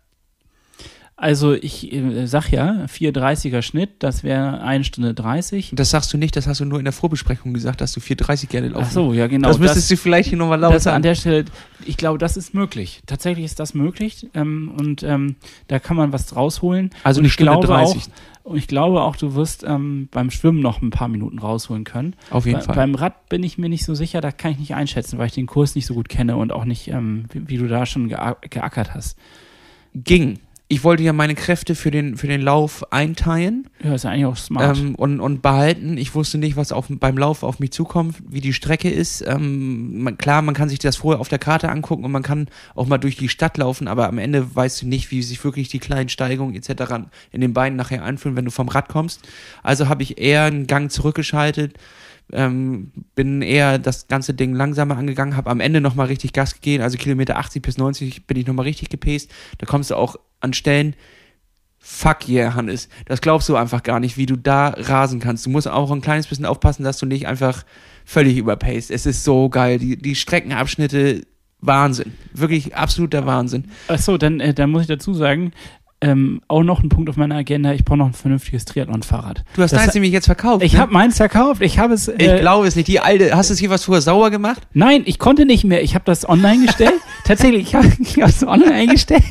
Also 1.17 1.53
ich 1.53 1.93
äh, 1.93 2.25
sag 2.27 2.51
ja, 2.51 2.85
4,30er 2.87 3.61
Schnitt, 3.61 3.91
das 3.99 4.23
wäre 4.25 4.59
1 4.61 4.85
Stunde 4.85 5.13
30. 5.13 5.71
Und 5.71 5.79
das 5.79 5.89
sagst 5.89 6.11
du 6.11 6.17
nicht, 6.17 6.35
das 6.35 6.45
hast 6.45 6.59
du 6.59 6.65
nur 6.65 6.77
in 6.77 6.83
der 6.83 6.91
Vorbesprechung 6.91 7.53
gesagt, 7.53 7.79
dass 7.79 7.93
du 7.93 8.01
4,30 8.01 8.47
gerne 8.47 8.67
laufen 8.67 8.85
Ach 8.87 8.91
so, 8.91 9.13
ja 9.13 9.27
genau. 9.27 9.47
das 9.47 9.57
müsstest 9.57 9.89
du 9.89 9.95
vielleicht 9.95 10.27
hier 10.27 10.37
nochmal 10.37 10.59
laut 10.59 10.73
das 10.73 10.87
an 10.87 11.01
der 11.03 11.15
Stelle, 11.15 11.45
ich 11.85 11.95
glaube, 11.95 12.17
das 12.17 12.35
ist 12.35 12.53
möglich. 12.53 13.01
Tatsächlich 13.05 13.45
ist 13.45 13.61
das 13.61 13.73
möglich 13.73 14.27
ähm, 14.33 14.73
und 14.77 15.03
ähm, 15.03 15.37
da 15.69 15.79
kann 15.79 15.95
man 15.95 16.11
was 16.11 16.35
rausholen. 16.35 16.89
Also 17.03 17.19
und 17.19 17.23
eine 17.23 17.27
ich 17.27 17.33
Stunde 17.33 17.51
glaube 17.53 17.67
30. 17.67 18.01
Auch, 18.43 18.51
und 18.51 18.57
ich 18.57 18.67
glaube 18.67 19.01
auch, 19.01 19.15
du 19.15 19.35
wirst 19.35 19.63
ähm, 19.63 20.09
beim 20.11 20.29
Schwimmen 20.31 20.59
noch 20.59 20.81
ein 20.81 20.89
paar 20.89 21.07
Minuten 21.07 21.39
rausholen 21.39 21.85
können. 21.85 22.15
Auf 22.29 22.45
jeden 22.45 22.59
Bei, 22.59 22.65
Fall. 22.65 22.75
Beim 22.75 22.93
Rad 22.93 23.29
bin 23.29 23.41
ich 23.41 23.57
mir 23.57 23.69
nicht 23.69 23.85
so 23.85 23.95
sicher, 23.95 24.19
da 24.19 24.33
kann 24.33 24.51
ich 24.51 24.59
nicht 24.59 24.75
einschätzen, 24.75 25.17
weil 25.17 25.27
ich 25.27 25.33
den 25.33 25.45
Kurs 25.47 25.75
nicht 25.75 25.85
so 25.85 25.93
gut 25.93 26.09
kenne 26.09 26.35
und 26.35 26.51
auch 26.51 26.65
nicht, 26.65 26.89
ähm, 26.89 27.23
wie, 27.31 27.47
wie 27.47 27.57
du 27.57 27.67
da 27.69 27.85
schon 27.85 28.09
gea- 28.11 28.35
geackert 28.49 28.93
hast. 28.93 29.17
Ging. 29.93 30.39
Ich 30.67 30.83
wollte 30.83 31.03
ja 31.03 31.13
meine 31.13 31.35
Kräfte 31.35 31.75
für 31.75 31.91
den, 31.91 32.17
für 32.17 32.25
den 32.25 32.41
Lauf 32.41 32.91
einteilen. 32.91 33.69
Ja, 33.83 33.93
ist 33.93 34.03
ja 34.03 34.09
eigentlich 34.09 34.25
auch 34.25 34.35
smart. 34.35 34.77
ähm, 34.77 34.95
und, 34.95 35.19
und 35.19 35.43
behalten. 35.43 35.95
Ich 35.97 36.15
wusste 36.15 36.39
nicht, 36.39 36.57
was 36.57 36.71
auf, 36.71 36.87
beim 36.89 37.19
Lauf 37.19 37.43
auf 37.43 37.59
mich 37.59 37.71
zukommt, 37.71 38.15
wie 38.27 38.41
die 38.41 38.53
Strecke 38.53 38.89
ist. 38.89 39.23
Ähm, 39.27 40.01
man, 40.01 40.17
klar, 40.17 40.41
man 40.41 40.55
kann 40.55 40.69
sich 40.69 40.79
das 40.79 40.95
vorher 40.95 41.21
auf 41.21 41.27
der 41.27 41.37
Karte 41.37 41.69
angucken 41.69 42.03
und 42.03 42.11
man 42.11 42.23
kann 42.23 42.47
auch 42.73 42.87
mal 42.87 42.97
durch 42.97 43.15
die 43.15 43.29
Stadt 43.29 43.57
laufen, 43.57 43.87
aber 43.87 44.07
am 44.07 44.17
Ende 44.17 44.55
weißt 44.55 44.81
du 44.81 44.87
nicht, 44.87 45.11
wie 45.11 45.21
sich 45.21 45.43
wirklich 45.43 45.69
die 45.69 45.79
kleinen 45.79 46.09
Steigungen 46.09 46.55
etc. 46.55 47.05
in 47.31 47.41
den 47.41 47.53
Beinen 47.53 47.75
nachher 47.75 48.03
anfühlen, 48.03 48.35
wenn 48.35 48.45
du 48.45 48.51
vom 48.51 48.67
Rad 48.67 48.89
kommst. 48.89 49.21
Also 49.61 49.87
habe 49.87 50.01
ich 50.01 50.17
eher 50.17 50.45
einen 50.45 50.65
Gang 50.65 50.91
zurückgeschaltet. 50.91 51.77
Ähm, 52.33 52.91
bin 53.13 53.43
eher 53.43 53.77
das 53.77 54.07
ganze 54.07 54.33
Ding 54.33 54.55
langsamer 54.55 54.97
angegangen, 54.97 55.37
habe 55.37 55.51
am 55.51 55.59
Ende 55.59 55.79
nochmal 55.79 56.07
richtig 56.07 56.33
Gas 56.33 56.55
gegeben, 56.55 56.81
also 56.83 56.97
Kilometer 56.97 57.37
80 57.37 57.61
bis 57.61 57.77
90 57.77 58.25
bin 58.25 58.37
ich 58.37 58.47
nochmal 58.47 58.65
richtig 58.65 58.89
gepaced. 58.89 59.29
Da 59.59 59.67
kommst 59.67 59.91
du 59.91 59.95
auch 59.95 60.15
an 60.39 60.53
Stellen, 60.53 60.95
Fuck 61.87 62.27
yeah, 62.27 62.55
Hannes. 62.55 62.89
Das 63.05 63.21
glaubst 63.21 63.47
du 63.47 63.55
einfach 63.55 63.83
gar 63.83 63.99
nicht, 63.99 64.17
wie 64.17 64.25
du 64.25 64.35
da 64.35 64.69
rasen 64.69 65.19
kannst. 65.19 65.45
Du 65.45 65.51
musst 65.51 65.67
auch 65.67 65.91
ein 65.91 66.01
kleines 66.01 66.25
bisschen 66.25 66.47
aufpassen, 66.47 66.83
dass 66.83 66.97
du 66.97 67.05
nicht 67.05 67.27
einfach 67.27 67.63
völlig 68.05 68.37
überpaced. 68.37 68.89
Es 68.89 69.05
ist 69.05 69.23
so 69.23 69.49
geil. 69.49 69.77
Die, 69.77 69.95
die 69.95 70.15
Streckenabschnitte, 70.15 71.21
Wahnsinn. 71.61 72.13
Wirklich 72.33 72.75
absoluter 72.75 73.27
Wahnsinn. 73.27 73.65
Achso, 73.87 74.17
dann, 74.17 74.39
äh, 74.39 74.55
dann 74.55 74.71
muss 74.71 74.81
ich 74.81 74.87
dazu 74.87 75.13
sagen, 75.13 75.51
ähm, 76.05 76.41
auch 76.47 76.61
noch 76.63 76.83
ein 76.83 76.89
Punkt 76.89 77.09
auf 77.09 77.17
meiner 77.17 77.35
Agenda, 77.35 77.73
ich 77.73 77.83
brauche 77.83 77.97
noch 77.97 78.05
ein 78.07 78.13
vernünftiges 78.13 78.65
Triathlon-Fahrrad. 78.65 79.43
Du 79.55 79.61
hast 79.63 79.71
Das- 79.71 79.81
deins 79.81 79.93
nämlich 79.95 80.11
jetzt 80.11 80.25
verkauft. 80.25 80.63
Ich 80.63 80.73
ne? 80.73 80.79
habe 80.79 80.93
meins 80.93 81.17
verkauft, 81.17 81.61
ich 81.63 81.79
habe 81.79 81.93
es. 81.95 82.07
Ich 82.07 82.19
Äh, 82.27 82.39
glaube 82.39 82.67
es 82.67 82.75
nicht. 82.75 82.87
Die 82.87 82.99
alte, 82.99 83.35
hast 83.35 83.49
du 83.49 83.53
es 83.53 83.59
hier 83.59 83.69
was 83.71 83.83
vorher 83.85 84.01
sauer 84.01 84.29
gemacht? 84.29 84.61
Nein, 84.73 85.01
ich 85.05 85.17
konnte 85.17 85.45
nicht 85.45 85.63
mehr. 85.63 85.81
Ich 85.83 85.95
habe 85.95 86.05
das 86.05 86.27
online 86.27 86.65
gestellt. 86.65 86.93
Tatsächlich, 87.25 87.67
ich 87.73 87.75
habe 87.75 88.29
es 88.29 88.45
online 88.45 88.73
eingestellt. 88.73 89.23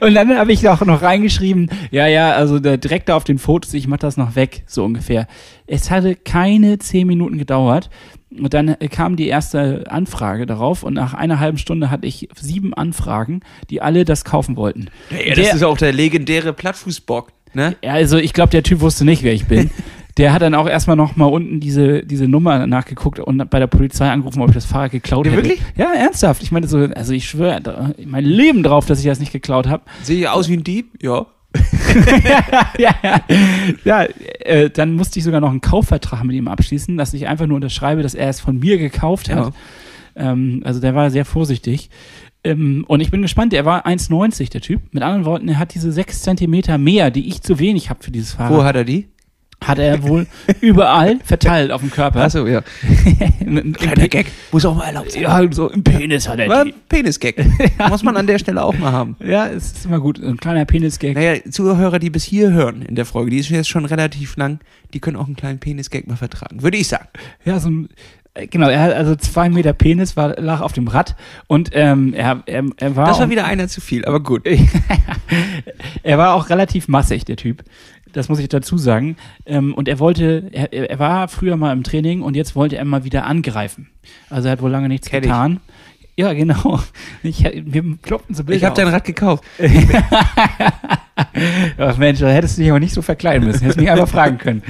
Und 0.00 0.14
dann 0.14 0.36
habe 0.38 0.52
ich 0.52 0.68
auch 0.68 0.80
noch 0.82 1.02
reingeschrieben, 1.02 1.68
ja, 1.90 2.06
ja, 2.06 2.32
also 2.32 2.60
da, 2.60 2.76
direkt 2.76 3.08
da 3.08 3.16
auf 3.16 3.24
den 3.24 3.38
Fotos, 3.38 3.74
ich 3.74 3.88
mache 3.88 4.00
das 4.00 4.16
noch 4.16 4.36
weg, 4.36 4.62
so 4.66 4.84
ungefähr. 4.84 5.26
Es 5.66 5.90
hatte 5.90 6.14
keine 6.14 6.78
zehn 6.78 7.06
Minuten 7.06 7.38
gedauert. 7.38 7.90
Und 8.40 8.52
dann 8.54 8.76
kam 8.90 9.16
die 9.16 9.28
erste 9.28 9.84
Anfrage 9.88 10.46
darauf 10.46 10.82
und 10.82 10.94
nach 10.94 11.14
einer 11.14 11.40
halben 11.40 11.58
Stunde 11.58 11.90
hatte 11.90 12.06
ich 12.06 12.28
sieben 12.40 12.74
Anfragen, 12.74 13.40
die 13.70 13.80
alle 13.82 14.04
das 14.04 14.24
kaufen 14.24 14.56
wollten. 14.56 14.86
Ja, 15.10 15.34
Der- 15.34 15.44
das 15.44 15.54
ist 15.54 15.62
auch 15.62 15.78
der 15.78 15.92
legendäre 15.92 16.52
Plattfußbock. 16.52 17.32
Ne? 17.54 17.76
Ja, 17.84 17.92
also 17.92 18.16
ich 18.18 18.32
glaube, 18.32 18.50
der 18.50 18.62
Typ 18.64 18.80
wusste 18.80 19.04
nicht, 19.04 19.22
wer 19.22 19.32
ich 19.32 19.46
bin. 19.46 19.70
Der 20.16 20.32
hat 20.32 20.42
dann 20.42 20.54
auch 20.54 20.68
erstmal 20.68 20.94
noch 20.94 21.16
mal 21.16 21.24
unten 21.24 21.58
diese, 21.58 22.04
diese 22.06 22.28
Nummer 22.28 22.68
nachgeguckt 22.68 23.18
und 23.18 23.50
bei 23.50 23.58
der 23.58 23.66
Polizei 23.66 24.08
angerufen, 24.08 24.42
ob 24.42 24.48
ich 24.50 24.54
das 24.54 24.64
Fahrrad 24.64 24.92
geklaut 24.92 25.26
hätte. 25.26 25.34
wirklich? 25.38 25.60
Ja, 25.76 25.92
ernsthaft. 25.92 26.40
Ich 26.44 26.52
meine 26.52 26.68
so, 26.68 26.78
also 26.78 27.12
ich 27.12 27.28
schwöre 27.28 27.92
mein 28.06 28.24
Leben 28.24 28.62
drauf, 28.62 28.86
dass 28.86 29.00
ich 29.00 29.06
das 29.06 29.18
nicht 29.18 29.32
geklaut 29.32 29.66
habe. 29.66 29.82
Sehe 30.04 30.16
ich 30.20 30.28
aus 30.28 30.48
wie 30.48 30.56
ein 30.56 30.62
Dieb? 30.62 31.02
Ja. 31.02 31.26
ja, 32.78 32.94
ja. 33.04 33.20
ja 33.84 34.02
äh, 34.40 34.70
dann 34.70 34.94
musste 34.94 35.18
ich 35.18 35.24
sogar 35.24 35.40
noch 35.40 35.50
einen 35.50 35.60
Kaufvertrag 35.60 36.24
mit 36.24 36.36
ihm 36.36 36.48
abschließen, 36.48 36.96
dass 36.96 37.14
ich 37.14 37.28
einfach 37.28 37.46
nur 37.46 37.56
unterschreibe, 37.56 38.02
dass 38.02 38.14
er 38.14 38.28
es 38.28 38.40
von 38.40 38.58
mir 38.58 38.78
gekauft 38.78 39.28
Ja. 39.28 39.36
hat. 39.36 39.54
Ähm, 40.16 40.62
also 40.64 40.80
der 40.80 40.94
war 40.94 41.10
sehr 41.10 41.24
vorsichtig. 41.24 41.90
Ähm, 42.44 42.84
und 42.88 43.00
ich 43.00 43.10
bin 43.10 43.22
gespannt, 43.22 43.54
er 43.54 43.64
war 43.64 43.86
1,90 43.86 44.50
der 44.50 44.60
Typ. 44.60 44.82
Mit 44.92 45.02
anderen 45.02 45.24
Worten, 45.24 45.48
er 45.48 45.58
hat 45.58 45.74
diese 45.74 45.90
6 45.92 46.22
Zentimeter 46.22 46.76
mehr, 46.78 47.10
die 47.10 47.28
ich 47.28 47.40
zu 47.40 47.58
wenig 47.58 47.90
habe 47.90 48.02
für 48.02 48.10
dieses 48.10 48.34
Fahrrad. 48.34 48.52
Wo 48.52 48.64
hat 48.64 48.76
er 48.76 48.84
die? 48.84 49.08
Hat 49.62 49.78
er 49.78 50.02
wohl 50.02 50.26
überall 50.60 51.18
verteilt 51.24 51.70
auf 51.70 51.80
dem 51.80 51.90
Körper. 51.90 52.20
Achso, 52.20 52.46
ja. 52.46 52.62
Kleiner 53.74 54.08
Gag. 54.08 54.26
Muss 54.52 54.64
auch 54.64 54.74
mal 54.74 54.86
erlaubt 54.86 55.12
sein. 55.12 55.22
Ja, 55.22 55.42
so 55.50 55.70
im 55.70 55.82
Penis 55.82 56.28
hat 56.28 56.38
er 56.38 56.64
die. 56.64 56.74
Penis-Gag. 56.88 57.44
Muss 57.88 58.02
man 58.02 58.16
an 58.16 58.26
der 58.26 58.38
Stelle 58.38 58.62
auch 58.62 58.76
mal 58.76 58.92
haben. 58.92 59.16
Ja, 59.24 59.46
es 59.46 59.72
ist 59.72 59.86
immer 59.86 60.00
gut. 60.00 60.22
Ein 60.22 60.36
kleiner 60.36 60.64
Penis-Gag. 60.64 61.14
Naja, 61.14 61.40
Zuhörer, 61.50 61.98
die 61.98 62.10
bis 62.10 62.24
hier 62.24 62.52
hören 62.52 62.82
in 62.82 62.94
der 62.94 63.04
Folge, 63.04 63.30
die 63.30 63.38
ist 63.38 63.48
jetzt 63.50 63.68
schon 63.68 63.84
relativ 63.84 64.36
lang, 64.36 64.60
die 64.92 65.00
können 65.00 65.16
auch 65.16 65.26
einen 65.26 65.36
kleinen 65.36 65.58
Penis-Gag 65.58 66.06
mal 66.06 66.16
vertragen. 66.16 66.62
Würde 66.62 66.76
ich 66.76 66.88
sagen. 66.88 67.08
Ja, 67.44 67.58
so 67.58 67.70
ein, 67.70 67.88
genau, 68.50 68.68
er 68.68 68.80
hat 68.80 68.92
also 68.92 69.14
zwei 69.16 69.48
Meter 69.48 69.72
Penis, 69.72 70.16
war, 70.16 70.40
lag 70.40 70.60
auf 70.60 70.72
dem 70.72 70.88
Rad 70.88 71.16
und 71.46 71.70
ähm, 71.72 72.14
er, 72.14 72.42
er, 72.46 72.64
er 72.76 72.96
war 72.96 73.06
Das 73.06 73.20
war 73.20 73.30
wieder 73.30 73.44
einer 73.44 73.68
zu 73.68 73.80
viel, 73.80 74.04
aber 74.04 74.20
gut. 74.20 74.46
er 76.02 76.18
war 76.18 76.34
auch 76.34 76.50
relativ 76.50 76.88
massig, 76.88 77.24
der 77.24 77.36
Typ. 77.36 77.62
Das 78.12 78.28
muss 78.28 78.38
ich 78.38 78.48
dazu 78.48 78.78
sagen. 78.78 79.16
Ähm, 79.44 79.74
und 79.74 79.88
er 79.88 79.98
wollte, 79.98 80.48
er, 80.52 80.72
er 80.72 80.98
war 80.98 81.28
früher 81.28 81.56
mal 81.56 81.72
im 81.72 81.82
Training 81.82 82.22
und 82.22 82.36
jetzt 82.36 82.54
wollte 82.54 82.76
er 82.76 82.84
mal 82.84 83.04
wieder 83.04 83.26
angreifen. 83.26 83.88
Also 84.30 84.48
er 84.48 84.52
hat 84.52 84.62
wohl 84.62 84.70
lange 84.70 84.88
nichts 84.88 85.08
Kenn 85.10 85.24
ich. 85.24 85.28
getan. 85.28 85.60
Ja, 86.16 86.32
genau. 86.32 86.80
Ich, 87.24 87.42
wir 87.42 87.82
kloppten 88.02 88.34
so 88.36 88.44
Bilder 88.44 88.58
Ich 88.58 88.64
habe 88.64 88.76
dein. 88.76 88.88
Rad 88.88 89.04
gekauft. 89.04 89.42
Ach 91.78 91.96
Mensch, 91.96 92.20
da 92.20 92.28
hättest 92.28 92.56
du 92.56 92.62
dich 92.62 92.70
aber 92.70 92.78
nicht 92.80 92.94
so 92.94 93.02
verkleiden 93.02 93.46
müssen. 93.46 93.62
Hättest 93.62 93.80
mich 93.80 93.90
einfach 93.90 94.08
fragen 94.08 94.38
können. 94.38 94.62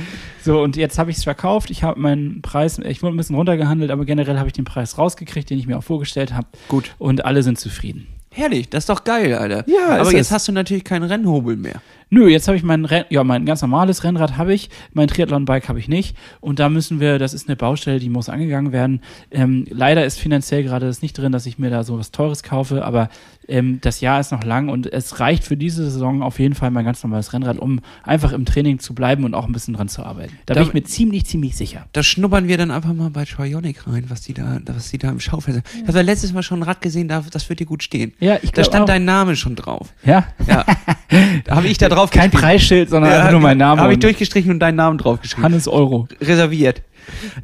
So, 0.45 0.61
und 0.61 0.77
jetzt 0.77 0.99
habe 0.99 1.11
ich 1.11 1.17
es 1.17 1.25
verkauft. 1.25 1.71
Ich 1.71 1.83
habe 1.83 1.99
meinen 1.99 2.43
Preis, 2.43 2.79
ich 2.79 3.03
wurde 3.03 3.15
ein 3.15 3.17
bisschen 3.17 3.37
runtergehandelt, 3.37 3.91
aber 3.91 4.05
generell 4.05 4.39
habe 4.39 4.49
ich 4.49 4.53
den 4.53 4.67
Preis 4.67 4.99
rausgekriegt, 4.99 5.49
den 5.49 5.59
ich 5.59 5.67
mir 5.67 5.79
auch 5.79 5.83
vorgestellt 5.83 6.35
habe. 6.35 6.47
Gut. 6.69 6.95
Und 6.99 7.25
alle 7.25 7.43
sind 7.43 7.59
zufrieden. 7.59 8.07
Herrlich, 8.31 8.69
das 8.69 8.83
ist 8.83 8.89
doch 8.91 9.05
geil, 9.05 9.33
Alter. 9.33 9.65
Ja, 9.69 10.01
aber 10.01 10.13
jetzt 10.13 10.27
es. 10.27 10.33
hast 10.33 10.49
du 10.49 10.53
natürlich 10.53 10.85
keinen 10.85 11.05
Rennhobel 11.05 11.57
mehr. 11.57 11.81
Nö, 12.15 12.29
jetzt 12.29 12.47
habe 12.47 12.57
ich 12.57 12.63
mein 12.63 12.85
Renn 12.85 13.05
ja, 13.11 13.25
mein 13.25 13.45
ganz 13.45 13.61
normales 13.61 14.05
Rennrad 14.05 14.37
habe 14.39 14.55
ich, 14.55 14.71
mein 14.93 15.09
Triathlon-Bike 15.09 15.69
habe 15.69 15.81
ich 15.81 15.89
nicht. 15.89 16.17
Und 16.41 16.61
da 16.61 16.69
müssen 16.69 17.01
wir, 17.01 17.19
das 17.19 17.35
ist 17.35 17.49
eine 17.49 17.57
Baustelle, 17.57 17.99
die 17.99 18.09
muss 18.09 18.29
angegangen 18.29 18.71
werden. 18.71 19.01
Ähm, 19.33 19.65
leider 19.69 20.05
ist 20.05 20.21
finanziell 20.21 20.63
gerade 20.63 20.87
das 20.87 21.03
nicht 21.03 21.19
drin, 21.19 21.33
dass 21.33 21.45
ich 21.47 21.59
mir 21.59 21.71
da 21.71 21.83
so 21.83 21.99
was 21.99 22.13
Teures 22.13 22.45
kaufe, 22.45 22.85
aber 22.85 23.09
ähm, 23.49 23.79
das 23.83 24.01
Jahr 24.01 24.21
ist 24.21 24.31
noch 24.33 24.45
lang 24.45 24.69
und 24.69 24.91
es 24.91 25.19
reicht 25.21 25.45
für 25.45 25.57
diese 25.57 25.85
Saison 25.91 26.23
auf 26.23 26.39
jeden 26.39 26.55
Fall 26.55 26.71
mein 26.71 26.85
ganz 26.85 27.03
normales 27.03 27.33
Rennrad, 27.33 27.59
um 27.59 27.81
einfach 28.05 28.33
im 28.33 28.45
Training 28.45 28.79
zu 28.79 28.95
bleiben 28.95 29.25
und 29.25 29.35
auch 29.35 29.47
ein 29.47 29.53
bisschen 29.53 29.75
dran 29.75 29.89
zu 29.89 30.03
arbeiten. 30.05 30.33
Da, 30.47 30.55
Da- 30.55 30.61
bin 30.61 30.69
ich 30.69 30.75
mir 30.75 30.85
ziemlich, 30.85 31.27
ziemlich 31.27 31.57
sicher. 31.57 31.87
Da 31.93 32.03
schnuppern 32.05 32.47
wir 32.49 32.57
dann 32.59 32.71
einfach 32.71 32.95
mal 32.95 33.11
bei 33.11 33.25
Trionic 33.25 33.87
rein, 33.89 34.05
was 34.09 34.23
die 34.23 34.35
da, 34.35 34.61
was 34.67 34.91
die 34.91 34.99
da 34.99 35.11
im 35.11 35.19
Schaufenster. 35.21 35.63
Ich 35.83 35.89
habe 35.89 35.99
ja 35.99 36.05
letztes 36.05 36.33
Mal 36.33 36.43
schon 36.45 36.61
ein 36.61 36.63
Rad 36.63 36.81
gesehen, 36.81 37.09
da, 37.09 37.23
das 37.31 37.49
wird 37.49 37.61
dir 37.61 37.67
gut 37.67 37.83
stehen. 37.83 38.13
Ja, 38.21 38.37
ich 38.37 38.51
Da 38.53 38.63
glaub 38.63 38.67
stand 38.67 38.83
auch. 38.85 38.87
dein 38.87 39.05
Name 39.05 39.35
schon 39.37 39.57
drauf. 39.57 39.93
Ja, 40.05 40.25
Ja. 40.47 40.65
da 41.45 41.57
habe 41.57 41.67
ich 41.69 41.77
da 41.79 41.89
drauf 41.89 42.04
kein 42.11 42.31
geschrieben. 42.31 42.43
Preisschild, 42.47 42.91
sondern 42.91 43.11
Ja, 43.13 43.19
einfach 43.19 43.33
nur 43.33 43.41
mein 43.41 43.59
Name. 43.59 43.81
Habe 43.81 43.93
ich 43.95 43.99
durchgestrichen 43.99 44.51
und 44.51 44.61
deinen 44.61 44.77
Namen 44.77 44.99
draufgeschrieben. 44.99 45.45
Hannes 45.45 45.69
Euro. 45.69 46.09
Reserviert. 46.21 46.83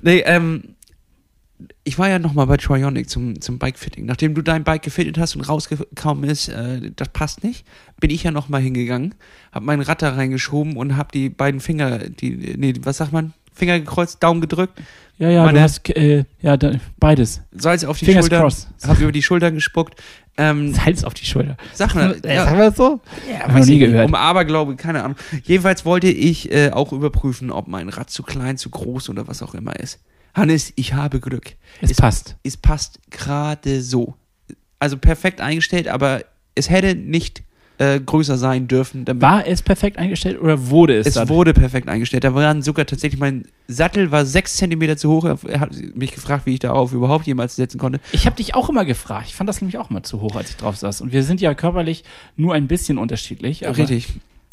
Nee, 0.03 0.23
ähm, 0.27 0.75
ich 1.85 1.99
war 1.99 2.09
ja 2.09 2.19
nochmal 2.19 2.47
bei 2.47 2.57
Trionic 2.57 3.09
zum, 3.11 3.41
zum 3.41 3.59
Bike-Fitting. 3.59 4.07
Nachdem 4.07 4.35
du 4.35 4.43
dein 4.43 4.65
Bike 4.65 4.83
gefittet 4.83 5.19
hast 5.19 5.37
und 5.37 5.43
rausgekommen 5.43 6.25
ist, 6.29 6.49
äh, 6.49 6.91
das 6.97 7.09
passt 7.11 7.45
nicht, 7.45 7.67
bin 8.01 8.11
ich 8.11 8.23
ja 8.23 8.31
nochmal 8.31 8.61
hingegangen, 8.63 9.15
habe 9.53 9.65
mein 9.67 9.81
Rad 9.81 10.01
da 10.03 10.11
reingeschoben 10.15 10.77
und 10.77 10.97
habe 10.97 11.11
die 11.13 11.29
beiden 11.29 11.61
Finger, 11.61 11.99
die, 11.99 12.55
nee, 12.57 12.75
was 12.83 12.99
sagt 12.99 13.13
man? 13.13 13.33
Finger 13.53 13.79
gekreuzt, 13.79 14.23
Daumen 14.23 14.41
gedrückt, 14.41 14.81
Ja, 15.19 15.29
ja, 15.29 15.45
Meine- 15.45 15.59
du 15.59 15.63
hast 15.65 15.87
äh, 15.91 16.25
ja 16.41 16.57
da, 16.57 16.73
beides. 16.99 17.43
Salz 17.53 17.85
auf 17.85 17.99
die 17.99 18.07
Fingers 18.07 18.25
Schulter, 18.25 18.41
crossed. 18.41 18.69
habe 18.87 19.03
über 19.03 19.13
die 19.13 19.23
Schultern 19.23 19.55
gespuckt. 19.55 20.01
Ähm, 20.37 20.73
Salz 20.75 21.05
auf 21.05 21.15
die 21.15 21.27
Schulter. 21.27 21.57
sag 21.75 21.95
mal, 21.95 22.19
ja, 22.25 22.45
Sagen 22.45 22.59
wir 22.59 22.67
das 22.67 22.77
so? 22.77 23.01
Ja, 23.31 23.41
hab 23.41 23.55
noch 23.55 23.67
nie 23.67 23.79
gehört. 23.79 24.09
Um 24.09 24.15
Aberglaube, 24.15 24.77
keine 24.77 25.03
Ahnung. 25.03 25.17
Jedenfalls 25.45 25.85
wollte 25.85 26.09
ich 26.09 26.51
äh, 26.53 26.71
auch 26.71 26.93
überprüfen, 26.93 27.51
ob 27.51 27.69
mein 27.69 27.89
Rad 27.89 28.11
zu 28.11 28.23
klein, 28.23 28.57
zu 28.57 28.71
groß 28.71 29.11
oder 29.11 29.29
was 29.29 29.43
auch 29.43 29.55
immer 29.55 29.77
ist. 29.79 30.01
Hannes, 30.35 30.73
ich 30.77 30.95
habe 30.95 31.21
Glück. 31.21 31.57
es 31.81 31.95
passt. 31.95 32.37
Es 32.43 32.57
passt 32.57 33.01
gerade 33.11 33.83
so. 33.83 34.15
Also 34.79 34.97
perfekt 34.97 35.41
eingestellt, 35.41 35.89
aber 35.89 36.23
es 36.55 36.71
hätte 36.71 36.95
nicht 36.95 37.43
äh, 37.81 37.99
größer 37.99 38.37
sein 38.37 38.69
dürfen. 38.69 39.07
War 39.21 39.47
es 39.47 39.63
perfekt 39.63 39.97
eingestellt 39.97 40.39
oder 40.41 40.69
wurde 40.69 40.99
es, 40.99 41.07
es 41.07 41.15
dann? 41.15 41.31
wurde 41.31 41.55
perfekt 41.55 41.89
eingestellt. 41.89 42.25
Da 42.25 42.35
waren 42.35 42.61
sogar 42.61 42.85
tatsächlich, 42.85 43.19
mein 43.19 43.47
Sattel 43.69 44.11
war 44.11 44.27
sechs 44.27 44.57
Zentimeter 44.57 44.99
zu 44.99 45.11
hoch. 45.11 45.25
Er 45.25 45.61
hat 45.61 45.71
mich 45.95 46.13
gefragt, 46.13 46.45
wie 46.45 46.53
ich 46.53 46.59
darauf 46.59 46.93
überhaupt 46.93 47.27
jemals 47.27 47.57
setzen 47.57 47.79
konnte. 47.79 47.99
Ich 48.13 48.27
habe 48.27 48.37
dich 48.37 48.55
auch 48.55 48.69
immer 48.69 48.85
gefragt. 48.85 49.29
Ich 49.29 49.35
fand 49.35 49.49
das 49.49 49.63
nämlich 49.63 49.79
auch 49.79 49.91
immer 49.91 50.03
zu 50.03 50.21
hoch, 50.21 50.37
als 50.37 50.51
ich 50.51 50.57
drauf 50.59 50.77
saß. 50.77 51.01
Und 51.01 51.13
wir 51.13 51.23
sind 51.23 51.41
ja 51.41 51.55
körperlich 51.55 52.05
nur 52.37 52.53
ein 52.53 52.69
bisschen 52.69 52.99
unterschiedlich. 52.99 53.67
Richtig. 53.67 54.09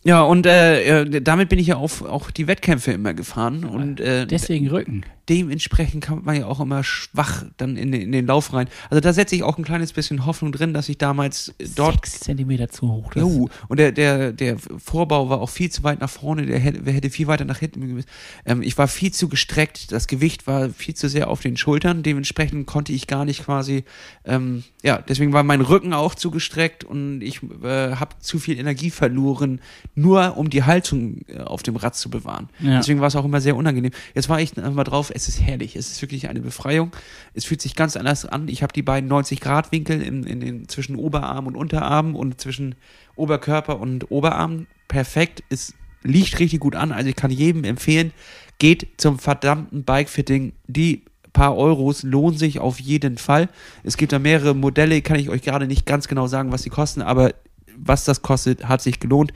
Ja, 0.06 0.22
und 0.22 0.46
äh, 0.46 1.02
äh, 1.02 1.22
damit 1.22 1.50
bin 1.50 1.60
ich 1.60 1.68
ja 1.68 1.76
auf 1.76 2.04
auch 2.04 2.32
die 2.32 2.48
Wettkämpfe 2.48 2.94
immer 2.94 3.14
gefahren. 3.14 3.66
Und 3.66 4.00
äh, 4.00 4.26
Deswegen 4.26 4.70
Rücken. 4.70 5.04
Dementsprechend 5.30 6.06
kommt 6.06 6.26
man 6.26 6.36
ja 6.36 6.46
auch 6.46 6.60
immer 6.60 6.84
schwach 6.84 7.46
dann 7.58 7.76
in, 7.78 7.92
den- 7.92 8.02
in 8.02 8.12
den 8.12 8.26
Lauf 8.28 8.54
rein. 8.54 8.68
Also 8.90 9.02
da 9.02 9.14
setze 9.14 9.36
ich 9.36 9.44
auch 9.44 9.58
ein 9.58 9.64
kleines 9.64 9.94
bisschen 9.94 10.26
Hoffnung 10.26 10.52
drin, 10.52 10.74
dass 10.74 10.90
ich 10.90 10.98
damals 10.98 11.50
äh, 11.60 11.68
dort 11.76 12.06
Sechs 12.06 12.20
Zentimeter 12.22 12.70
zu 12.70 12.88
hoch. 12.88 13.14
Das 13.14 13.22
Jo, 13.24 13.50
und 13.68 13.80
der, 13.80 13.92
der, 13.92 14.32
der 14.34 14.58
Vorbau 14.60 15.30
war 15.30 15.42
auch 15.42 15.50
viel 15.50 15.70
zu 15.72 15.84
weit 15.84 16.00
nach 16.02 16.10
vorne, 16.10 16.46
der 16.46 16.60
hätte, 16.60 16.92
hätte 16.92 17.10
viel 17.10 17.28
weiter 17.28 17.46
nach 17.46 17.60
hinten 17.60 17.80
müssen. 17.94 18.08
Ähm, 18.46 18.62
ich 18.62 18.78
war 18.78 18.88
viel 18.88 19.12
zu 19.12 19.28
gestreckt, 19.30 19.92
das 19.92 20.08
Gewicht 20.08 20.48
war 20.48 20.70
viel 20.70 20.96
zu 20.96 21.10
sehr 21.10 21.30
auf 21.30 21.42
den 21.42 21.58
Schultern, 21.58 22.04
dementsprechend 22.04 22.68
konnte 22.68 22.94
ich 22.94 23.08
gar 23.08 23.26
nicht 23.26 23.44
quasi, 23.46 23.84
ähm, 24.26 24.64
ja, 24.84 24.98
deswegen 25.02 25.34
war 25.34 25.44
mein 25.44 25.62
Rücken 25.62 25.94
auch 25.94 26.16
zu 26.16 26.32
gestreckt 26.32 26.84
und 26.84 27.22
ich 27.22 27.42
äh, 27.64 27.96
habe 27.96 28.16
zu 28.20 28.40
viel 28.40 28.58
Energie 28.60 28.90
verloren, 28.92 29.62
nur 29.96 30.38
um 30.38 30.50
die 30.50 30.64
Haltung 30.64 31.22
äh, 31.28 31.40
auf 31.40 31.64
dem 31.64 31.76
Rad 31.76 31.96
zu 31.96 32.10
bewahren. 32.10 32.50
Ja. 32.60 32.78
Deswegen 32.78 33.00
war 33.02 33.08
es 33.08 33.16
auch 33.16 33.26
immer 33.26 33.42
sehr 33.42 33.56
unangenehm. 33.56 33.92
Jetzt 34.16 34.30
war 34.30 34.40
ich 34.40 34.56
mal 34.56 34.84
drauf, 34.84 35.12
es 35.18 35.28
ist 35.28 35.42
herrlich, 35.42 35.76
es 35.76 35.92
ist 35.92 36.02
wirklich 36.02 36.30
eine 36.30 36.42
Befreiung. 36.42 36.96
Es 37.34 37.44
fühlt 37.44 37.62
sich 37.62 37.76
ganz 37.76 37.98
anders 37.98 38.26
an. 38.26 38.48
Ich 38.48 38.62
habe 38.62 38.72
die 38.72 38.84
beiden 38.84 39.12
90-Grad-Winkel 39.12 40.02
in, 40.02 40.24
in 40.24 40.40
den, 40.40 40.70
zwischen 40.70 40.96
Oberarm 40.96 41.48
und 41.48 41.56
Unterarm 41.56 42.16
und 42.16 42.40
zwischen 42.40 42.76
Oberkörper 43.16 43.80
und 43.80 44.12
Oberarm. 44.12 44.68
Perfekt. 44.88 45.44
Es 45.50 45.74
liegt 46.04 46.40
richtig 46.40 46.60
gut 46.60 46.76
an. 46.76 46.92
Also 46.92 47.10
ich 47.10 47.16
kann 47.16 47.32
jedem 47.32 47.64
empfehlen, 47.64 48.14
geht 48.60 48.88
zum 48.98 49.18
verdammten 49.18 49.84
Bike-Fitting. 49.84 50.54
Die 50.68 51.04
paar 51.34 51.58
Euros 51.58 52.04
lohnen 52.04 52.38
sich 52.38 52.60
auf 52.60 52.80
jeden 52.80 53.18
Fall. 53.18 53.50
Es 53.84 53.98
gibt 53.98 54.12
da 54.12 54.20
mehrere 54.20 54.54
Modelle, 54.54 55.02
kann 55.02 55.20
ich 55.20 55.30
euch 55.30 55.42
gerade 55.42 55.68
nicht 55.68 55.86
ganz 55.86 56.08
genau 56.08 56.28
sagen, 56.28 56.52
was 56.52 56.62
die 56.62 56.70
kosten, 56.70 57.02
aber 57.02 57.34
was 57.76 58.06
das 58.06 58.22
kostet, 58.22 58.68
hat 58.68 58.82
sich 58.82 59.00
gelohnt. 59.00 59.34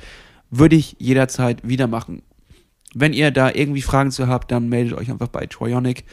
Würde 0.52 0.76
ich 0.76 0.96
jederzeit 1.00 1.68
wieder 1.68 1.88
machen. 1.88 2.22
Wenn 2.94 3.14
ihr 3.14 3.32
da 3.32 3.52
irgendwie 3.54 3.82
Fragen 3.82 4.12
zu 4.12 4.28
habt, 4.28 4.52
dann 4.52 4.70
meldet 4.70 4.98
euch 4.98 5.10
einfach 5.10 5.30
bei 5.30 5.46
Trionic. 5.46 6.04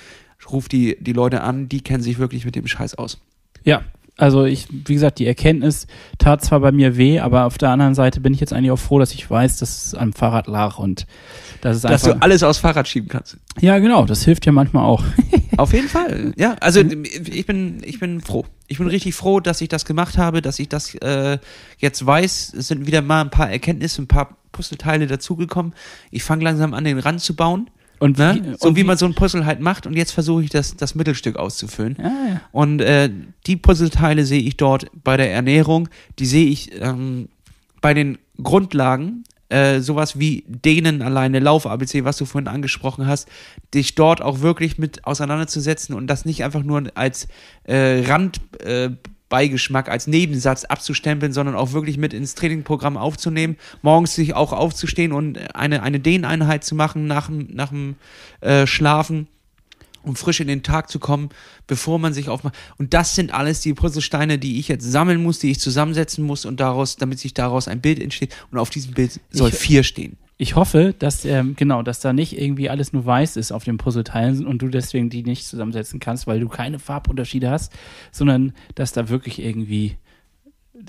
Ruft 0.50 0.72
die, 0.72 0.96
die 1.00 1.12
Leute 1.12 1.42
an, 1.42 1.68
die 1.68 1.80
kennen 1.80 2.02
sich 2.02 2.18
wirklich 2.18 2.44
mit 2.44 2.54
dem 2.54 2.66
Scheiß 2.66 2.94
aus. 2.94 3.20
Ja, 3.64 3.82
also 4.18 4.44
ich, 4.44 4.66
wie 4.70 4.94
gesagt, 4.94 5.20
die 5.20 5.26
Erkenntnis 5.26 5.86
tat 6.18 6.44
zwar 6.44 6.60
bei 6.60 6.72
mir 6.72 6.96
weh, 6.96 7.20
aber 7.20 7.46
auf 7.46 7.56
der 7.56 7.70
anderen 7.70 7.94
Seite 7.94 8.20
bin 8.20 8.34
ich 8.34 8.40
jetzt 8.40 8.52
eigentlich 8.52 8.72
auch 8.72 8.78
froh, 8.78 8.98
dass 8.98 9.14
ich 9.14 9.30
weiß, 9.30 9.58
dass 9.58 9.86
es 9.86 9.94
am 9.94 10.12
Fahrrad 10.12 10.48
lag 10.48 10.78
und 10.78 11.06
Dass 11.60 11.84
einfach. 11.84 12.14
du 12.14 12.22
alles 12.22 12.42
aufs 12.42 12.58
Fahrrad 12.58 12.88
schieben 12.88 13.08
kannst. 13.08 13.38
ja, 13.60 13.78
genau, 13.78 14.04
das 14.04 14.24
hilft 14.24 14.44
ja 14.44 14.52
manchmal 14.52 14.84
auch. 14.84 15.04
Auf 15.56 15.72
jeden 15.72 15.88
Fall. 15.88 16.32
Ja, 16.36 16.56
also 16.60 16.80
ich 16.80 17.46
bin, 17.46 17.82
ich 17.84 17.98
bin 17.98 18.20
froh. 18.20 18.44
Ich 18.66 18.78
bin 18.78 18.86
richtig 18.86 19.14
froh, 19.14 19.40
dass 19.40 19.60
ich 19.60 19.68
das 19.68 19.84
gemacht 19.84 20.18
habe, 20.18 20.42
dass 20.42 20.58
ich 20.58 20.68
das 20.68 20.94
äh, 20.96 21.38
jetzt 21.78 22.04
weiß. 22.04 22.54
Es 22.56 22.68
sind 22.68 22.86
wieder 22.86 23.02
mal 23.02 23.22
ein 23.22 23.30
paar 23.30 23.50
Erkenntnisse, 23.50 24.02
ein 24.02 24.08
paar 24.08 24.36
Puzzleteile 24.52 25.06
dazugekommen. 25.06 25.74
Ich 26.10 26.22
fange 26.22 26.44
langsam 26.44 26.74
an, 26.74 26.84
den 26.84 26.98
Rand 26.98 27.20
zu 27.20 27.34
bauen. 27.34 27.70
Und 27.98 28.18
Ne? 28.18 28.40
wie, 28.42 28.56
so 28.58 28.68
und 28.68 28.76
wie 28.76 28.84
man 28.84 28.96
so 28.96 29.06
ein 29.06 29.14
Puzzle 29.14 29.44
halt 29.44 29.60
macht. 29.60 29.86
Und 29.86 29.94
jetzt 29.94 30.12
versuche 30.12 30.44
ich 30.44 30.50
das, 30.50 30.76
das 30.76 30.94
Mittelstück 30.94 31.36
auszufüllen. 31.36 31.96
Ja, 31.98 32.04
ja. 32.04 32.40
Und 32.52 32.80
äh, 32.80 33.10
die 33.46 33.56
Puzzleteile 33.56 34.24
sehe 34.24 34.42
ich 34.42 34.56
dort 34.56 34.86
bei 35.02 35.16
der 35.16 35.32
Ernährung, 35.32 35.88
die 36.18 36.26
sehe 36.26 36.46
ich 36.46 36.70
ähm, 36.80 37.28
bei 37.80 37.94
den 37.94 38.18
Grundlagen, 38.42 39.24
äh, 39.48 39.80
sowas 39.80 40.18
wie 40.18 40.44
denen 40.46 41.02
alleine, 41.02 41.38
Lauf-ABC, 41.38 42.04
was 42.04 42.18
du 42.18 42.24
vorhin 42.24 42.48
angesprochen 42.48 43.06
hast, 43.06 43.28
dich 43.74 43.94
dort 43.94 44.20
auch 44.20 44.40
wirklich 44.40 44.78
mit 44.78 45.04
auseinanderzusetzen 45.04 45.94
und 45.94 46.06
das 46.06 46.24
nicht 46.24 46.44
einfach 46.44 46.62
nur 46.62 46.84
als 46.94 47.28
äh, 47.64 48.04
Randbeigeschmack, 48.06 48.66
äh, 48.66 48.90
Beigeschmack, 49.28 49.88
als 49.88 50.06
Nebensatz 50.06 50.64
abzustempeln, 50.64 51.32
sondern 51.32 51.54
auch 51.54 51.72
wirklich 51.72 51.98
mit 51.98 52.12
ins 52.14 52.34
Trainingprogramm 52.34 52.96
aufzunehmen, 52.96 53.56
morgens 53.82 54.14
sich 54.14 54.34
auch 54.34 54.52
aufzustehen 54.52 55.12
und 55.12 55.54
eine, 55.54 55.82
eine 55.82 56.00
Dehneinheit 56.00 56.64
zu 56.64 56.74
machen 56.74 57.06
nach, 57.06 57.26
dem- 57.26 57.48
nach 57.52 57.68
dem 57.68 57.96
äh, 58.40 58.66
Schlafen 58.66 59.28
um 60.04 60.14
frisch 60.16 60.40
in 60.40 60.46
den 60.46 60.62
Tag 60.62 60.88
zu 60.88 61.00
kommen, 61.00 61.28
bevor 61.66 61.98
man 61.98 62.14
sich 62.14 62.28
aufmacht. 62.30 62.54
Und 62.78 62.94
das 62.94 63.14
sind 63.14 63.34
alles 63.34 63.60
die 63.60 63.74
Puzzlesteine, 63.74 64.38
die 64.38 64.58
ich 64.58 64.68
jetzt 64.68 64.90
sammeln 64.90 65.22
muss, 65.22 65.38
die 65.40 65.50
ich 65.50 65.60
zusammensetzen 65.60 66.24
muss 66.24 66.46
und 66.46 66.60
daraus, 66.60 66.96
damit 66.96 67.18
sich 67.18 67.34
daraus 67.34 67.68
ein 67.68 67.80
Bild 67.82 68.00
entsteht. 68.00 68.34
Und 68.50 68.58
auf 68.58 68.70
diesem 68.70 68.94
Bild 68.94 69.20
soll 69.30 69.50
Ich- 69.50 69.56
vier 69.56 69.82
stehen. 69.82 70.16
Ich 70.40 70.54
hoffe, 70.54 70.94
dass 70.96 71.24
ähm, 71.24 71.56
genau, 71.56 71.82
dass 71.82 71.98
da 71.98 72.12
nicht 72.12 72.40
irgendwie 72.40 72.70
alles 72.70 72.92
nur 72.92 73.04
weiß 73.04 73.36
ist 73.36 73.50
auf 73.50 73.64
den 73.64 73.76
Puzzleteilen 73.76 74.46
und 74.46 74.62
du 74.62 74.68
deswegen 74.68 75.10
die 75.10 75.24
nicht 75.24 75.44
zusammensetzen 75.44 75.98
kannst, 75.98 76.28
weil 76.28 76.38
du 76.38 76.48
keine 76.48 76.78
Farbunterschiede 76.78 77.50
hast, 77.50 77.72
sondern 78.12 78.52
dass 78.76 78.92
da 78.92 79.08
wirklich 79.08 79.40
irgendwie 79.40 79.96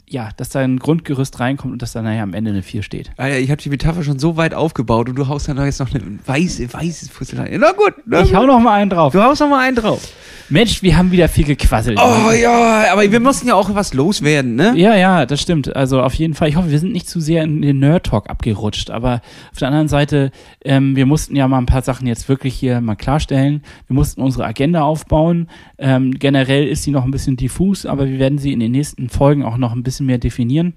ja, 0.07 0.29
dass 0.37 0.49
da 0.49 0.59
ein 0.59 0.79
Grundgerüst 0.79 1.39
reinkommt 1.39 1.73
und 1.73 1.81
dass 1.81 1.93
da 1.93 2.01
nachher 2.01 2.23
am 2.23 2.33
Ende 2.33 2.51
eine 2.51 2.61
4 2.63 2.83
steht. 2.83 3.11
Alter, 3.17 3.39
ich 3.39 3.49
habe 3.51 3.61
die 3.61 3.69
Metapher 3.69 4.03
schon 4.03 4.19
so 4.19 4.37
weit 4.37 4.53
aufgebaut 4.53 5.09
und 5.09 5.15
du 5.15 5.27
haust 5.27 5.47
dann 5.47 5.57
jetzt 5.63 5.79
noch 5.79 5.93
ein 5.93 6.19
weiße, 6.25 6.71
weißes 6.73 7.09
Puzzleteil. 7.09 7.57
Na 7.59 7.71
gut, 7.71 7.93
na 8.05 8.21
Ich 8.21 8.29
gut. 8.29 8.37
hau 8.37 8.45
noch 8.45 8.59
mal 8.59 8.73
einen 8.73 8.89
drauf. 8.89 9.13
du 9.13 9.21
haust 9.23 9.41
noch 9.41 9.49
mal 9.49 9.65
einen 9.67 9.75
drauf. 9.75 10.07
Mensch, 10.51 10.81
wir 10.81 10.97
haben 10.97 11.11
wieder 11.11 11.29
viel 11.29 11.43
gequasselt. 11.45 11.99
Oh 12.01 12.31
ja, 12.31 12.91
aber 12.91 13.11
wir 13.11 13.19
mussten 13.19 13.47
ja 13.47 13.53
auch 13.53 13.73
was 13.75 13.93
loswerden, 13.93 14.55
ne? 14.55 14.73
Ja, 14.75 14.95
ja, 14.95 15.27
das 15.27 15.41
stimmt. 15.41 15.75
Also 15.75 16.01
auf 16.01 16.15
jeden 16.15 16.33
Fall. 16.33 16.49
Ich 16.49 16.55
hoffe, 16.55 16.71
wir 16.71 16.79
sind 16.79 16.91
nicht 16.91 17.07
zu 17.07 17.19
sehr 17.19 17.43
in 17.43 17.61
den 17.61 17.77
Nerd-Talk 17.77 18.31
abgerutscht. 18.31 18.89
Aber 18.89 19.21
auf 19.51 19.59
der 19.59 19.67
anderen 19.67 19.87
Seite, 19.89 20.31
ähm, 20.65 20.95
wir 20.95 21.05
mussten 21.05 21.35
ja 21.35 21.47
mal 21.47 21.59
ein 21.59 21.67
paar 21.67 21.83
Sachen 21.83 22.07
jetzt 22.07 22.29
wirklich 22.29 22.55
hier 22.55 22.81
mal 22.81 22.95
klarstellen. 22.95 23.61
Wir 23.87 23.93
mussten 23.93 24.21
unsere 24.21 24.45
Agenda 24.45 24.81
aufbauen. 24.81 25.49
Ähm, 25.77 26.13
generell 26.17 26.67
ist 26.67 26.81
sie 26.81 26.89
noch 26.89 27.05
ein 27.05 27.11
bisschen 27.11 27.37
diffus, 27.37 27.85
aber 27.85 28.07
wir 28.09 28.17
werden 28.17 28.39
sie 28.39 28.51
in 28.51 28.59
den 28.59 28.71
nächsten 28.71 29.09
Folgen 29.09 29.45
auch 29.45 29.57
noch 29.57 29.75
ein 29.79 29.83
bisschen 29.83 30.05
mehr 30.05 30.17
definieren. 30.17 30.73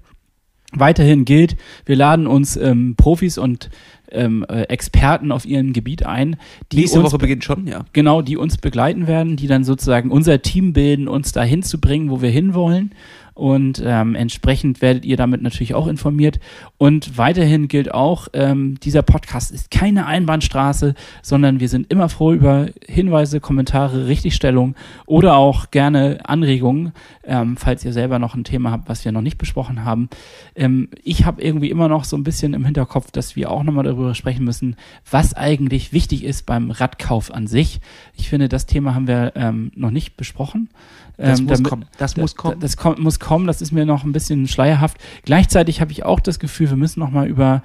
Weiterhin 0.75 1.23
gilt, 1.25 1.55
wir 1.85 1.95
laden 1.95 2.25
uns 2.25 2.57
ähm, 2.57 2.95
Profis 2.97 3.37
und 3.37 3.69
ähm, 4.11 4.45
äh, 4.49 4.63
Experten 4.63 5.31
auf 5.31 5.45
ihrem 5.45 5.73
Gebiet 5.73 6.05
ein, 6.05 6.37
die 6.71 6.77
Nächste 6.77 6.99
uns 6.99 7.11
Woche 7.11 7.19
beginnt 7.19 7.43
schon, 7.43 7.67
ja. 7.67 7.85
genau, 7.93 8.21
die 8.21 8.37
uns 8.37 8.57
begleiten 8.57 9.07
werden, 9.07 9.35
die 9.35 9.47
dann 9.47 9.63
sozusagen 9.63 10.09
unser 10.11 10.41
Team 10.41 10.73
bilden, 10.73 11.07
uns 11.07 11.31
dahin 11.31 11.63
zu 11.63 11.79
bringen, 11.79 12.09
wo 12.09 12.21
wir 12.21 12.29
hinwollen. 12.29 12.93
Und 13.33 13.81
ähm, 13.83 14.15
entsprechend 14.15 14.81
werdet 14.81 15.05
ihr 15.05 15.17
damit 15.17 15.41
natürlich 15.41 15.73
auch 15.73 15.87
informiert. 15.87 16.39
Und 16.77 17.17
weiterhin 17.17 17.67
gilt 17.67 17.93
auch, 17.93 18.27
ähm, 18.33 18.79
dieser 18.81 19.01
Podcast 19.01 19.51
ist 19.51 19.71
keine 19.71 20.05
Einbahnstraße, 20.05 20.93
sondern 21.21 21.59
wir 21.59 21.69
sind 21.69 21.91
immer 21.91 22.09
froh 22.09 22.33
über 22.33 22.67
Hinweise, 22.85 23.39
Kommentare, 23.39 24.07
Richtigstellung 24.07 24.75
oder 25.05 25.35
auch 25.35 25.71
gerne 25.71 26.19
Anregungen, 26.23 26.93
ähm, 27.23 27.57
falls 27.57 27.83
ihr 27.83 27.93
selber 27.93 28.19
noch 28.19 28.35
ein 28.35 28.43
Thema 28.43 28.71
habt, 28.71 28.87
was 28.89 29.03
wir 29.03 29.11
noch 29.11 29.21
nicht 29.21 29.37
besprochen 29.37 29.83
haben. 29.83 30.09
Ähm, 30.55 30.89
ich 31.03 31.25
habe 31.25 31.41
irgendwie 31.41 31.69
immer 31.69 31.87
noch 31.87 32.03
so 32.03 32.15
ein 32.15 32.23
bisschen 32.23 32.53
im 32.53 32.65
Hinterkopf, 32.65 33.11
dass 33.11 33.35
wir 33.35 33.49
auch 33.49 33.63
nochmal 33.63 33.85
darüber 33.85 34.13
sprechen 34.13 34.45
müssen, 34.45 34.75
was 35.09 35.33
eigentlich 35.33 35.91
wichtig 35.93 36.23
ist 36.23 36.45
beim 36.45 36.69
Radkauf 36.69 37.33
an 37.33 37.47
sich. 37.47 37.81
Ich 38.15 38.29
finde, 38.29 38.49
das 38.49 38.67
Thema 38.67 38.93
haben 38.93 39.07
wir 39.07 39.33
ähm, 39.35 39.71
noch 39.75 39.91
nicht 39.91 40.17
besprochen. 40.17 40.69
Das 41.17 41.39
Ähm, 41.39 41.45
muss 41.45 41.57
damit- 41.59 41.69
kommen. 41.69 41.85
Das 41.97 42.17
muss 42.17 42.35
kommen. 42.35 42.59
Das 42.59 42.77
kommt, 42.77 42.99
muss 42.99 43.19
kommen, 43.19 43.45
das 43.47 43.61
ist 43.61 43.71
mir 43.71 43.85
noch 43.85 44.03
ein 44.03 44.11
bisschen 44.13 44.47
schleierhaft. 44.47 44.97
Gleichzeitig 45.23 45.79
habe 45.81 45.91
ich 45.91 46.03
auch 46.03 46.19
das 46.19 46.39
Gefühl, 46.39 46.69
wir 46.69 46.77
müssen 46.77 46.99
noch 46.99 47.11
mal 47.11 47.27
über 47.27 47.61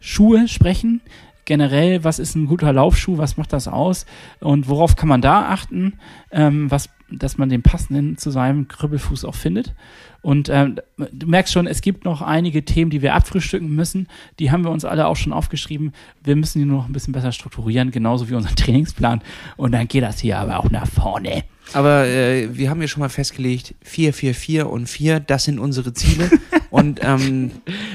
Schuhe 0.00 0.48
sprechen. 0.48 1.00
Generell, 1.44 2.04
was 2.04 2.18
ist 2.20 2.34
ein 2.36 2.46
guter 2.46 2.72
Laufschuh, 2.72 3.18
was 3.18 3.36
macht 3.36 3.52
das 3.52 3.66
aus 3.66 4.06
und 4.40 4.68
worauf 4.68 4.94
kann 4.94 5.08
man 5.08 5.20
da 5.22 5.46
achten, 5.48 5.94
ähm, 6.30 6.70
was, 6.70 6.88
dass 7.10 7.36
man 7.36 7.48
den 7.48 7.62
passenden 7.62 8.16
zu 8.16 8.30
seinem 8.30 8.68
Kribbelfuß 8.68 9.24
auch 9.24 9.34
findet. 9.34 9.74
Und 10.22 10.48
ähm, 10.48 10.76
du 11.12 11.26
merkst 11.26 11.52
schon, 11.52 11.66
es 11.66 11.80
gibt 11.82 12.04
noch 12.04 12.22
einige 12.22 12.64
Themen, 12.64 12.90
die 12.90 13.02
wir 13.02 13.14
abfrühstücken 13.14 13.68
müssen. 13.74 14.06
Die 14.38 14.50
haben 14.50 14.62
wir 14.64 14.70
uns 14.70 14.84
alle 14.84 15.06
auch 15.08 15.16
schon 15.16 15.32
aufgeschrieben. 15.32 15.92
Wir 16.22 16.36
müssen 16.36 16.60
die 16.60 16.64
nur 16.64 16.78
noch 16.78 16.86
ein 16.88 16.92
bisschen 16.92 17.12
besser 17.12 17.32
strukturieren, 17.32 17.90
genauso 17.90 18.30
wie 18.30 18.34
unseren 18.34 18.56
Trainingsplan. 18.56 19.20
Und 19.56 19.72
dann 19.72 19.88
geht 19.88 20.04
das 20.04 20.20
hier 20.20 20.38
aber 20.38 20.58
auch 20.60 20.70
nach 20.70 20.86
vorne. 20.86 21.42
Aber 21.74 22.06
äh, 22.06 22.48
wir 22.56 22.70
haben 22.70 22.80
ja 22.82 22.88
schon 22.88 23.00
mal 23.00 23.08
festgelegt, 23.08 23.74
4, 23.82 24.12
4, 24.12 24.34
4 24.34 24.68
und 24.70 24.88
4, 24.88 25.20
das 25.20 25.44
sind 25.44 25.58
unsere 25.58 25.92
Ziele. 25.94 26.28
und 26.70 27.00
ähm, 27.02 27.50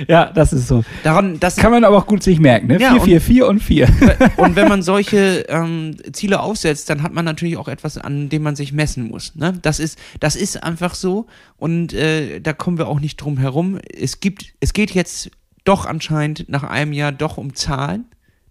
Ja, 0.07 0.31
das 0.31 0.53
ist 0.53 0.67
so. 0.67 0.83
daran, 1.03 1.39
das 1.39 1.57
Kann 1.57 1.71
man 1.71 1.83
aber 1.83 1.97
auch 1.97 2.07
gut 2.07 2.23
sich 2.23 2.39
merken, 2.39 2.67
ne? 2.67 2.79
Ja, 2.79 2.91
4, 2.93 3.01
und- 3.01 3.05
4, 3.05 3.21
4 3.21 3.47
und 3.47 3.59
4. 3.59 3.87
und 4.37 4.55
wenn 4.55 4.67
man 4.69 4.81
solche 4.81 5.45
ähm, 5.49 5.95
Ziele 6.13 6.39
aufsetzt, 6.39 6.89
dann 6.89 7.03
hat 7.03 7.13
man 7.13 7.25
natürlich 7.25 7.57
auch 7.57 7.67
etwas, 7.67 7.97
an 7.97 8.29
dem 8.29 8.41
man 8.41 8.55
sich 8.55 8.71
messen 8.71 9.09
muss. 9.09 9.35
Ne? 9.35 9.59
Das 9.61 9.79
ist, 9.79 9.99
das 10.21 10.35
ist 10.35 10.63
einfach 10.63 10.95
so 10.95 11.27
und 11.57 11.93
äh, 11.93 12.16
da 12.41 12.53
kommen 12.53 12.77
wir 12.77 12.87
auch 12.87 12.99
nicht 12.99 13.17
drum 13.17 13.37
herum. 13.37 13.77
Es 13.93 14.19
gibt, 14.19 14.53
es 14.59 14.73
geht 14.73 14.91
jetzt 14.91 15.31
doch 15.63 15.85
anscheinend 15.85 16.47
nach 16.49 16.63
einem 16.63 16.93
Jahr 16.93 17.11
doch 17.11 17.37
um 17.37 17.53
Zahlen. 17.55 18.05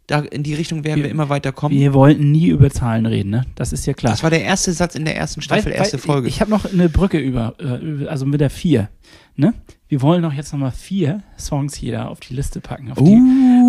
Da 0.08 0.20
in 0.20 0.44
die 0.44 0.54
Richtung 0.54 0.84
werden 0.84 0.98
wir, 0.98 1.04
Wir- 1.04 1.10
immer 1.10 1.28
weiter 1.28 1.50
kommen. 1.50 1.74
Wir 1.74 1.92
wollten 1.92 2.30
nie 2.30 2.46
über 2.48 2.70
Zahlen 2.70 3.06
reden, 3.06 3.30
ne? 3.30 3.44
Das 3.56 3.72
ist 3.72 3.86
ja 3.86 3.92
klar. 3.92 4.12
Das 4.12 4.22
war 4.22 4.30
der 4.30 4.42
erste 4.44 4.72
Satz 4.72 4.94
in 4.94 5.04
der 5.04 5.16
ersten 5.16 5.42
Staffel, 5.42 5.72
Weil- 5.72 5.78
erste 5.78 5.96
weil 5.98 6.00
Folge. 6.04 6.28
Ich 6.28 6.40
habe 6.40 6.50
noch 6.50 6.64
eine 6.72 6.88
Brücke 6.88 7.18
über, 7.18 7.54
äh, 7.58 7.76
über- 7.84 8.10
also 8.10 8.24
mit 8.24 8.40
der 8.40 8.50
4, 8.50 8.88
ne? 9.36 9.54
Wir 9.88 10.02
wollen 10.02 10.22
doch 10.22 10.32
jetzt 10.32 10.52
nochmal 10.52 10.72
vier 10.72 11.22
Songs 11.38 11.76
hier 11.76 12.10
auf 12.10 12.18
die 12.18 12.34
Liste 12.34 12.60
packen, 12.60 12.90
auf 12.90 12.98
die, 12.98 13.20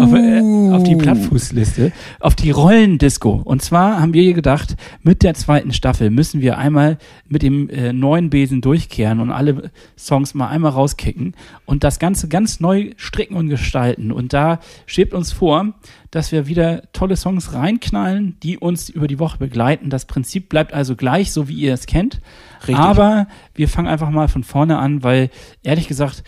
auf, 0.02 0.12
äh, 0.14 0.76
auf 0.76 0.82
die 0.82 0.96
Plattfußliste, 0.96 1.92
auf 2.20 2.34
die 2.34 2.50
Rollendisco. 2.50 3.40
Und 3.44 3.62
zwar 3.62 4.02
haben 4.02 4.16
wir 4.16 4.34
gedacht, 4.34 4.78
mit 5.04 5.22
der 5.22 5.36
zweiten 5.36 5.74
Staffel 5.74 6.10
müssen 6.10 6.42
wir 6.42 6.58
einmal 6.58 6.98
mit 7.28 7.44
dem 7.44 7.70
äh, 7.70 7.94
neuen 7.94 8.32
Besen 8.32 8.62
durchkehren 8.62 9.20
und 9.20 9.30
alle 9.30 9.70
Songs 9.96 10.34
mal 10.34 10.48
einmal 10.48 10.72
rauskicken 10.72 11.36
und 11.66 11.84
das 11.84 12.00
Ganze 12.00 12.28
ganz 12.28 12.60
neu 12.60 12.94
stricken 12.98 13.36
und 13.36 13.50
gestalten. 13.50 14.12
Und 14.12 14.34
da 14.34 14.60
schwebt 14.88 15.14
uns 15.14 15.32
vor, 15.32 15.76
dass 16.10 16.32
wir 16.32 16.48
wieder 16.48 16.92
tolle 16.94 17.16
Songs 17.16 17.54
reinknallen, 17.54 18.38
die 18.42 18.58
uns 18.58 18.90
über 18.90 19.08
die 19.08 19.20
Woche 19.20 19.38
begleiten. 19.38 19.92
Das 19.92 20.06
Prinzip 20.06 20.50
bleibt 20.50 20.74
also 20.74 20.96
gleich, 20.96 21.32
so 21.32 21.48
wie 21.48 21.56
ihr 21.56 21.76
es 21.76 21.86
kennt. 21.86 22.22
Richtig. 22.60 22.78
Aber 22.78 23.28
wir 23.54 23.68
fangen 23.68 23.88
einfach 23.88 24.10
mal 24.10 24.28
von 24.28 24.44
vorne 24.44 24.78
an, 24.78 25.04
weil 25.04 25.30
ehrlich 25.64 25.88
gesagt, 25.88 26.24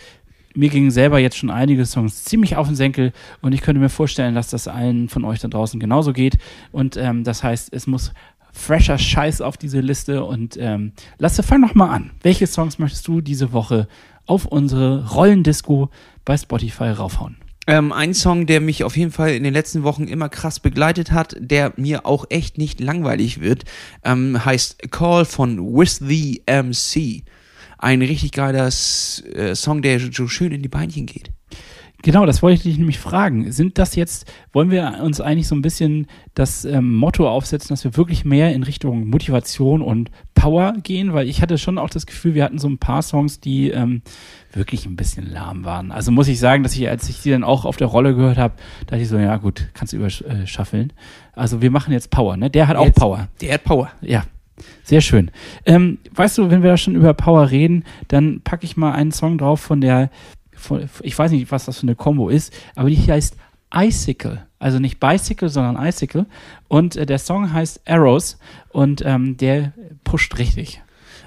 mir 0.54 0.68
gingen 0.68 0.90
selber 0.90 1.18
jetzt 1.18 1.36
schon 1.36 1.50
einige 1.50 1.86
Songs 1.86 2.24
ziemlich 2.24 2.56
auf 2.56 2.66
den 2.66 2.76
Senkel 2.76 3.12
und 3.40 3.52
ich 3.52 3.60
könnte 3.60 3.80
mir 3.80 3.88
vorstellen, 3.88 4.34
dass 4.34 4.50
das 4.50 4.68
allen 4.68 5.08
von 5.08 5.24
euch 5.24 5.40
da 5.40 5.48
draußen 5.48 5.78
genauso 5.78 6.12
geht. 6.12 6.38
Und 6.72 6.96
ähm, 6.96 7.24
das 7.24 7.44
heißt, 7.44 7.72
es 7.72 7.86
muss 7.86 8.12
fresher 8.52 8.98
Scheiß 8.98 9.40
auf 9.40 9.56
diese 9.56 9.80
Liste 9.80 10.24
und 10.24 10.56
ähm, 10.58 10.92
Lasse, 11.18 11.42
fang 11.42 11.60
noch 11.60 11.74
mal 11.74 11.90
an. 11.90 12.10
Welche 12.22 12.46
Songs 12.46 12.78
möchtest 12.78 13.06
du 13.06 13.20
diese 13.20 13.52
Woche 13.52 13.88
auf 14.26 14.44
unsere 14.46 15.08
Rollendisco 15.10 15.90
bei 16.24 16.36
Spotify 16.36 16.90
raufhauen? 16.90 17.36
Ähm, 17.70 17.92
ein 17.92 18.14
Song, 18.14 18.46
der 18.46 18.60
mich 18.60 18.82
auf 18.82 18.96
jeden 18.96 19.12
Fall 19.12 19.30
in 19.30 19.44
den 19.44 19.54
letzten 19.54 19.84
Wochen 19.84 20.08
immer 20.08 20.28
krass 20.28 20.58
begleitet 20.58 21.12
hat, 21.12 21.36
der 21.38 21.72
mir 21.76 22.04
auch 22.04 22.24
echt 22.28 22.58
nicht 22.58 22.80
langweilig 22.80 23.40
wird, 23.40 23.62
ähm, 24.04 24.44
heißt 24.44 24.90
Call 24.90 25.24
von 25.24 25.58
With 25.58 26.00
the 26.04 26.42
MC. 26.48 27.22
Ein 27.78 28.02
richtig 28.02 28.32
geiler 28.32 28.66
S- 28.66 29.22
äh, 29.34 29.54
Song, 29.54 29.82
der 29.82 30.00
so 30.00 30.26
schön 30.26 30.50
in 30.50 30.62
die 30.62 30.68
Beinchen 30.68 31.06
geht. 31.06 31.30
Genau, 32.02 32.26
das 32.26 32.42
wollte 32.42 32.56
ich 32.56 32.62
dich 32.64 32.76
nämlich 32.78 32.98
fragen. 32.98 33.52
Sind 33.52 33.78
das 33.78 33.94
jetzt, 33.94 34.24
wollen 34.52 34.72
wir 34.72 34.98
uns 35.02 35.20
eigentlich 35.20 35.46
so 35.46 35.54
ein 35.54 35.62
bisschen 35.62 36.08
das 36.34 36.64
ähm, 36.64 36.94
Motto 36.94 37.28
aufsetzen, 37.28 37.68
dass 37.68 37.84
wir 37.84 37.96
wirklich 37.96 38.24
mehr 38.24 38.52
in 38.52 38.64
Richtung 38.64 39.06
Motivation 39.08 39.80
und 39.80 40.10
Power 40.40 40.74
gehen? 40.82 41.12
Weil 41.12 41.28
ich 41.28 41.42
hatte 41.42 41.58
schon 41.58 41.78
auch 41.78 41.90
das 41.90 42.06
Gefühl, 42.06 42.34
wir 42.34 42.44
hatten 42.44 42.58
so 42.58 42.68
ein 42.68 42.78
paar 42.78 43.02
Songs, 43.02 43.40
die 43.40 43.70
ähm, 43.70 44.02
wirklich 44.52 44.86
ein 44.86 44.96
bisschen 44.96 45.30
lahm 45.30 45.64
waren. 45.64 45.92
Also 45.92 46.10
muss 46.12 46.28
ich 46.28 46.38
sagen, 46.38 46.62
dass 46.62 46.74
ich, 46.74 46.88
als 46.88 47.08
ich 47.08 47.22
die 47.22 47.30
dann 47.30 47.44
auch 47.44 47.64
auf 47.64 47.76
der 47.76 47.86
Rolle 47.88 48.14
gehört 48.14 48.38
habe, 48.38 48.54
dachte 48.86 49.02
ich 49.02 49.08
so, 49.08 49.18
ja 49.18 49.36
gut, 49.36 49.68
kannst 49.74 49.92
du 49.92 49.98
überschaffeln. 49.98 50.92
Also 51.32 51.60
wir 51.62 51.70
machen 51.70 51.92
jetzt 51.92 52.10
Power, 52.10 52.36
ne? 52.36 52.50
Der 52.50 52.68
hat 52.68 52.76
auch 52.76 52.86
Jetzt- 52.86 52.98
Power. 52.98 53.28
Der 53.40 53.54
hat 53.54 53.64
Power. 53.64 53.90
Ja, 54.00 54.24
sehr 54.82 55.00
schön. 55.00 55.30
Ähm, 55.66 55.98
weißt 56.14 56.38
du, 56.38 56.50
wenn 56.50 56.62
wir 56.62 56.70
da 56.70 56.76
schon 56.76 56.94
über 56.94 57.14
Power 57.14 57.50
reden, 57.50 57.84
dann 58.08 58.40
packe 58.42 58.64
ich 58.64 58.76
mal 58.76 58.92
einen 58.92 59.12
Song 59.12 59.38
drauf 59.38 59.60
von 59.60 59.80
der, 59.80 60.10
von, 60.54 60.88
ich 61.02 61.18
weiß 61.18 61.30
nicht, 61.32 61.50
was 61.52 61.66
das 61.66 61.78
für 61.78 61.84
eine 61.84 61.94
Combo 61.96 62.28
ist, 62.28 62.52
aber 62.76 62.90
die 62.90 62.96
heißt 62.96 63.36
Icicle. 63.74 64.42
Also 64.60 64.78
nicht 64.78 65.00
Bicycle, 65.00 65.48
sondern 65.48 65.82
Icicle. 65.84 66.26
Und 66.68 66.94
äh, 66.94 67.06
der 67.06 67.18
Song 67.18 67.52
heißt 67.52 67.80
Arrows 67.88 68.38
und 68.68 69.02
ähm, 69.04 69.36
der 69.38 69.72
pusht 70.04 70.38
richtig. 70.38 70.82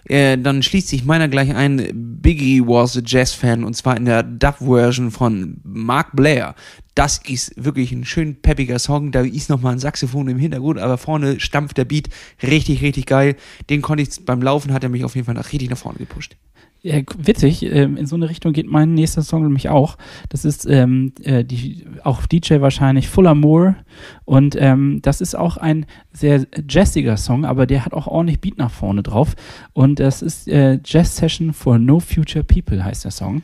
Äh, 0.06 0.38
dann 0.38 0.62
schließt 0.62 0.88
sich 0.90 1.04
meiner 1.04 1.28
gleich 1.28 1.54
ein. 1.56 1.90
Biggie 2.22 2.62
was 2.62 2.96
a 2.96 3.02
Jazz-Fan 3.04 3.64
und 3.64 3.76
zwar 3.76 3.98
in 3.98 4.06
der 4.06 4.24
Dub-Version 4.24 5.12
von 5.12 5.58
Mark 5.64 6.16
Blair. 6.16 6.56
Das 6.96 7.20
ist 7.28 7.54
wirklich 7.58 7.92
ein 7.92 8.06
schön 8.06 8.40
peppiger 8.42 8.80
Song. 8.80 9.12
Da 9.12 9.22
ist 9.22 9.50
nochmal 9.50 9.74
ein 9.74 9.80
Saxophon 9.80 10.28
im 10.28 10.38
Hintergrund, 10.38 10.80
aber 10.80 10.98
vorne 10.98 11.40
stampft 11.40 11.78
der 11.78 11.86
Beat. 11.86 12.10
Richtig, 12.44 12.82
richtig 12.82 13.08
geil. 13.08 13.36
Den 13.70 13.82
konnte 13.82 14.04
ich 14.04 14.26
beim 14.26 14.42
Laufen, 14.42 14.74
hat 14.74 14.84
er 14.84 14.90
mich 14.90 15.04
auf 15.04 15.16
jeden 15.16 15.26
Fall 15.26 15.36
nach, 15.36 15.52
richtig 15.52 15.70
nach 15.70 15.78
vorne 15.78 15.98
gepusht. 15.98 16.38
Ja, 16.86 17.00
witzig, 17.18 17.64
ähm, 17.64 17.96
in 17.96 18.08
so 18.08 18.18
eine 18.18 18.30
Richtung 18.30 18.52
geht 18.52 18.68
mein 18.68 18.94
nächster 18.94 19.22
Song 19.22 19.44
nämlich 19.44 19.70
auch. 19.70 19.98
Das 20.28 20.44
ist 20.44 20.66
ähm, 20.66 21.14
äh, 21.24 21.46
die, 21.46 21.86
auch 22.04 22.26
DJ 22.26 22.60
wahrscheinlich, 22.60 23.08
Fuller 23.08 23.36
Moore. 23.36 23.78
Und 24.26 24.58
ähm, 24.60 25.00
das 25.02 25.22
ist 25.22 25.34
auch 25.34 25.56
ein 25.56 25.86
sehr 26.12 26.46
jazziger 26.68 27.16
Song, 27.16 27.46
aber 27.46 27.68
der 27.68 27.86
hat 27.86 27.94
auch 27.94 28.08
ordentlich 28.08 28.42
Beat 28.42 28.58
nach 28.58 28.70
vorne 28.70 29.02
drauf. 29.02 29.34
Und 29.72 30.02
das 30.02 30.22
ist 30.22 30.50
äh, 30.50 30.78
Jazz 30.84 31.16
Session 31.16 31.54
for 31.54 31.80
No 31.80 32.02
Future 32.02 32.44
People 32.44 32.84
heißt 32.84 33.06
der 33.06 33.12
Song. 33.12 33.44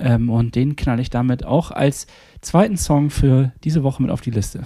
Ähm, 0.00 0.28
und 0.28 0.56
den 0.56 0.74
knall 0.74 0.98
ich 0.98 1.10
damit 1.10 1.44
auch 1.44 1.70
als 1.70 2.08
zweiten 2.40 2.76
Song 2.76 3.10
für 3.10 3.52
diese 3.62 3.84
Woche 3.84 4.02
mit 4.02 4.10
auf 4.10 4.20
die 4.20 4.32
Liste. 4.32 4.64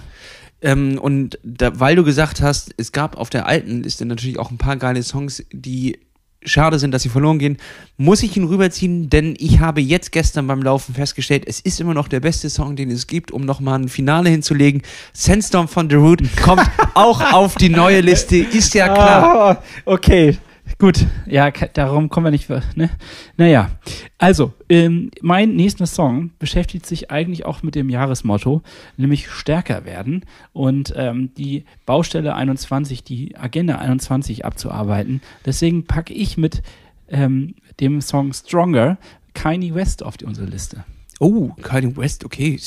Ähm, 0.63 0.97
und 0.97 1.37
da, 1.43 1.79
weil 1.79 1.95
du 1.95 2.03
gesagt 2.03 2.41
hast, 2.41 2.73
es 2.77 2.91
gab 2.91 3.17
auf 3.17 3.29
der 3.29 3.45
alten 3.45 3.83
Liste 3.83 4.03
natürlich 4.07 4.39
auch 4.39 4.49
ein 4.49 4.57
paar 4.57 4.77
geile 4.77 5.03
Songs, 5.03 5.45
die 5.51 5.99
schade 6.45 6.79
sind, 6.79 6.91
dass 6.91 7.03
sie 7.03 7.09
verloren 7.09 7.39
gehen, 7.39 7.57
muss 7.97 8.23
ich 8.23 8.35
ihn 8.37 8.45
rüberziehen, 8.45 9.09
denn 9.09 9.35
ich 9.37 9.59
habe 9.59 9.81
jetzt 9.81 10.11
gestern 10.11 10.47
beim 10.47 10.61
Laufen 10.61 10.95
festgestellt, 10.95 11.43
es 11.47 11.59
ist 11.59 11.79
immer 11.79 11.93
noch 11.93 12.07
der 12.07 12.19
beste 12.19 12.49
Song, 12.49 12.75
den 12.75 12.91
es 12.91 13.07
gibt, 13.07 13.31
um 13.31 13.45
nochmal 13.45 13.79
ein 13.79 13.89
Finale 13.89 14.29
hinzulegen. 14.29 14.81
Sandstorm 15.13 15.67
von 15.67 15.89
The 15.89 15.95
Root 15.95 16.21
kommt 16.41 16.69
auch 16.93 17.33
auf 17.33 17.55
die 17.55 17.69
neue 17.69 18.01
Liste, 18.01 18.37
ist 18.37 18.73
ja 18.73 18.89
klar. 18.89 19.23
Ah, 19.23 19.63
okay. 19.85 20.37
Gut, 20.77 21.07
ja, 21.25 21.51
darum 21.51 22.09
kommen 22.09 22.25
wir 22.25 22.31
nicht. 22.31 22.49
Ne? 22.75 22.89
Naja, 23.37 23.71
also, 24.17 24.53
ähm, 24.67 25.09
mein 25.21 25.55
nächster 25.55 25.85
Song 25.85 26.31
beschäftigt 26.37 26.85
sich 26.85 27.11
eigentlich 27.11 27.45
auch 27.45 27.63
mit 27.63 27.75
dem 27.75 27.89
Jahresmotto, 27.89 28.61
nämlich 28.97 29.29
stärker 29.29 29.85
werden 29.85 30.25
und 30.51 30.93
ähm, 30.97 31.33
die 31.37 31.63
Baustelle 31.85 32.35
21, 32.35 33.05
die 33.05 33.37
Agenda 33.37 33.77
21 33.77 34.43
abzuarbeiten. 34.43 35.21
Deswegen 35.45 35.85
packe 35.85 36.13
ich 36.13 36.37
mit 36.37 36.61
ähm, 37.07 37.55
dem 37.79 38.01
Song 38.01 38.33
Stronger 38.33 38.97
Kanye 39.33 39.73
West 39.73 40.03
auf 40.03 40.17
die, 40.17 40.25
unsere 40.25 40.47
Liste. 40.47 40.83
Oh, 41.19 41.51
Kanye 41.61 41.95
West, 41.95 42.25
okay. 42.25 42.59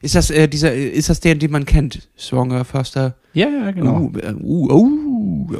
Ist 0.00 0.14
das 0.14 0.30
äh, 0.30 0.48
dieser, 0.48 0.74
ist 0.74 1.10
das 1.10 1.20
der, 1.20 1.34
den 1.34 1.50
man 1.50 1.66
kennt? 1.66 2.08
Stronger, 2.16 2.64
Faster? 2.64 3.16
Ja, 3.34 3.48
ja, 3.48 3.70
genau. 3.70 4.00
Uh, 4.00 4.18
äh, 4.18 4.34
uh, 4.34 4.70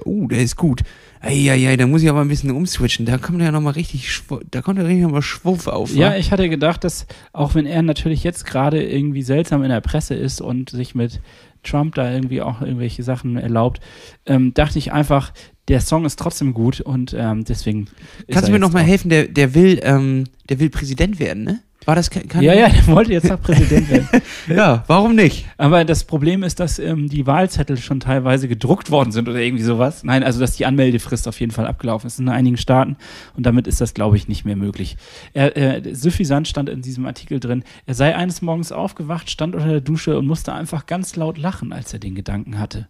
oh, 0.04 0.26
der 0.26 0.40
ist 0.40 0.56
gut. 0.56 0.82
Eieiei, 1.20 1.76
da 1.76 1.86
muss 1.86 2.02
ich 2.02 2.10
aber 2.10 2.20
ein 2.20 2.28
bisschen 2.28 2.50
umswitchen. 2.50 3.06
Da 3.06 3.18
kommt 3.18 3.40
ja 3.40 3.52
nochmal 3.52 3.74
richtig, 3.74 4.22
da 4.50 4.60
kommt 4.60 4.78
ja 4.78 4.84
richtig 4.84 5.04
nochmal 5.04 5.22
Schwuff 5.22 5.68
auf. 5.68 5.94
Ja, 5.94 6.10
wa? 6.10 6.16
ich 6.16 6.32
hatte 6.32 6.48
gedacht, 6.48 6.84
dass 6.84 7.06
auch 7.32 7.54
wenn 7.54 7.66
er 7.66 7.82
natürlich 7.82 8.24
jetzt 8.24 8.44
gerade 8.44 8.82
irgendwie 8.82 9.22
seltsam 9.22 9.62
in 9.62 9.70
der 9.70 9.80
Presse 9.80 10.14
ist 10.14 10.40
und 10.40 10.70
sich 10.70 10.94
mit 10.94 11.20
Trump 11.62 11.94
da 11.94 12.10
irgendwie 12.10 12.42
auch 12.42 12.60
irgendwelche 12.60 13.02
Sachen 13.02 13.36
erlaubt, 13.36 13.80
ähm, 14.26 14.52
dachte 14.52 14.78
ich 14.78 14.92
einfach, 14.92 15.32
der 15.68 15.80
Song 15.80 16.04
ist 16.04 16.18
trotzdem 16.18 16.54
gut 16.54 16.80
und 16.80 17.14
ähm, 17.16 17.44
deswegen. 17.44 17.86
Kannst 18.28 18.48
du 18.48 18.52
mir 18.52 18.58
nochmal 18.58 18.82
helfen? 18.82 19.08
Der, 19.08 19.28
der 19.28 19.54
will, 19.54 19.80
ähm, 19.82 20.24
der 20.48 20.58
will 20.58 20.70
Präsident 20.70 21.20
werden, 21.20 21.44
ne? 21.44 21.60
War 21.84 21.96
das 21.96 22.10
kein, 22.10 22.28
kein 22.28 22.42
Ja, 22.42 22.54
ja, 22.54 22.68
der 22.68 22.86
wollte 22.86 23.12
jetzt 23.12 23.28
noch 23.28 23.40
Präsident 23.40 23.90
werden. 23.90 24.08
Ja, 24.48 24.84
warum 24.86 25.14
nicht? 25.14 25.46
Aber 25.56 25.84
das 25.84 26.04
Problem 26.04 26.42
ist, 26.42 26.60
dass 26.60 26.78
ähm, 26.78 27.08
die 27.08 27.26
Wahlzettel 27.26 27.76
schon 27.76 28.00
teilweise 28.00 28.48
gedruckt 28.48 28.90
worden 28.90 29.12
sind 29.12 29.28
oder 29.28 29.38
irgendwie 29.38 29.64
sowas. 29.64 30.04
Nein, 30.04 30.22
also 30.22 30.40
dass 30.40 30.56
die 30.56 30.66
Anmeldefrist 30.66 31.28
auf 31.28 31.38
jeden 31.40 31.52
Fall 31.52 31.66
abgelaufen 31.66 32.06
ist 32.06 32.18
in 32.18 32.28
einigen 32.28 32.56
Staaten 32.56 32.96
und 33.36 33.46
damit 33.46 33.66
ist 33.66 33.80
das, 33.80 33.94
glaube 33.94 34.16
ich, 34.16 34.28
nicht 34.28 34.44
mehr 34.44 34.56
möglich. 34.56 34.96
Er, 35.32 35.56
äh, 35.56 35.94
suffisant 35.94 36.48
stand 36.48 36.68
in 36.68 36.82
diesem 36.82 37.06
Artikel 37.06 37.40
drin, 37.40 37.64
er 37.86 37.94
sei 37.94 38.14
eines 38.14 38.42
Morgens 38.42 38.72
aufgewacht, 38.72 39.30
stand 39.30 39.54
unter 39.54 39.68
der 39.68 39.80
Dusche 39.80 40.18
und 40.18 40.26
musste 40.26 40.52
einfach 40.52 40.86
ganz 40.86 41.16
laut 41.16 41.38
lachen, 41.38 41.72
als 41.72 41.92
er 41.92 41.98
den 41.98 42.14
Gedanken 42.14 42.58
hatte. 42.58 42.88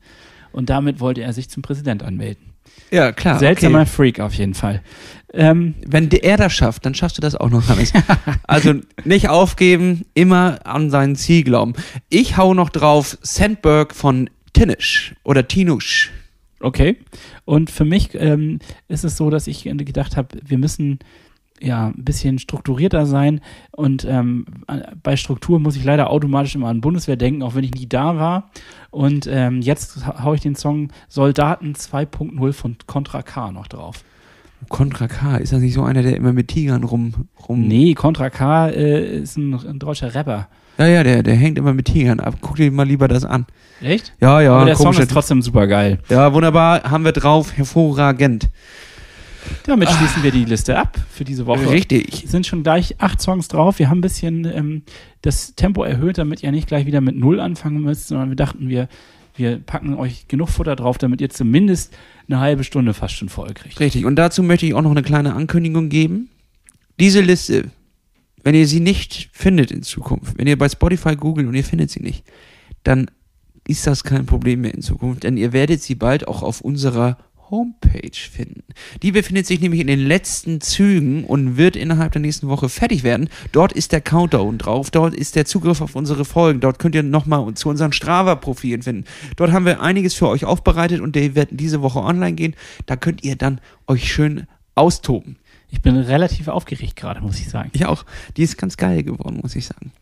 Und 0.52 0.70
damit 0.70 1.00
wollte 1.00 1.22
er 1.22 1.32
sich 1.32 1.48
zum 1.48 1.62
Präsident 1.62 2.02
anmelden. 2.02 2.51
Ja, 2.90 3.12
klar. 3.12 3.38
Seltsamer 3.38 3.80
Okay. 3.80 3.90
Freak 3.90 4.20
auf 4.20 4.34
jeden 4.34 4.54
Fall. 4.54 4.82
Ähm, 5.34 5.74
Wenn 5.86 6.10
der 6.10 6.24
er 6.24 6.36
das 6.36 6.52
schafft, 6.52 6.84
dann 6.84 6.94
schaffst 6.94 7.16
du 7.16 7.22
das 7.22 7.34
auch 7.34 7.48
noch, 7.48 7.68
Hannes. 7.68 7.92
also 8.44 8.74
nicht 9.04 9.28
aufgeben, 9.28 10.04
immer 10.14 10.58
an 10.64 10.90
sein 10.90 11.16
Ziel 11.16 11.42
glauben. 11.42 11.72
Ich 12.10 12.36
hau 12.36 12.52
noch 12.52 12.68
drauf 12.68 13.16
Sandberg 13.22 13.94
von 13.94 14.28
Tinisch 14.52 15.14
oder 15.24 15.48
Tinusch. 15.48 16.10
Okay. 16.60 16.96
Und 17.44 17.70
für 17.70 17.84
mich 17.84 18.10
ähm, 18.14 18.60
ist 18.88 19.04
es 19.04 19.16
so, 19.16 19.30
dass 19.30 19.46
ich 19.46 19.64
gedacht 19.64 20.16
habe, 20.16 20.38
wir 20.44 20.58
müssen 20.58 21.00
ja 21.62 21.88
ein 21.88 22.04
bisschen 22.04 22.38
strukturierter 22.38 23.06
sein. 23.06 23.40
Und 23.70 24.04
ähm, 24.04 24.44
bei 25.02 25.16
Struktur 25.16 25.58
muss 25.60 25.76
ich 25.76 25.84
leider 25.84 26.10
automatisch 26.10 26.54
immer 26.54 26.68
an 26.68 26.80
Bundeswehr 26.80 27.16
denken, 27.16 27.42
auch 27.42 27.54
wenn 27.54 27.64
ich 27.64 27.72
nie 27.74 27.88
da 27.88 28.16
war. 28.16 28.50
Und 28.90 29.26
ähm, 29.30 29.62
jetzt 29.62 30.04
ha- 30.06 30.22
hau 30.24 30.34
ich 30.34 30.40
den 30.40 30.54
Song 30.56 30.88
Soldaten 31.08 31.72
2.0 31.74 32.52
von 32.52 32.76
Contra 32.86 33.22
K 33.22 33.52
noch 33.52 33.66
drauf. 33.68 34.04
Contra 34.68 35.08
K, 35.08 35.38
ist 35.38 35.52
das 35.52 35.60
nicht 35.60 35.74
so 35.74 35.82
einer, 35.82 36.02
der 36.02 36.16
immer 36.16 36.32
mit 36.32 36.48
Tigern 36.48 36.84
rum. 36.84 37.14
rum 37.48 37.66
Nee, 37.66 37.94
Contra 37.94 38.30
K 38.30 38.68
äh, 38.68 39.16
ist 39.22 39.36
ein, 39.36 39.54
ein 39.54 39.78
deutscher 39.78 40.14
Rapper. 40.14 40.48
Ja, 40.78 40.86
ja, 40.86 41.02
der, 41.02 41.22
der 41.22 41.34
hängt 41.34 41.58
immer 41.58 41.74
mit 41.74 41.86
Tigern 41.86 42.20
ab. 42.20 42.36
Guck 42.40 42.56
dir 42.56 42.70
mal 42.70 42.86
lieber 42.86 43.08
das 43.08 43.24
an. 43.24 43.44
Echt? 43.82 44.14
Ja, 44.20 44.40
ja, 44.40 44.54
Aber 44.54 44.64
der 44.66 44.76
Song 44.76 44.92
ist 44.96 45.10
trotzdem 45.10 45.42
super 45.42 45.66
geil. 45.66 45.98
Ja, 46.08 46.32
wunderbar, 46.32 46.82
haben 46.90 47.04
wir 47.04 47.12
drauf. 47.12 47.52
Hervorragend. 47.56 48.48
Damit 49.66 49.90
schließen 49.90 50.22
wir 50.22 50.30
die 50.30 50.44
Liste 50.44 50.78
ab 50.78 50.98
für 51.10 51.24
diese 51.24 51.46
Woche. 51.46 51.70
Richtig. 51.70 52.24
sind 52.26 52.46
schon 52.46 52.62
gleich 52.62 53.00
acht 53.00 53.20
Songs 53.20 53.48
drauf. 53.48 53.78
Wir 53.78 53.88
haben 53.88 53.98
ein 53.98 54.02
bisschen 54.02 54.44
ähm, 54.44 54.82
das 55.22 55.54
Tempo 55.54 55.84
erhöht, 55.84 56.18
damit 56.18 56.42
ihr 56.42 56.52
nicht 56.52 56.68
gleich 56.68 56.86
wieder 56.86 57.00
mit 57.00 57.16
Null 57.16 57.40
anfangen 57.40 57.82
müsst, 57.82 58.08
sondern 58.08 58.28
wir 58.28 58.36
dachten, 58.36 58.68
wir, 58.68 58.88
wir 59.36 59.58
packen 59.58 59.94
euch 59.94 60.28
genug 60.28 60.48
Futter 60.48 60.76
drauf, 60.76 60.98
damit 60.98 61.20
ihr 61.20 61.30
zumindest 61.30 61.94
eine 62.28 62.40
halbe 62.40 62.64
Stunde 62.64 62.94
fast 62.94 63.14
schon 63.14 63.28
voll 63.28 63.52
kriegt. 63.54 63.78
Richtig. 63.80 64.04
Und 64.04 64.16
dazu 64.16 64.42
möchte 64.42 64.66
ich 64.66 64.74
auch 64.74 64.82
noch 64.82 64.90
eine 64.90 65.02
kleine 65.02 65.34
Ankündigung 65.34 65.88
geben. 65.88 66.28
Diese 67.00 67.20
Liste, 67.20 67.70
wenn 68.42 68.54
ihr 68.54 68.66
sie 68.66 68.80
nicht 68.80 69.30
findet 69.32 69.70
in 69.70 69.82
Zukunft, 69.82 70.38
wenn 70.38 70.46
ihr 70.46 70.58
bei 70.58 70.68
Spotify 70.68 71.16
googelt 71.16 71.48
und 71.48 71.54
ihr 71.54 71.64
findet 71.64 71.90
sie 71.90 72.00
nicht, 72.00 72.24
dann 72.84 73.10
ist 73.66 73.86
das 73.86 74.04
kein 74.04 74.26
Problem 74.26 74.62
mehr 74.62 74.74
in 74.74 74.82
Zukunft, 74.82 75.22
denn 75.22 75.36
ihr 75.36 75.52
werdet 75.52 75.82
sie 75.82 75.94
bald 75.94 76.26
auch 76.26 76.42
auf 76.42 76.60
unserer 76.60 77.18
Homepage 77.52 78.10
finden. 78.14 78.64
Die 79.02 79.12
befindet 79.12 79.46
sich 79.46 79.60
nämlich 79.60 79.82
in 79.82 79.86
den 79.86 80.00
letzten 80.00 80.62
Zügen 80.62 81.24
und 81.24 81.58
wird 81.58 81.76
innerhalb 81.76 82.12
der 82.12 82.22
nächsten 82.22 82.48
Woche 82.48 82.70
fertig 82.70 83.02
werden. 83.04 83.28
Dort 83.52 83.72
ist 83.74 83.92
der 83.92 84.00
Countdown 84.00 84.56
drauf, 84.56 84.90
dort 84.90 85.14
ist 85.14 85.36
der 85.36 85.44
Zugriff 85.44 85.82
auf 85.82 85.94
unsere 85.94 86.24
Folgen, 86.24 86.60
dort 86.60 86.78
könnt 86.78 86.94
ihr 86.94 87.02
nochmal 87.02 87.52
zu 87.54 87.68
unseren 87.68 87.92
Strava-Profilen 87.92 88.82
finden. 88.82 89.04
Dort 89.36 89.52
haben 89.52 89.66
wir 89.66 89.82
einiges 89.82 90.14
für 90.14 90.28
euch 90.28 90.46
aufbereitet 90.46 91.02
und 91.02 91.14
die 91.14 91.34
werden 91.34 91.58
diese 91.58 91.82
Woche 91.82 92.00
online 92.00 92.34
gehen. 92.34 92.56
Da 92.86 92.96
könnt 92.96 93.22
ihr 93.22 93.36
dann 93.36 93.60
euch 93.86 94.10
schön 94.10 94.46
austoben. 94.74 95.36
Ich 95.68 95.82
bin 95.82 95.96
relativ 95.96 96.48
aufgeregt 96.48 96.96
gerade, 96.96 97.20
muss 97.20 97.38
ich 97.38 97.50
sagen. 97.50 97.70
Ich 97.74 97.84
auch. 97.84 98.06
Die 98.38 98.42
ist 98.42 98.56
ganz 98.56 98.78
geil 98.78 99.02
geworden, 99.02 99.40
muss 99.42 99.56
ich 99.56 99.66
sagen. 99.66 99.92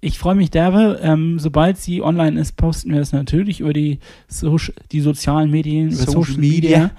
Ich 0.00 0.18
freue 0.18 0.34
mich 0.34 0.50
derbe. 0.50 0.98
Ähm, 1.02 1.38
sobald 1.38 1.78
sie 1.78 2.02
online 2.02 2.40
ist, 2.40 2.56
posten 2.56 2.92
wir 2.92 3.00
es 3.00 3.12
natürlich 3.12 3.60
über 3.60 3.72
die, 3.72 3.98
Soci 4.28 4.72
die 4.92 5.00
sozialen 5.00 5.50
Medien, 5.50 5.88
über 5.88 5.96
Social 6.04 6.24
Social, 6.24 6.38
Media. 6.38 6.90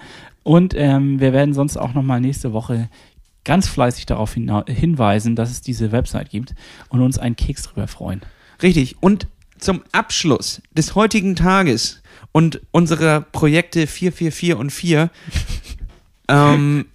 Und 0.43 0.73
ähm, 0.75 1.19
wir 1.19 1.33
werden 1.33 1.53
sonst 1.53 1.77
auch 1.77 1.93
nochmal 1.93 2.21
nächste 2.21 2.53
Woche 2.53 2.89
ganz 3.43 3.67
fleißig 3.67 4.05
darauf 4.05 4.33
hina- 4.35 4.69
hinweisen, 4.69 5.35
dass 5.35 5.49
es 5.51 5.61
diese 5.61 5.91
Website 5.91 6.29
gibt 6.29 6.53
und 6.89 7.01
uns 7.01 7.17
einen 7.17 7.35
Keks 7.35 7.63
drüber 7.63 7.87
freuen. 7.87 8.21
Richtig. 8.61 9.01
Und 9.01 9.27
zum 9.57 9.81
Abschluss 9.91 10.61
des 10.71 10.95
heutigen 10.95 11.35
Tages 11.35 12.01
und 12.31 12.61
unserer 12.71 13.21
Projekte 13.21 13.87
444 13.87 14.55
und 14.55 14.71
4 14.71 15.09
ähm, 16.27 16.85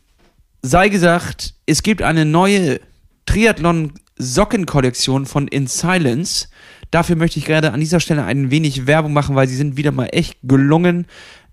sei 0.62 0.88
gesagt, 0.88 1.54
es 1.66 1.82
gibt 1.82 2.02
eine 2.02 2.24
neue 2.24 2.80
Triathlon-Sockenkollektion 3.26 5.26
von 5.26 5.48
In 5.48 5.66
Silence. 5.66 6.48
Dafür 6.90 7.16
möchte 7.16 7.38
ich 7.38 7.44
gerade 7.44 7.72
an 7.72 7.80
dieser 7.80 8.00
Stelle 8.00 8.24
ein 8.24 8.50
wenig 8.50 8.86
Werbung 8.86 9.12
machen, 9.12 9.36
weil 9.36 9.48
sie 9.48 9.56
sind 9.56 9.76
wieder 9.76 9.92
mal 9.92 10.06
echt 10.06 10.38
gelungen. 10.42 11.06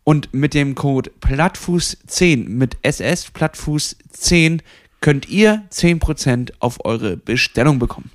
Und 0.04 0.34
mit 0.34 0.54
dem 0.54 0.76
Code 0.76 1.12
Plattfuß10 1.22 2.50
mit 2.50 2.78
SS 2.82 3.28
Plattfuß10 3.28 4.60
könnt 5.02 5.30
ihr 5.30 5.64
10% 5.72 6.54
auf 6.60 6.86
eure 6.86 7.18
Bestellung 7.18 7.80
bekommen. 7.80 8.12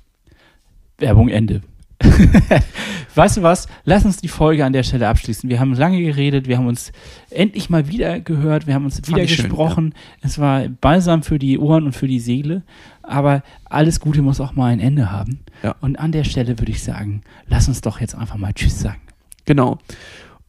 Werbung 0.97 1.29
Ende. 1.29 1.61
weißt 3.15 3.37
du 3.37 3.43
was? 3.43 3.67
Lass 3.83 4.05
uns 4.05 4.17
die 4.17 4.27
Folge 4.27 4.63
an 4.65 4.73
der 4.73 4.83
Stelle 4.83 5.07
abschließen. 5.07 5.49
Wir 5.49 5.59
haben 5.59 5.73
lange 5.73 6.01
geredet, 6.01 6.47
wir 6.47 6.57
haben 6.57 6.67
uns 6.67 6.91
endlich 7.29 7.69
mal 7.69 7.87
wieder 7.87 8.19
gehört, 8.19 8.67
wir 8.67 8.73
haben 8.73 8.85
uns 8.85 9.01
wieder 9.07 9.23
ich 9.23 9.35
schön, 9.35 9.45
gesprochen. 9.45 9.93
Es 10.21 10.39
war 10.39 10.67
balsam 10.69 11.23
für 11.23 11.39
die 11.39 11.59
Ohren 11.59 11.85
und 11.85 11.93
für 11.93 12.07
die 12.07 12.19
Seele, 12.19 12.63
aber 13.03 13.43
alles 13.65 13.99
Gute 13.99 14.21
muss 14.21 14.39
auch 14.39 14.53
mal 14.53 14.71
ein 14.71 14.79
Ende 14.79 15.11
haben. 15.11 15.41
Ja. 15.63 15.75
Und 15.81 15.97
an 15.99 16.11
der 16.11 16.23
Stelle 16.23 16.57
würde 16.59 16.71
ich 16.71 16.83
sagen, 16.83 17.21
lass 17.47 17.67
uns 17.67 17.81
doch 17.81 17.99
jetzt 17.99 18.15
einfach 18.15 18.37
mal 18.37 18.53
Tschüss 18.53 18.79
sagen. 18.79 19.01
Genau. 19.45 19.79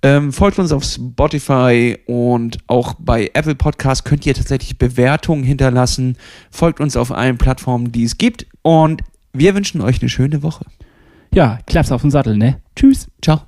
Ähm, 0.03 0.33
folgt 0.33 0.59
uns 0.59 0.73
auf 0.73 0.85
Spotify 0.85 1.99
und 2.07 2.59
auch 2.69 2.95
bei 2.99 3.31
Apple 3.35 3.55
Podcast 3.55 4.05
könnt 4.05 4.25
ihr 4.25 4.35
tatsächlich 4.35 4.79
Bewertungen 4.79 5.45
hinterlassen. 5.45 6.17
Folgt 6.51 6.81
uns 6.81 6.97
auf 6.97 7.13
allen 7.13 7.37
Plattformen, 7.37 7.93
die 7.93 8.05
es 8.05 8.17
gibt. 8.17 8.47
Und 8.63 9.03
wir 9.33 9.55
wünschen 9.55 9.81
euch 9.83 10.01
eine 10.01 10.09
schöne 10.09 10.43
Woche. 10.43 10.65
Ja, 11.33 11.59
klapp's 11.67 11.93
auf 11.93 12.03
den 12.03 12.11
Sattel, 12.11 12.37
ne? 12.37 12.61
Tschüss. 12.75 13.09
Ciao. 13.23 13.43